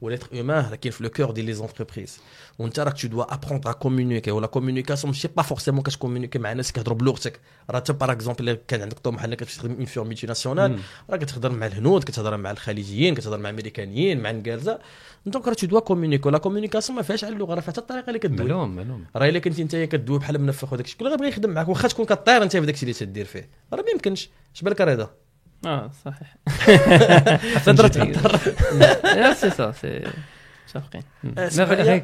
و 0.00 0.04
l'être 0.04 0.28
humain 0.32 0.64
راه 0.70 0.74
كاين 0.76 0.92
في 0.92 1.04
le 1.04 1.10
cœur 1.10 1.30
ديال 1.30 1.46
les 1.46 1.52
entreprises 1.52 2.18
وانت 2.58 2.80
راك 2.80 3.00
tu 3.00 3.08
dois 3.08 3.34
apprendre 3.34 3.70
à 3.70 3.72
communiquer 3.72 4.30
و 4.30 4.35
la 4.35 4.46
communication 4.46 5.12
ماشي 5.12 5.28
pas 5.36 5.42
forcément 5.42 5.82
كتكومونيكي 5.82 6.38
مع 6.38 6.52
ناس 6.52 6.72
كيهضروا 6.72 6.98
بلغتك 6.98 7.40
راه 7.70 7.84
par 7.88 8.12
exemple 8.12 8.48
الا 8.48 8.58
كان 8.68 8.82
عندك 8.82 8.98
طموح 8.98 9.24
انك 9.24 9.40
تخدم 9.40 9.72
une 9.72 9.84
firme 9.84 10.08
multinationale 10.08 10.80
راه 11.10 11.16
كتهضر 11.16 11.52
مع 11.52 11.66
الهنود 11.66 12.04
كتهضر 12.04 12.36
مع 12.36 12.50
الخليجيين 12.50 13.14
كتهضر 13.14 13.38
مع 13.38 13.48
الامريكانيين 13.50 14.20
مع 14.22 14.30
الانجليزه 14.30 14.78
donc 15.26 15.48
راه 15.48 15.54
tu 15.54 15.66
dois 15.66 15.80
communiquer 15.80 16.28
و 16.28 16.31
la 16.31 16.38
communication 16.38 16.96
ما 16.96 17.02
فيهاش 17.02 17.24
على 17.24 17.34
اللغة 17.34 17.54
راه 17.54 17.60
فيها 17.60 17.72
حتى 17.72 17.80
الطريقة 17.80 18.06
اللي 18.08 18.18
كدوي 18.18 18.48
معلوم 18.48 18.76
معلوم 18.76 19.04
راه 19.16 19.28
الا 19.28 19.38
كنتي 19.38 19.62
انت 19.62 19.76
كدوي 19.76 20.18
بحال 20.18 20.38
منفخ 20.40 20.72
وداك 20.72 20.84
الشيء 20.84 20.98
كل 20.98 21.08
غيبغي 21.08 21.28
يخدم 21.28 21.50
معاك 21.50 21.68
واخا 21.68 21.88
تكون 21.88 22.04
كطير 22.04 22.42
انت 22.42 22.56
في 22.56 22.66
داك 22.66 22.74
الشيء 22.74 22.88
اللي 22.88 23.00
تدير 23.00 23.24
فيه 23.24 23.48
راه 23.72 23.82
ما 23.82 23.90
يمكنش 23.90 24.28
اش 24.54 24.62
بالك 24.62 24.80
رضا 24.80 25.10
آه 25.66 25.90
صحيح. 26.04 26.36
هضرت 27.68 27.96
لا 29.16 29.34
سي 29.34 29.50
سا 29.50 29.72
سي 29.72 30.04
متفقين 30.74 31.02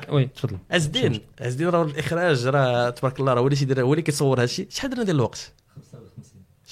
وي 0.08 0.24
تفضل. 0.26 0.58
عز 0.70 0.86
الدين 0.86 1.20
عز 1.40 1.52
الدين 1.52 1.68
راه 1.68 1.82
الإخراج 1.82 2.46
راه 2.46 2.90
تبارك 2.90 3.20
الله 3.20 3.32
راه 3.32 3.40
هو 3.40 3.46
اللي 3.46 3.56
تيدير 3.56 3.80
هو 3.82 3.92
اللي 3.92 4.02
كيصور 4.02 4.36
هذا 4.38 4.44
الشيء. 4.44 4.66
شحال 4.70 4.90
درنا 4.90 5.02
ديال 5.04 5.16
الوقت؟ 5.16 5.52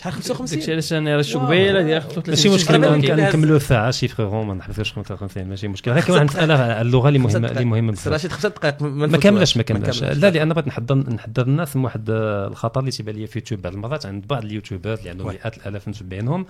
شحال 0.00 0.12
داكشي 0.12 0.34
55 0.34 0.72
علاش 0.72 0.92
أنا 0.92 1.16
راه 1.16 1.22
شو 1.22 1.38
قبيله 1.38 1.82
ديال 1.82 2.02
35 2.02 2.30
ماشي 2.30 2.48
مشكل 2.48 2.80
نكملوا 3.22 3.56
الساعة 3.56 3.90
شيفرون 3.90 4.46
ما 4.46 4.54
نحبسوش 4.54 4.92
55 4.92 5.44
ماشي 5.44 5.68
مشكل. 5.68 5.90
غير 5.90 6.02
كاين 6.02 6.12
واحد 6.14 6.28
المساله 6.28 6.54
على 6.54 6.80
اللغة 6.80 7.08
اللي 7.08 7.18
مهمه 7.18 7.48
اللي 7.48 7.64
مهمه 7.64 7.92
بزاف. 7.92 8.08
رشيد 8.08 8.32
خمسة 8.32 8.48
دقائق 8.48 8.82
ما 8.82 9.18
كاملاش 9.18 9.56
ما 9.56 9.62
كاملاش 9.62 10.02
لا 10.02 10.30
لأن 10.30 10.52
بغيت 10.52 10.66
نحضر 10.66 10.94
نحضر 10.96 11.42
الناس 11.42 11.76
من 11.76 11.84
واحد 11.84 12.04
الخطر 12.10 12.80
اللي 12.80 12.90
تيبان 12.90 13.14
لي 13.14 13.26
في 13.26 13.38
يوتيوب 13.38 13.62
بعض 13.62 13.72
المرات 13.72 14.06
عند 14.06 14.26
بعض 14.26 14.44
اليوتيوبرات 14.44 14.98
اللي 14.98 15.10
عندهم. 15.10 15.28
مئات 15.28 15.56
الآلاف 15.56 15.88
متبعينهم 15.88 16.46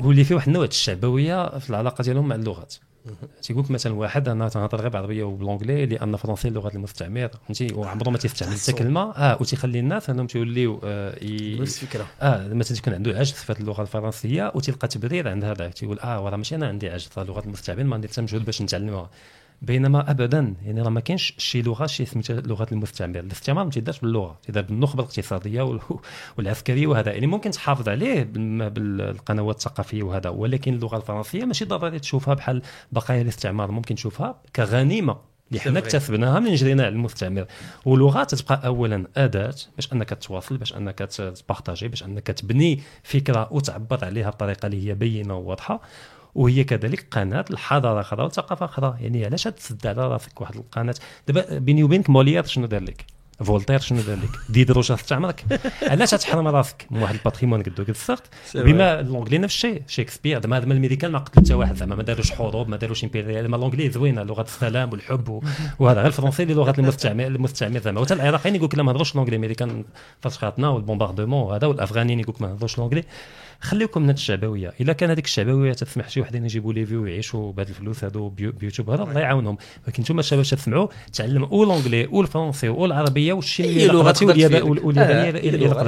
واللي 0.00 0.24
فيه 0.24 0.34
واحد 0.34 0.46
النوع 0.48 0.64
الشعبوية 0.64 1.58
في 1.58 1.70
العلاقة 1.70 2.02
ديالهم 2.02 2.28
مع 2.28 2.34
اللغات. 2.34 2.74
تيقول 3.42 3.64
لك 3.64 3.70
مثلا 3.70 3.92
واحد 3.94 4.28
أنا 4.28 4.48
تنهضر 4.48 4.78
غير 4.80 4.88
بالعربيه 4.88 5.24
وب 5.24 5.35
l'anglais 5.35 5.86
لأن 5.86 6.16
français 6.16 6.48
اللغة 6.48 6.68
المستعمر 6.74 7.28
فهمتي؟ 7.28 7.74
وعمره 7.74 8.10
ما 8.10 8.18
تيستعمل 8.18 8.56
حتى. 8.58 8.72
كلمة. 8.72 9.00
آه 9.16 9.36
وتيخلي 9.40 9.78
الناس 9.78 10.10
انهم 10.10 10.26
تيوليو 10.26 10.80
آه 10.84 11.24
ي- 11.24 11.58
نفس 11.60 11.82
الفكرة. 11.82 12.06
آه 12.22 12.48
مثلا 12.48 12.76
تكون 12.78 12.94
عنده 12.94 13.18
عجز 13.18 13.32
في 13.32 13.52
اللغة 13.60 13.82
الفرنسية 13.82 14.52
وتلقى 14.54 14.88
تبرير 14.88 15.28
عند 15.28 15.44
هذا 15.44 15.68
تيقول 15.68 15.98
آه 15.98 16.24
وراه 16.24 16.36
ماشي 16.36 16.54
أنا 16.54 16.68
عندي 16.68 16.88
عجز 16.90 17.08
راه 17.18 17.24
لغه 17.24 17.40
المستعمر 17.44 17.84
ما 17.84 17.96
ندير 17.96 18.10
حتى 18.10 18.22
مجهود 18.22 18.44
باش 18.44 18.62
نتعلمها 18.62 19.10
بينما 19.64 20.10
ابدا 20.10 20.54
يعني 20.64 20.82
راه 20.82 20.88
ما 20.90 21.00
كاينش 21.00 21.34
شي 21.38 21.62
لغة 21.62 21.86
شي 21.86 22.04
سميتها 22.04 22.40
لغة 22.40 22.66
المستعمر. 22.72 23.18
الاستعمار 23.20 23.64
ما 23.64 23.70
تيدارش 23.70 24.00
باللغة. 24.00 24.38
تيدار 24.42 24.62
بالنخبة 24.64 25.02
الاقتصادية 25.02 25.62
وال- 25.62 25.80
والعسكرية 26.38 26.86
وهذا. 26.86 27.12
يعني 27.12 27.26
ممكن 27.26 27.50
تحافظ 27.50 27.88
عليه 27.88 28.22
بالقنوات 28.22 29.56
الثقافية 29.56 30.02
وهذا. 30.02 30.28
ولكن 30.30 30.74
اللغة 30.74 30.96
الفرنسية 30.96 31.44
ماشي 31.44 31.64
ضروري 31.64 31.98
تشوفها 31.98 32.34
بحال 32.34 32.62
بقايا 32.92 33.22
الاستعمار. 33.22 33.70
ممكن 33.70 33.94
تشوفها 33.94 34.40
كغنيمة. 34.56 35.16
اللي 35.48 35.60
حنا. 35.60 35.78
اكتسبناها 35.78 36.40
من 36.40 36.54
جرينا 36.54 36.82
على 36.84 36.92
المستعمر. 36.92 37.46
ولغه 37.84 38.24
تتبقى 38.24 38.66
اولا 38.66 39.04
أداة 39.16 39.54
باش 39.76 39.92
أنك 39.92 40.10
تواصل 40.22 40.56
باش 40.56 40.76
أنك 40.76 40.98
تبارطاجي 40.98 41.88
باش 41.88 42.02
أنك 42.04 42.26
تبني 42.26 42.80
فكرة 43.02 43.48
وتعبر 43.52 44.04
عليها 44.04 44.30
بطريقة 44.30 44.66
اللي 44.66 44.88
هي 44.88 44.94
بينة 44.94 45.36
وواضحة. 45.36 45.80
وهي 46.34 46.64
كذلك 46.64 47.06
قناة 47.10 47.44
لحضاره 47.50 48.00
أخرى 48.00 48.24
وثقافة 48.24 48.66
أخرى 48.66 48.96
يعني 49.00 49.24
علاش 49.24 49.44
تسد 49.44 49.86
على 49.86 50.08
راسك 50.08 50.40
واحد 50.40 50.56
القناة؟ 50.56 50.94
دابا 51.28 51.58
بيني 51.58 51.82
وبينك 51.82 52.10
موليير 52.10 52.44
شنو 52.44 52.66
دار 52.66 52.82
لك؟ 52.82 53.06
فولتير 53.44 53.78
شنو 53.78 54.00
دار 54.00 54.16
لك؟ 54.16 54.30
ديدروت 54.54 54.90
استعمرك 54.90 55.44
علاش 55.90 56.10
تحرم 56.10 56.48
راسك؟ 56.48 56.86
من 56.90 57.02
واحد 57.02 57.14
ال 57.14 57.18
patrimoine 57.18 57.62
قدو 57.62 57.82
قد 57.82 57.90
السخط 57.90 58.22
بما 58.54 59.02
l'anglais 59.02 59.38
نفس 59.38 59.54
الشيء. 59.54 59.82
شكسبير 59.86 60.40
زعما 60.42 60.56
هذا 60.56 60.64
الميريكان 60.64 61.12
ما 61.12 61.18
قتل 61.18 61.40
حتى 61.40 61.54
واحد 61.54 61.76
زعما 61.76 61.94
ما 61.94 62.02
داروش 62.02 62.32
حروب 62.32 62.68
ما 62.68 62.76
داروش 62.76 63.04
impérialisme 63.04 63.56
l'anglais 63.56 63.90
زوينة 63.90 64.22
لغة 64.22 64.42
السلام 64.42 64.92
والحب 64.92 65.28
وهذا. 65.78 65.98
غير 65.98 66.06
الفرنسي 66.06 66.42
اللي 66.42 66.54
لغه 66.54 66.74
المستعمر 66.78 67.26
المستعمر 67.26 67.80
زعما. 67.80 68.00
وحتى 68.00 68.14
العراقيين 68.14 68.54
يقول 68.56 68.68
لك 68.68 68.74
لا 68.74 68.82
ما 68.82 68.92
نهضروش 68.92 69.16
l'anglais 69.16 69.38
ميريكان 69.38 69.84
فشخاتنا 70.20 70.68
وال 70.68 70.79
bombardement 70.79 71.42
وهذا 71.42 71.66
والأفغانيين 71.66 72.20
يقول 72.20 72.34
لك 72.34 72.42
ما 72.42 72.48
نهضروش 72.48 72.78
l'anglais 72.78 73.04
خليكم 73.60 74.02
من 74.02 74.10
الشعبويه 74.10 74.72
إلا 74.80 74.92
كان 74.92 75.10
هذيك 75.10 75.24
الشعبويه 75.24 75.72
تسمح 75.72 76.08
شي 76.08 76.20
وحدين 76.20 76.44
يجيبوا 76.44 76.72
les 76.72 76.86
vues 76.86 77.02
ويعيشوا 77.02 77.52
بهاد 77.52 77.68
الفلوس 77.68 78.04
هادو 78.04 78.28
بيو- 78.28 78.52
بيوتيوب. 78.52 78.90
هذا 78.90 79.02
الله 79.02 79.20
يعاونهم. 79.20 79.56
ولكن 79.86 80.02
نتوما 80.02 80.20
الشباب 80.20 80.42
تسمعوا 80.42 80.88
تعلموا 81.12 81.48
أو 81.48 81.64
l'anglais 81.64 82.06
أو 82.06 82.20
الفرنسي 82.20 82.68
أو 82.68 82.84
العربية 82.84 83.32
والشي 83.32 83.64
أي 83.64 83.86
لغة 83.86 84.10
تقدر 84.10 84.26
واليابان 84.28 84.60
تفيدك. 84.62 84.84
واليابانيه 84.84 85.40
أي 85.40 85.50
لغة. 85.50 85.82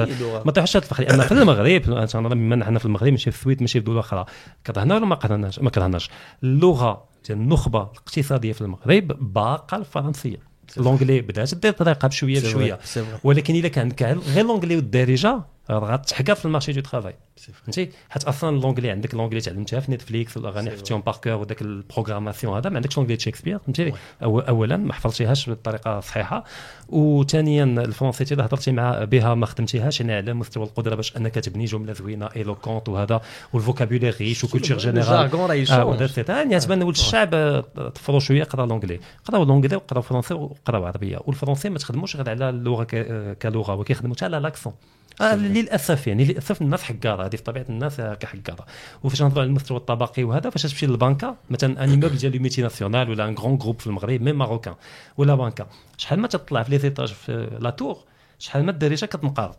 ما 0.45 0.53
هاد 0.57 0.75
الفخر. 0.75 1.03
لأن 1.03 1.21
في 1.21 1.31
المغرب 1.31 1.81
بما 2.29 2.55
نحن 2.55 2.77
في 2.77 2.85
المغرب 2.85 3.11
ماشي 3.11 3.31
في 3.31 3.37
السويد 3.37 3.61
ماشي 3.61 3.79
في 3.79 3.85
دوله 3.85 3.99
أخرى. 3.99 4.25
كرهنا 4.67 4.95
ولا 4.95 5.05
ما 5.05 5.15
كرهناش 5.15 5.59
ما 5.59 5.69
كرهناش 5.69 6.09
اللغة 6.43 7.03
ديال 7.27 7.37
النخبة 7.37 7.81
الاقتصادية 7.81 8.53
في 8.53 8.61
المغرب 8.61 9.33
باقة 9.33 9.77
الفرنسية. 9.77 10.37
l'anglais 10.77 11.21
بدات 11.21 11.55
دير 11.55 11.71
طريقة 11.71 12.07
بشوية 12.07 12.39
بشوية. 12.39 12.79
ولكن 13.23 13.55
إلا 13.55 13.67
كان 13.67 13.91
كان 13.91 14.17
غير 14.17 14.45
l'anglais 14.45 14.75
والدارجة 14.75 15.41
غتحقق 15.71 16.33
في 16.33 16.45
ال 16.45 16.49
marché 16.49 16.71
du 16.71 16.81
travail. 16.81 17.15
فهمتي؟ 17.37 17.89
حيت 18.09 18.23
أصلا 18.23 18.59
l'anglais 18.59 18.89
عندك 18.89 19.15
l'anglais 19.15 19.41
تعلمتها 19.41 19.79
في 19.79 19.91
نتفليكس 19.91 20.37
والاغاني 20.37 20.71
حفظتيهم 20.71 21.01
par 21.01 21.13
cœur 21.13 21.33
وداك 21.33 21.61
ال 21.61 21.68
programmation 21.68 22.57
هذا 22.57 22.69
ما 22.69 22.75
عندكش 22.75 22.97
l'anglais 22.97 23.19
شكسبير 23.19 23.59
فهمتي؟ 23.59 23.93
اولا 24.23 24.77
ما 24.77 24.93
حفظتيهاش 24.93 25.49
بالطريقة 25.49 25.97
الصحيحه 25.97 26.43
وثانيا 26.89 27.63
الفرنسي 27.63 28.23
إذا 28.23 28.45
هضرتي 28.45 28.71
مع 28.71 29.03
بها 29.03 29.33
ما 29.33 29.45
خدمتيهاش 29.45 29.99
يعني 29.99 30.13
على 30.13 30.33
مستوى 30.33 30.63
القدرة 30.63 30.95
باش 30.95 31.17
أنك 31.17 31.35
تبني 31.35 31.65
جملة 31.65 31.93
زوينة 31.93 32.29
éloquente 32.35 32.89
وهذا 32.89 33.21
وال 33.53 33.62
vocabulaire 33.62 34.15
riche 34.19 34.43
و 34.43 34.47
culture 34.47 34.77
générale 34.77 35.35
وهذا 35.35 36.05
يعني 36.43 36.59
تبان 36.59 36.83
ولد 36.83 36.95
الشعب 36.95 37.33
آه، 37.33 37.59
طفروا 37.95 38.19
شوية 38.19 38.43
قراو 38.43 38.65
l'anglais 38.65 38.99
قراو 39.25 39.43
l'anglais 39.43 39.75
وقراو 39.75 40.01
فرنسي 40.01 40.33
وقراو 40.33 40.85
عربيه 40.85 41.19
والفرنسي 41.25 41.69
ما 41.69 41.77
تخدموش 41.77 42.15
غير 42.15 42.29
على 42.29 42.49
اللغة 42.49 42.87
آه، 42.93 43.33
كلغة 43.33 43.75
وكيخدموا 43.75 44.15
حتى 44.15 44.25
على 44.25 44.37
l'accent 44.37 44.73
آه 45.21 45.35
للأسف 45.35 46.07
يعني 46.07 46.25
للأسف 46.25 46.61
الناس 46.61 46.83
حكاره 46.83 47.25
هذه 47.25 47.35
في 47.35 47.43
طبيعة 47.43 47.65
الناس 47.69 48.01
كحكاره 48.01 48.65
وفاش 49.03 49.21
نهضروا 49.21 49.41
على 49.41 49.49
المستوى 49.49 49.77
الطبقي 49.77 50.23
وهذا 50.23 50.49
فاش 50.49 50.61
تمشي 50.61 50.87
للبنكة 50.87 51.35
مثلا 51.49 51.83
un 51.83 51.89
immeuble 51.89 52.17
ديال 52.17 52.41
multinationale 52.41 53.09
ولا 53.09 53.27
un 53.27 53.35
grand 53.35 53.57
groupe 53.57 53.79
في 53.79 53.87
المغرب 53.87 54.21
même 54.21 54.37
marocain 54.37 54.75
ولا 55.17 55.35
بنكة. 55.35 55.67
شحال 55.97 56.19
ما 56.19 56.27
تطلع 56.27 56.63
في 56.63 56.71
les 56.71 56.79
étages 56.79 57.13
في 57.13 57.57
la 57.59 57.69
tour 57.69 57.97
شحال 58.39 58.65
ما 58.65 58.71
الدارجه 58.71 59.05
كتنقرض؟ 59.05 59.55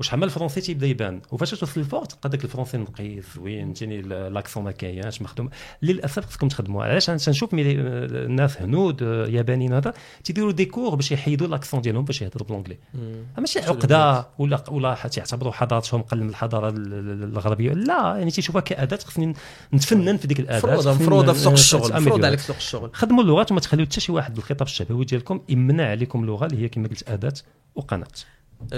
وشحال 0.00 0.24
الفرنسي 0.24 0.60
تيبدا 0.60 0.86
يبان. 0.86 1.20
وفاش 1.32 1.50
توصل 1.50 1.80
الفوق 1.80 2.06
تلقى 2.06 2.28
داك 2.28 2.44
الفرنسي 2.44 2.76
نقي 2.76 3.20
زوين 3.36 3.64
فهمتيني 3.64 4.02
l'accent 4.02 4.64
ما 4.64 4.70
كاينش 4.70 5.22
مخدوم. 5.22 5.50
للأسف 5.82 6.26
خصكم 6.26 6.48
تخدموا 6.48 6.84
علاش؟ 6.84 7.10
أنا 7.10 7.18
تنشوف 7.18 7.54
ملي 7.54 7.70
آه، 7.80 8.06
الناس 8.26 8.62
هنود 8.62 9.02
آه، 9.02 9.26
يابانيين 9.26 9.72
هذا 9.72 9.94
تيديروا 10.24 10.52
des 10.52 10.64
cours 10.64 10.94
باش 10.94 11.12
يحيدوا 11.12 11.46
l'accent 11.46 11.80
ديالهم 11.80 12.04
باش 12.04 12.22
يهضروا 12.22 12.46
ب 12.48 12.51
l'anglais 12.51 12.78
ماشي 13.38 13.58
عقدة 13.58 14.26
ولا 14.38 14.70
ولا 14.70 14.94
تيعتبروا 14.94 15.52
حضارتهم 15.52 16.02
قل 16.02 16.22
من 16.22 16.28
الحضارة 16.28 16.68
ال- 16.68 16.76
ال- 16.94 17.22
الغربية. 17.22 17.72
لا 17.72 18.16
يعني 18.18 18.30
تيشوفوها 18.30 18.62
كأداة 18.62 18.98
خصني 18.98 19.34
نتفنن 19.74 20.16
في 20.16 20.26
ديك 20.26 20.40
الأداة 20.40 20.58
مفروضه 20.76 20.92
مفروضه 20.94 21.32
في 21.32 21.38
سوق 21.38 21.52
الشغل 21.52 21.86
نتأمل 21.88 22.00
مفروض 22.02 22.18
بها. 22.20 22.26
عليك 22.26 22.38
في 22.40 22.46
سوق 22.46 22.56
الشغل. 22.56 22.90
خدموا 22.92 23.22
اللغات 23.22 23.50
وما 23.52 23.60
تخليو 23.60 23.86
حتى 23.86 24.00
شي 24.00 24.12
واحد 24.12 24.34
بالخطاب 24.34 24.62
الشفوي 24.62 25.04
ديالكم 25.04 25.40
يمنع 25.48 25.90
عليكم 25.90 26.24
لغه 26.26 26.46
اللي 26.46 26.62
هي 26.62 26.68
كما 26.68 26.88
قلت 26.88 27.10
أداة 27.10 27.34
وقناة. 27.74 28.06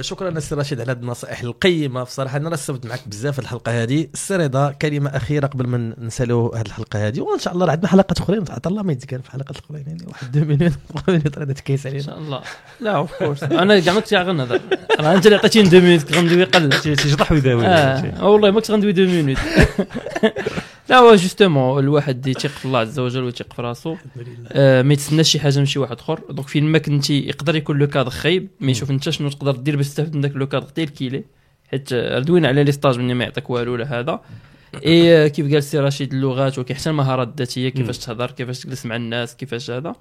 شكرا 0.01 0.29
السي 0.29 0.55
رشيد 0.55 0.81
على 0.81 0.93
هذه 0.93 0.97
النصائح 0.99 1.41
القيمة. 1.41 2.03
بصراحة 2.03 2.37
أنا 2.37 2.55
استفدت 2.55 2.87
معك 2.87 3.09
بزاف 3.09 3.39
الحلقة 3.39 3.83
هذه. 3.83 4.09
السي 4.15 4.37
رضا 4.37 4.71
كلمة 4.73 5.11
أخيرة 5.11 5.47
قبل 5.47 5.67
ما 5.67 5.95
نسالوا 5.99 6.57
هذه 6.57 6.67
الحلقة 6.67 7.09
هذه. 7.09 7.21
وإن 7.21 7.39
شاء 7.39 7.55
الله 7.55 7.67
راه 7.67 7.73
عندنا 7.73 7.89
حلقات 7.89 8.21
أخرين. 8.21 8.45
عطا 8.51 8.71
الله 8.71 8.83
ما 8.83 8.93
يتكلم 8.93 9.21
في 9.21 9.31
حلقات 9.31 9.57
أخرين. 9.59 9.85
يعني 9.87 10.05
واحد 10.09 10.33
deux 10.33 10.45
minutes 10.45 10.73
minutes 11.09 11.39
راه 11.39 11.45
تكيس 11.45 11.87
إن 11.87 11.93
علينا 11.93 12.07
شاء 12.07 12.19
الله. 12.19 12.43
لا 12.81 12.91
of 12.91 13.13
course 13.15 13.43
أنا 13.63 13.81
كاع 13.81 13.93
ما 13.93 14.01
كنتش 14.01 14.15
غنهضر 14.15 14.61
راه 15.01 15.15
أنت 15.15 15.27
اللي 15.27 15.37
عطيتيني 15.37 15.69
deux 15.69 15.81
minutes 15.81 16.03
كنت 16.03 16.15
غندوي 16.15 16.45
قل. 16.45 16.71
تيشطح 16.81 17.33
ويداوي. 17.33 17.67
آه 17.67 18.29
والله 18.29 18.51
ما 18.51 18.61
كنت 18.61 18.71
غندوي 18.71 18.93
deux 18.93 19.03
minutes 19.03 19.39
لا 20.89 20.99
هو 20.99 21.15
justement 21.15 21.79
الواحد 21.85 22.27
يثيق 22.27 22.51
في 22.51 22.65
الله 22.65 22.79
عز 22.79 22.99
وجل 22.99 23.23
ويثيق 23.23 23.53
في 23.53 23.63
راسو 23.63 23.97
آه 24.53 24.83
ما 24.83 24.93
يتسناش 24.93 25.29
شي 25.29 25.41
حاجة 25.41 25.59
من 25.59 25.67
شي 25.67 25.79
واحد 25.79 25.99
آخر. 25.99 26.21
donc 26.31 26.49
فين 26.49 26.65
ما 26.65 26.79
كنتي 26.79 27.27
يقدر 27.27 27.57
يكون 27.57 27.79
le 27.79 27.87
cadre 27.87 28.11
خايب 28.11 28.49
mais 28.61 28.75
شوف 28.75 28.91
انت 28.91 29.11
شنو 29.11 29.29
تقدر 29.29 29.57
دير 29.57 29.77
باش 29.77 29.89
تستافد 29.89 30.15
من 30.15 30.21
ذاك 30.23 30.37
le 30.37 30.47
cadre 30.47 30.67
tel 30.69 30.89
qu'il 30.89 31.11
est 31.11 31.25
حيت 31.71 31.93
آه، 31.93 32.19
دوينا 32.19 32.49
على 32.49 32.65
les 32.65 32.73
stages 32.73 32.99
مني 32.99 33.15
ما 33.15 33.25
يعطيك 33.25 33.51
والو 33.51 33.73
ولا 33.73 34.01
هذا. 34.01 34.21
اي 34.87 35.25
آه، 35.25 35.29
كيف 35.29 35.53
قال 35.53 35.63
سي 35.63 35.79
رشيد 35.79 36.13
اللغات 36.15 36.59
وكي 36.59 36.75
حتى 36.75 36.91
المهارات 36.91 37.29
الذاتية 37.29 37.69
كيفاش 37.69 37.99
تهضر 37.99 38.31
كيفاش 38.31 38.61
تجلس 38.61 38.87
مع 38.87 38.97
الناس 38.97 39.37
كيفاش 39.37 39.71
هذا. 39.71 39.93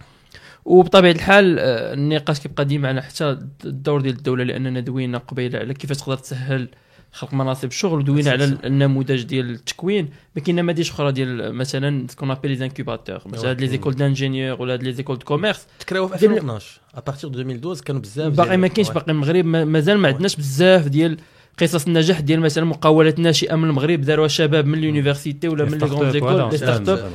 وبطبيعة 0.65 1.11
الحال 1.11 1.59
آه، 1.59 1.93
النقاش 1.93 2.39
كيبقى 2.39 2.65
ديما 2.65 2.87
على 2.87 3.01
حتى 3.01 3.37
الدور 3.65 4.01
ديال 4.01 4.15
الدولة 4.15 4.43
لأننا 4.43 4.79
دوينا 4.79 5.17
قبيلة 5.17 5.59
على 5.59 5.73
كيفاش 5.73 5.97
تقدر 5.97 6.17
تسهل 6.17 6.69
خلق 7.13 7.33
مناصب 7.33 7.67
الشغل 7.67 7.99
ودوينا 7.99 8.31
على 8.31 8.43
النموذج 8.63 9.23
ديال 9.23 9.49
التكوين 9.49 10.09
ما 10.35 10.41
كاين 10.41 10.55
نماذج 10.55 10.89
أخرى 10.89 11.11
ديال 11.11 11.53
مثلا 11.55 12.07
ce 12.09 12.16
qu'on 12.16 12.31
appelle 12.31 12.55
les 12.55 12.69
incubateurs 12.69 13.19
مثلا 13.25 13.49
هاد 13.49 13.61
les 13.61 13.67
écoles 13.67 13.95
d'ingénieurs 13.95 14.61
ولا 14.61 14.73
هاد 14.73 14.83
les 14.83 14.93
écoles 14.93 15.17
de 15.17 15.25
commerce 15.25 15.67
تكراو 15.79 16.07
في 16.07 16.13
2012 16.15 16.79
à 16.95 17.00
partir 17.00 17.29
2012 17.29 17.83
كانوا 17.83 18.01
بزاف 18.01 18.33
باقي 18.33 18.57
ما 18.57 18.67
كاينش. 18.67 18.89
باقي 18.91 19.11
المغرب 19.11 19.45
ما- 19.45 19.65
مازال 19.65 19.97
ما 19.97 20.07
عندناش 20.07 20.35
بزاف 20.35 20.87
ديال 20.87 21.17
قصص 21.61 21.87
النجاح 21.87 22.19
ديال 22.19 22.39
مثلا 22.39 22.65
مقاولات 22.65 23.19
ناشئة 23.19 23.55
من 23.55 23.69
المغرب 23.69 24.01
داروها 24.01 24.27
شباب 24.27 24.65
من 24.65 24.77
ال 24.77 24.84
université 24.84 25.47
ولا 25.47 25.65
من 25.65 25.77
les 25.77 25.85
grandes 25.85 26.11
écoles 26.11 26.57
startup 26.57 27.11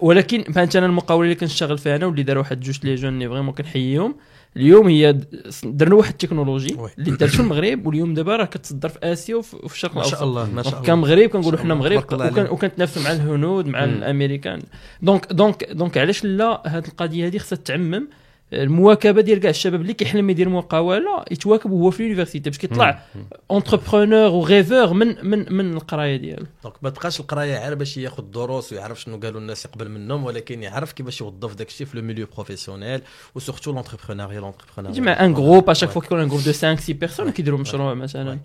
ولكن 0.00 0.44
أنا 0.56 0.86
المقاولة 0.86 1.24
اللي 1.24 1.34
كنشتغل 1.34 1.78
فيها 1.78 1.96
أنا 1.96 2.06
واللي 2.06 2.22
داروا 2.22 2.42
واحد 2.42 2.60
جوج 2.60 2.78
les 2.84 2.94
jeunes 2.94 3.14
اللي 3.14 3.28
vraiment 3.28 3.54
كنحييهم 3.54 4.14
اليوم 4.56 4.88
هي 4.88 5.20
درنا 5.64 5.94
واحد 5.94 6.10
التكنولوجي. 6.10 6.76
اللي 6.98 7.10
دارت 7.16 7.32
في 7.32 7.40
المغرب 7.40 7.86
واليوم 7.86 8.14
دابا 8.14 8.36
راه 8.36 8.44
كتصدر 8.44 8.88
في 8.88 8.98
آسيا 9.02 9.36
وفي 9.36 9.74
الشرق 9.74 9.94
ما 9.94 10.00
الأوسط 10.00 10.16
شاء 10.16 10.24
الله 10.24 10.50
ما 10.50 10.62
شاء 10.62 10.72
الله 10.72 10.84
كمغرب 10.86 11.28
كنقولوا 11.28 11.58
حنا 11.58 11.74
ما. 11.74 11.80
مغرب. 11.80 12.52
وكنتنافسوا 12.52 13.02
مع 13.02 13.12
الهنود 13.12 13.66
مع. 13.66 13.84
الأمريكان 13.84 14.62
donc 15.02 15.32
donc 15.32 15.64
donc 15.72 15.98
علاش 15.98 16.24
لا 16.24 16.62
هذه 16.66 16.86
القضية 16.88 17.26
هذه 17.26 17.38
خصها 17.38 17.56
تعمم 17.56 18.08
المواكبة 18.52 19.20
ديال 19.20 19.40
كاع 19.40 19.50
الشباب 19.50 19.80
اللي 19.80 19.92
كيحلم 19.92 20.30
يدير 20.30 20.48
مقاوله 20.48 21.24
يتواكب 21.30 21.70
وهو 21.70 21.90
في 21.90 22.00
ال 22.00 22.05
université 22.05 22.50
باش 22.50 22.58
كيطلع 22.58 23.02
entrepreneur 23.50 24.30
وغيفور 24.30 24.92
من 24.92 25.16
من 25.22 25.52
من 25.52 25.72
القراية 25.76 26.16
ديالو. 26.16 26.46
donc 26.62 26.74
ما 26.82 26.90
تبقاش 26.90 27.20
القراية 27.20 27.64
غير 27.64 27.74
باش 27.74 27.96
ياخذ 27.96 28.22
دروس 28.22 28.72
ويعرف 28.72 29.00
شنو 29.00 29.16
قالوا 29.16 29.40
الناس 29.40 29.64
يقبل 29.64 29.88
منهم 29.88 30.24
ولكن 30.24 30.62
يعرف 30.62 30.92
كيفاش 30.92 31.20
يوظف 31.20 31.54
داك 31.54 31.68
الشيء 31.68 31.86
في 31.86 31.96
le 31.96 32.02
milieu 32.02 32.26
professionnel 32.34 33.00
و 33.34 33.39
surtout 33.39 33.72
l'entrepreneuriat 33.72 34.40
l'entrepreneuriat 34.40 34.90
تجمع 34.90 35.24
un 35.24 35.34
groupe 35.34 35.70
à 35.70 35.73
chaque 35.73 35.90
fois 35.90 36.02
كيكون 36.02 36.20
un 36.20 36.28
groupe 36.28 36.40
de 36.44 36.52
5 36.52 36.76
6 36.76 36.94
personnes 36.94 37.30
كيديروا 37.30 37.58
مشروع 37.58 37.94
مثلا 37.94 38.38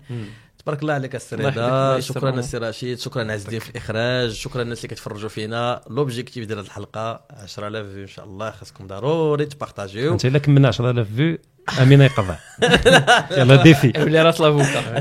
تبارك 0.64 0.82
الله 0.82 0.94
عليك 0.94 1.14
السي 1.14 1.36
رضا. 1.36 2.00
شكرا 2.00 2.30
السي 2.30 2.58
رشيد 2.58 2.98
شكرا 2.98 3.32
عز 3.32 3.44
الدين 3.44 3.60
في 3.60 3.70
الإخراج 3.70 4.30
شكرا 4.30 4.62
الناس 4.62 4.78
اللي 4.84 4.88
كتفرجوا 4.88 5.28
فينا. 5.28 5.80
l'objectif 5.90 6.46
ديال 6.46 6.58
هذه 6.58 6.66
الحلقة 6.66 7.24
10000 7.30 7.86
vues 7.86 8.02
إن 8.02 8.06
شاء 8.06 8.24
الله 8.24 8.50
خاصكم 8.50 8.86
ضروري 8.86 9.46
تبارطاجيو. 9.46 10.12
أنت 10.12 10.24
إلا 10.24 10.38
كملنا 10.38 10.68
10000 10.68 11.08
vues 11.16 11.38
امين 11.80 12.00
يقضى. 12.00 12.36
يلا 13.38 13.62
défi 13.62 13.92
ولا 13.96 14.22
راس 14.22 14.40
l'avocat 14.40 15.00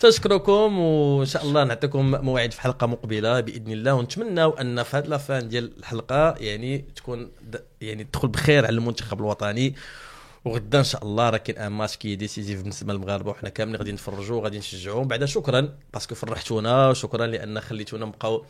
تشكركم 0.00 0.78
وإن 0.78 1.26
شاء 1.26 1.42
الله 1.42 1.64
نعطيكم 1.64 2.10
موعد 2.10 2.52
في 2.52 2.60
حلقة 2.60 2.86
مقبلة 2.86 3.40
بإذن 3.40 3.72
الله. 3.72 3.94
ونتمناو 3.94 4.50
أن 4.50 4.82
في 4.82 4.96
هذه 4.96 5.06
la 5.06 5.23
fin 5.23 5.48
ديال 5.48 5.72
الحلقة 5.78 6.34
يعني 6.38 6.84
تكون 6.96 7.30
يعني 7.80 8.04
تدخل 8.04 8.28
بخير 8.28 8.66
على 8.66 8.74
المنتخب 8.74 9.20
الوطني. 9.20 9.74
وغدا 10.44 10.78
إن 10.78 10.84
شاء 10.84 11.04
الله 11.04 11.30
راه 11.30 11.36
كاين 11.36 11.58
un 11.58 11.72
match 11.72 11.96
qui 11.96 12.16
est 12.16 12.29
décisif 12.29 12.60
بالنسبة 12.60 12.92
للمغاربة 12.92 13.30
وحنا 13.30 13.48
كاملين 13.48 13.76
غادي 13.76 13.92
نتفرجوا 13.92 14.36
وغادي 14.36 14.58
نشجعوا. 14.58 15.04
بعدا 15.04 15.26
شكرا 15.26 15.68
parce 15.92 16.06
que 16.06 16.14
فرحتونا 16.14 16.88
وشكرا 16.88 17.26
لأن 17.26 17.60
خليتونا 17.60 18.06
نبقاو 18.06 18.44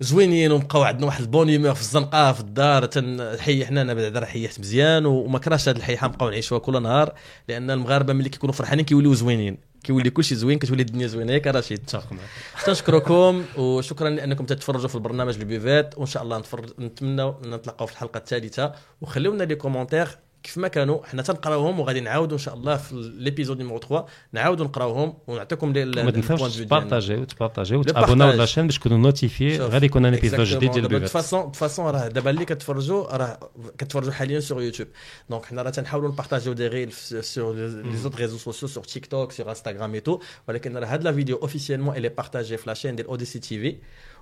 زوينين 0.00 0.52
وبقاو 0.52 0.82
عندنا 0.82 1.06
واحد 1.06 1.20
ال 1.20 1.25
bonne 1.25 1.48
humeur 1.48 1.74
في 1.74 1.80
الزنقة 1.80 2.32
في 2.32 2.40
الدار. 2.40 2.86
تنحيي 2.86 3.66
حنا 3.66 3.82
أنا 3.82 3.94
بعدا 3.94 4.26
حيحت 4.26 4.60
مزيان 4.60 5.06
وما 5.06 5.38
كرهش 5.38 5.68
هذه 5.68 5.76
الحيحة 5.76 6.08
نبقاو 6.08 6.30
نعيشوها 6.30 6.60
كل 6.60 6.82
نهار. 6.82 7.14
لأن 7.48 7.70
المغاربة 7.70 8.12
ملي 8.12 8.28
كيكونوا 8.28 8.54
فرحانين 8.54 8.84
كيوليو 8.84 9.14
زوينين. 9.14 9.58
كيولي 9.84 10.10
كلشي 10.10 10.34
زوين 10.34 10.58
كتولي 10.58 10.82
الدنيا 10.82 11.06
زوينة 11.06 11.32
ياك 11.32 11.46
رشيد. 11.46 11.78
اتفق 11.78 12.12
معك 12.12 12.20
تنشكركم 12.66 13.44
وشكرا 13.58 14.10
لأنكم 14.10 14.46
تتفرجوا 14.46 14.88
في 14.88 14.94
البرنامج 14.94 15.38
البيفات 15.38 15.98
وإن 15.98 16.06
شاء 16.06 16.22
الله 16.22 16.38
نتفرج 16.38 16.70
نتمنى 16.78 17.34
نتلاقاو 17.44 17.86
في 17.86 17.92
الحلقة 17.92 18.18
الثالثة. 18.18 18.72
وخليونا 19.00 19.44
لي 19.44 19.54
كومونتير 19.54 20.08
كيف 20.42 20.58
ما 20.58 20.68
كانوا 20.68 21.06
حنا 21.06 21.22
تنقراوهم 21.22 21.80
وغادي 21.80 22.00
نعاودوا 22.00 22.36
إن 22.36 22.42
شاء 22.42 22.54
الله 22.54 22.76
في 22.76 23.12
ليبيزود 23.16 23.58
نيميرو 23.58 23.78
3 23.78 24.06
نعاودوا 24.32 24.66
نقراوهم 24.66 25.14
ونعطيكم 25.26 25.72
لي 25.72 25.84
ما 25.84 26.10
تنساوش 26.10 26.56
تبارطاجيو 26.56 27.24
تبارطاجيو 27.24 27.82
Le 27.82 27.86
وتابوناو 27.86 28.32
partage. 28.32 28.34
لاشين 28.34 28.66
باش 28.66 28.78
تكونوا 28.78 28.98
نوتيفي 28.98 29.56
شوف. 29.56 29.70
غادي 29.70 29.86
يكون 29.86 30.04
ان 30.04 30.14
ايبيزود 30.14 30.40
جديد 30.40 30.70
ديال 30.70 30.88
دو 30.88 30.96
البيفات 30.96 31.10
فاسون 31.10 31.42
دو 31.42 31.52
فاسون 31.52 31.86
راه 31.86 32.08
دابا 32.08 32.30
اللي 32.30 32.44
كتفرجوا 32.44 33.16
راه 33.16 33.50
كتفرجوا 33.78 34.12
حاليا 34.12 34.40
sur 34.40 34.62
YouTube 34.62 34.88
donc 35.30 35.44
حنا 35.44 35.62
راه 35.62 35.70
تنحاولوا 35.70 36.08
نبارطاجيو 36.08 36.52
des 36.52 36.66
reels 36.68 36.92
sur 36.92 37.54
les 37.54 37.96
autres 37.96 38.38
réseaux 38.38 38.68
sociaux 38.68 38.79
sur 38.79 38.84
TikTok 38.84 39.32
sur 39.32 39.48
Instagram 39.48 40.00
et 40.00 40.07
tout 40.07 40.20
ولكن 40.48 40.76
راه 40.76 40.86
هاد 40.86 41.04
la 41.04 41.12
vidéo 41.12 41.36
officiellement 41.36 41.96
elle 41.96 42.08
est 42.08 42.21
partagée 42.21 42.56
في 42.56 42.66
la 42.66 42.73
chaîne 42.73 42.96
ديال 42.96 43.06
اوديسي 43.06 43.38
تي 43.38 43.60
في 43.60 43.76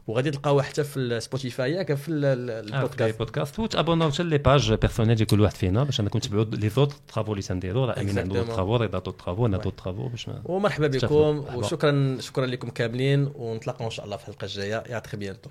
وغادي 0.06 0.30
تلقاوها 0.30 0.62
حتى 0.62 0.84
في 0.84 0.96
السبوتيفاي 0.96 1.72
ياك 1.72 1.94
في 1.94 2.08
ال- 2.08 2.24
ال- 2.24 2.50
البودكاست. 2.50 3.00
البودكاست 3.02 3.18
بودكاست. 3.18 3.58
وتابوناو 3.58 4.10
حتى 4.10 4.22
les 4.22 4.38
pages 4.38 4.72
personnelles 4.72 5.14
ديال 5.14 5.26
كل 5.26 5.40
واحد 5.40 5.54
فينا 5.54 5.84
باش 5.84 6.00
أنكم 6.00 6.18
تبعوا 6.18 6.44
les 6.44 6.68
autres 6.68 6.94
travaux 7.14 7.32
اللي 7.32 7.42
تنديروا 7.42 7.86
راه 7.86 8.00
أمين 8.00 8.18
عنده 8.18 8.42
Exactement. 8.44 8.46
travaux 8.46 8.76
رضا 8.76 8.98
des 8.98 9.10
travaux 9.10 9.46
أنا 9.46 9.56
des 9.58 9.70
travaux 9.70 10.08
باش 10.08 10.26
ومرحبا. 10.44 10.86
بكم. 10.86 11.44
وشكرا 11.56 12.16
شكرا 12.20 12.46
لكم 12.46 12.68
كاملين 12.70 13.30
ونتلاقاو 13.34 13.86
إن 13.86 13.90
شاء 13.90 14.04
الله 14.04 14.16
في 14.16 14.28
الحلقة 14.28 14.44
الجاية. 14.44 14.82
à 14.90 14.98
très 14.98 15.16
bientôt. 15.16 15.50